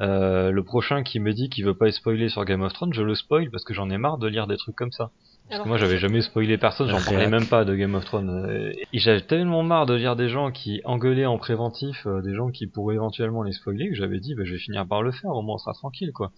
[0.00, 3.02] euh, le prochain qui me dit qu'il veut pas spoilé sur Game of Thrones, je
[3.02, 5.10] le spoil parce que j'en ai marre de lire des trucs comme ça.
[5.46, 8.04] Parce Alors que moi j'avais jamais spoilé personne, j'en parlais même pas de Game of
[8.06, 8.30] Thrones.
[8.30, 12.34] Euh, Et j'avais tellement marre de lire des gens qui engueulaient en préventif euh, des
[12.34, 15.12] gens qui pourraient éventuellement les spoiler que j'avais dit bah, je vais finir par le
[15.12, 16.32] faire, au moins on sera tranquille quoi.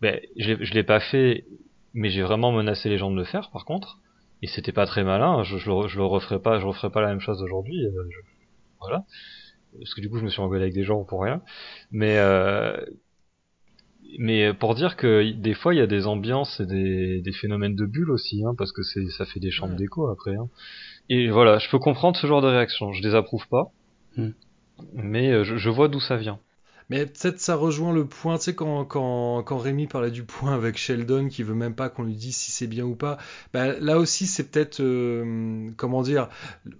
[0.00, 1.44] Ben, je l'ai- je l'ai pas fait,
[1.92, 3.98] mais j'ai vraiment menacé les gens de le faire par contre.
[4.40, 7.00] Et c'était pas très malin, je, je, le, je le referai pas, je referai pas
[7.02, 7.84] la même chose aujourd'hui.
[7.84, 7.90] euh,
[8.80, 9.04] Voilà.
[9.78, 11.42] Parce que du coup je me suis engueulé avec des gens pour rien.
[11.90, 12.76] Mais euh,
[14.18, 17.74] mais pour dire que des fois il y a des ambiances et des, des phénomènes
[17.76, 19.78] de bulles aussi, hein, parce que c'est ça fait des chambres Ouais.
[19.78, 20.34] d'écho après.
[20.36, 20.48] Hein.
[21.08, 22.92] Et voilà, je peux comprendre ce genre de réaction.
[22.92, 23.70] Je les approuve pas,
[24.16, 24.30] Hmm.
[24.94, 26.38] mais euh, je, je vois d'où ça vient.
[26.90, 30.52] Mais peut-être ça rejoint le point, tu sais, quand, quand, quand Rémi parlait du point
[30.54, 33.16] avec Sheldon qui veut même pas qu'on lui dise si c'est bien ou pas,
[33.54, 36.28] bah, là aussi c'est peut-être, euh, comment dire,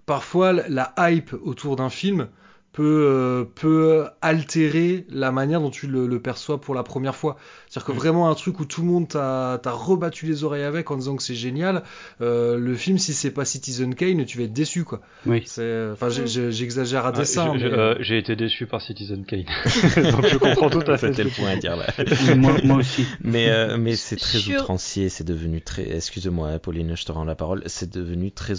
[0.04, 2.28] parfois la hype autour d'un film
[2.72, 7.36] peut, euh, peut altérer la manière dont tu le, le perçois pour la première fois.
[7.68, 7.96] C'est-à-dire que Mm.
[7.96, 11.16] vraiment un truc où tout le monde t'a t'a rebattu les oreilles avec en disant
[11.16, 11.82] que c'est génial,
[12.20, 15.00] euh, le film si c'est pas Citizen Kane, tu vas être déçu quoi.
[15.26, 15.42] Oui.
[15.46, 19.44] Enfin j'exagère à Ah, dessein, mais, euh, J'ai été déçu par Citizen Kane,
[20.12, 21.08] donc je comprends tout à fait.
[21.08, 21.86] C'était ce le point à dire là.
[22.36, 23.06] moi, moi aussi.
[23.22, 25.94] Mais, euh, mais c'est très outrancier, c'est devenu très.
[25.96, 27.62] Excuse-moi, hein, Pauline, je te rends la parole.
[27.66, 28.54] C'est devenu très.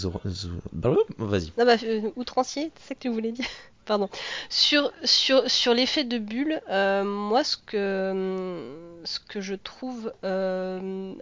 [1.18, 1.52] Vas-y.
[1.58, 1.76] Non, bah,
[2.16, 3.44] outrancier, c'est ça que tu voulais dire
[3.86, 4.08] Pardon.
[4.48, 11.12] Sur, sur, sur l'effet de bulle, euh, moi, ce que, ce que je trouve euh,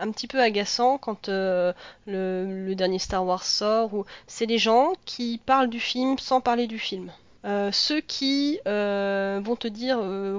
[0.00, 1.72] un petit peu agaçant quand euh,
[2.06, 6.66] le, le dernier Star Wars sort, c'est les gens qui parlent du film sans parler
[6.66, 7.10] du film.
[7.46, 10.38] Euh, ceux qui euh, vont te dire, euh,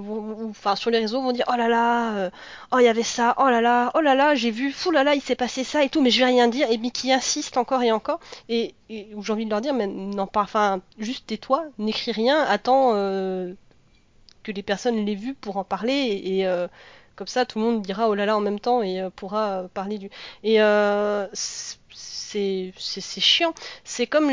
[0.50, 2.30] enfin sur les réseaux vont dire oh là là,
[2.72, 5.04] oh il y avait ça, oh là là, oh là là, j'ai vu, fou là
[5.04, 7.12] là, il s'est passé ça et tout, mais je vais rien dire, et puis qui
[7.12, 8.20] insistent encore et encore
[8.50, 12.12] et, et où j'ai envie de leur dire, mais non, pas, enfin, juste tais-toi, n'écris
[12.12, 12.92] rien, attends
[14.44, 16.68] que les personnes l'aient vu pour en parler, et, et,
[17.16, 19.98] comme ça tout le monde dira oh là là en même temps et pourra parler
[19.98, 20.10] du.
[22.32, 23.54] C'est chiant.
[23.84, 24.32] C'est comme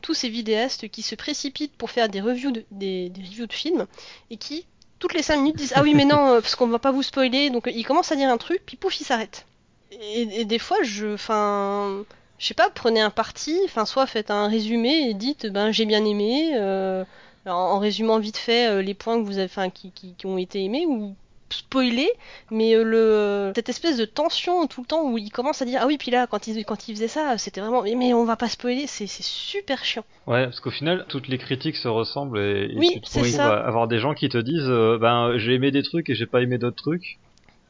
[0.00, 3.86] tous ces vidéastes qui se précipitent pour faire des reviews de, des, reviews de films
[4.30, 4.66] et qui
[4.98, 7.04] toutes les 5 minutes disent ah oui mais non euh, parce qu'on va pas vous
[7.04, 9.46] spoiler donc euh, ils commencent à dire un truc puis pouf ils s'arrêtent.
[9.92, 12.04] Et, des fois je enfin
[12.38, 15.86] je sais pas, prenez un parti, enfin soit faites un résumé et dites ben j'ai
[15.86, 17.04] bien aimé, euh,
[17.46, 20.86] en, résumant vite fait les points que vous avez, qui, qui, qui ont été aimés
[20.86, 21.14] ou
[21.50, 22.10] spoiler,
[22.50, 25.80] mais euh, le cette espèce de tension tout le temps où il commence à dire
[25.82, 28.24] ah oui puis là quand il quand il faisait ça c'était vraiment mais, mais on
[28.24, 30.04] va pas spoiler, c'est c'est super chiant.
[30.26, 33.88] Ouais, parce qu'au final, toutes les critiques se ressemblent et, et Oui, tu te avoir
[33.88, 36.58] des gens qui te disent euh, ben j'ai aimé des trucs et j'ai pas aimé
[36.58, 37.18] d'autres trucs.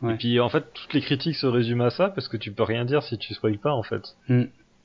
[0.03, 0.15] Ouais.
[0.15, 2.63] Et puis en fait, toutes les critiques se résument à ça parce que tu peux
[2.63, 4.17] rien dire si tu spoil pas en fait.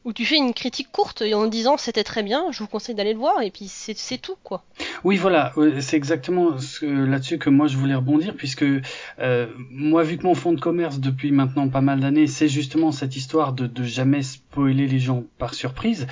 [0.06, 2.96] Où tu fais une critique courte et en disant c'était très bien, je vous conseille
[2.96, 4.64] d'aller le voir et puis c'est tout quoi.
[5.04, 8.66] Oui, voilà, c'est exactement là-dessus que moi je voulais rebondir, puisque
[9.20, 12.92] euh, moi, vu que mon fonds de commerce depuis maintenant pas mal d'années, c'est justement
[12.92, 14.22] cette histoire de, de jamais
[14.54, 16.06] spoiler les gens par surprise.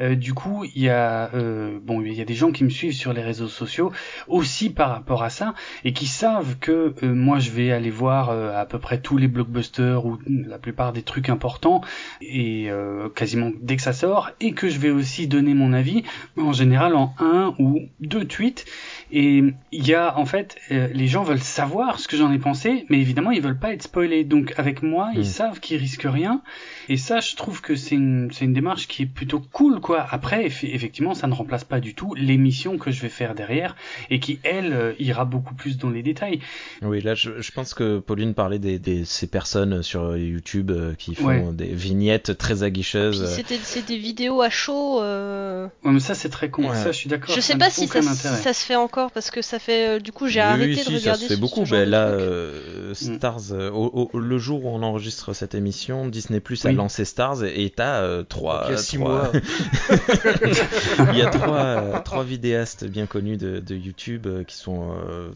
[0.00, 2.68] Euh, du coup, il y a euh, bon, il y a des gens qui me
[2.70, 3.90] suivent sur les réseaux sociaux
[4.28, 5.54] aussi par rapport à ça
[5.84, 9.26] et qui savent que euh, moi je vais aller voir à peu près tous les
[9.26, 11.80] blockbusters ou la plupart des trucs importants
[12.22, 12.68] et
[13.14, 16.04] quasiment dès que ça sort et que je vais aussi donner mon avis
[16.36, 18.64] en général en un ou deux tweets
[19.10, 19.42] et
[19.72, 22.98] il y a en fait les gens veulent savoir ce que j'en ai pensé mais
[23.00, 25.24] évidemment ils veulent pas être spoilés donc avec moi ils Mm.
[25.24, 26.42] savent qu'ils risquent rien
[26.88, 27.87] et ça je trouve que c'est
[28.32, 31.80] c'est une démarche qui est plutôt cool quoi après eff- effectivement ça ne remplace pas
[31.80, 33.76] du tout l'émission que je vais faire derrière
[34.10, 36.40] et qui elle euh, ira beaucoup plus dans les détails
[36.82, 40.94] Oui, là, je, je pense que Pauline parlait des, des ces personnes sur YouTube euh,
[40.94, 41.44] qui font Ouais.
[41.52, 43.26] des vignettes très Puis aguicheuses.
[43.34, 45.00] c'était c'est des vidéos à chaud.
[45.02, 46.76] euh, ouais, mais ça c'est très con Ouais.
[46.76, 49.58] ça je suis d'accord Je sais pas si ça, se fait encore parce que ça
[49.58, 51.60] fait euh, du coup j'ai Oui, arrêté de regarder ça se fait ce- beaucoup.
[51.60, 55.32] ce genre Ben de là, euh, Stars, euh, au, au- le jour où on enregistre
[55.32, 56.74] cette émission, Disney Plus a Oui.
[56.74, 59.32] lancé Stars et et t'as euh, trois, Il y a six trois- mois.
[61.12, 64.90] Il y a trois, euh, trois vidéastes bien connus de, de YouTube euh, qui sont
[65.06, 65.30] euh,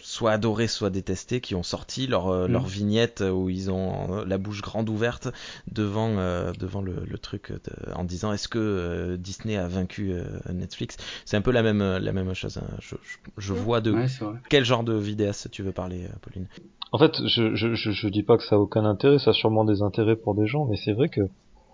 [0.00, 2.52] soit adorés, soit détestés, qui ont sorti leur, euh, Mm.
[2.52, 5.26] leur vignette où ils ont euh, la bouche grande ouverte
[5.72, 10.12] devant, euh, devant le, le truc de- en disant est-ce que euh, Disney a vaincu
[10.12, 10.22] euh,
[10.52, 10.96] Netflix?
[11.24, 12.58] C'est un peu la même, la même chose.
[12.58, 12.76] hein.
[12.80, 14.06] Je, je, je vois de ouais
[14.48, 16.46] quel genre de vidéaste tu veux parler, Pauline?
[16.92, 19.34] En fait, je, je, je, je dis pas que ça a aucun intérêt, ça a
[19.34, 21.20] sûrement des intérêts pour des gens, mais c'est vrai que,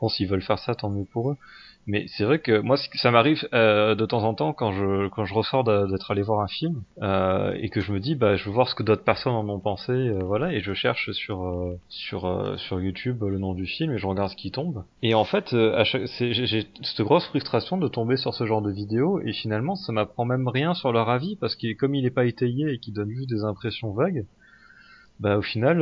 [0.00, 1.36] bon, s'ils veulent faire ça, tant mieux pour eux.
[1.86, 5.26] Mais c'est vrai que moi, ça m'arrive euh, de temps en temps quand je quand
[5.26, 8.44] je ressors d'être allé voir un film euh, et que je me dis, bah, je
[8.46, 11.44] veux voir ce que d'autres personnes en ont pensé, euh, voilà, et je cherche sur
[11.44, 14.84] euh, sur euh, sur YouTube le nom du film et je regarde ce qui tombe.
[15.02, 18.72] Et en fait, euh, chaque, j'ai cette grosse frustration de tomber sur ce genre de
[18.72, 22.10] vidéo et finalement, ça m'apprend même rien sur leur avis parce que comme il est
[22.10, 24.24] pas étayé et qu'il donne juste des impressions vagues
[25.20, 25.80] bah au final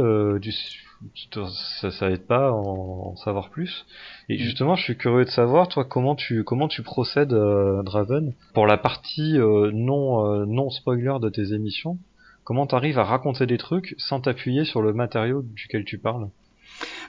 [1.80, 3.86] ça, ça aide pas à en, en savoir plus
[4.28, 8.34] et justement je suis curieux de savoir toi comment tu comment tu procèdes euh, Draven
[8.54, 11.98] pour la partie euh, non euh, non spoiler de tes émissions
[12.44, 16.28] comment t'arrives à raconter des trucs sans t'appuyer sur le matériau duquel tu parles?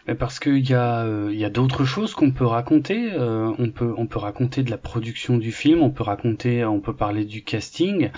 [0.08, 3.12] Mais parce qu'il y a, euh, y a d'autres choses qu'on peut raconter.
[3.14, 5.82] euh, on peut, on peut raconter de la production du film.
[5.82, 8.12] On peut raconter, on peut parler du casting.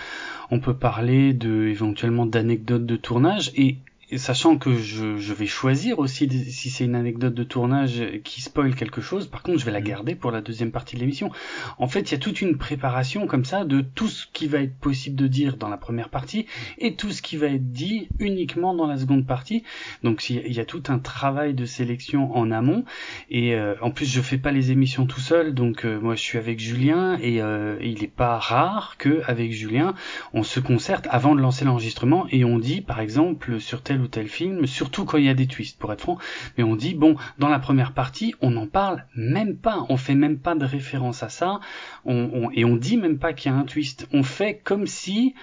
[0.52, 3.78] On peut parler de éventuellement d'anecdotes de tournage et
[4.11, 8.41] et sachant que je, je vais choisir aussi si c'est une anecdote de tournage qui
[8.41, 11.32] spoil quelque chose, par contre je vais la garder pour la deuxième partie de l'émission.
[11.80, 14.60] En fait, il y a toute une préparation comme ça de tout ce qui va
[14.60, 16.45] être possible de dire dans la première partie
[16.77, 19.64] et tout ce qui va être dit uniquement dans la seconde partie.
[20.03, 22.86] Donc il y a- il y a tout un travail de sélection en amont
[23.30, 26.22] et euh, en plus je fais pas les émissions tout seul, donc euh, moi je
[26.22, 29.94] suis avec Julien et euh, il est pas rare que avec Julien
[30.34, 34.08] on se concerte avant de lancer l'enregistrement et on dit par exemple sur tel ou
[34.08, 36.18] tel film, surtout quand il y a des twists pour être franc,
[36.58, 40.16] mais on dit bon dans la première partie on n'en parle même pas, on fait
[40.16, 41.60] même pas de référence à ça,
[42.06, 44.88] on, on- et on dit même pas qu'il y a un twist, on fait comme
[44.88, 45.34] si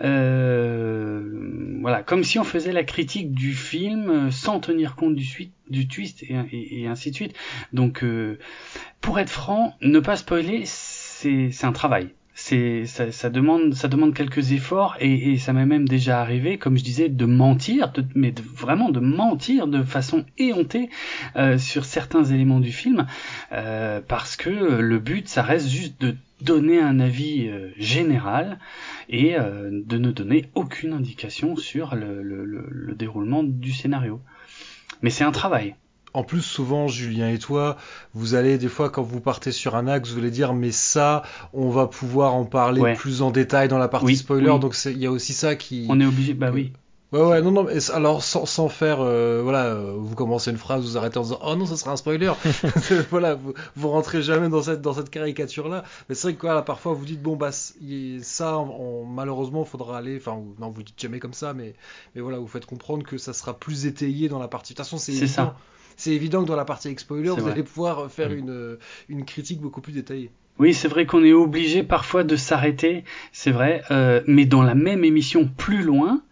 [0.00, 5.88] euh, voilà, comme si on faisait la critique du film euh, sans tenir compte du,
[5.88, 7.34] twist et, et- ainsi de suite.
[7.72, 8.38] Donc, euh,
[9.00, 12.08] pour être franc, ne pas spoiler, c'est un travail.
[12.34, 16.56] C'est ça, ça demande ça demande quelques efforts et, et ça m'est même déjà arrivé,
[16.56, 20.88] comme je disais, de mentir, mais vraiment de mentir de façon éhontée
[21.36, 23.06] euh, sur certains éléments du film,
[23.52, 28.58] euh, parce que le but, ça reste juste de donner un avis euh, général
[29.10, 34.20] et de ne donner aucune indication sur le- le déroulement du scénario.
[35.02, 35.74] Mais c'est un travail.
[36.14, 37.76] En plus, souvent, Julien et toi,
[38.14, 41.22] vous allez des fois quand vous partez sur un axe, vous allez dire mais ça,
[41.54, 42.94] on va pouvoir en parler Ouais.
[42.94, 44.50] plus en détail dans la partie Oui, spoiler.
[44.50, 44.58] oui.
[44.60, 45.86] Donc il y a aussi ça qui.
[45.88, 46.72] On est obligé, bah oui.
[47.12, 47.64] Ouais ouais non non.
[47.64, 51.22] mais alors sans, sans faire euh, voilà, euh, vous commencez une phrase, vous arrêtez en
[51.24, 52.32] disant oh non ça sera un spoiler.
[53.10, 55.84] voilà, vous, vous rentrez jamais dans cette dans cette caricature là.
[56.08, 60.16] Mais c'est vrai que voilà, parfois vous dites bon bah ça, on, malheureusement, faudra aller.
[60.16, 61.74] Enfin non, vous dites jamais comme ça, mais
[62.14, 64.72] mais voilà, vous faites comprendre que ça sera plus étayé dans la partie.
[64.72, 65.34] De toute façon, c'est C'est évident.
[65.34, 65.56] ça.
[66.02, 67.52] C'est évident que dans la partie avec spoiler, vous vrai.
[67.52, 68.38] allez pouvoir faire Mm.
[68.38, 70.30] une, une critique beaucoup plus détaillée.
[70.58, 74.74] Oui, c'est vrai qu'on est obligé parfois de s'arrêter, c'est vrai, euh, mais dans la
[74.74, 76.22] même émission plus loin,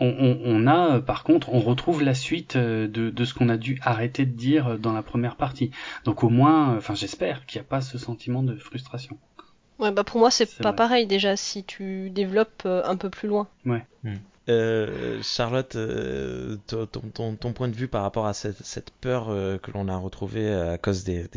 [0.00, 3.34] on, on- on a, euh, par contre, on retrouve la suite euh, de, de ce
[3.34, 5.70] qu'on a dû arrêter de dire euh, dans la première partie.
[6.04, 9.18] Donc au moins, euh, enfin j'espère qu'il n'y a pas ce sentiment de frustration.
[9.80, 10.76] Ouais, bah pour moi c'est pas vrai.
[10.76, 13.48] pareil déjà si tu développes euh, un peu plus loin.
[13.66, 14.14] Euh,
[14.50, 19.86] Euh, Charlotte, euh, ton, point de vue par rapport à cette, peur euh, que l'on
[19.88, 21.28] a retrouvée à cause des,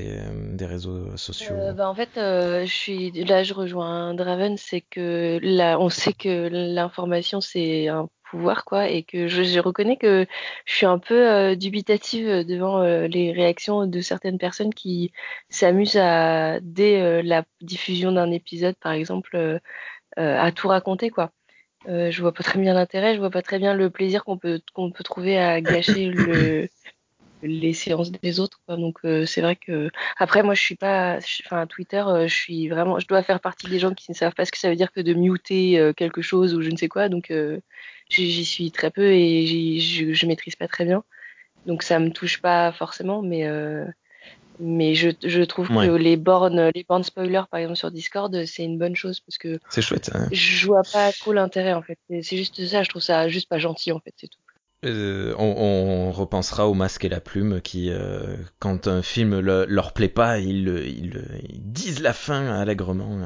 [0.61, 6.49] réseaux sociaux bah, en fait, là, je rejoins Draven, c'est que là, on sait que
[6.51, 10.25] l'information c'est un pouvoir, quoi, et que je, reconnais que
[10.65, 15.11] je suis un peu dubitative devant les réactions de certaines personnes qui
[15.49, 19.59] s'amusent à, dès la diffusion d'un épisode, par exemple,
[20.17, 21.31] à tout raconter, quoi.
[21.87, 24.37] Euh, je vois pas très bien l'intérêt, je vois pas très bien le plaisir qu'on
[24.37, 26.69] peut qu'on peut trouver à gâcher le
[27.43, 28.61] les séances des autres.
[28.65, 28.77] quoi.
[28.77, 32.69] Donc euh, c'est vrai que après moi je suis pas, enfin Twitter, euh, je suis
[32.69, 34.75] vraiment, je dois faire partie des gens qui ne savent pas ce que ça veut
[34.75, 37.09] dire que de muter euh, quelque chose ou je ne sais quoi.
[37.09, 37.59] Donc euh,
[38.09, 41.03] j'y suis très peu et je, je maîtrise pas très bien.
[41.65, 43.85] Donc ça me touche pas forcément, mais euh,
[44.59, 45.87] mais je, je trouve Ouais.
[45.87, 49.37] que les bornes, les bornes spoilers par exemple sur Discord, c'est une bonne chose parce
[49.37, 50.11] que C'est chouette.
[50.13, 50.27] hein.
[50.31, 51.97] je vois pas trop l'intérêt en fait.
[52.21, 54.39] C'est juste ça, je trouve ça juste pas gentil en fait, c'est tout.
[54.85, 59.65] Euh, on, on repensera au masque et la plume qui, euh, quand un film le-
[59.65, 63.21] leur plaît pas, ils, le- ils, le- ils disent la fin allègrement.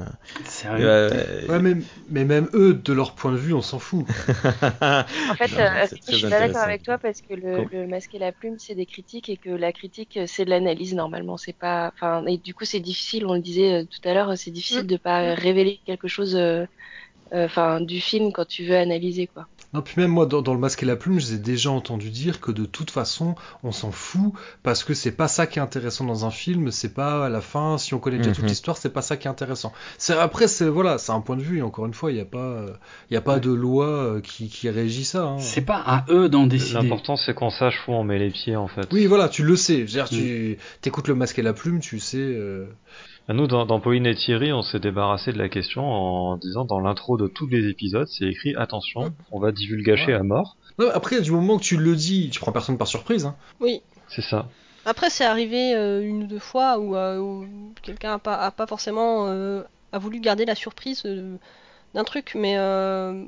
[0.46, 1.76] Sérieux Euh, Ouais, mais,
[2.10, 4.06] mais même eux, de leur point de vue, on s'en fout.
[5.30, 7.70] En fait, Non, euh, je suis pas d'accord avec toi parce que le, Cool.
[7.70, 10.94] le masque et la plume, c'est des critiques et que la critique, c'est de l'analyse
[10.96, 11.38] normalement.
[11.38, 13.26] C'est pas, enfin, et du coup, c'est difficile.
[13.26, 16.66] On le disait tout à l'heure, c'est difficile de pas révéler quelque chose, euh,
[17.34, 19.48] euh, enfin, du film quand tu veux analyser, quoi.
[19.74, 22.40] Non, puis même moi, dans, dans le masque et la plume, j'ai déjà entendu dire
[22.40, 24.32] que de toute façon, on s'en fout
[24.64, 26.72] parce que c'est pas ça qui est intéressant dans un film.
[26.72, 28.50] C'est pas à la fin, si on connaît déjà toute Mhm.
[28.50, 29.74] l'histoire, c'est pas ça qui est intéressant.
[29.98, 31.58] C'est après, c'est voilà, c'est un point de vue.
[31.58, 32.66] Et encore une fois, il n'y a pas,
[33.10, 35.24] il y a pas de loi euh, qui, qui régit ça.
[35.24, 35.40] hein.
[35.40, 36.76] C'est pas à eux d'en décider.
[36.76, 38.88] L'important c'est qu'on sache où on met les pieds en fait.
[38.94, 39.80] Oui, voilà, tu le sais.
[39.80, 42.18] Je veux dire, tu écoutes le masque et la plume, tu sais.
[42.18, 42.68] euh,
[43.30, 46.80] Nous, dans, dans Pauline et Thierry, on s'est débarrassé de la question en disant dans
[46.80, 50.20] l'intro de tous les épisodes, c'est écrit attention, on va divulgacher Ouais.
[50.20, 50.56] à mort.
[50.80, 53.26] Non, après, du moment que tu le dis, tu prends personne par surprise.
[53.26, 53.36] Hein.
[53.60, 53.82] Oui.
[54.08, 54.48] C'est ça.
[54.86, 57.46] Après, c'est arrivé euh, une ou deux fois où, euh, où
[57.82, 61.36] quelqu'un a pas, a pas forcément euh, a voulu garder la surprise euh,
[61.94, 63.24] d'un truc, mais euh,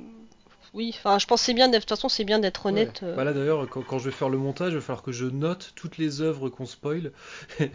[0.74, 1.68] oui, enfin, je pense que c'est bien.
[1.68, 3.00] d'être- De toute façon, c'est bien d'être honnête.
[3.02, 3.08] Ouais.
[3.10, 3.16] euh.
[3.16, 5.26] Bah là d'ailleurs, quand, quand je vais faire le montage, il va falloir que je
[5.26, 7.12] note toutes les œuvres qu'on spoil
[7.60, 7.68] et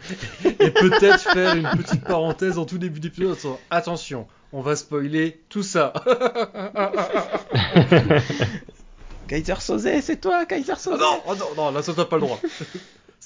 [0.71, 3.37] peut-être faire une petite parenthèse en tout début d'épisode.
[3.69, 5.93] Attention, on va spoiler tout ça.
[9.27, 12.17] Kaiser Soze, c'est toi, Kaiser Ah Soze non, oh non, non, là ça t'as pas
[12.17, 12.39] le droit.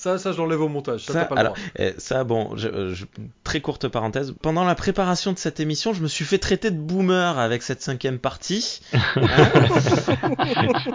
[0.01, 1.03] Ça, ça je l'enlève au montage.
[1.03, 1.65] Ça, Ça, pas le alors, droit.
[1.77, 3.03] eh, ça, bon, je- je-
[3.43, 4.33] très courte parenthèse.
[4.41, 7.81] Pendant la préparation de cette émission, je me suis fait traiter de boomer avec cette
[7.81, 8.79] cinquième partie.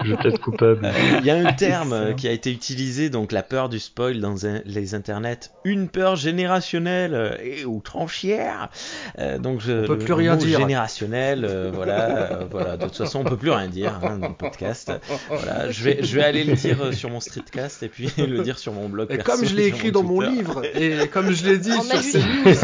[0.04, 0.86] Je plaide coupable.
[0.86, 3.78] Euh, Il y a un terme euh, qui a été utilisé, donc la peur du
[3.78, 4.34] spoil dans
[4.64, 8.70] les internets, une peur générationnelle euh, et outrancière.
[9.18, 10.58] Euh, donc je, On peut le- plus rien dire.
[10.60, 12.08] Générationnel, euh, voilà,
[12.40, 12.76] euh, voilà.
[12.76, 14.92] De toute façon, on peut plus rien dire hein, dans le podcast.
[15.28, 18.42] Voilà, je vais, je vais aller le dire euh, sur mon streetcast et puis le
[18.42, 19.12] dire sur mon blog.
[19.12, 21.82] Et comme je l'ai écrit dans mon livre et comme je l'ai dit sur.
[21.84, 22.54] CNews.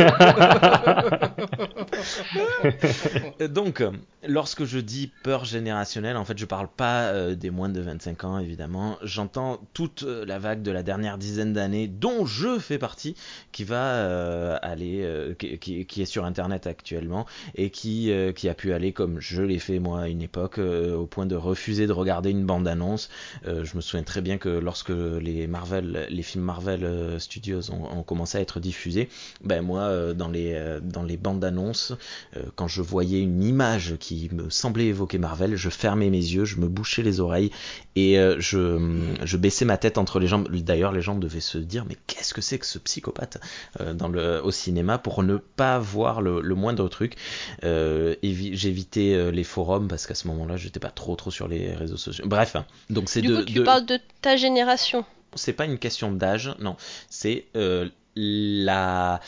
[3.48, 3.82] Donc,
[4.26, 8.24] lorsque je dis peur générationnelle, en fait, je parle pas euh, des moins de 25
[8.24, 8.96] ans, évidemment.
[9.02, 13.14] J'entends toute euh, la vague de la dernière dizaine d'années, dont je fais partie,
[13.52, 18.32] qui va euh, aller, euh, qui, qui- qui est sur Internet actuellement, et qui, euh,
[18.32, 21.26] qui a pu aller, comme je l'ai fait moi à une époque, euh, au point
[21.26, 23.08] de refuser de regarder une bande-annonce.
[23.46, 27.70] Euh, je me souviens très bien que lorsque les Marvel, les films Marvel euh, Studios
[27.70, 29.08] ont, ont commencé à être diffusés,
[29.42, 31.92] ben moi, euh, dans les, euh, dans les bandes-annonces,
[32.36, 36.44] euh, quand je voyais une image qui me semblait évoquer Marvel, je fermais mes yeux,
[36.44, 37.50] je me bouchais les oreilles
[37.96, 40.48] et je, je baissais ma tête entre les jambes.
[40.50, 43.38] D'ailleurs, les gens devaient se dire mais qu'est-ce que c'est que ce psychopathe
[43.94, 47.16] dans le, au cinéma pour ne pas voir le, le moindre truc?
[47.64, 51.72] Euh, évi- J'évitais les forums parce qu'à ce moment-là, j'étais pas trop trop sur les
[51.74, 52.24] réseaux sociaux.
[52.26, 52.64] Bref, hein.
[52.90, 55.04] donc c'est Du de, coup, tu de- parles de ta génération.
[55.34, 56.76] C'est pas une question d'âge, non,
[57.08, 59.20] c'est euh, la,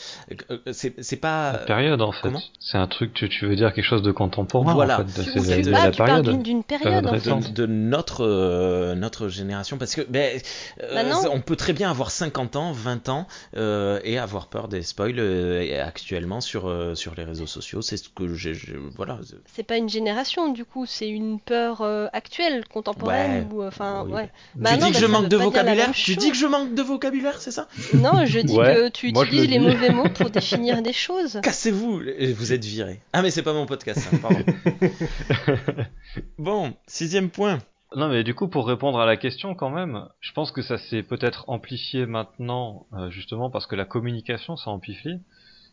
[0.51, 2.19] euh, c'est c'est pas La période en fait.
[2.23, 2.41] comment?
[2.59, 5.01] C'est un truc, tu, tu veux dire quelque chose de contemporain Voilà.
[5.01, 6.29] en fait, de, Tu, ces- ou tu- de ah, la tu parles période.
[6.29, 7.29] d'une- d'une période en fait.
[7.51, 10.39] de, de notre euh, notre génération parce que ben,
[10.81, 14.67] euh, Bah on peut très bien avoir 50 ans, 20 ans euh, et avoir peur
[14.67, 18.77] des spoils euh, actuellement sur euh, sur les réseaux sociaux, c'est ce que j'ai j'ai-
[18.95, 19.19] voilà.
[19.53, 23.53] C'est pas une génération, du coup, c'est une peur euh, actuelle, contemporaine, Ouais.
[23.53, 24.13] ou enfin, Oui.
[24.13, 24.29] ouais.
[24.53, 26.73] tu Bah non, dis que bah, je manque de vocabulaire, tu dis que je manque
[26.73, 27.67] de vocabulaire, c'est ça?
[27.93, 29.65] Non, je dis Ouais, que tu moi, utilises le les dis.
[29.65, 31.39] mauvais mots pour définir des choses.
[31.43, 33.01] Cassez-vous, et vous êtes viré.
[33.13, 34.43] Ah mais c'est pas mon podcast, ça, pardon.
[36.37, 37.59] bon, sixième point.
[37.95, 40.77] Non, mais du coup, pour répondre à la question, quand même, je pense que ça
[40.79, 45.17] s'est peut-être amplifié maintenant, euh, justement parce que la communication s'est amplifiée.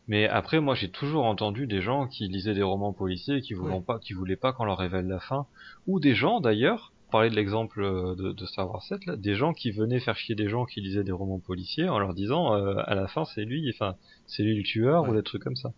[0.07, 3.53] Mais après, moi, j'ai toujours entendu des gens qui lisaient des romans policiers et qui
[3.53, 3.81] voulaient Ouais.
[3.81, 5.45] pas, qui voulaient pas qu'on leur révèle la fin,
[5.87, 9.35] ou des gens d'ailleurs parler de l'exemple euh, de, de, Star Wars 7, là, des
[9.35, 12.55] gens qui venaient faire chier des gens qui lisaient des romans policiers en leur disant
[12.55, 15.55] euh, à la fin c'est lui, enfin c'est lui le tueur ou des trucs comme
[15.55, 15.71] ça.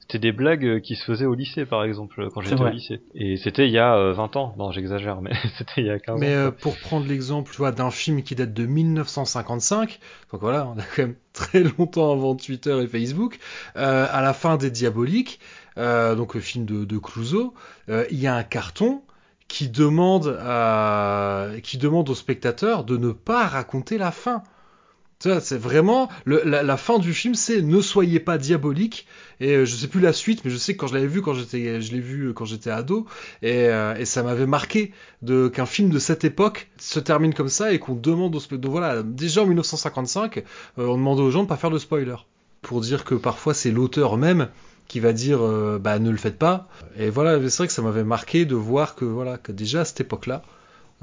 [0.00, 3.00] C'était des blagues euh, qui se faisaient au lycée par exemple quand j'étais au lycée.
[3.14, 6.18] Et c'était il y a 20 ans, non j'exagère, mais c'était il y a 15
[6.18, 6.46] mais, ans.
[6.46, 10.00] Mais pour prendre l'exemple, d'un film qui date de 1955,
[10.32, 13.38] donc voilà, on a quand même très longtemps avant Twitter et Facebook,
[13.76, 15.38] à la fin des Diaboliques,
[15.76, 17.54] donc le film de, de Clouseau,
[17.88, 19.02] il y a un carton
[19.50, 20.38] qui demande,
[21.62, 24.44] qui demande au spectateur de ne pas raconter la fin.
[25.18, 29.06] C'est vraiment la, fin du film, c'est ne soyez pas diabolique.
[29.40, 31.20] Et euh, je sais plus la suite, mais je sais que quand je l'avais vu
[31.20, 33.06] quand j'étais, je l'ai vu quand j'étais ado,
[33.42, 37.50] et, euh, et ça m'avait marqué de qu'un film de cette époque se termine comme
[37.50, 40.42] ça et qu'on demande aux donc voilà déjà en 1955, euh,
[40.78, 42.16] on demandait aux gens de pas faire de spoiler
[42.62, 44.48] pour dire que parfois c'est l'auteur même
[44.90, 46.66] qui va dire euh, bah ne le faites pas.
[46.96, 49.84] Et voilà, c'est vrai que ça m'avait marqué de voir que voilà que déjà à
[49.84, 50.42] cette époque-là,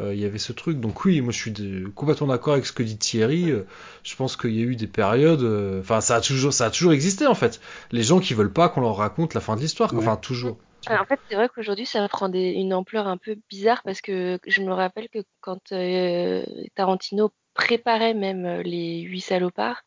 [0.02, 0.82] euh, il y avait ce truc.
[0.82, 3.50] Donc oui, moi je suis de, complètement d'accord avec ce que dit Thierry.
[3.50, 3.66] Euh,
[4.04, 6.70] je pense qu'il y a eu des périodes, euh, enfin ça a toujours ça a
[6.70, 7.62] toujours existé en fait.
[7.94, 10.00] Les gens qui veulent pas qu'on leur raconte la fin de l'histoire, ouais.
[10.00, 10.58] enfin toujours.
[10.90, 14.40] En fait, c'est vrai qu'aujourd'hui, ça prend des, une ampleur un peu bizarre parce que
[14.46, 16.44] je me rappelle que quand euh,
[16.76, 19.84] Tarantino préparait même les huit salopards,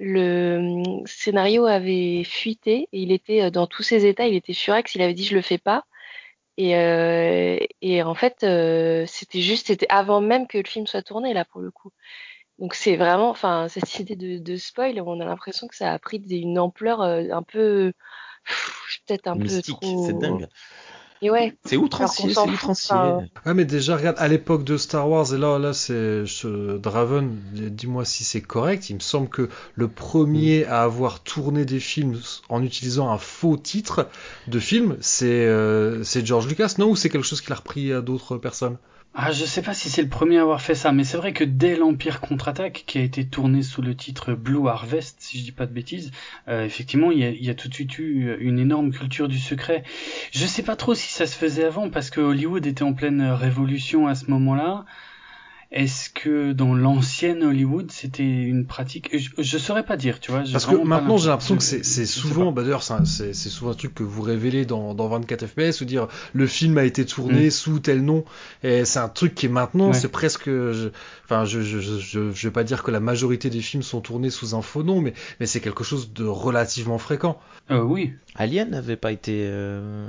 [0.00, 5.02] le scénario avait fuité et il était dans tous ses états, il était furax, il
[5.02, 5.84] avait dit je le fais pas.
[6.56, 11.02] Et, euh, et en fait, euh, c'était juste, c'était avant même que le film soit
[11.02, 11.92] tourné là pour le coup.
[12.58, 15.98] Donc c'est vraiment, enfin, cette idée de, de, spoil, on a l'impression que ça a
[15.98, 17.92] pris une ampleur un peu,
[19.06, 20.06] peut-être un Mystique, peu trop.
[20.06, 20.48] C'est dingue.
[21.22, 21.54] Et ouais.
[21.64, 22.96] C'est outrancier, c'est outrancier.
[23.44, 27.36] Ouais, mais déjà, regarde, à l'époque de Star Wars, et là, là, c'est ce Draven,
[27.52, 28.88] dis-moi si c'est correct.
[28.88, 32.18] Il me semble que le premier à avoir tourné des films
[32.48, 34.08] en utilisant un faux titre
[34.46, 36.90] de film, c'est euh, c'est George Lucas, non?
[36.90, 38.78] Ou c'est quelque chose qu'il a repris à d'autres personnes?
[39.12, 41.32] Ah, je sais pas si c'est le premier à avoir fait ça, mais c'est vrai
[41.32, 45.44] que dès l'Empire contre-attaque, qui a été tourné sous le titre Blue Harvest, si je
[45.44, 46.12] dis pas de bêtises,
[46.46, 49.82] euh, effectivement, il y, a, tout de suite eu une énorme culture du secret.
[50.30, 53.22] Je sais pas trop si ça se faisait avant, parce que Hollywood était en pleine
[53.22, 54.84] révolution à ce moment-là.
[55.72, 59.08] Est-ce que dans l'ancienne Hollywood, c'était une pratique?
[59.16, 60.42] Je, je saurais pas dire, tu vois.
[60.50, 64.02] Parce que maintenant, j'ai l'impression que c'est souvent, bah d'ailleurs, c'est souvent un truc que
[64.02, 67.50] vous révélez dans, dans 24 FPS, ou dire le film a été tourné mm.
[67.50, 68.24] sous tel nom,
[68.64, 69.94] et c'est un truc qui est maintenant, ouais.
[69.94, 70.88] c'est presque, je,
[71.24, 74.00] enfin, je, je, je, je, je vais pas dire que la majorité des films sont
[74.00, 77.38] tournés sous un faux nom, mais, mais c'est quelque chose de relativement fréquent.
[77.70, 78.12] Euh, oui.
[78.34, 80.08] Alien n'avait pas été euh,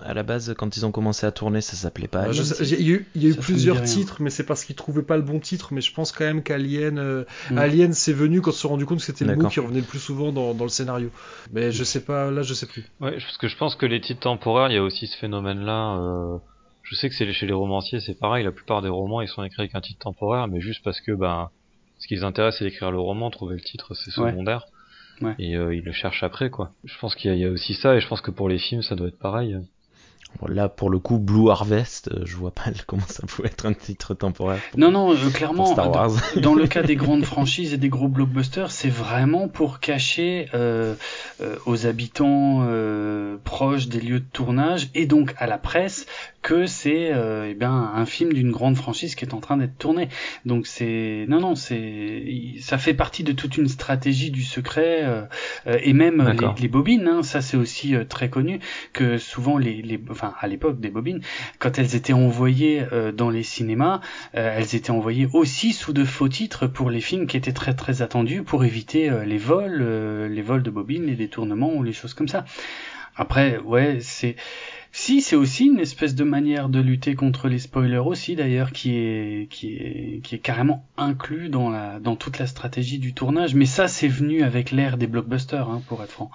[0.00, 2.22] à la base quand ils ont commencé à tourner, ça s'appelait pas.
[2.22, 4.64] Alien, sais, il y a eu, il y a eu plusieurs titres, mais c'est parce
[4.64, 5.72] qu'ils trouvaient pas le bon titre.
[5.72, 7.58] Mais je pense quand même qu'Alien, euh, mm.
[7.58, 9.80] Alien, c'est venu quand ils se sont rendu compte que c'était le mot qui revenait
[9.80, 11.10] le plus souvent dans, dans, le scénario.
[11.52, 12.84] Mais je sais pas, là, je sais plus.
[13.00, 15.96] Ouais, parce que je pense que les titres temporaires, il y a aussi ce phénomène-là.
[15.96, 16.38] Euh,
[16.82, 18.44] je sais que c'est chez les romanciers, c'est pareil.
[18.44, 21.12] La plupart des romans, ils sont écrits avec un titre temporaire, mais juste parce que
[21.12, 21.48] ben,
[21.98, 24.66] ce qui les intéresse, c'est d'écrire le roman, trouver le titre, c'est secondaire.
[25.20, 25.28] Ouais.
[25.28, 25.34] Ouais.
[25.38, 26.72] Et euh, ils le cherchent après, quoi.
[26.84, 28.82] Je pense qu'il y, y, a aussi ça, et je pense que pour les films,
[28.82, 29.56] ça doit être pareil.
[30.40, 33.66] Bon, là, pour le coup, Blue Harvest, euh, je vois pas comment ça pouvait être
[33.66, 34.60] un titre temporaire.
[34.70, 36.10] Pour, non, non, euh, clairement, Star Wars.
[36.34, 40.48] Dans, dans, le cas des grandes franchises et des gros blockbusters, c'est vraiment pour cacher
[40.54, 40.94] euh,
[41.40, 46.06] euh, aux habitants euh, proches des lieux de tournage et donc à la presse
[46.42, 47.12] que c'est
[47.48, 50.08] eh bien un film d'une grande franchise qui est en train d'être tourné.
[50.44, 52.24] Donc c'est non, non, c'est
[52.60, 55.04] ça fait partie de toute une stratégie du secret
[55.66, 57.06] et même les, les, bobines.
[57.06, 58.58] Hein, ça, c'est aussi très connu
[58.92, 61.20] que souvent les, les enfin à l'époque des bobines,
[61.58, 64.00] quand elles étaient envoyées euh, dans les cinémas,
[64.34, 67.74] euh, elles étaient envoyées aussi sous de faux titres pour les films qui étaient très
[67.74, 69.82] très attendus pour éviter euh, les vols,
[70.30, 72.44] les vols de bobines, les détournements ou les choses comme ça.
[73.16, 74.36] Après, ouais, c'est
[74.94, 78.94] si c'est aussi une espèce de manière de lutter contre les spoilers aussi d'ailleurs qui
[78.94, 83.54] est qui est qui est carrément inclus dans la dans toute la stratégie du tournage.
[83.54, 86.30] Mais ça c'est venu avec l'ère des blockbusters hein, pour être franc.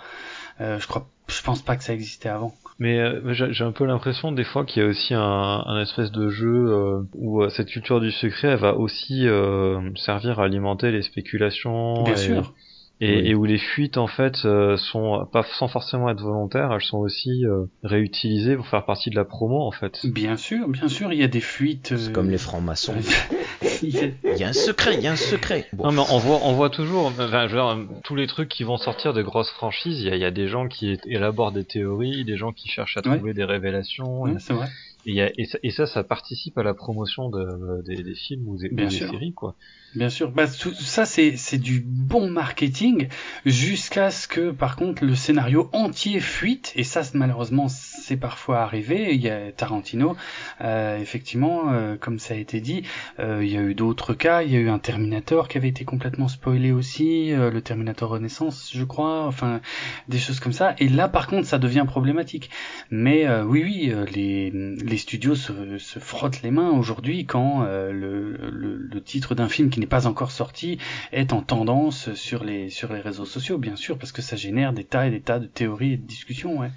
[0.59, 2.55] Euh, je crois je pense pas que ça existait avant.
[2.79, 6.11] Mais euh, j'ai un peu l'impression des fois qu'il y a aussi un, un espèce
[6.11, 10.45] de jeu euh, où euh, cette culture du secret elle va aussi euh, servir à
[10.45, 12.03] alimenter les spéculations.
[12.03, 12.53] Bien et, sûr.
[12.99, 13.27] Et, oui.
[13.27, 16.97] et, où les fuites en fait euh, sont pas sans forcément être volontaires, elles sont
[16.97, 17.43] aussi
[17.83, 19.99] réutilisées pour faire partie de la promo en fait.
[20.05, 21.95] Bien sûr, bien sûr, il y a des fuites.
[21.95, 22.95] C'est comme les francs-maçons.
[23.83, 25.67] il y a un secret, il y a un secret.
[25.73, 25.85] Bon.
[25.85, 28.63] Non mais on voit, on voit toujours, enfin, je veux dire, tous les trucs qui
[28.63, 32.25] vont sortir de grosses franchises, il y, y, a des gens qui élaborent des théories,
[32.25, 33.33] des gens qui cherchent à trouver ouais.
[33.33, 34.21] des révélations.
[34.21, 34.67] Ouais, et, c'est vrai.
[35.07, 38.69] Et, ça, et ça, ça participe à la promotion de, des, des films ou des,
[38.69, 39.09] ou Bien des sûr.
[39.09, 39.55] séries, quoi.
[39.95, 43.07] Bien sûr, bah, tout- ça c'est du bon marketing
[43.45, 49.15] jusqu'à ce que par contre le scénario entier fuite et ça malheureusement c'est parfois arrivé.
[49.15, 50.17] Il y a Tarantino,
[50.61, 52.83] euh, effectivement, euh, comme ça a été dit,
[53.19, 54.43] euh, il y a eu d'autres cas.
[54.43, 58.69] Il y a eu un Terminator qui avait été complètement spoilé aussi, le Terminator Renaissance,
[58.73, 59.25] je crois.
[59.25, 59.61] Enfin,
[60.09, 60.75] des choses comme ça.
[60.79, 62.49] Et là par contre ça devient problématique.
[62.91, 64.51] Mais oui, oui, les,
[64.97, 69.85] les studios se, frottent les mains aujourd'hui quand euh, le, titre d'un film qui n'est
[69.85, 70.79] pas encore sorti
[71.11, 74.73] est en tendance sur les, sur les réseaux sociaux, bien sûr, parce que ça génère
[74.73, 76.57] des tas et des tas de théories et de discussions.
[76.57, 76.71] Ouais.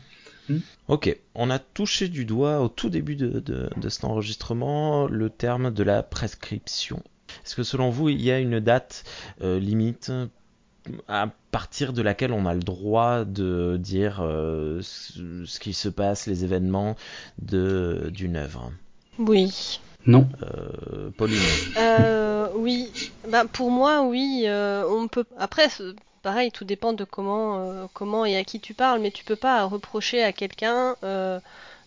[0.87, 5.31] Ok, on a touché du doigt au tout début de, de- de cet enregistrement le
[5.31, 7.03] terme de la prescription.
[7.47, 9.05] Est-ce que selon vous, il y a une date
[9.41, 10.13] euh, limite
[11.09, 16.27] à partir de laquelle on a le droit de dire euh, ce qui se passe,
[16.27, 16.97] les événements
[17.43, 18.73] de d'une œuvre
[19.19, 19.81] Oui.
[20.07, 20.27] Non.
[20.43, 21.39] Euh, Pauline
[21.77, 22.91] Euh, oui.
[23.29, 24.45] Bah, pour moi, oui.
[24.47, 25.25] euh, on peut.
[25.39, 25.69] Après,
[26.23, 29.37] pareil, tout dépend de comment, euh, comment et à qui tu parles, mais tu peux
[29.37, 30.97] pas reprocher à quelqu'un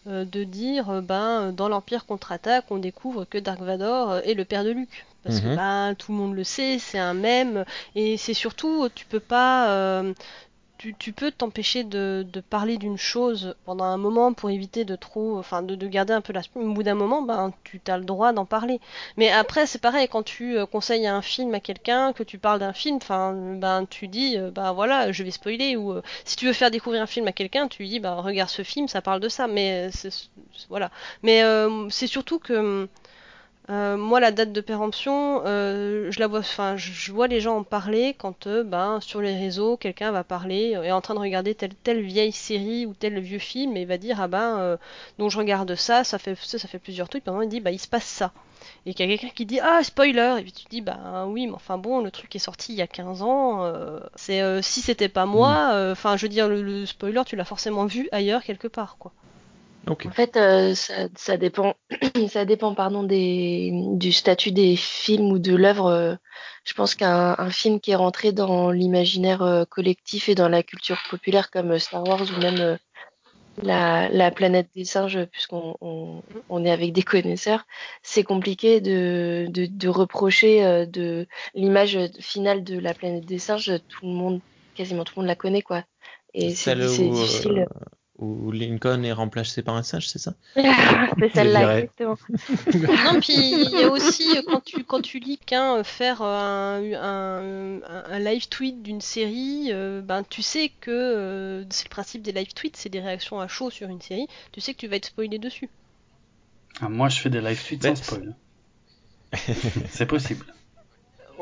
[0.06, 4.46] de dire, euh, ben, dans l'Empire contre-attaque, on découvre que Dark Vador euh, est le
[4.46, 5.06] père de Luke.
[5.24, 5.56] Parce que Mhm.
[5.56, 7.64] ben, tout le monde le sait, c'est un mème,
[7.96, 9.70] et c'est surtout, tu peux pas.
[9.72, 10.14] euh,
[10.92, 15.62] tu, peux t'empêcher de, parler d'une chose pendant un moment pour éviter de trop, enfin
[15.62, 18.34] de, de garder un peu la Au bout d'un moment, ben tu as le droit
[18.34, 18.80] d'en parler.
[19.18, 22.60] Mais après, c'est pareil, quand tu euh, conseilles un film à quelqu'un, que tu parles
[22.60, 25.76] d'un film, enfin, ben tu dis, euh, ben voilà, je vais spoiler.
[25.76, 28.50] Ou euh, si tu veux faire découvrir un film à quelqu'un, tu dis, ben regarde
[28.50, 29.48] ce film, ça parle de ça.
[29.48, 29.90] Mais
[30.70, 30.92] voilà.
[31.24, 31.44] Mais
[31.90, 32.88] c'est surtout que
[33.70, 37.58] euh, moi, la date de péremption, euh, je la vois, enfin, je, vois les gens
[37.58, 41.20] en parler quand, euh, ben, sur les réseaux, quelqu'un va parler, est en train de
[41.20, 44.78] regarder telle telle vieille série ou tel vieux film et va dire ah ben,
[45.18, 47.72] donc je regarde ça, ça fait ça, ça fait plusieurs trucs, pendant il dit bah
[47.72, 48.34] il se passe ça.
[48.86, 51.48] Et qu'il y a quelqu'un qui dit ah spoiler et puis tu dis bah oui
[51.48, 53.74] mais enfin bon le truc est sorti il y a 15 ans,
[54.16, 58.10] c'est si c'était pas moi, enfin je veux dire le spoiler tu l'as forcément vu
[58.12, 59.14] ailleurs quelque part quoi.
[60.06, 61.76] En fait, euh, ça, ça dépend,
[62.30, 65.88] ça dépend pardon, des, du statut des films ou de l'œuvre.
[65.88, 66.16] euh,
[66.66, 70.62] Je pense qu'un un film qui est rentré dans l'imaginaire euh, collectif et dans la
[70.64, 72.78] culture populaire comme euh, Star Wars ou même
[73.58, 77.66] la, la planète des singes, puisqu'on on, on est avec des connaisseurs,
[78.04, 83.74] c'est compliqué de, de, de reprocher de l'image finale de la planète des singes.
[83.90, 84.42] Tout le monde,
[84.76, 85.84] quasiment tout le monde la connaît, quoi.
[86.34, 86.76] Et c'est
[87.10, 87.60] difficile.
[87.60, 87.66] euh,
[88.24, 90.34] où Lincoln est remplacé par un singe, c'est ça?
[90.56, 92.18] C'est celle-là, exactement.
[93.04, 96.26] Non, puis il y a aussi, quand tu, quand tu lis qu'un euh, faire euh,
[96.36, 101.86] un, un, un- un live tweet d'une série, euh, ben tu sais que euh, c'est
[101.86, 104.74] le principe des live tweets, c'est des réactions à chaud sur une série, tu sais
[104.74, 105.70] que tu vas être spoilé dessus.
[106.82, 108.36] Ah, moi, je fais des live tweets Ben, sans spoil.
[109.90, 110.46] c'est possible.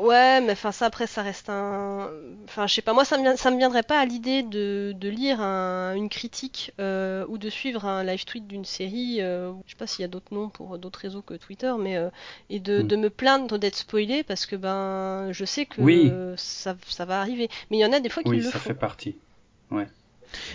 [0.02, 2.10] Ouais, mais enfin ça après ça reste un,
[2.44, 5.08] enfin je sais pas, moi ça me, ça me viendrait pas à l'idée de, de
[5.08, 9.70] lire un- une critique euh, ou de suivre un live tweet d'une série, euh, je
[9.72, 12.10] sais pas s'il y a d'autres noms pour d'autres réseaux que Twitter, mais euh,
[12.50, 12.88] et de, Mm.
[12.88, 16.08] de me plaindre d'être spoilé parce que ben je sais que Oui.
[16.08, 17.48] euh, ça, ça va arriver.
[17.70, 19.16] Mais il y en a des fois qui Oui, le ça fait partie.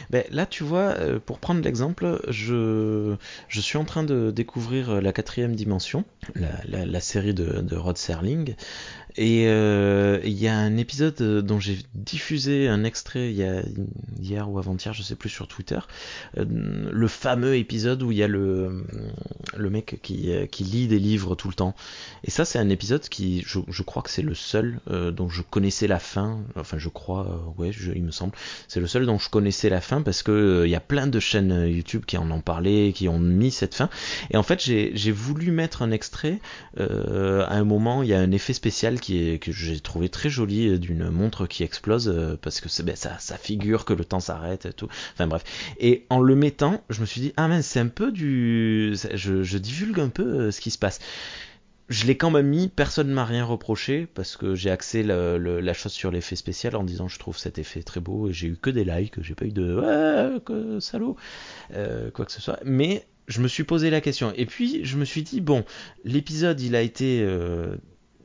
[0.10, 3.16] Ben, là, tu vois, euh, pour prendre l'exemple, je,
[3.48, 6.04] je suis en train de découvrir la quatrième dimension,
[6.36, 8.56] la, la, la série de, de Rod Serling,
[9.18, 13.64] et euh, il y a un épisode euh, dont j'ai diffusé un extrait y a,
[14.22, 15.80] hier ou avant-hier, je sais plus, sur Twitter,
[16.38, 18.86] euh, le fameux épisode où il y a le,
[19.58, 21.74] mec qui, lit des livres tout le temps.
[22.24, 25.88] Et ça, c'est un épisode qui, je, crois que c'est le seul dont je connaissais
[25.88, 28.34] la fin, enfin je crois, ouais, il me semble,
[28.68, 31.20] c'est le seul dont je connaissais la fin parce que il y a plein de
[31.20, 33.90] chaînes YouTube qui en ont parlé, qui ont mis cette fin.
[34.30, 36.40] Et en fait, j'ai voulu mettre un extrait.
[36.78, 39.07] à un moment, il y a un effet spécial qui
[39.40, 43.38] que j'ai trouvé très joli euh, d'une montre qui explose euh, parce que ben, ça,
[43.38, 44.88] figure que le temps s'arrête et tout.
[45.14, 45.44] Enfin bref.
[45.80, 49.58] Et en le mettant, je me suis dit ah mince, c'est un peu du, je,
[49.58, 51.00] divulgue un peu euh, ce qui se passe.
[51.90, 55.74] Je l'ai quand même mis, personne ne m'a rien reproché parce que j'ai axé la
[55.74, 58.58] chose sur l'effet spécial en disant je trouve cet effet très beau et j'ai eu
[58.58, 61.16] que des likes, j'ai pas eu de ouais, que salaud,
[61.70, 62.60] quoi que ce soit.
[62.66, 65.64] Mais je me suis posé la question et puis je me suis dit bon,
[66.04, 67.26] l'épisode il a été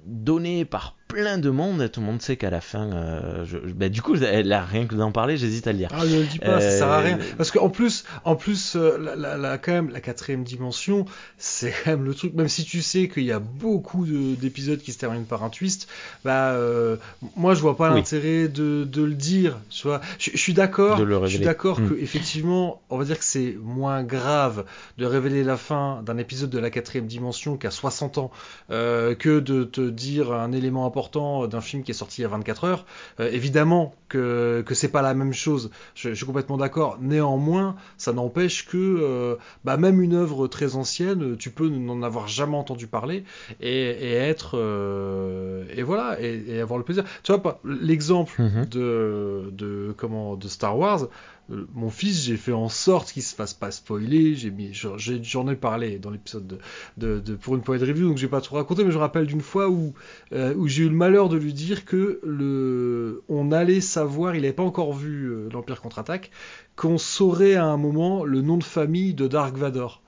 [0.04, 1.82] donné par plein de monde.
[1.82, 4.86] Et tout le monde sait qu'à la fin, euh, je, bah, du coup, là, rien
[4.86, 5.88] que d'en parler, j'hésite à le dire.
[5.92, 7.18] Ah, ne le dis pas, ça sert à Euh, rien.
[7.36, 11.04] Parce qu'en plus, en plus, euh, la, la- la- quand même, la quatrième dimension,
[11.38, 12.32] c'est quand même le truc.
[12.34, 15.50] Même si tu sais qu'il y a beaucoup de- d'épisodes qui se terminent par un
[15.50, 15.88] twist,
[16.24, 16.96] bah, euh,
[17.36, 17.96] moi, je vois pas Oui.
[17.96, 19.58] l'intérêt de, de le dire.
[19.70, 20.98] Tu vois, je, je suis d'accord.
[20.98, 21.88] Je suis d'accord Mm.
[21.90, 24.64] que effectivement, on va dire que c'est moins grave
[24.98, 28.30] de révéler la fin d'un épisode de la quatrième dimension qui a 60 ans
[28.70, 32.24] euh, que de te dire un élément important d'un film qui est sorti il y
[32.24, 32.84] a 24 heures.
[33.20, 35.70] Euh, évidemment que, que c'est pas la même chose.
[35.94, 36.98] Je, je suis complètement d'accord.
[37.00, 42.28] Néanmoins, ça n'empêche que euh, bah, même une œuvre très ancienne, tu peux n'en avoir
[42.28, 43.24] jamais entendu parler
[43.60, 47.04] et, et être euh, et voilà et, et avoir le plaisir.
[47.22, 48.66] Tu vois pas l'exemple Mhm.
[48.70, 51.08] de, de comment de Star Wars.
[51.50, 54.34] Euh, Mon fils, j'ai fait en sorte qu'il se fasse pas spoiler.
[54.34, 56.58] J'ai mis, j'en- j'ai- ai parlé dans l'épisode de,
[56.96, 59.00] de, de- pour une de review, donc je vais pas trop raconter, mais je me
[59.00, 59.94] rappelle d'une fois où
[60.32, 64.42] euh, où j'ai eu le malheur de lui dire que le, on allait savoir, il
[64.42, 66.30] n'avait pas encore vu euh, l'Empire contre-attaque,
[66.76, 70.02] qu'on saurait à un moment le nom de famille de Dark Vador.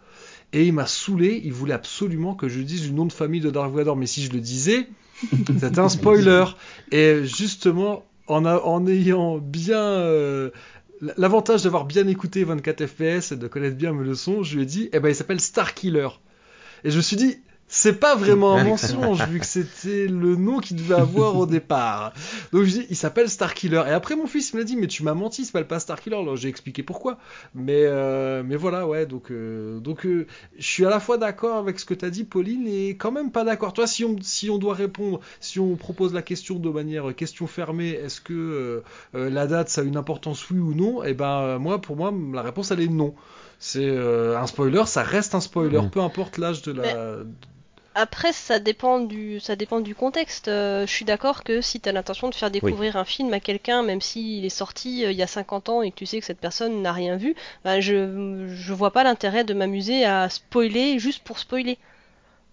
[0.52, 3.50] Et il m'a saoulé, il voulait absolument que je dise le nom de famille de
[3.50, 4.88] Dark Vador, mais si je le disais,
[5.58, 6.44] c'était un spoiler.
[6.92, 10.50] Et justement, en, a- en ayant bien euh,
[11.00, 14.66] l'avantage d'avoir bien écouté 24 FPS et de connaître bien mes leçons, je lui ai
[14.66, 16.08] dit, eh ben il s'appelle Starkiller.
[16.84, 17.38] Et je me suis dit,
[17.76, 22.12] c'est pas vraiment un mensonge vu que c'était le nom qu'il devait avoir au départ.
[22.52, 23.82] Donc je dis, il s'appelle Starkiller.
[23.88, 26.14] Et après mon fils me l'a dit, mais tu m'as menti, il s'appelle pas Starkiller.
[26.14, 27.18] Alors j'ai expliqué pourquoi.
[27.52, 29.06] Mais euh, mais voilà, ouais.
[29.06, 32.22] Donc euh, donc euh, je suis à la fois d'accord avec ce que t'as dit,
[32.22, 33.72] Pauline, et quand même pas d'accord.
[33.72, 37.48] Toi, si on si on doit répondre, si on propose la question de manière question
[37.48, 38.84] fermée, est-ce que euh,
[39.16, 41.02] euh, la date ça a une importance oui ou non?
[41.02, 43.16] Eh ben euh, moi, pour moi, la réponse elle est non.
[43.58, 47.24] C'est euh, un spoiler, ça reste un spoiler, peu importe l'âge de la.
[47.94, 50.48] Après, ça dépend du, ça dépend du contexte.
[50.48, 53.40] Euh, je suis d'accord que si tu as l'intention de faire découvrir un film à
[53.40, 56.18] quelqu'un, même s'il est sorti euh, il y a 50 ans et que tu sais
[56.18, 60.28] que cette personne n'a rien vu, ben, je, je vois pas l'intérêt de m'amuser à
[60.28, 61.78] spoiler juste pour spoiler.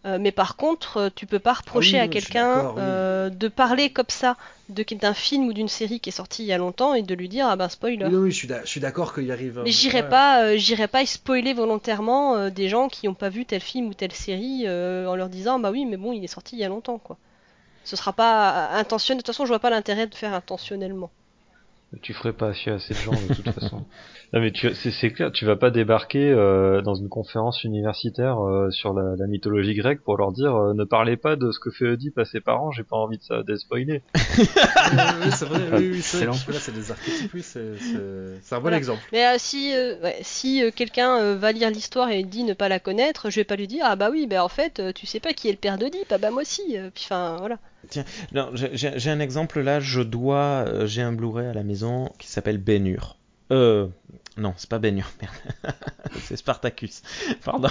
[0.03, 2.73] Euh, mais par contre, euh, tu peux pas reprocher oui, à quelqu'un oui.
[2.79, 4.35] euh, de parler comme ça
[4.69, 7.13] de- d'un film ou d'une série qui est sorti il y a longtemps et de
[7.13, 8.05] lui dire ah ben spoiler.
[8.05, 9.61] Oui, non, oui, je suis d'accord qu'il y arrive.
[9.63, 10.09] Mais j'irai ouais.
[10.09, 13.87] pas, euh, j'irai pas spoiler volontairement euh, des gens qui n'ont pas vu tel film
[13.89, 16.59] ou telle série euh, en leur disant bah oui mais bon il est sorti il
[16.59, 17.17] y a longtemps quoi.
[17.83, 19.19] Ce sera pas intentionnel.
[19.19, 21.11] De toute façon je vois pas l'intérêt de faire intentionnellement.
[22.01, 23.85] Tu ferais pas chier assez de gens de toute façon.
[24.33, 28.39] Non mais tu, c'est, c'est clair, tu vas pas débarquer euh, dans une conférence universitaire
[28.39, 31.59] euh, sur la, la mythologie grecque pour leur dire euh, ne parlez pas de ce
[31.59, 34.01] que fait Oedipe à ses parents, j'ai pas envie de ça, de spoiler.
[34.91, 36.25] Oui, oui, c'est vrai, oui, oui, c'est vrai.
[36.27, 36.31] Excellent.
[36.31, 38.77] Parce que là, c'est des archétypes, oui, c'est c'est- c'est un bon Voilà.
[38.77, 39.01] exemple.
[39.11, 42.53] Mais euh, si euh, ouais, si euh, quelqu'un euh, va lire l'histoire et dit ne
[42.53, 44.91] pas la connaître, je vais pas lui dire ah bah oui bah en fait euh,
[44.93, 46.77] tu sais pas qui est le père d'Oedipe ah bah moi aussi.
[46.93, 47.57] puis enfin voilà.
[48.33, 52.57] Non, j'ai- un exemple là, je dois, j'ai un Blu-ray à la maison qui s'appelle
[52.57, 53.17] Ben-Hur.
[53.51, 53.87] Euh,
[54.37, 55.75] non, c'est pas Ben-Hur, merde.
[56.23, 57.01] c'est Spartacus,
[57.43, 57.67] pardon.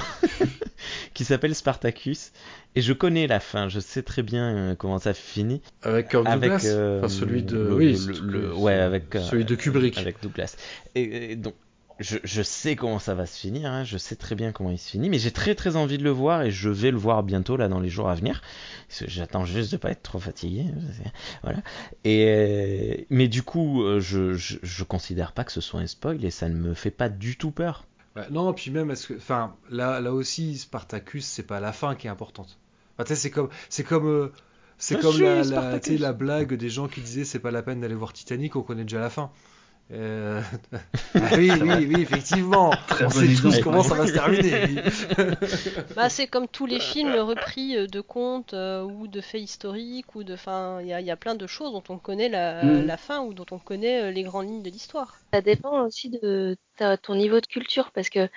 [1.15, 2.33] qui s'appelle Spartacus.
[2.75, 5.62] Et je connais la fin, je sais très bien euh, comment ça finit.
[5.83, 6.67] Avec Kirk Avec Douglas?
[6.67, 7.57] euh, Enfin, celui de.
[7.57, 9.99] le- oui, le- c'est- le- c'est- ouais, avec euh, Celui de Kubrick.
[9.99, 10.55] avec Douglas.
[10.94, 11.55] Et, et donc,
[12.01, 14.79] je, je sais comment ça va se finir, hein, je sais très bien comment il
[14.79, 17.23] se finit, mais j'ai très très envie de le voir et je vais le voir
[17.23, 18.43] bientôt là dans les jours à venir.
[18.89, 20.65] J'attends juste de pas être trop fatigué,
[21.43, 21.61] voilà.
[22.05, 25.87] Et euh, mais du coup, euh, je, je je considère pas que ce soit un
[25.87, 27.87] spoil et ça ne me fait pas du tout peur.
[28.17, 31.95] Ouais, non, puis même, est-ce que, enfin, là, là aussi, Spartacus, c'est pas la fin
[31.95, 32.59] qui est importante.
[32.99, 34.33] Enfin, c'est comme, c'est comme, euh,
[34.79, 37.81] c'est Ah, comme la, la, la blague des gens qui disaient c'est pas la peine
[37.81, 39.31] d'aller voir Titanic, on connaît déjà la fin.
[39.93, 40.41] Euh,
[41.15, 42.70] ah oui, oui, oui, effectivement.
[42.86, 44.83] Très on sait tous comment ça va se terminer.
[45.97, 50.15] Bah, c'est comme tous les films repris euh, de contes euh, ou de faits historiques
[50.15, 52.28] ou de, enfin, il y a, il y a plein de choses dont on connaît
[52.28, 55.17] la, la fin ou dont on connaît les grandes lignes de l'histoire.
[55.33, 58.28] Ça dépend aussi de ta- ton niveau de culture parce que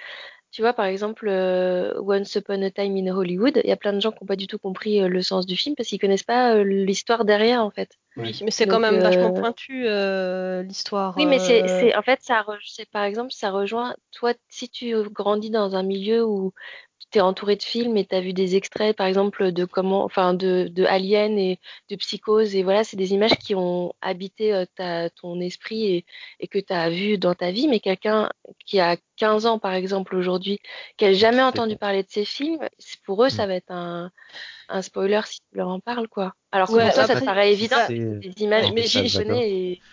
[0.53, 3.91] tu vois par exemple euh, Once Upon a Time in Hollywood, il y a plein
[3.93, 5.99] de gens qui n'ont pas du tout compris euh, le sens du film parce qu'ils
[5.99, 7.98] connaissent pas euh, l'histoire derrière en fait.
[8.15, 11.15] Oui, mais c'est quand même vachement euh, pointu euh, l'histoire.
[11.17, 14.95] Oui, mais c'est, c'est, en fait, ça, re- par exemple, ça rejoint, toi, si tu
[15.09, 16.53] grandis dans un milieu où
[17.14, 20.03] tu es entouré de films et tu as vu des extraits, par exemple, de comment,
[20.06, 21.59] enfin, de, de Alien et
[21.90, 26.06] de Psychose, et voilà, c'est des images qui ont habité euh, ta, ton esprit et,
[26.42, 28.30] et que tu as vu dans ta vie, mais quelqu'un
[28.66, 30.59] qui a 15 ans, par exemple, aujourd'hui,
[30.98, 33.48] qui a jamais entendu parler de ces films, c'est- pour eux, ça Mm.
[33.48, 34.11] va être un,
[34.69, 36.33] un spoiler si tu leur en parles, quoi.
[36.51, 37.77] Alors que Ouais, pour toi, ça te paraît évident,
[38.22, 39.83] des images mais que connais et...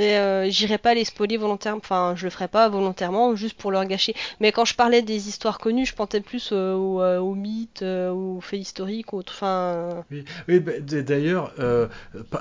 [0.00, 3.70] Mais euh, j'irai pas les spoiler volontairement, enfin je le ferai pas volontairement juste pour
[3.70, 4.14] leur gâcher.
[4.40, 7.82] Mais quand je parlais des histoires connues, je pensais plus euh, aux, euh, aux mythes,
[7.82, 9.20] euh, aux faits historiques, aux...
[9.28, 10.04] enfin...
[10.10, 11.86] Oui, oui bah, d'ailleurs, euh,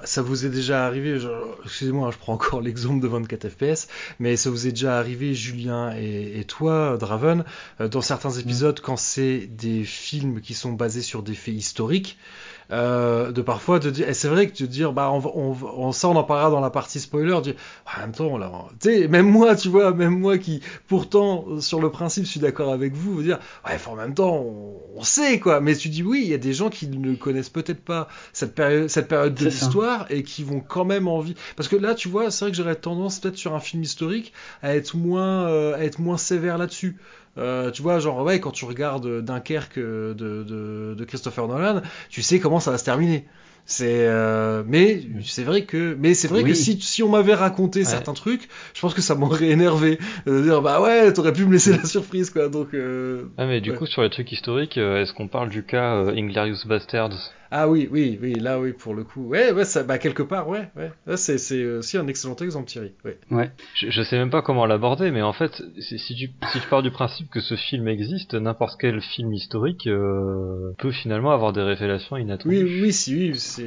[0.05, 1.19] ça vous est déjà arrivé,
[1.65, 3.87] excusez-moi, hein, je prends encore l'exemple de 24 FPS,
[4.19, 7.43] mais ça vous est déjà arrivé, Julien et, et toi, Draven,
[7.81, 12.17] euh, dans certains épisodes, quand c'est des films qui sont basés sur des faits historiques,
[12.71, 15.55] euh, de parfois te dire, et c'est vrai que te dire, bah, on, va- on,
[15.77, 18.51] on, ça on en parlera dans la partie spoiler, dire, Ah, en même temps, là,
[18.79, 22.71] tu sais, même moi, tu vois, même moi qui, pourtant, sur le principe, suis d'accord
[22.71, 26.03] avec vous, vous dire, ouais, en même temps, on, on sait, quoi, mais tu dis,
[26.03, 29.33] oui, il y a des gens qui ne connaissent peut-être pas cette période, cette période
[29.35, 32.51] de l'histoire et qui vont quand même envie, parce que là, tu vois, c'est vrai
[32.51, 36.17] que j'aurais tendance, peut-être sur un film historique, à être moins, euh, à être moins
[36.17, 36.97] sévère là-dessus.
[37.37, 41.81] Euh, tu vois, genre, ouais, quand tu regardes Dunkerque euh, de, de, de Christopher Nolan,
[42.09, 43.25] tu sais comment ça va se terminer.
[43.65, 46.49] C'est, euh, mais c'est vrai que, mais c'est vrai Oui.
[46.49, 47.85] que si, si on m'avait raconté Ouais.
[47.85, 51.51] certains trucs, je pense que ça m'aurait énervé de dire bah ouais, t'aurais pu me
[51.53, 52.49] laisser la surprise quoi.
[52.49, 53.77] Donc euh, Ah mais du Ouais.
[53.77, 57.33] coup sur les trucs historiques, euh, est-ce qu'on parle du cas euh, Inglorious Bastards?
[57.51, 60.47] Ah oui, oui, oui, là oui pour le coup, ouais, ouais, ça, bah quelque part,
[60.47, 62.93] ouais, ouais, c'est c'est aussi un excellent exemple Thierry.
[63.03, 63.17] Ouais.
[63.31, 63.51] Ouais.
[63.75, 66.67] je, je sais même pas comment l'aborder, mais en fait, si, si tu si tu
[66.67, 71.53] pars du principe que ce film existe, n'importe quel film historique euh, peut finalement avoir
[71.53, 72.63] des révélations inattendues.
[72.63, 73.65] Oui, oui, si, oui, c'est.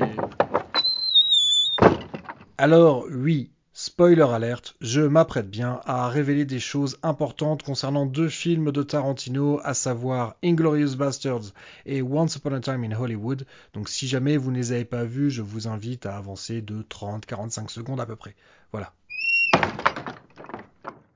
[2.59, 8.71] Alors, oui, spoiler alerte, je m'apprête bien à révéler des choses importantes concernant deux films
[8.71, 11.53] de Tarantino, à savoir Inglorious Bastards
[11.87, 13.47] et Once Upon a Time in Hollywood.
[13.75, 16.83] Donc, si jamais vous ne les avez pas vus, je vous invite à avancer de
[16.83, 18.35] 30-45 secondes à peu près.
[18.73, 18.93] Voilà.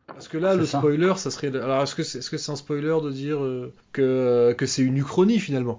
[0.07, 0.79] Parce que là, le ça.
[0.79, 1.49] spoiler, ça serait.
[1.49, 4.83] Alors, est-ce que c'est est -ce c'est un spoiler de dire euh, que, que c'est
[4.83, 5.79] une uchronie finalement?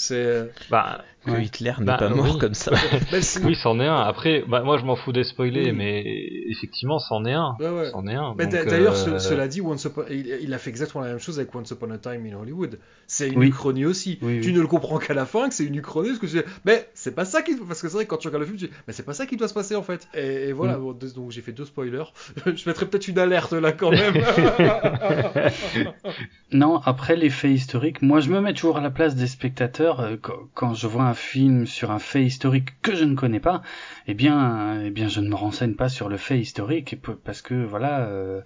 [0.00, 0.48] C'est.
[0.70, 1.44] Bah, Que Ouais.
[1.44, 2.38] Hitler n'est Bah, pas mort oui.
[2.38, 2.70] comme ça.
[3.44, 3.96] Oui, c'en est un.
[4.00, 5.72] Après, bah, moi je m'en fous des spoilers, Oui.
[5.72, 6.04] mais
[6.48, 7.56] effectivement, c'en est un.
[7.58, 7.90] Ouais, ouais.
[7.90, 8.34] C'en est un.
[8.38, 11.18] Mais D'ailleurs, euh, ce- cela dit, Once Upon- il, il a fait exactement la même
[11.18, 12.78] chose avec Once Upon a Time in Hollywood.
[13.08, 13.48] C'est une Oui.
[13.48, 14.20] uchronie aussi.
[14.22, 14.54] Oui, tu oui.
[14.54, 16.88] ne le comprends qu'à la fin que c'est une uchronie, parce que tu dis, mais
[16.94, 18.72] c'est pas ça qui, parce que c'est vrai quand tu regardes le film, tu dis,
[18.86, 20.06] mais c'est pas ça qui doit se passer en fait.
[20.14, 20.80] Et, et voilà, Mm.
[20.82, 22.04] bon, donc j'ai fait deux spoilers.
[22.46, 24.14] Je mettrais peut-être une alerte là quand même.
[26.52, 29.87] Non, après les faits historiques, moi je me mets toujours à la place des spectateurs
[30.00, 30.16] euh,
[30.54, 33.62] quand, je vois un film sur un fait historique que je ne connais pas,
[34.06, 34.38] eh bien,
[34.76, 37.54] euh, eh bien je ne me renseigne pas sur le fait historique et parce que
[37.64, 38.40] voilà, euh,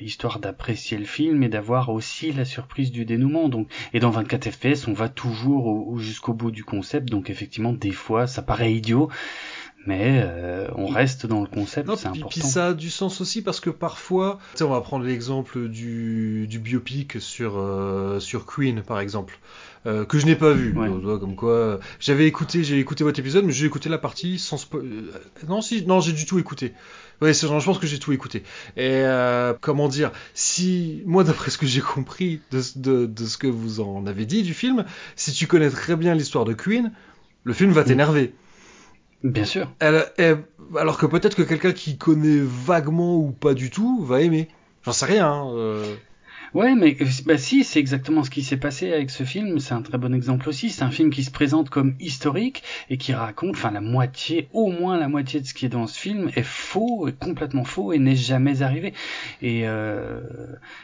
[0.00, 3.48] histoire d'apprécier le film et d'avoir aussi la surprise du dénouement.
[3.48, 7.08] Donc, et dans 24 FPS, on va toujours au- au- jusqu'au bout du concept.
[7.10, 9.08] Donc effectivement, des fois, ça paraît idiot,
[9.86, 12.28] mais euh, on reste dans le concept, c'est important.
[12.28, 16.58] puis ça a du sens aussi parce que parfois, on va prendre l'exemple du, du
[16.58, 19.38] biopic sur, euh, sur Queen par exemple,
[19.86, 20.76] euh, que je n'ai pas vu.
[20.76, 20.88] Ouais.
[20.88, 24.38] Donc, comme quoi, euh, j'avais écouté, j'ai écouté votre épisode, mais j'ai écouté la partie
[24.38, 25.10] sans spo- euh,
[25.48, 26.72] Non, si, non, j'ai du tout écouté.
[27.22, 28.42] Ouais, je pense que j'ai tout écouté.
[28.76, 33.36] Et euh, comment dire, si moi, d'après ce que j'ai compris de, de, de ce
[33.36, 34.84] que vous en avez dit du film,
[35.16, 36.92] si tu connais très bien l'histoire de Queen,
[37.44, 37.86] le film va Mm.
[37.86, 38.34] t'énerver.
[39.22, 39.70] Bien sûr.
[39.80, 40.44] Elle, elle-
[40.78, 44.48] alors que peut-être que quelqu'un qui connaît vaguement ou pas du tout va aimer.
[44.84, 45.26] J'en sais rien.
[45.30, 45.94] hein, euh.
[46.54, 46.96] Ouais, mais
[47.26, 49.58] bah si, c'est exactement ce qui s'est passé avec ce film.
[49.60, 50.70] C'est un très bon exemple aussi.
[50.70, 54.70] C'est un film qui se présente comme historique et qui raconte, enfin la moitié, au
[54.70, 57.92] moins la moitié de ce qui est dans ce film est faux, est complètement faux
[57.92, 58.94] et n'est jamais arrivé.
[59.42, 60.20] Et euh,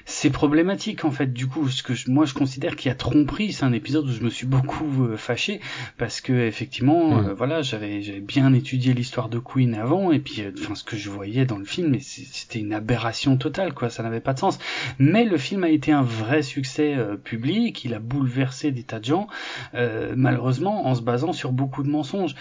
[0.04, 1.32] c'est problématique en fait.
[1.32, 3.52] Du coup, ce que je- moi je considère qu'il y a tromperie.
[3.52, 5.60] C'est un épisode où je me suis beaucoup euh, fâché
[5.98, 7.26] parce que effectivement, Mm.
[7.28, 10.96] euh, voilà, j'avais bien étudié l'histoire de Queen avant et puis, euh, enfin ce que
[10.96, 13.90] je voyais dans le film, c'était une aberration totale quoi.
[13.90, 14.58] Ça n'avait pas de sens.
[14.98, 18.98] Mais le film a été un vrai succès euh, public, il a bouleversé des tas
[19.00, 19.26] de gens,
[19.74, 22.34] euh, malheureusement en se basant sur beaucoup de mensonges.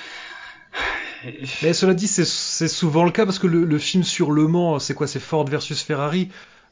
[1.63, 4.47] Mais cela dit, c'est- c'est souvent le cas parce que le, le film sur Le
[4.47, 5.07] Mans, c'est quoi?
[5.07, 6.29] C'est Ford versus Ferrari.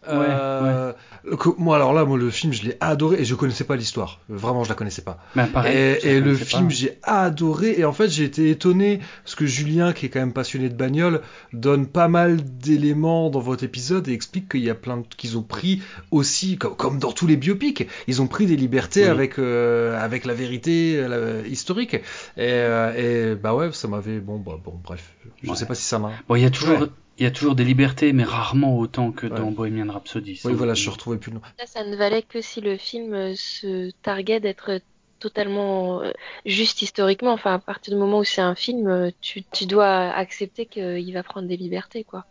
[0.09, 0.93] Euh,
[1.39, 4.19] que- moi alors là, moi le film, je l'ai adoré et je connaissais pas l'histoire.
[4.29, 5.19] Vraiment, je la connaissais pas.
[5.35, 7.75] Ben, pareil, et le film, j'ai adoré.
[7.77, 10.75] Et en fait, j'ai été étonné parce que Julien, qui est quand même passionné de
[10.75, 11.21] bagnole,
[11.53, 15.43] donne pas mal d'éléments dans votre épisode et explique qu'il y a plein qu'ils ont
[15.43, 19.09] pris aussi, comme, comme dans tous les biopics, ils ont pris des libertés Oui.
[19.09, 21.93] avec euh, avec la vérité euh, la- historique.
[21.93, 21.99] Et,
[22.37, 25.55] euh, et bah ouais, ça m'avait bon bah bon bref, je Ouais.
[25.55, 26.11] sais pas si ça m'a.
[26.27, 26.87] Bon, il y a toujours, Ouais.
[27.17, 29.37] Il y a toujours des libertés, mais rarement autant que Ouais.
[29.37, 30.41] dans Bohemian Rhapsody.
[30.45, 31.41] Oui voilà, je retrouvais plus le nom.
[31.59, 34.81] Ça, ça ne valait que si le film euh, se targuait d'être
[35.19, 36.11] totalement euh,
[36.45, 37.31] juste historiquement.
[37.31, 41.13] Enfin, à partir du moment où c'est un film, euh, tu, tu dois accepter qu'il
[41.13, 42.25] va prendre des libertés, quoi.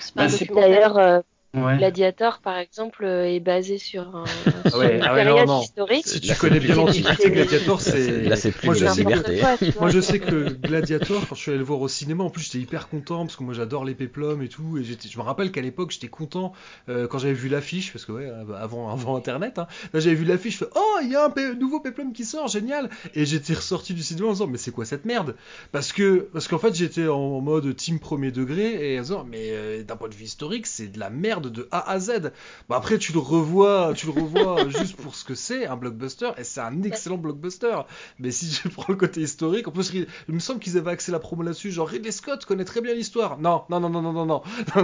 [0.00, 0.70] C'est pas Bah, un c'est- documentaire.
[0.70, 1.20] D'ailleurs, euh,
[1.54, 1.76] Ouais.
[1.76, 4.24] Gladiator, par exemple, euh, est basé sur un
[4.70, 5.60] sur ouais, une ah ouais, non, non.
[5.60, 6.06] historique.
[6.06, 8.22] Si tu connais bien l'Antiquité, Gladiator, c'est.
[8.22, 9.42] Là, c'est plus Moi, je la sais que- liberté.
[9.78, 12.42] Moi je sais que Gladiator, quand je suis allé le voir au cinéma, en plus
[12.44, 14.78] j'étais hyper content parce que moi j'adore les péplums et tout.
[14.78, 16.54] Et je me rappelle qu'à l'époque j'étais content
[16.88, 20.14] euh, quand j'avais vu l'affiche, parce que ouais, euh, avant, avant internet, hein, là j'avais
[20.16, 22.88] vu l'affiche, je fais Oh, il y a un pé- nouveau péplum qui sort, génial!
[23.14, 25.36] Et j'étais ressorti du cinéma en disant Mais c'est quoi cette merde?
[25.70, 29.50] Parce que, parce qu'en fait j'étais en mode team premier degré et en disant Mais
[29.50, 32.32] euh, d'un point de vue historique, c'est de la merde de A à Z.
[32.68, 36.30] Bon, après tu le revois, tu le revois juste pour ce que c'est, un blockbuster,
[36.38, 37.76] et c'est un excellent blockbuster.
[38.18, 41.12] Mais si je prends le côté historique, en plus, il me semble qu'ils avaient axé
[41.12, 43.38] la promo là-dessus, genre Ridley Scott connaît très bien l'histoire.
[43.38, 44.42] Non, non, non, non, non, non, non.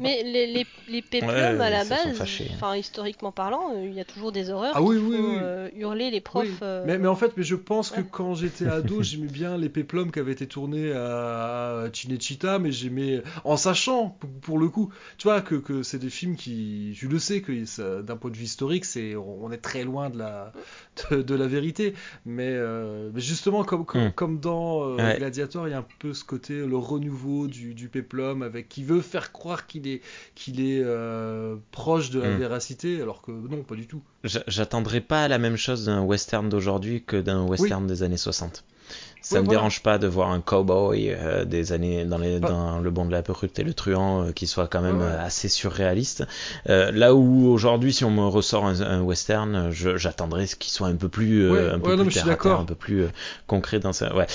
[0.00, 2.50] Mais les, les, les péplums, Ouais, à la base, fâchés.
[2.54, 5.38] enfin historiquement parlant, euh, il y a toujours des horreurs Ah oui, oui, font, oui.
[5.42, 6.44] euh, hurler les profs.
[6.46, 6.54] Oui.
[6.62, 9.68] euh, Mais, mais en fait, mais je pense que quand j'étais ado, j'aimais bien les
[9.68, 15.28] péplums qui avaient été tournés à Cinecittà, mais j'aimais, en sachant, pour, le coup, tu
[15.28, 18.44] vois, que, que c'est des films qui, je le sais, que d'un point de vue
[18.44, 20.52] historique, c'est, on est très loin de la,
[21.10, 21.94] de, de la vérité.
[22.24, 24.12] Mais, euh, mais justement, comme, comme, Hmm.
[24.12, 25.16] comme dans euh, Ouais.
[25.18, 28.84] Gladiator, il y a un peu ce côté, le renouveau du, du péplum, avec qui
[28.84, 30.00] veut faire croire qu'il est,
[30.34, 32.38] qu'il est euh, proche de la Hmm.
[32.38, 34.00] véracité, alors que non, pas du tout.
[34.24, 38.64] J'a- J'attendrai pas la même chose d'un western d'aujourd'hui que d'un western des années 60.
[39.28, 39.58] Ça Oui, me voilà.
[39.58, 42.48] dérange pas de voir un cowboy euh, des années dans, les, Bah.
[42.48, 45.04] dans le bon de la brute et le truand euh, qui soit quand même Ouais,
[45.04, 45.10] ouais.
[45.10, 46.24] euh, assez surréaliste.
[46.68, 50.70] Euh, là où aujourd'hui, si on me ressort un, un western, je- j'attendrai ce qu'il
[50.70, 52.60] soit un peu plus, euh, Ouais, un peu ouais, non, plus terre à terre, d'accord.
[52.60, 53.08] un peu plus euh,
[53.48, 54.14] concret dans ça.
[54.14, 54.26] Ouais.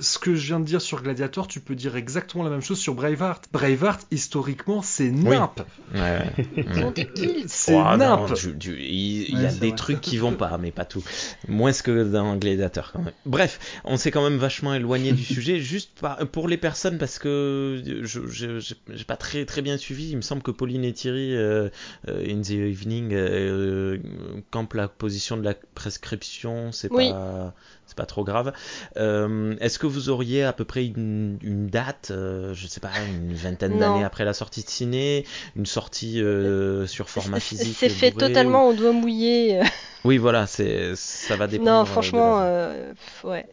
[0.00, 2.78] Ce que je viens de dire sur Gladiator, tu peux dire exactement la même chose
[2.80, 3.44] sur Braveheart.
[3.52, 5.60] Braveheart, historiquement, c'est nimp.
[5.94, 7.44] kilts.
[7.46, 8.30] C'est Oh, non, nimp.
[8.68, 9.76] il y a des vrai.
[9.76, 11.04] trucs qui vont pas, mais pas tout.
[11.48, 13.12] Moins que dans Gladiator quand même.
[13.26, 17.18] Bref, on s'est quand même vachement éloigné du sujet, juste par- pour les personnes parce
[17.18, 18.20] que je
[18.88, 20.10] j'ai pas très très bien suivi.
[20.10, 21.68] Il me semble que Pauline et Thierry euh,
[22.08, 23.98] euh, in the evening euh,
[24.50, 26.72] campent la position de la prescription.
[26.72, 27.10] C'est Oui.
[27.10, 27.54] pas
[27.86, 28.52] c'est pas trop grave.
[28.96, 32.90] Euh, Est-ce que vous auriez à peu près une, une date, euh, je sais pas,
[33.06, 37.90] une vingtaine d'années après la sortie de ciné, une sortie euh, sur format physique C'est
[37.90, 39.58] fait totalement au doigt mouillé.
[39.60, 39.64] euh.
[39.64, 41.70] ou- Oui, voilà, c'est ça va dépendre.
[41.70, 42.92] Non, euh, de franchement, euh,
[43.24, 43.44] ouais.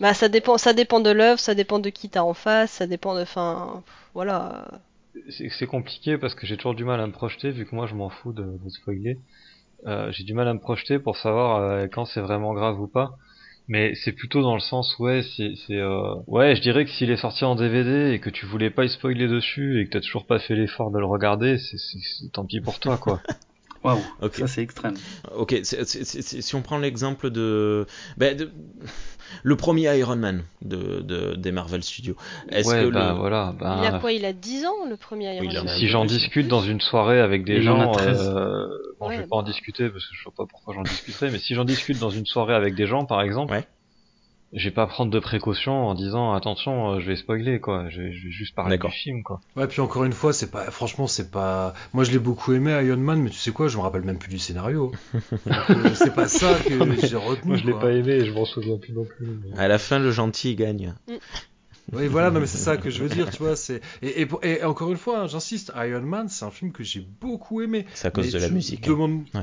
[0.00, 2.86] Bah, ça dépend, ça dépend de l'œuvre, ça dépend de qui t'as en face, ça
[2.86, 4.66] dépend de, enfin, pff, voilà.
[5.30, 7.86] C'est c'est compliqué parce que j'ai toujours du mal à me projeter vu que moi
[7.86, 9.18] je m'en fous de, de spoiler.
[9.86, 12.88] Euh, j'ai du mal à me projeter pour savoir euh, quand c'est vraiment grave ou
[12.88, 13.12] pas.
[13.68, 16.14] Mais c'est plutôt dans le sens ouais, c'est c'est euh...
[16.28, 18.88] ouais, je dirais que s'il est sorti en DVD et que tu voulais pas y
[18.90, 21.76] spoiler dessus et que t'as toujours pas fait l'effort de le regarder, c'est-
[22.32, 23.22] tant pis pour toi quoi.
[23.84, 24.00] Waouh,
[24.32, 24.94] ça c'est extrême.
[25.34, 28.50] Ok, c'est- c'est- c'est- c'est- si on prend l'exemple de, ben, de-
[29.42, 32.16] le premier Iron Man de, de- des Marvel Studios,
[32.48, 33.18] est-ce ouais, que bah le...
[33.18, 35.88] voilà, bah, Il a quoi Il a 10 ans, le premier Iron Oui, Man si
[35.88, 38.32] j'en discute dans une soirée avec des Il gens, 13.
[38.34, 38.66] euh,
[39.00, 39.48] bon, je vais pas en bah.
[39.48, 42.26] discuter parce que je sais pas pourquoi j'en discuterai, mais si j'en discute dans une
[42.26, 43.66] soirée avec des gens, par exemple, Ouais.
[44.52, 48.00] Je vais pas prendre de précautions en disant attention, euh, je vais spoiler quoi, je
[48.02, 49.40] vais, je vais juste parler du film quoi.
[49.56, 51.74] Ouais, puis encore une fois, c'est pas, franchement, c'est pas.
[51.92, 54.18] Moi, je l'ai beaucoup aimé Iron Man, mais tu sais quoi, je me rappelle même
[54.18, 54.92] plus du scénario.
[55.46, 57.48] Euh, c'est pas ça que j'ai retenu.
[57.48, 59.26] Moi je l'ai pas aimé, et je m'en souviens plus non plus.
[59.26, 60.94] mais- À la fin, le gentil il gagne.
[61.92, 63.54] Oui, voilà, non, mais c'est ça que je veux dire, tu vois.
[63.54, 66.72] C'est et, et, pour- et encore une fois, hein, j'insiste, Iron Man, c'est un film
[66.72, 67.86] que j'ai beaucoup aimé.
[67.94, 68.88] C'est à cause Mais de la musique.
[68.88, 69.22] hein.
[69.34, 69.42] Ouais.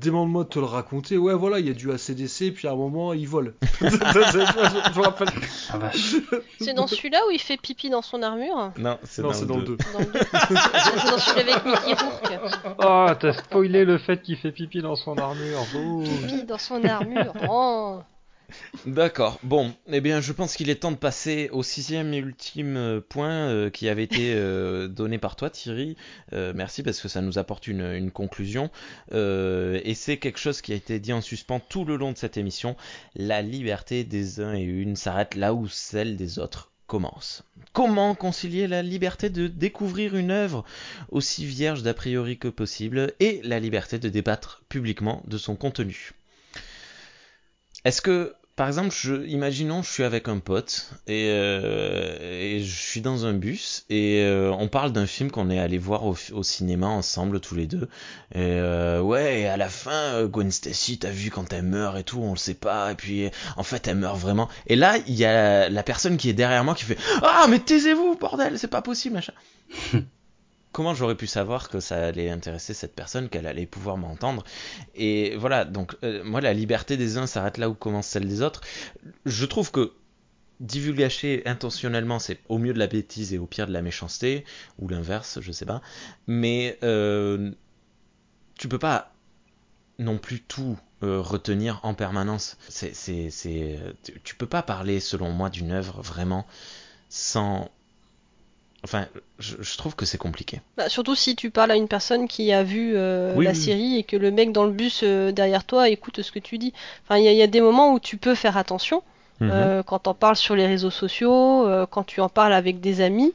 [0.00, 1.18] Demande-moi de te le raconter.
[1.18, 3.54] Ouais, voilà, il y a du ACDC, puis à un moment, il vole.
[3.80, 5.28] je, je me rappelle.
[5.70, 6.16] Ah vache.
[6.60, 9.42] C'est dans celui-là où il fait pipi dans son armure Non, c'est Non, dans, c'est
[9.42, 9.76] le dans le deux.
[9.76, 9.84] 2.
[9.92, 10.06] Dans le.
[10.12, 12.40] C'est dans celui avec Mickey Rourke.
[12.78, 15.60] Oh, t'as spoilé le fait qu'il fait pipi dans son armure.
[15.76, 16.02] Oh.
[16.04, 17.34] Pipi dans son armure.
[17.48, 18.00] Oh.
[18.86, 19.38] D'accord.
[19.42, 23.00] Bon, eh bien, je pense qu'il est temps de passer au sixième et ultime euh,
[23.00, 25.96] point euh, qui avait été euh, donné par toi, Thierry.
[26.32, 28.70] Euh, merci parce que ça nous apporte une, une conclusion.
[29.12, 32.36] Et c'est quelque chose qui a été dit en suspens tout le long de cette
[32.36, 32.76] émission.
[33.14, 37.42] La liberté des uns et une s'arrête là où celle des autres commence.
[37.72, 40.64] Comment concilier la liberté de découvrir une œuvre
[41.08, 46.12] aussi vierge d'a priori que possible et la liberté de débattre publiquement de son contenu?
[47.84, 52.70] Est-ce que par exemple, je, imaginons, je suis avec un pote et, euh, et je
[52.70, 56.42] suis dans un bus et euh, on parle d'un film qu'on est allé voir au,
[56.42, 57.88] cinéma ensemble tous les deux.
[58.34, 61.96] Et euh, ouais, et à la fin, euh, Gwen Stacy, t'as vu quand elle meurt
[61.96, 62.92] et tout, on le sait pas.
[62.92, 64.50] Et puis, en fait, elle meurt vraiment.
[64.66, 67.58] Et là, il y a la personne qui est derrière moi qui fait Ah, mais
[67.58, 69.32] taisez-vous, bordel, c'est pas possible, machin.
[70.72, 74.44] Comment j'aurais pu savoir que ça allait intéresser cette personne, qu'elle allait pouvoir m'entendre?
[74.94, 78.42] Et voilà, donc euh, moi la liberté des uns s'arrête là où commence celle des
[78.42, 78.62] autres.
[79.26, 79.92] Je trouve que
[80.60, 84.44] divulgacher intentionnellement, c'est au mieux de la bêtise et au pire de la méchanceté,
[84.78, 85.82] ou l'inverse, je sais pas.
[86.28, 87.52] Mais euh,
[88.58, 89.12] tu peux pas
[89.98, 92.58] non plus tout euh, retenir en permanence.
[92.68, 93.78] C'est, c'est, c'est,
[94.24, 96.46] tu- peux pas parler, selon moi, d'une œuvre vraiment
[97.08, 97.70] sans.
[98.84, 99.06] Enfin,
[99.38, 100.60] je, je trouve que c'est compliqué.
[100.76, 103.56] Bah, surtout si tu parles à une personne qui a vu euh, Oui, la oui.
[103.56, 106.58] série et que le mec dans le bus euh, derrière toi écoute ce que tu
[106.58, 106.72] dis.
[107.04, 109.02] Enfin, il y, a- il y a des moments où tu peux faire attention.
[109.40, 109.50] Mhm.
[109.52, 113.32] euh, quand t'en parles sur les réseaux sociaux, quand tu en parles avec des amis,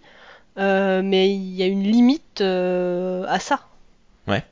[0.58, 3.62] mais il y a une limite à ça.
[4.28, 4.44] Ouais.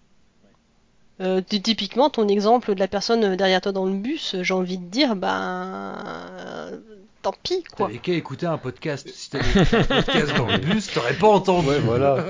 [1.20, 4.86] Ty- typiquement, ton exemple de la personne derrière toi dans le bus, j'ai envie de
[4.86, 5.96] dire, ben,
[7.26, 7.88] tant pis, quoi.
[7.88, 9.10] T'avais qu'à écouter un podcast.
[9.12, 11.68] Si t'avais écouté un podcast dans le bus, t'aurais pas entendu.
[11.70, 12.24] Ouais, voilà.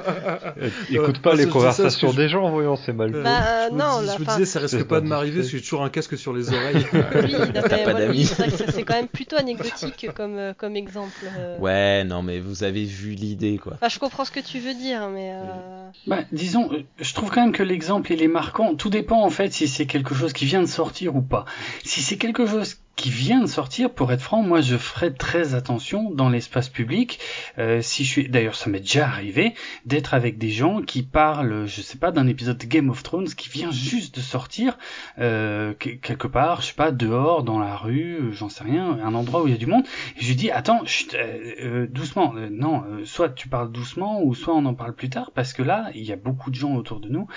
[0.89, 3.13] Écoute pas moi, les conversations des gens, voyons, c'est mal.
[3.13, 3.23] Euh, fait.
[3.23, 5.39] Bah, je me, non, dis- la je me disais, ça risque pas pas de m'arriver
[5.41, 6.85] parce que j'ai toujours un casque sur les oreilles.
[6.93, 8.25] Oui, T'as pas voilà, d'amis.
[8.25, 11.11] c'est quand même plutôt anecdotique comme, euh, comme exemple.
[11.37, 11.57] euh.
[11.59, 13.73] Ouais, non, mais vous avez vu l'idée, quoi.
[13.75, 15.31] Enfin, je comprends ce que tu veux dire, mais.
[15.33, 18.75] euh, Bah, disons, euh, je trouve quand même que l'exemple il est marquant.
[18.75, 21.43] Tout dépend en fait si c'est quelque chose qui vient de sortir ou pas.
[21.83, 25.53] Si c'est quelque chose qui vient de sortir, pour être franc, moi je ferais très
[25.53, 27.19] attention dans l'espace public.
[27.57, 29.53] Euh, si je suis, d'ailleurs, ça m'est déjà arrivé
[29.85, 33.27] d'être avec des gens qui parlent, je sais pas, d'un épisode de Game of Thrones
[33.27, 34.77] qui vient juste de sortir
[35.19, 38.97] euh, que- quelque part, je sais pas, dehors, dans la rue, euh, j'en sais rien,
[39.03, 39.83] un endroit où il y a du monde.
[40.17, 42.33] Et je lui dis, attends, chut, euh, euh, doucement.
[42.51, 45.63] Non, euh, soit tu parles doucement, ou soit on en parle plus tard, parce que
[45.63, 47.27] là, il y a beaucoup de gens autour de nous,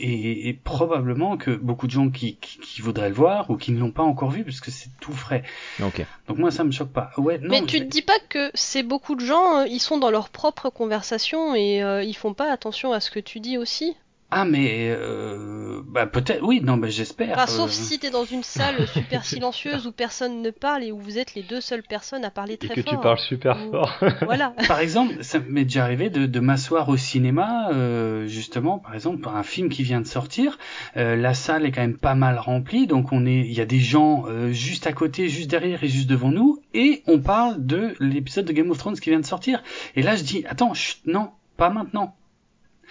[0.00, 3.72] et, et probablement que beaucoup de gens qui, qui, qui voudraient le voir, ou qui
[3.72, 5.42] ne l'ont pas encore vu, parce que c'est tout frais.
[5.78, 7.10] Donc moi, ça me choque pas.
[7.16, 9.98] Ouais, non, mais tu te dis pas que c'est beaucoup de gens, euh, ils sont
[9.98, 13.58] dans leur propre conversation et euh, ils font pas attention à ce que tu dis
[13.58, 13.96] aussi?
[14.32, 17.32] Ah, mais euh, bah peut-être, oui, non, bah j'espère.
[17.32, 20.92] Enfin, euh, sauf si t'es dans une salle super silencieuse où personne ne parle et
[20.92, 22.92] où vous êtes les deux seules personnes à parler Et très que fort.
[22.92, 23.98] tu parles super Ou- fort.
[24.22, 24.54] Voilà.
[24.68, 29.18] Par exemple, ça m'est déjà arrivé de, de m'asseoir au cinéma, euh, justement, par exemple,
[29.20, 30.58] pour un film qui vient de sortir.
[30.96, 33.66] Euh, la salle est quand même pas mal remplie, donc on est, il y a
[33.66, 37.66] des gens euh, juste à côté, juste derrière et juste devant nous, et on parle
[37.66, 39.62] de l'épisode de Game of Thrones qui vient de sortir.
[39.96, 42.14] Et là, je dis, attends, chut, non, pas maintenant.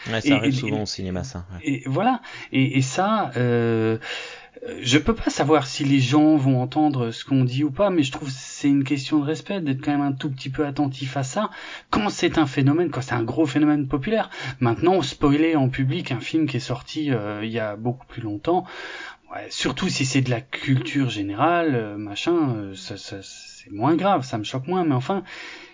[0.08, 1.46] Ouais, ça Et- arrive et- souvent et- au cinéma, ça.
[1.54, 1.60] ouais.
[1.64, 2.22] Et voilà.
[2.52, 3.98] Et, et ça, euh,
[4.82, 8.04] je peux pas savoir si les gens vont entendre ce qu'on dit ou pas, mais
[8.04, 10.66] je trouve que c'est une question de respect d'être quand même un tout petit peu
[10.66, 11.50] attentif à ça
[11.92, 14.30] quand c'est un phénomène, quand c'est un gros phénomène populaire.
[14.60, 18.22] Maintenant, spoiler en public un film qui est sorti euh, il y a beaucoup plus
[18.22, 18.66] longtemps,
[19.34, 23.96] ouais, surtout si c'est de la culture générale, euh, machin, euh, ça, ça, c'est moins
[23.96, 25.24] grave, ça me choque moins, mais enfin,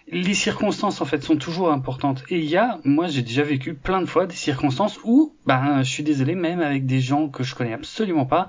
[0.07, 2.23] les circonstances en fait sont toujours importantes.
[2.29, 5.81] Et il y a, moi j'ai déjà vécu plein de fois des circonstances où, ben,
[5.83, 8.47] je suis désolé, même avec des gens que je connais absolument pas,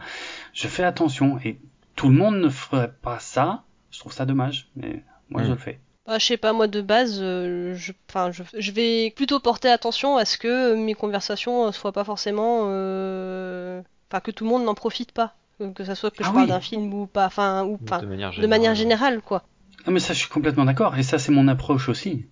[0.52, 1.38] je fais attention.
[1.44, 1.58] Et
[1.94, 3.62] tout le monde ne ferait pas ça.
[3.90, 5.44] Je trouve ça dommage, mais moi Mm.
[5.46, 5.80] je le fais.
[6.06, 9.68] Bah, je sais pas, moi de base, euh, je, enfin, je, je vais plutôt porter
[9.68, 12.66] attention à ce que mes conversations euh, soient pas forcément.
[12.66, 15.34] euh, Enfin, que tout le monde n'en profite pas.
[15.58, 16.48] Que que ça soit que je Ah parle oui.
[16.50, 17.26] d'un film ou pas.
[17.26, 18.48] Enfin, ou, de manière de générale.
[18.50, 19.42] manière générale, quoi.
[19.86, 22.24] Ah mais ça je suis complètement d'accord et ça c'est mon approche aussi.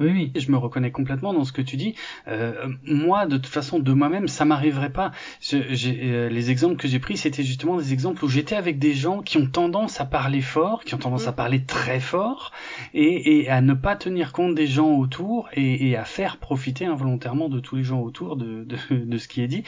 [0.00, 1.96] Oui oui, je me reconnais complètement dans ce que tu dis.
[2.28, 5.10] Euh, moi de toute façon de moi-même ça m'arriverait pas.
[5.42, 8.94] Je- euh, les exemples que j'ai pris c'était justement des exemples où j'étais avec des
[8.94, 11.36] gens qui ont tendance à parler fort, qui ont tendance à Mhm.
[11.36, 12.52] parler très fort
[12.94, 16.86] et, et à ne pas tenir compte des gens autour et, et à faire profiter
[16.86, 19.64] involontairement de tous les gens autour de, de, de ce qui est dit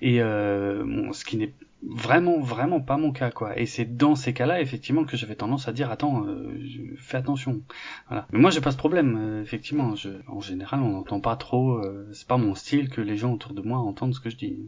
[0.00, 3.58] et euh, bon, ce qui n'est vraiment vraiment pas mon cas quoi.
[3.58, 7.62] Et c'est dans ces cas-là effectivement que j'avais tendance à dire attends euh, fais attention.
[8.08, 8.26] Voilà.
[8.32, 9.94] Mais moi j'ai pas ce problème euh, effectivement.
[9.96, 13.32] Je, en général on n'entend pas trop euh, c'est pas mon style que les gens
[13.34, 14.58] autour de moi entendent ce que je dis.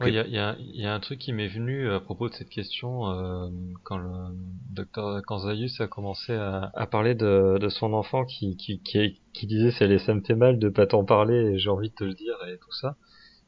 [0.00, 1.90] Ouais, Il y, a, il y a- il y a un truc qui m'est venu
[1.90, 3.48] à propos de cette question euh,
[3.82, 4.10] quand le
[4.70, 9.46] docteur Kanzayus a commencé à, à parler de, de son enfant qui, qui, qui, qui
[9.46, 12.04] disait ça, ça me fait mal de pas t'en parler et j'ai envie de te
[12.04, 12.96] le dire et tout ça.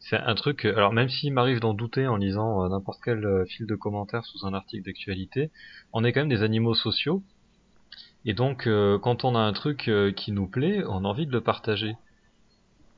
[0.09, 3.45] C'est un truc, alors même s'il m'arrive d'en douter en lisant euh, n'importe quel euh,
[3.45, 5.51] fil de commentaires sous un article d'actualité,
[5.93, 7.25] on est quand même des animaux sociaux
[8.25, 11.33] et donc euh, quand on a un truc qui nous plaît, on a envie de
[11.33, 11.97] le partager.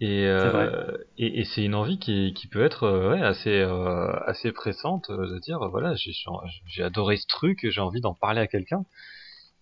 [0.00, 4.52] Et, euh, et, et c'est une envie qui, qui peut être ouais, assez, euh, assez
[4.52, 6.12] pressante de dire voilà j'ai
[6.66, 8.84] j'ai adoré ce truc, j'ai envie d'en parler à quelqu'un.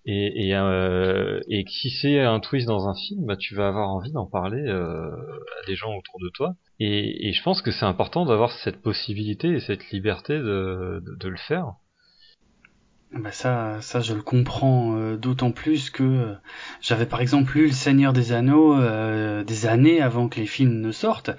[0.07, 3.91] Et, et, euh, et si c'est un twist dans un film, bah, tu vas avoir
[3.91, 6.55] envie d'en parler euh, à des gens autour de toi.
[6.78, 11.17] Et, et je pense que c'est important d'avoir cette possibilité et cette liberté de, de,
[11.17, 11.75] de le faire.
[13.12, 16.35] Bah ça, ça je le comprends euh, d'autant plus que euh,
[16.83, 20.81] j'avais par exemple lu Le Seigneur des Anneaux euh, des années avant que les films
[20.81, 21.31] ne sortent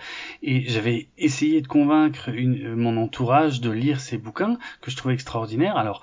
[0.41, 5.13] et j'avais essayé de convaincre une, mon entourage de lire ces bouquins que je trouvais
[5.13, 5.77] extraordinaires.
[5.77, 6.01] Alors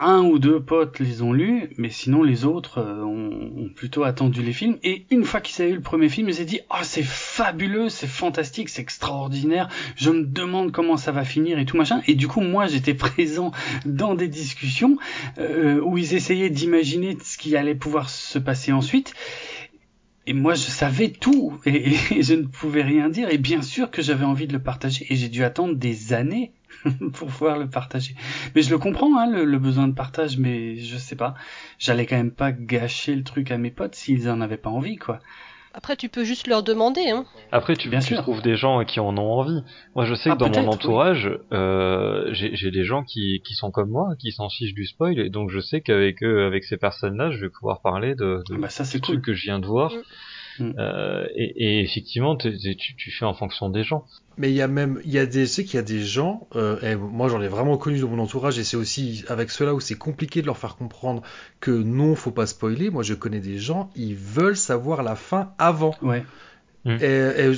[0.00, 4.42] un ou deux potes les ont lus, mais sinon les autres euh, ont, plutôt attendu
[4.42, 4.76] les films.
[4.82, 7.88] Et une fois qu'ils avaient eu le premier film, ils ont dit oh c'est fabuleux,
[7.88, 9.68] c'est fantastique, c'est extraordinaire.
[9.96, 12.02] Je me demande comment ça va finir et tout machin.
[12.06, 13.52] Et du coup moi j'étais présent
[13.86, 14.98] dans des discussions
[15.38, 19.14] euh, où ils essayaient d'imaginer ce qui allait pouvoir se passer ensuite.
[20.24, 21.90] Et moi, je savais tout et
[22.22, 23.28] je ne pouvais rien dire.
[23.30, 25.06] Et bien sûr que j'avais envie de le partager.
[25.10, 26.52] Et j'ai dû attendre des années
[27.12, 28.14] pour pouvoir le partager.
[28.54, 31.34] Mais je le comprends, hein, le, le besoin de partage, mais je sais pas.
[31.78, 34.96] J'allais quand même pas gâcher le truc à mes potes s'ils en avaient pas envie,
[34.96, 35.20] quoi.
[35.74, 37.08] Après, tu peux juste leur demander.
[37.08, 37.24] Hein.
[37.50, 38.18] Après, tu, Bien tu sûr.
[38.22, 39.62] trouves des gens qui en ont envie.
[39.94, 40.74] Moi, je sais Ah, que dans peut-être, mon oui.
[40.74, 45.18] entourage, euh, j'ai des gens qui, qui sont comme moi, qui s'en fichent du spoil,
[45.18, 48.56] et donc je sais qu'avec eux, avec ces personnes-là, je vais pouvoir parler de, de
[48.56, 49.14] Bah ça c'est du cool.
[49.16, 49.92] truc que je viens de voir.
[49.92, 50.00] Mm.
[50.60, 54.04] Euh, et, et effectivement, tu, tu fais en fonction des gens.
[54.38, 56.02] Mais il y a même, il y a des, je sais qu'il y a des
[56.02, 59.50] gens, euh, et moi j'en ai vraiment connu dans mon entourage, et c'est aussi avec
[59.50, 61.22] ceux-là où c'est compliqué de leur faire comprendre
[61.60, 62.88] que non, faut pas spoiler.
[62.88, 65.94] Moi je connais des gens, ils veulent savoir la fin avant.
[66.00, 66.24] Ouais.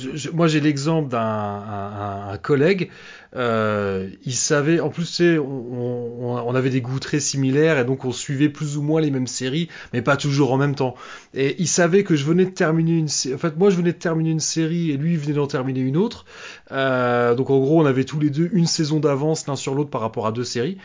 [0.05, 2.89] Je- moi j'ai l'exemple d'un un, un- un collègue,
[3.35, 8.49] euh, il savait, en plus on, avait des goûts très similaires et donc on suivait
[8.49, 10.95] plus ou moins les mêmes séries, mais pas toujours en même temps.
[11.33, 13.91] Et il savait que je venais de terminer une, sé- en fait moi je venais
[13.93, 16.25] de terminer une série et lui il venait d'en terminer une autre.
[16.71, 19.89] Euh, donc en gros on avait tous les deux une saison d'avance l'un sur l'autre
[19.89, 20.77] par rapport à deux séries.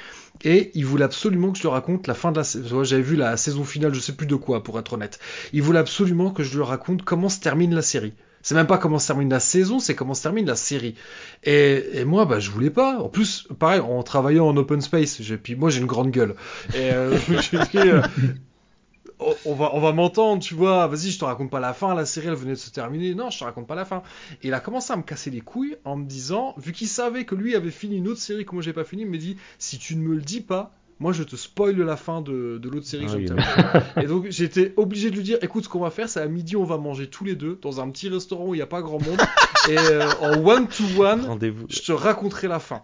[0.44, 2.82] Et il voulait absolument que je lui raconte la fin de la saison.
[2.84, 5.18] J'avais vu la saison finale, je sais plus de quoi, pour être honnête.
[5.52, 8.14] Il voulait absolument que je lui raconte comment se termine la série.
[8.42, 10.94] C'est même pas comment se termine la saison, c'est comment se termine la série.
[11.44, 12.98] Et, moi, bah, je voulais pas.
[12.98, 16.34] En plus, pareil, en travaillant en open space, puis moi, j'ai une grande gueule.
[16.74, 18.02] Et euh, dit, euh,
[19.44, 20.86] on, va, on va m'entendre, tu vois.
[20.86, 21.94] Vas-y, je te raconte pas la fin.
[21.94, 23.14] La série, elle venait de se terminer.
[23.14, 24.02] Non, je te raconte pas la fin.
[24.42, 27.24] Et il a commencé à me casser les couilles en me disant, vu qu'il savait
[27.24, 29.36] que lui avait fini une autre série que moi j'ai pas fini, il me dit,
[29.58, 32.68] si tu ne me le dis pas, moi je te spoil la fin de, de
[32.68, 34.02] l'autre série que Ah oui.
[34.04, 36.56] Et donc j'étais obligé de lui dire, écoute, ce qu'on va faire, c'est à midi,
[36.56, 38.82] on va manger tous les deux dans un petit restaurant où il n'y a pas
[38.82, 39.20] grand monde.
[39.68, 41.66] et euh, en one to one, Rendez-vous.
[41.68, 42.82] je te raconterai la fin.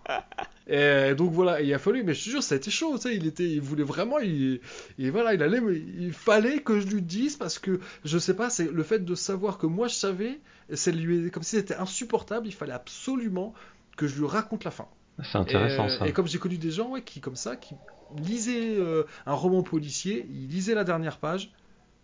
[0.69, 2.97] Et donc voilà, et il a fallu, mais je te jure, ça a été chaud,
[2.97, 4.61] tu sais, il était, il voulait vraiment, il,
[4.99, 8.51] voilà, il allait, mais il fallait que je lui dise parce que je sais pas,
[8.51, 10.41] c'est le fait de savoir que moi je savais,
[10.75, 13.55] c'est lui, comme si c'était insupportable, il fallait absolument
[13.97, 14.89] que je lui raconte la fin.
[15.23, 16.09] C'est intéressant et, euh, ça.
[16.09, 17.79] Et comme j'ai connu des gens ouais, qui, comme ça, qui
[18.11, 21.53] lisaient euh, un roman policier, ils lisaient la dernière page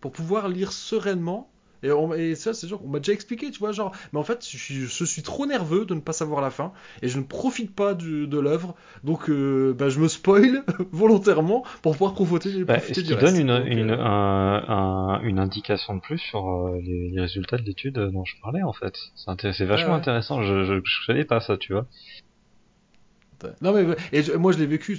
[0.01, 1.51] pour pouvoir lire sereinement.
[1.83, 4.23] Et, on- et ça, c'est genre, on m'a déjà expliqué, tu vois, genre, mais en
[4.23, 7.19] fait, je suis, je suis trop nerveux de ne pas savoir la fin et je
[7.19, 12.13] ne profite pas du- de l'œuvre, donc euh, bah, je me spoil volontairement pour pouvoir
[12.13, 13.35] profiter, Bah, profiter du reste.
[13.35, 17.57] donne une, Donc, une, euh, un- un- une indication de plus sur les, les résultats
[17.57, 18.95] de l'étude dont je parlais en fait.
[19.15, 19.95] C'est vachement ouais.
[19.95, 21.87] intéressant, je, je savais pas ça, tu vois.
[23.61, 24.97] Non mais et moi je l'ai vécu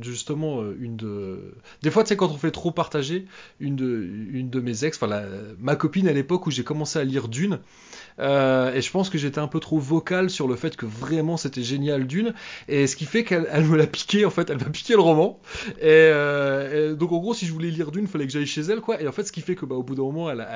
[0.00, 3.26] justement euh, une de des fois tu sais quand on fait trop partager
[3.60, 4.02] une de
[4.32, 5.22] une de mes ex enfin
[5.58, 7.58] ma copine à l'époque où j'ai commencé à lire Dune
[8.20, 11.36] euh, et je pense que j'étais un peu trop vocal sur le fait que vraiment
[11.36, 12.34] c'était génial Dune.
[12.68, 15.00] Et ce qui fait qu'elle elle me l'a piqué en fait elle m'a piqué le
[15.00, 15.40] roman.
[15.78, 18.62] Et, euh, et donc en gros si je voulais lire Dune fallait que j'aille chez
[18.62, 19.00] elle quoi.
[19.00, 20.46] Et en fait ce qui fait que bah au bout d'un moment elle,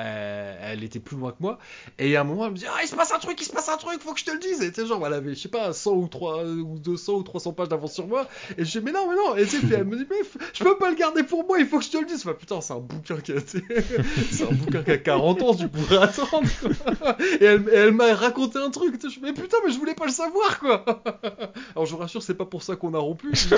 [0.61, 1.57] elle était plus loin que moi.
[1.99, 3.53] Et à un moment elle me dit ah il se passe un truc il se
[3.53, 4.61] passe un truc faut que je te le dise.
[4.61, 7.53] Et tu genre elle avait je sais pas 100 ou 3 ou 200 ou 300
[7.53, 8.27] pages d'avance sur moi.
[8.57, 9.35] Et je dis mais non mais non.
[9.35, 10.17] Et puis elle me dit mais
[10.53, 12.25] je peux pas le garder pour moi il faut que je te le dise.
[12.25, 13.35] Bah putain c'est un bouquin qui a
[14.31, 16.43] c'est un bouquin qui a 40 ans tu pourrais attendre
[17.71, 20.85] elle m'a raconté un truc je mais putain mais je voulais pas le savoir quoi
[21.75, 23.57] alors je vous rassure c'est pas pour ça qu'on a rompu mais,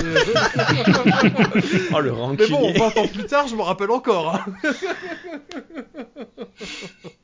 [1.94, 2.48] Oh le mais rancunier.
[2.50, 4.44] bon 20 ans plus tard je me rappelle encore hein.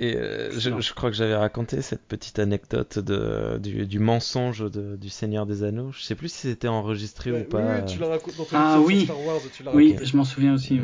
[0.01, 4.71] Et euh, je, je crois que j'avais raconté cette petite anecdote de, du, du mensonge
[4.71, 5.91] de- du Seigneur des Anneaux.
[5.93, 7.59] Je sais plus si c'était enregistré Ouais, ou pas.
[7.81, 9.05] oui, tu l'as raconté dans ton Ah oui.
[9.05, 10.07] Star Wars tu l'as Oui, raconté.
[10.07, 10.75] je m'en souviens aussi.
[10.75, 10.81] ouais.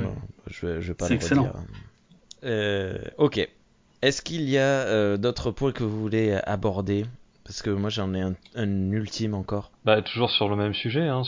[0.46, 1.42] Je vais, je vais pas C'est le excellent.
[1.42, 1.54] redire.
[2.44, 3.48] Euh, ok.
[4.00, 7.04] Est-ce qu'il y a euh, d'autres points que vous voulez aborder?
[7.42, 9.72] Parce que moi j'en ai un, ultime encore.
[9.84, 11.22] Bah, toujours sur le même sujet, hein,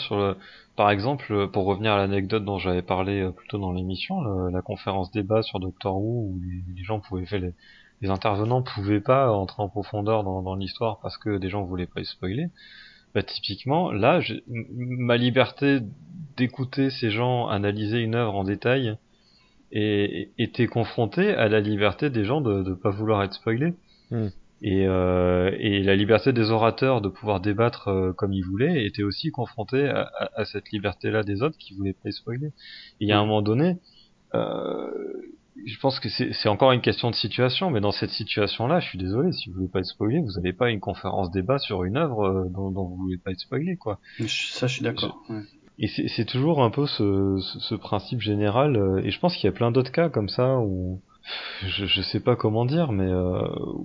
[0.77, 4.63] par exemple, pour revenir à l'anecdote dont j'avais parlé euh, plus tôt dans l'émission, la
[4.63, 6.41] conférence débat sur Doctor Who, où
[6.77, 7.41] les, gens pouvaient faire
[8.01, 12.01] les, intervenants pouvaient pas entrer en profondeur dans, l'histoire parce que des gens voulaient pas
[12.01, 12.51] y spoiler.
[13.15, 15.81] Bah, typiquement, là, ma liberté
[16.37, 18.97] d'écouter ces gens analyser une œuvre en détail
[19.73, 23.75] et, était confrontée à la liberté des gens de ne pas vouloir être spoilés.
[24.11, 24.29] Hmm.
[24.63, 29.03] Et, euh, et la liberté des orateurs de pouvoir débattre euh, comme ils voulaient était
[29.03, 32.49] aussi confrontée à, à- à cette liberté-là des autres qui voulaient pas être spoiler.
[32.49, 32.53] Et
[33.01, 33.79] il y a un moment donné,
[34.35, 34.91] euh,
[35.67, 38.99] je pense que c'est encore une question de situation, mais dans cette situation-là, je suis
[38.99, 41.97] désolé, si vous voulez pas être spoilé, vous n'avez pas une conférence débat sur une
[41.97, 43.99] œuvre dont, dont vous voulez pas être spoilé, quoi.
[44.27, 45.23] Ça, je suis d'accord.
[45.31, 45.41] ouais.
[45.83, 49.47] Et c'est toujours un peu ce, ce, ce principe général, euh, et je pense qu'il
[49.47, 51.01] y a plein d'autres cas comme ça où
[51.67, 53.41] je, je sais pas comment dire, mais euh,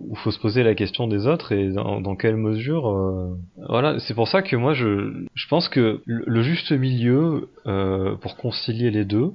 [0.09, 2.89] où faut se poser la question des autres et dans, dans quelle mesure.
[2.89, 3.37] euh,
[3.69, 8.35] Voilà, c'est pour ça que moi je, je pense que le, juste milieu euh, pour
[8.35, 9.31] concilier les deux,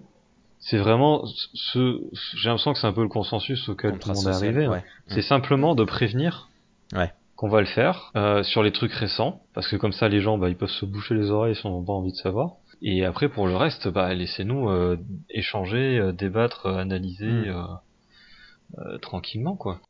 [0.59, 2.01] c'est vraiment ce.
[2.37, 4.65] J'ai l'impression que c'est un peu le consensus auquel tout le monde est arrivé.
[4.67, 4.71] hein.
[4.73, 4.85] ouais.
[5.09, 6.51] C'est simplement de prévenir
[6.95, 7.13] Ouais.
[7.41, 10.37] Qu'on va le faire euh, sur les trucs récents, parce que comme ça les gens
[10.37, 12.57] bah, ils peuvent se boucher les oreilles si on n'a pas envie de savoir.
[12.83, 14.99] Et après pour le reste, bah, laissez-nous euh,
[15.31, 17.49] échanger, euh, débattre, euh, analyser Mm.
[17.49, 17.63] euh,
[18.79, 19.81] euh, tranquillement quoi.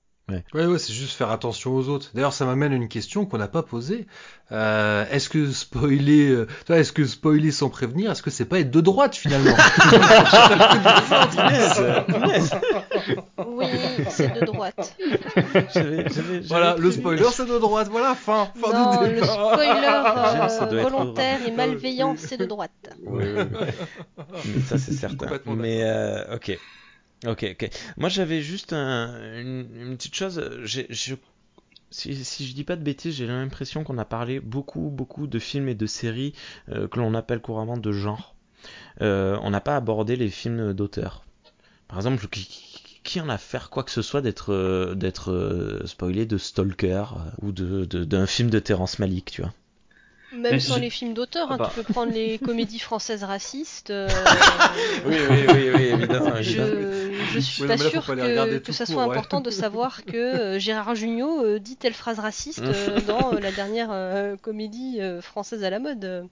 [0.55, 2.11] Ouais, ouais, c'est juste faire attention aux autres.
[2.15, 4.07] D'ailleurs, ça m'amène à une question qu'on n'a pas posée.
[4.53, 8.71] Euh, est-ce que spoiler, euh, est-ce que spoiler sans prévenir, est-ce que c'est pas être
[8.71, 9.55] de droite finalement?
[13.47, 13.67] Oui,
[14.09, 14.97] c'est de droite.
[16.49, 17.89] Voilà, le spoiler c'est de droite.
[17.91, 19.71] Voilà, fin, fin Non, du le spoiler
[20.73, 22.71] euh, volontaire et malveillant, c'est de droite.
[23.07, 23.25] Oui,
[24.67, 25.27] ça c'est certain.
[25.47, 26.59] Mais euh, ok,
[27.27, 27.71] ok, ok.
[27.97, 30.41] Moi j'avais juste un- une, petite chose.
[31.93, 35.39] Si, si je dis pas de bêtises, j'ai l'impression qu'on a parlé beaucoup, beaucoup de
[35.41, 36.35] films et de séries
[36.69, 38.35] euh, que l'on appelle couramment de genre.
[39.03, 41.25] Euh, on n'a pas abordé les films d'auteur.
[41.89, 46.39] Par exemple, qui, en a faire quoi que ce soit d'être euh, d'être spoilé de
[46.39, 47.05] Stalker
[47.43, 49.53] ou de de- d'un film de Terrence Malick, tu vois.
[50.37, 51.73] Même sans les films d'auteur, hein, Ah bah.
[51.75, 53.91] tu peux prendre les comédies françaises racistes.
[53.91, 54.09] euh,
[55.07, 56.37] Oui, oui, oui, oui, évidemment.
[56.41, 59.11] je, je suis Oui, pas regarder que, que ça court, soit ouais.
[59.11, 62.63] important de savoir que euh, Gérard Jugnot euh, dit telle phrase raciste
[63.09, 63.91] dans la dernière
[64.43, 66.29] comédie française à la mode.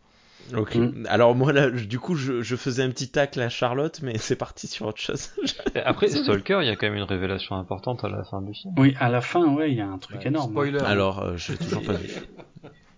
[0.56, 0.76] Ok.
[0.76, 1.04] Mm.
[1.10, 4.36] Alors moi là, du coup, je, je faisais un petit tacle à Charlotte, mais c'est
[4.36, 5.30] parti sur autre chose.
[5.74, 8.72] Après Stalker, il y a quand même une révélation importante à la fin du film.
[8.78, 10.52] Oui, à la fin, ouais, il y a un truc Ouais, énorme.
[10.52, 10.78] Spoiler.
[10.80, 12.08] Alors, euh, je l'ai toujours pas vu.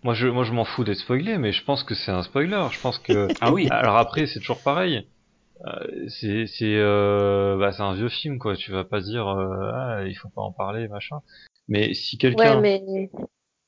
[0.03, 2.67] Moi je moi je m'en fous d'être spoilé, mais je pense que c'est un spoiler.
[2.71, 3.69] Je pense que Ah oui.
[3.71, 5.07] alors après c'est toujours pareil.
[5.67, 8.57] Euh, c'est c'est euh, bah, c'est un vieux film quoi.
[8.57, 11.21] Tu vas pas dire euh, ah il faut pas en parler machin.
[11.69, 12.83] Mais si Ouais, quelqu'un mais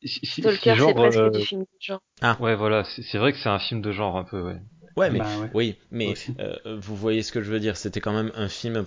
[0.02, 2.00] si, si- si Stalker, genre c'est presque euh, du film de genre.
[2.40, 4.56] ouais voilà c'est c'est vrai que c'est un film de genre un peu ouais.
[4.96, 5.50] Ouais, mais Bah ouais.
[5.54, 7.76] oui, mais euh, vous voyez ce que je veux dire.
[7.76, 8.84] C'était quand même un film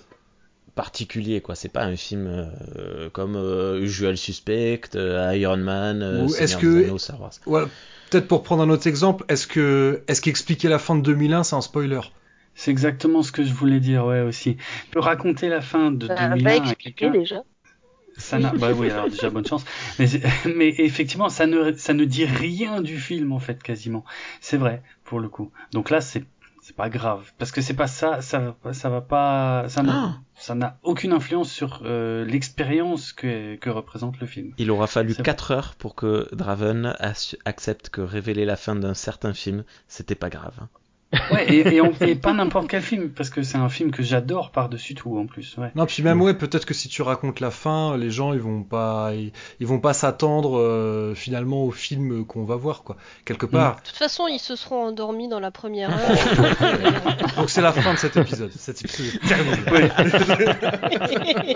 [0.76, 1.56] particulier, quoi.
[1.56, 6.56] C'est pas un film euh, comme euh, Usual Suspect, euh, Iron Man, euh, Ou est-ce
[6.56, 6.88] que-.
[8.10, 11.56] Peut-être pour prendre un autre exemple, est-ce que, est-ce qu'expliquer la fin de 2001 c'est
[11.56, 12.00] un spoiler?
[12.54, 14.56] C'est exactement ce que je voulais dire, ouais, aussi.
[14.86, 17.18] Je peux raconter la fin de Bah, 2001 pas à expliqué quelqu'un.
[17.18, 17.42] déjà.
[18.18, 19.64] Ça n'a, bah oui, alors déjà bonne chance.
[19.98, 20.06] Mais,
[20.56, 24.04] mais effectivement, ça ne, ça ne dit rien du film en fait, quasiment.
[24.40, 25.50] C'est vrai, pour le coup.
[25.72, 26.24] Donc là, c'est,
[26.66, 29.84] c'est pas grave, parce que c'est pas ça, ça va pas, ça va pas, ça
[29.84, 30.20] n'a, Ah.
[30.34, 34.52] ça n'a aucune influence sur euh, l'expérience que, que représente le film.
[34.58, 36.96] Il aura fallu C'est 4 heures pour que Draven
[37.44, 40.58] accepte que révéler la fin d'un certain film, c'était pas grave.
[41.32, 44.02] Ouais, et, et, on- et pas n'importe quel film, parce que c'est un film que
[44.02, 45.56] j'adore par-dessus tout en plus.
[45.56, 45.70] Ouais.
[45.76, 48.62] Non, puis même ouais, peut-être que si tu racontes la fin, les gens ils vont
[48.64, 52.96] pas, ils, ils vont pas s'attendre euh, finalement au film qu'on va voir quoi.
[53.24, 53.76] Quelque part.
[53.76, 56.66] De toute façon, ils se seront endormis dans la première heure.
[57.36, 58.50] Donc c'est la fin de cet épisode.
[58.52, 59.56] Cet épisode est terminé.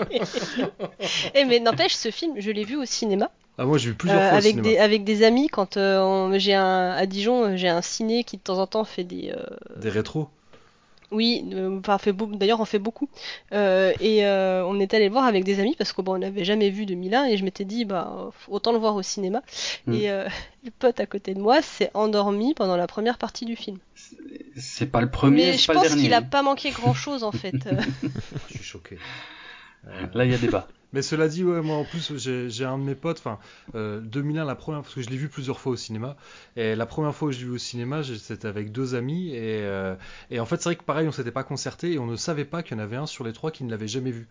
[1.35, 3.29] Eh mais n'empêche, ce film, je l'ai vu au cinéma.
[3.57, 6.37] Ah moi j'ai vu plusieurs Euh, fois avec des avec des amis quand euh, on-
[6.39, 9.31] j'ai un à Dijon euh, j'ai un ciné qui de temps en temps fait des
[9.35, 9.43] euh,
[9.77, 10.29] Des rétros.
[11.11, 11.97] oui euh, enfin
[12.33, 13.09] d'ailleurs on fait beaucoup
[13.51, 16.19] Euh, et euh, on est allé le voir avec des amis parce que bon on
[16.19, 19.41] n'avait jamais vu 2001 et je m'étais dit bah autant le voir au cinéma
[19.85, 19.93] Mm.
[19.93, 20.27] et euh,
[20.63, 23.77] le pote à côté de moi s'est endormi pendant la première partie du film
[24.55, 26.93] C'est pas le premier, mais c'est je pas le pense qu'il a pas manqué grand
[26.93, 27.55] chose en fait
[28.49, 28.97] Je suis choqué.
[30.13, 30.67] Là, il y a débat.
[30.93, 33.39] Mais cela dit, ouais, moi en plus, j'ai un de mes potes, enfin,
[33.75, 36.17] euh, 2001, la première, parce que je l'ai vu plusieurs fois au cinéma,
[36.57, 39.61] et la première fois que je l'ai vu au cinéma, c'était avec deux amis, et,
[39.63, 39.95] euh,
[40.29, 42.45] et en fait, c'est vrai que pareil, on s'était pas concerté, et on ne savait
[42.45, 44.27] pas qu'il y en avait un sur les trois qui ne l'avait jamais vu.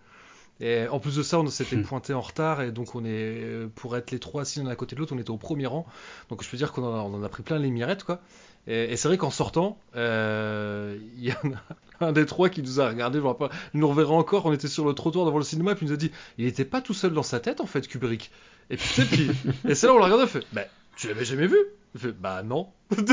[0.61, 1.83] Et en plus de ça, on s'était Hmm.
[1.83, 4.77] pointé en retard, et donc on est, euh, pour être les trois assis l'un à
[4.77, 5.87] côté de l'autre, on était au premier rang,
[6.29, 8.21] donc je peux dire qu'on en a pris plein les mirettes, quoi.
[8.71, 11.53] Et, et c'est vrai qu'en sortant, euh, il y en
[12.01, 14.69] a un des trois qui nous a regardé, je il nous reverra encore, on était
[14.69, 16.95] sur le trottoir devant le cinéma, puis il nous a dit, il était pas tout
[16.95, 18.31] seul dans sa tête en fait, Kubrick.
[18.71, 19.31] Et puis, puis,
[19.69, 20.47] et c'est là où on l'a regardé, on fait,
[21.01, 21.57] tu l'avais jamais vu?
[22.21, 22.69] Bah non.
[22.93, 23.13] Excellent.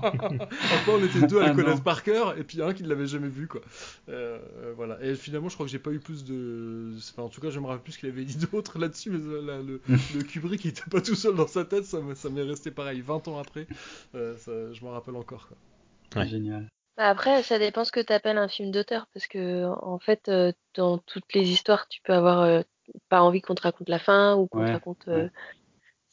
[0.00, 2.88] Après, on était deux à le Ah, connaître par cœur, et puis un qui ne
[2.88, 3.60] l'avait jamais vu, quoi.
[4.08, 4.96] Euh, euh, voilà.
[5.02, 6.92] Et finalement, je crois que j'ai pas eu plus de.
[6.96, 9.18] Enfin, en tout cas, je me rappelle plus ce qu'il avait dit d'autre là-dessus, mais
[9.18, 9.80] euh, là, le,
[10.14, 12.70] le Kubrick, il était pas tout seul dans sa tête, ça m'est ça m'est resté
[12.70, 13.00] pareil.
[13.00, 13.66] 20 ans après,
[14.14, 16.22] euh, ça, je m'en rappelle encore, quoi.
[16.22, 16.28] Ouais.
[16.28, 16.68] Génial.
[16.96, 20.28] Bah, Après, ça dépend ce que tu appelles un film d'auteur, parce que en fait,
[20.28, 22.60] euh, dans toutes les histoires, tu peux avoir euh,
[23.08, 25.08] pas envie qu'on te raconte la fin ou qu'on te raconte.
[25.08, 25.30] euh, ouais.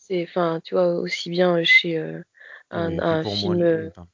[0.08, 2.22] C'est, enfin, tu vois, aussi bien chez euh,
[2.69, 3.64] un, Oui, un pour moi, film.
[3.64, 4.08] les- enfin,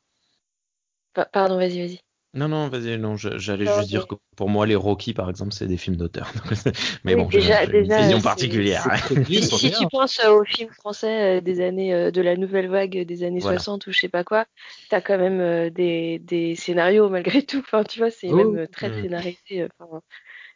[1.14, 2.00] Pa- Pardon, vas-y, vas-y.
[2.34, 5.52] Non, non, vas-y, non, j'allais juste dire mais- que pour moi, les Rocky, par exemple,
[5.52, 6.32] c'est des films d'auteur.
[7.04, 8.88] mais Oui, bon, j'ai une déjà, vision particulière.
[9.28, 12.98] Si, tu penses euh, aux films français euh, des années euh, de la nouvelle vague
[13.06, 13.60] des années Voilà.
[13.60, 14.46] 60 ou je sais pas quoi,
[14.90, 17.10] t'as quand même euh, des, des scénarios
[17.42, 17.60] malgré tout.
[17.60, 18.36] Enfin, tu vois, c'est Oh.
[18.36, 19.02] même euh, très Mm.
[19.02, 19.62] scénarisé.
[19.64, 20.02] euh, enfin,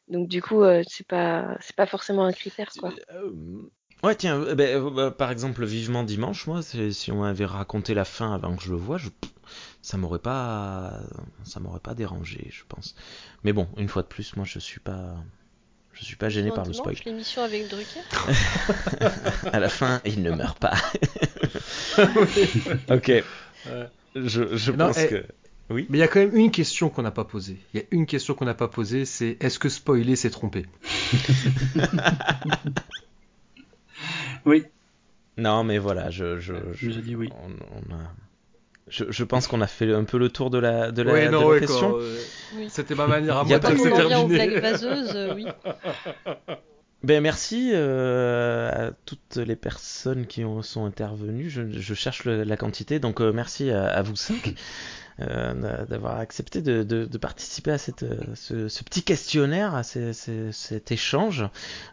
[0.08, 2.94] donc du coup, euh, c'est pas c'est pas forcément un critère quoi.
[3.12, 3.32] Euh,
[4.04, 7.94] Ouais, tiens, euh, ben, euh, bah, par exemple, Vivement Dimanche, moi, si on m'avait raconté
[7.94, 9.10] la fin avant que je le voie, je...
[9.82, 11.00] ça m'aurait pas,
[11.44, 12.96] ça m'aurait pas dérangé, je pense.
[13.44, 15.16] Mais bon, une fois de plus, moi, je suis pas,
[15.94, 16.96] je suis pas gêné par le spoil.
[17.06, 18.02] L'émission avec Drucker?
[19.54, 20.76] À la fin, il ne meurt pas.
[22.90, 23.08] ok.
[23.08, 23.24] Ouais.
[24.16, 25.26] Je, je Non, pense eh, que.
[25.70, 25.88] Oui.
[25.90, 27.58] Mais il y a quand même une question qu'on n'a pas posée.
[27.74, 30.68] Il y a une question qu'on n'a pas posée, c'est est-ce que spoiler c'est tromper?
[34.46, 34.66] Oui,
[35.38, 37.30] Non, mais voilà, je, je, je, je dis oui.
[37.34, 38.12] on- on a-
[38.88, 41.26] je, je pense qu'on a fait un peu le tour de la, de la, Ouais,
[41.26, 41.98] de non, la ouais, question.
[42.00, 42.18] euh,
[42.56, 42.68] Oui.
[42.70, 45.46] C'était ma manière à moi de blagues vaseuses, euh, oui.
[47.04, 51.52] Ben merci euh, à toutes les personnes qui ont, sont intervenues.
[51.52, 54.56] Je, je cherche le- la quantité, donc euh, merci à, à vous cinq
[55.20, 61.46] d'avoir accepté de, participer à cette, euh, ce, petit questionnaire, à ce- ce- cet échange.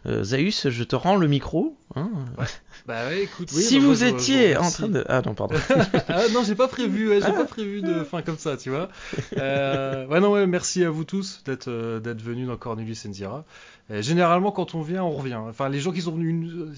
[0.05, 1.77] Euh, Zaius, je te rends le micro.
[1.95, 2.09] hein.
[2.85, 5.03] Bah ouais, écoute, oui, si moi, vous je- étiez en train de...
[5.07, 5.55] Ah non, pardon.
[6.07, 8.89] ah non, j'ai pas prévu, ouais, j'ai pas prévu de fin comme ça, tu vois.
[9.37, 13.45] Euh, ouais, non, ouais, merci à vous tous d'être euh, d'être venus dans Cornelius Enzira.
[13.89, 15.35] Généralement, quand on vient, on revient.
[15.35, 16.73] Enfin, les gens qui sont venus une,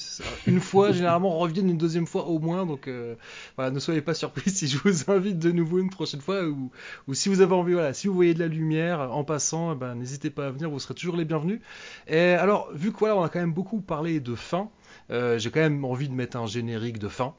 [0.47, 2.65] une fois, généralement, reviennent une deuxième fois au moins.
[2.65, 3.13] Donc, euh,
[3.55, 6.71] voilà, ne soyez pas surpris si je vous invite de nouveau une prochaine fois ou,
[7.07, 9.75] ou si vous avez envie, voilà, si vous voyez de la lumière en passant, eh
[9.75, 11.61] ben, n'hésitez pas à venir, vous serez toujours les bienvenus.
[12.07, 14.69] Et alors, vu que voilà, on a quand même beaucoup parlé de fin,
[15.09, 17.35] j'ai quand même envie de mettre un générique de fin.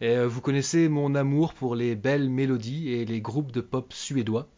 [0.00, 3.92] Et euh, vous connaissez mon amour pour les belles mélodies et les groupes de pop
[3.92, 4.48] suédois.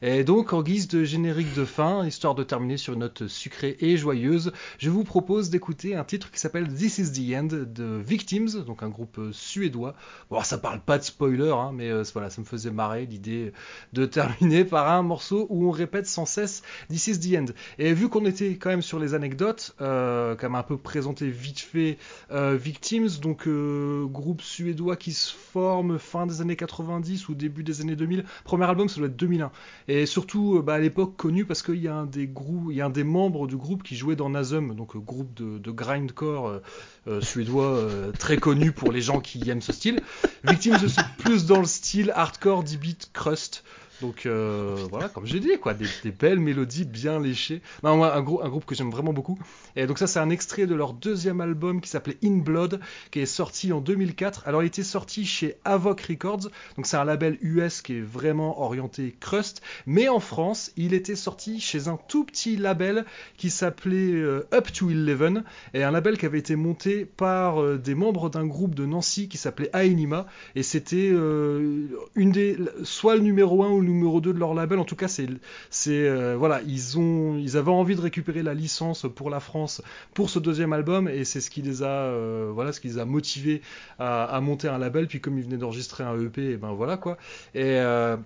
[0.00, 3.76] Et donc, en guise de générique de fin, histoire de terminer sur une note sucrée
[3.80, 8.00] et joyeuse, je vous propose d'écouter un titre qui s'appelle This is the End de
[8.00, 9.96] Victims, donc un groupe euh, suédois.
[10.30, 13.52] Bon, ça parle pas de spoiler, hein, mais euh, voilà, ça me faisait marrer l'idée
[13.92, 17.52] de terminer par un morceau où on répète sans cesse This is the End.
[17.78, 21.28] Et vu qu'on était quand même sur les anecdotes, euh, quand même un peu présenté
[21.28, 21.98] vite fait
[22.30, 27.96] Victims, donc groupe suédois qui se forme fin des années 90 ou début des années
[27.96, 28.24] 2000.
[28.44, 29.50] Premier album, ça doit être 2001.
[29.88, 33.56] Et surtout, euh, bah, à l'époque connu parce qu'il y a un des membres du
[33.56, 36.60] groupe qui jouait dans Nazum, donc euh, groupe de, grindcore
[37.06, 37.88] euh, suédois
[38.18, 40.00] très connu pour les gens qui aiment ce style.
[40.44, 43.64] Victims, c'est plus dans le style hardcore, 10 beat, crust.
[44.00, 47.62] Donc euh, voilà, comme j'ai dit, quoi, des, belles mélodies bien léchées.
[47.82, 49.38] Non, moi, un, grou- un groupe que j'aime vraiment beaucoup.
[49.76, 52.80] Et donc ça, c'est un extrait de leur deuxième album qui s'appelait In Blood,
[53.10, 54.48] qui est sorti en 2004.
[54.48, 58.60] Alors, il était sorti chez Avoc Records, donc c'est un label US qui est vraiment
[58.60, 59.62] orienté crust.
[59.86, 63.04] Mais en France, il était sorti chez un tout petit label
[63.36, 67.78] qui s'appelait euh, Up to Eleven, et un label qui avait été monté par euh,
[67.78, 73.14] des membres d'un groupe de Nancy qui s'appelait Aenima, et c'était euh, une des, soit
[73.14, 74.78] le numéro 1 ou le numéro 2 de leur label.
[74.78, 75.26] En tout cas, c'est,
[75.70, 79.82] c'est euh, voilà, ils ont, ils avaient envie de récupérer la licence pour la France
[80.14, 82.98] pour ce deuxième album, et c'est ce qui les a, euh, voilà, ce qui les
[82.98, 83.62] a motivés
[83.98, 85.06] à, à monter un label.
[85.06, 87.16] Puis comme ils venaient d'enregistrer un EP, et ben voilà quoi.
[87.54, 88.16] Et euh,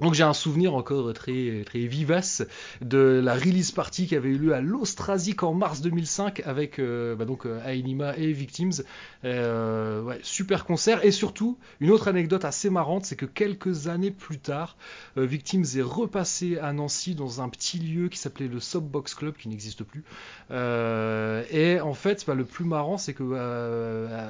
[0.00, 2.42] donc j'ai un souvenir encore très très vivace
[2.80, 7.14] de la release party qui avait eu lieu à l'Austrasic en mars 2005 avec euh,
[7.14, 8.82] bah donc euh, Aenima et Victims.
[9.24, 14.38] Euh, super concert et surtout une autre anecdote assez marrante, c'est que quelques années plus
[14.38, 14.76] tard,
[15.16, 19.36] euh, Victims est repassé à Nancy dans un petit lieu qui s'appelait le Subbox Club
[19.36, 20.04] qui n'existe plus.
[20.50, 23.22] Et en fait, bah, le plus marrant, c'est que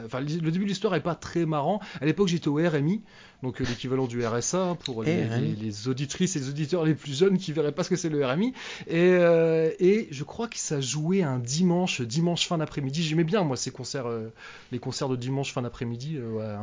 [0.04, 1.80] enfin, le début de l'histoire est pas très marrant.
[2.00, 3.00] À l'époque, j'étais au RMI
[3.42, 5.54] donc euh, l'équivalent du RSA hein, pour les, RMI.
[5.56, 8.08] les- les auditrices et les auditeurs les plus jeunes qui verraient pas ce que c'est
[8.08, 8.52] le RMI.
[8.86, 13.02] Et, euh, et je crois que ça jouait un dimanche, dimanche fin d'après-midi.
[13.02, 14.32] J'aimais bien moi ces concerts, euh,
[14.72, 16.54] les concerts de dimanche fin d'après-midi, ouais,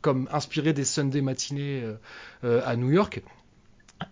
[0.00, 1.82] comme inspirés des Sunday matinées
[2.42, 3.22] à New York.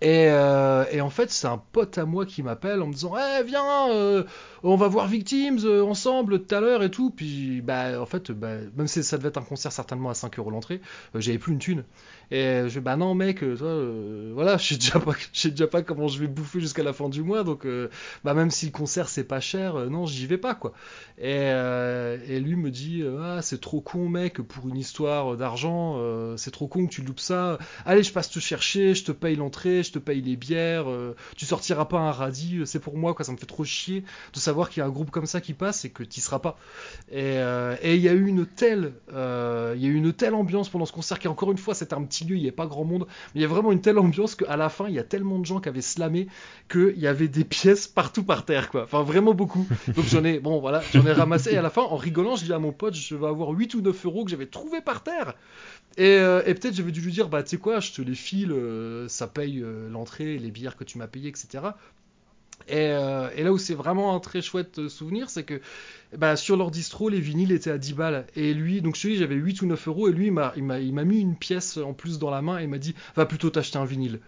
[0.01, 3.15] Et, euh, et en fait, c'est un pote à moi qui m'appelle en me disant
[3.17, 4.25] Eh, viens, euh,
[4.62, 7.10] on va voir Victims euh, ensemble tout à l'heure et tout.
[7.10, 10.39] Puis, bah, en fait, bah, même si ça devait être un concert certainement à 5
[10.39, 10.81] euros l'entrée,
[11.15, 11.85] j'avais plus une thune.
[12.33, 13.75] Et je bah non, mec, toi,
[14.35, 17.23] voilà, je sais déjà pas, déjà pas comment je vais bouffer jusqu'à la fin du
[17.23, 17.43] mois.
[17.43, 17.67] Donc,
[18.25, 20.73] bah, même si le concert c'est pas cher, non, j'y vais pas, quoi.
[21.19, 21.49] Et,
[22.28, 25.99] et lui me dit Ah, c'est trop con, mec, pour une histoire d'argent,
[26.36, 27.59] c'est trop con que tu loupes ça.
[27.85, 31.15] Allez, je passe te chercher, je te paye l'entrée je te paye les bières, euh,
[31.36, 33.25] tu sortiras pas un radis, euh, c'est pour moi, quoi.
[33.25, 35.55] Ça me fait trop chier de savoir qu'il y a un groupe comme ça qui
[35.55, 36.59] passe et que tu seras pas.
[37.10, 40.68] Et euh, il y a eu une telle, il y a eu une telle ambiance
[40.68, 42.67] pendant ce concert qui encore une fois c'était un petit lieu, il n'y avait pas
[42.67, 44.99] grand monde, mais il y a vraiment une telle ambiance qu'à la fin il y
[44.99, 46.28] a tellement de gens qui avaient slamé
[46.68, 48.84] qu'il y avait des pièces partout par terre, quoi.
[48.84, 49.67] Enfin vraiment beaucoup.
[49.94, 52.44] Donc j'en ai, bon voilà, j'en ai ramassé et à la fin en rigolant je
[52.44, 55.02] dis à mon pote je vais avoir 8 ou 9 euros que j'avais trouvé par
[55.02, 55.34] terre.
[55.97, 58.15] Et, euh, et peut-être j'avais dû lui dire bah tu sais quoi, je te les
[58.15, 61.65] file, euh, ça paye euh, l'entrée, les bières que tu m'as payé, etc.
[62.69, 65.60] Et, là où c'est vraiment un très chouette souvenir, c'est que
[66.17, 68.27] bah, sur leur distro, les vinyles étaient à 10 balles.
[68.36, 70.52] Et lui, donc dis, j'avais 8 ou 9 euros, et lui, il m'a,
[71.05, 73.85] mis une pièce en plus dans la main et m'a dit, va plutôt t'acheter un
[73.85, 74.20] vinyle.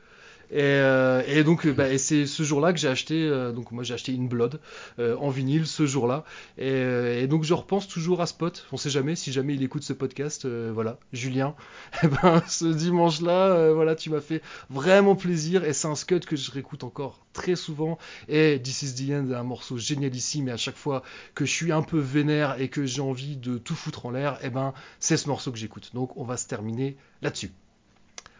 [0.52, 3.84] Et, euh, et donc, euh, bah, c'est ce jour-là que j'ai acheté, euh, donc moi
[3.84, 4.60] j'ai acheté une Blood
[4.98, 6.24] euh, en vinyle ce jour-là.
[6.58, 8.66] Et, donc je repense toujours à Spot.
[8.70, 10.46] On sait jamais si jamais il écoute ce podcast.
[10.46, 11.54] voilà, Julien.
[12.02, 15.64] Et ben ce dimanche-là, voilà, tu m'as fait vraiment plaisir.
[15.64, 17.96] Et c'est un scud que je réécoute encore très souvent.
[18.28, 20.48] Et This Is the End est un morceau génialissime.
[20.48, 21.02] Et à chaque fois
[21.34, 24.38] que je suis un peu vénère et que j'ai envie de tout foutre en l'air,
[24.44, 25.92] et ben c'est ce morceau que j'écoute.
[25.94, 27.52] Donc on va se terminer là-dessus.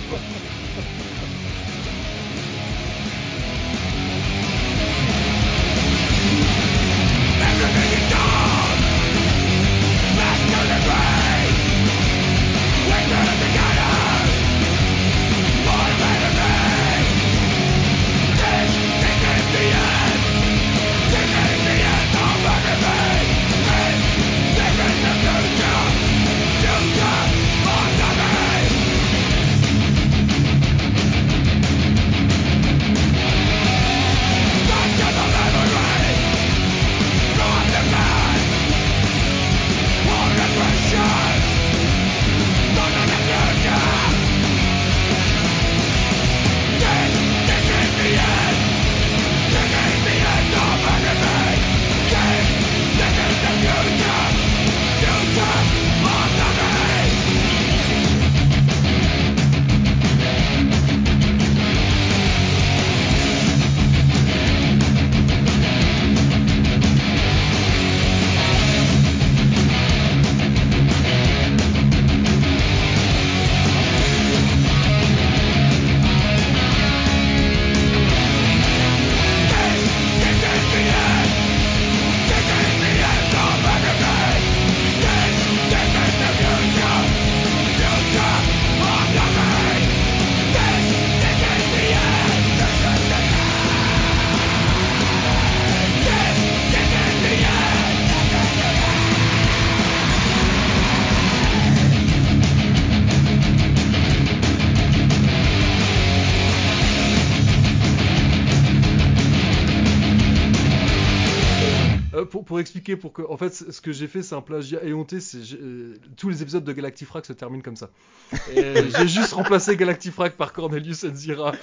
[112.99, 113.21] Pour, que.
[113.23, 115.19] En fait, ce que j'ai fait, c'est un plagiat éhonté.
[115.19, 117.89] C'est euh, tous les épisodes de Galactifrac se terminent comme ça.
[118.55, 121.53] J'ai juste remplacé Galactifrac par Cornelius Enzira.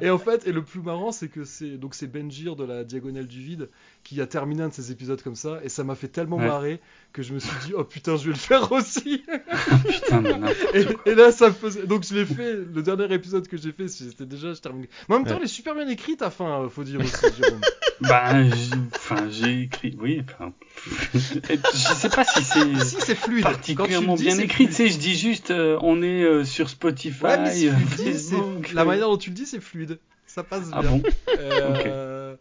[0.00, 2.84] et en fait, et le plus marrant, c'est que c'est donc c'est Benjir de la
[2.84, 3.68] Diagonale du Vide
[4.08, 6.46] qui a terminé un de ces épisodes comme ça, et ça m'a fait tellement Ouais.
[6.46, 6.80] marrer
[7.12, 9.22] que je me suis dit oh putain, je vais le faire aussi.
[9.88, 10.74] Putain, mais n'importe
[11.06, 11.86] Et, et là, ça me faisait.
[11.86, 12.54] Donc, je l'ai fait.
[12.54, 14.52] Le dernier épisode que j'ai fait, c'était déjà.
[14.54, 14.86] Je termine.
[15.08, 15.38] Mais en même temps, Ouais.
[15.40, 17.60] elle est super bien écrite, à fin, euh, faut dire aussi, Jérôme.
[18.00, 20.52] Bah, j'ai- enfin, écrit, oui, enfin,
[21.14, 23.42] je sais pas si c'est si, c'est fluide.
[23.42, 27.24] particulièrement dis, bien écrit, tu sais, je dis juste, euh, on est euh, sur Spotify,
[27.24, 29.46] Ouais, mais si euh, tu le dis, c'est- Facebook, la manière dont tu le dis,
[29.46, 29.98] c'est fluide.
[30.38, 30.78] Ça passe bien.
[30.78, 31.02] Ah bon
[31.40, 32.36] Euh.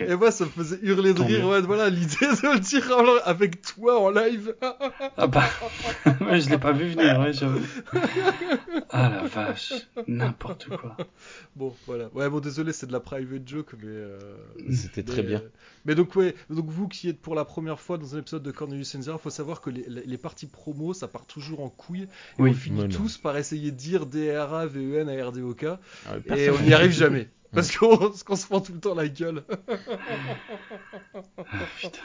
[0.00, 1.46] Et moi, ça me faisait hurler de Tant rire.
[1.48, 4.54] Ouais, voilà, l'idée de le dire en- avec toi en live.
[5.16, 5.44] Ah bah,
[6.20, 7.60] ouais, je l'ai pas vu venir, ouais, j'avoue.
[8.90, 9.72] Ah la vache,
[10.06, 10.94] n'importe quoi.
[11.56, 12.08] Bon, voilà.
[12.14, 13.88] Ouais, bon, désolé, c'est de la private joke, mais.
[13.88, 14.18] euh,
[14.70, 15.42] C'était très mais, bien.
[15.84, 18.50] Mais donc, ouais, donc vous qui êtes pour la première fois dans un épisode de
[18.50, 22.02] Cornelius Enzira, faut savoir que les, les- les parties promo, ça part toujours en couille.
[22.02, 22.06] Et
[22.38, 25.64] Oui, on finit tous par essayer de dire DRA, VEN, ARDOK.
[25.64, 25.78] Ah,
[26.36, 27.28] Et on n'y arrive jamais.
[27.52, 29.42] Parce qu'on parce qu'on se prend tout le temps la gueule.
[31.36, 31.44] Ah,
[31.80, 31.98] putain.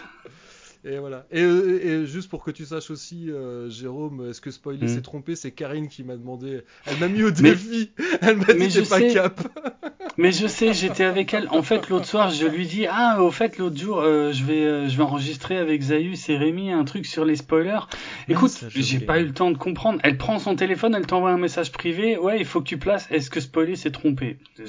[0.86, 1.26] Et voilà.
[1.32, 4.90] Et, et juste pour que tu saches aussi, euh, Jérôme, est-ce que spoiler Hmm.
[4.90, 5.36] s'est trompé?
[5.36, 6.62] C'est Karine qui m'a demandé.
[6.86, 7.92] Elle m'a mis au Mais- défi.
[8.22, 9.14] Elle m'a mais dit je t'es pas sais.
[9.14, 9.42] cap.
[10.20, 11.48] Mais je sais, j'étais avec elle.
[11.52, 14.64] En fait, l'autre soir, je lui dis ah, au fait, l'autre jour, euh, je vais,
[14.66, 17.82] euh, je vais enregistrer avec Zayus et Rémi un truc sur les spoilers.
[18.28, 20.00] Écoute, ça, j'ai pas eu le temps de comprendre.
[20.04, 22.18] Elle prend son téléphone, elle t'envoie un message privé.
[22.18, 23.08] Ouais, il faut que tu places.
[23.12, 24.38] Est-ce que spoiler s'est trompé?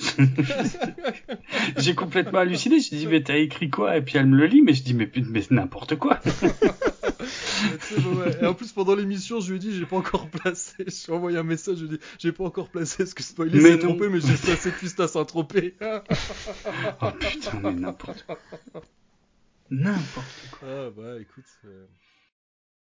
[1.77, 2.81] J'ai complètement halluciné.
[2.81, 3.97] Je dis mais t'as écrit quoi?
[3.97, 5.98] Et puis elle me le lit, mais je dis mais mais n'importe quoi.
[6.05, 6.17] Ouais.
[8.43, 10.73] Et en plus, pendant l'émission, je lui ai dit j'ai pas encore placé.
[10.79, 13.03] Je lui ai envoyé un message, je lui ai dit j'ai pas encore placé.
[13.03, 15.77] Est-ce que spoiler s'est trompé Mais j'ai placé Twist à Saint-Tropez.
[17.03, 18.39] Oh putain, mais n'importe quoi.
[19.71, 20.69] N'importe quoi.
[20.69, 21.45] Ah bah écoute.
[21.65, 21.87] euh,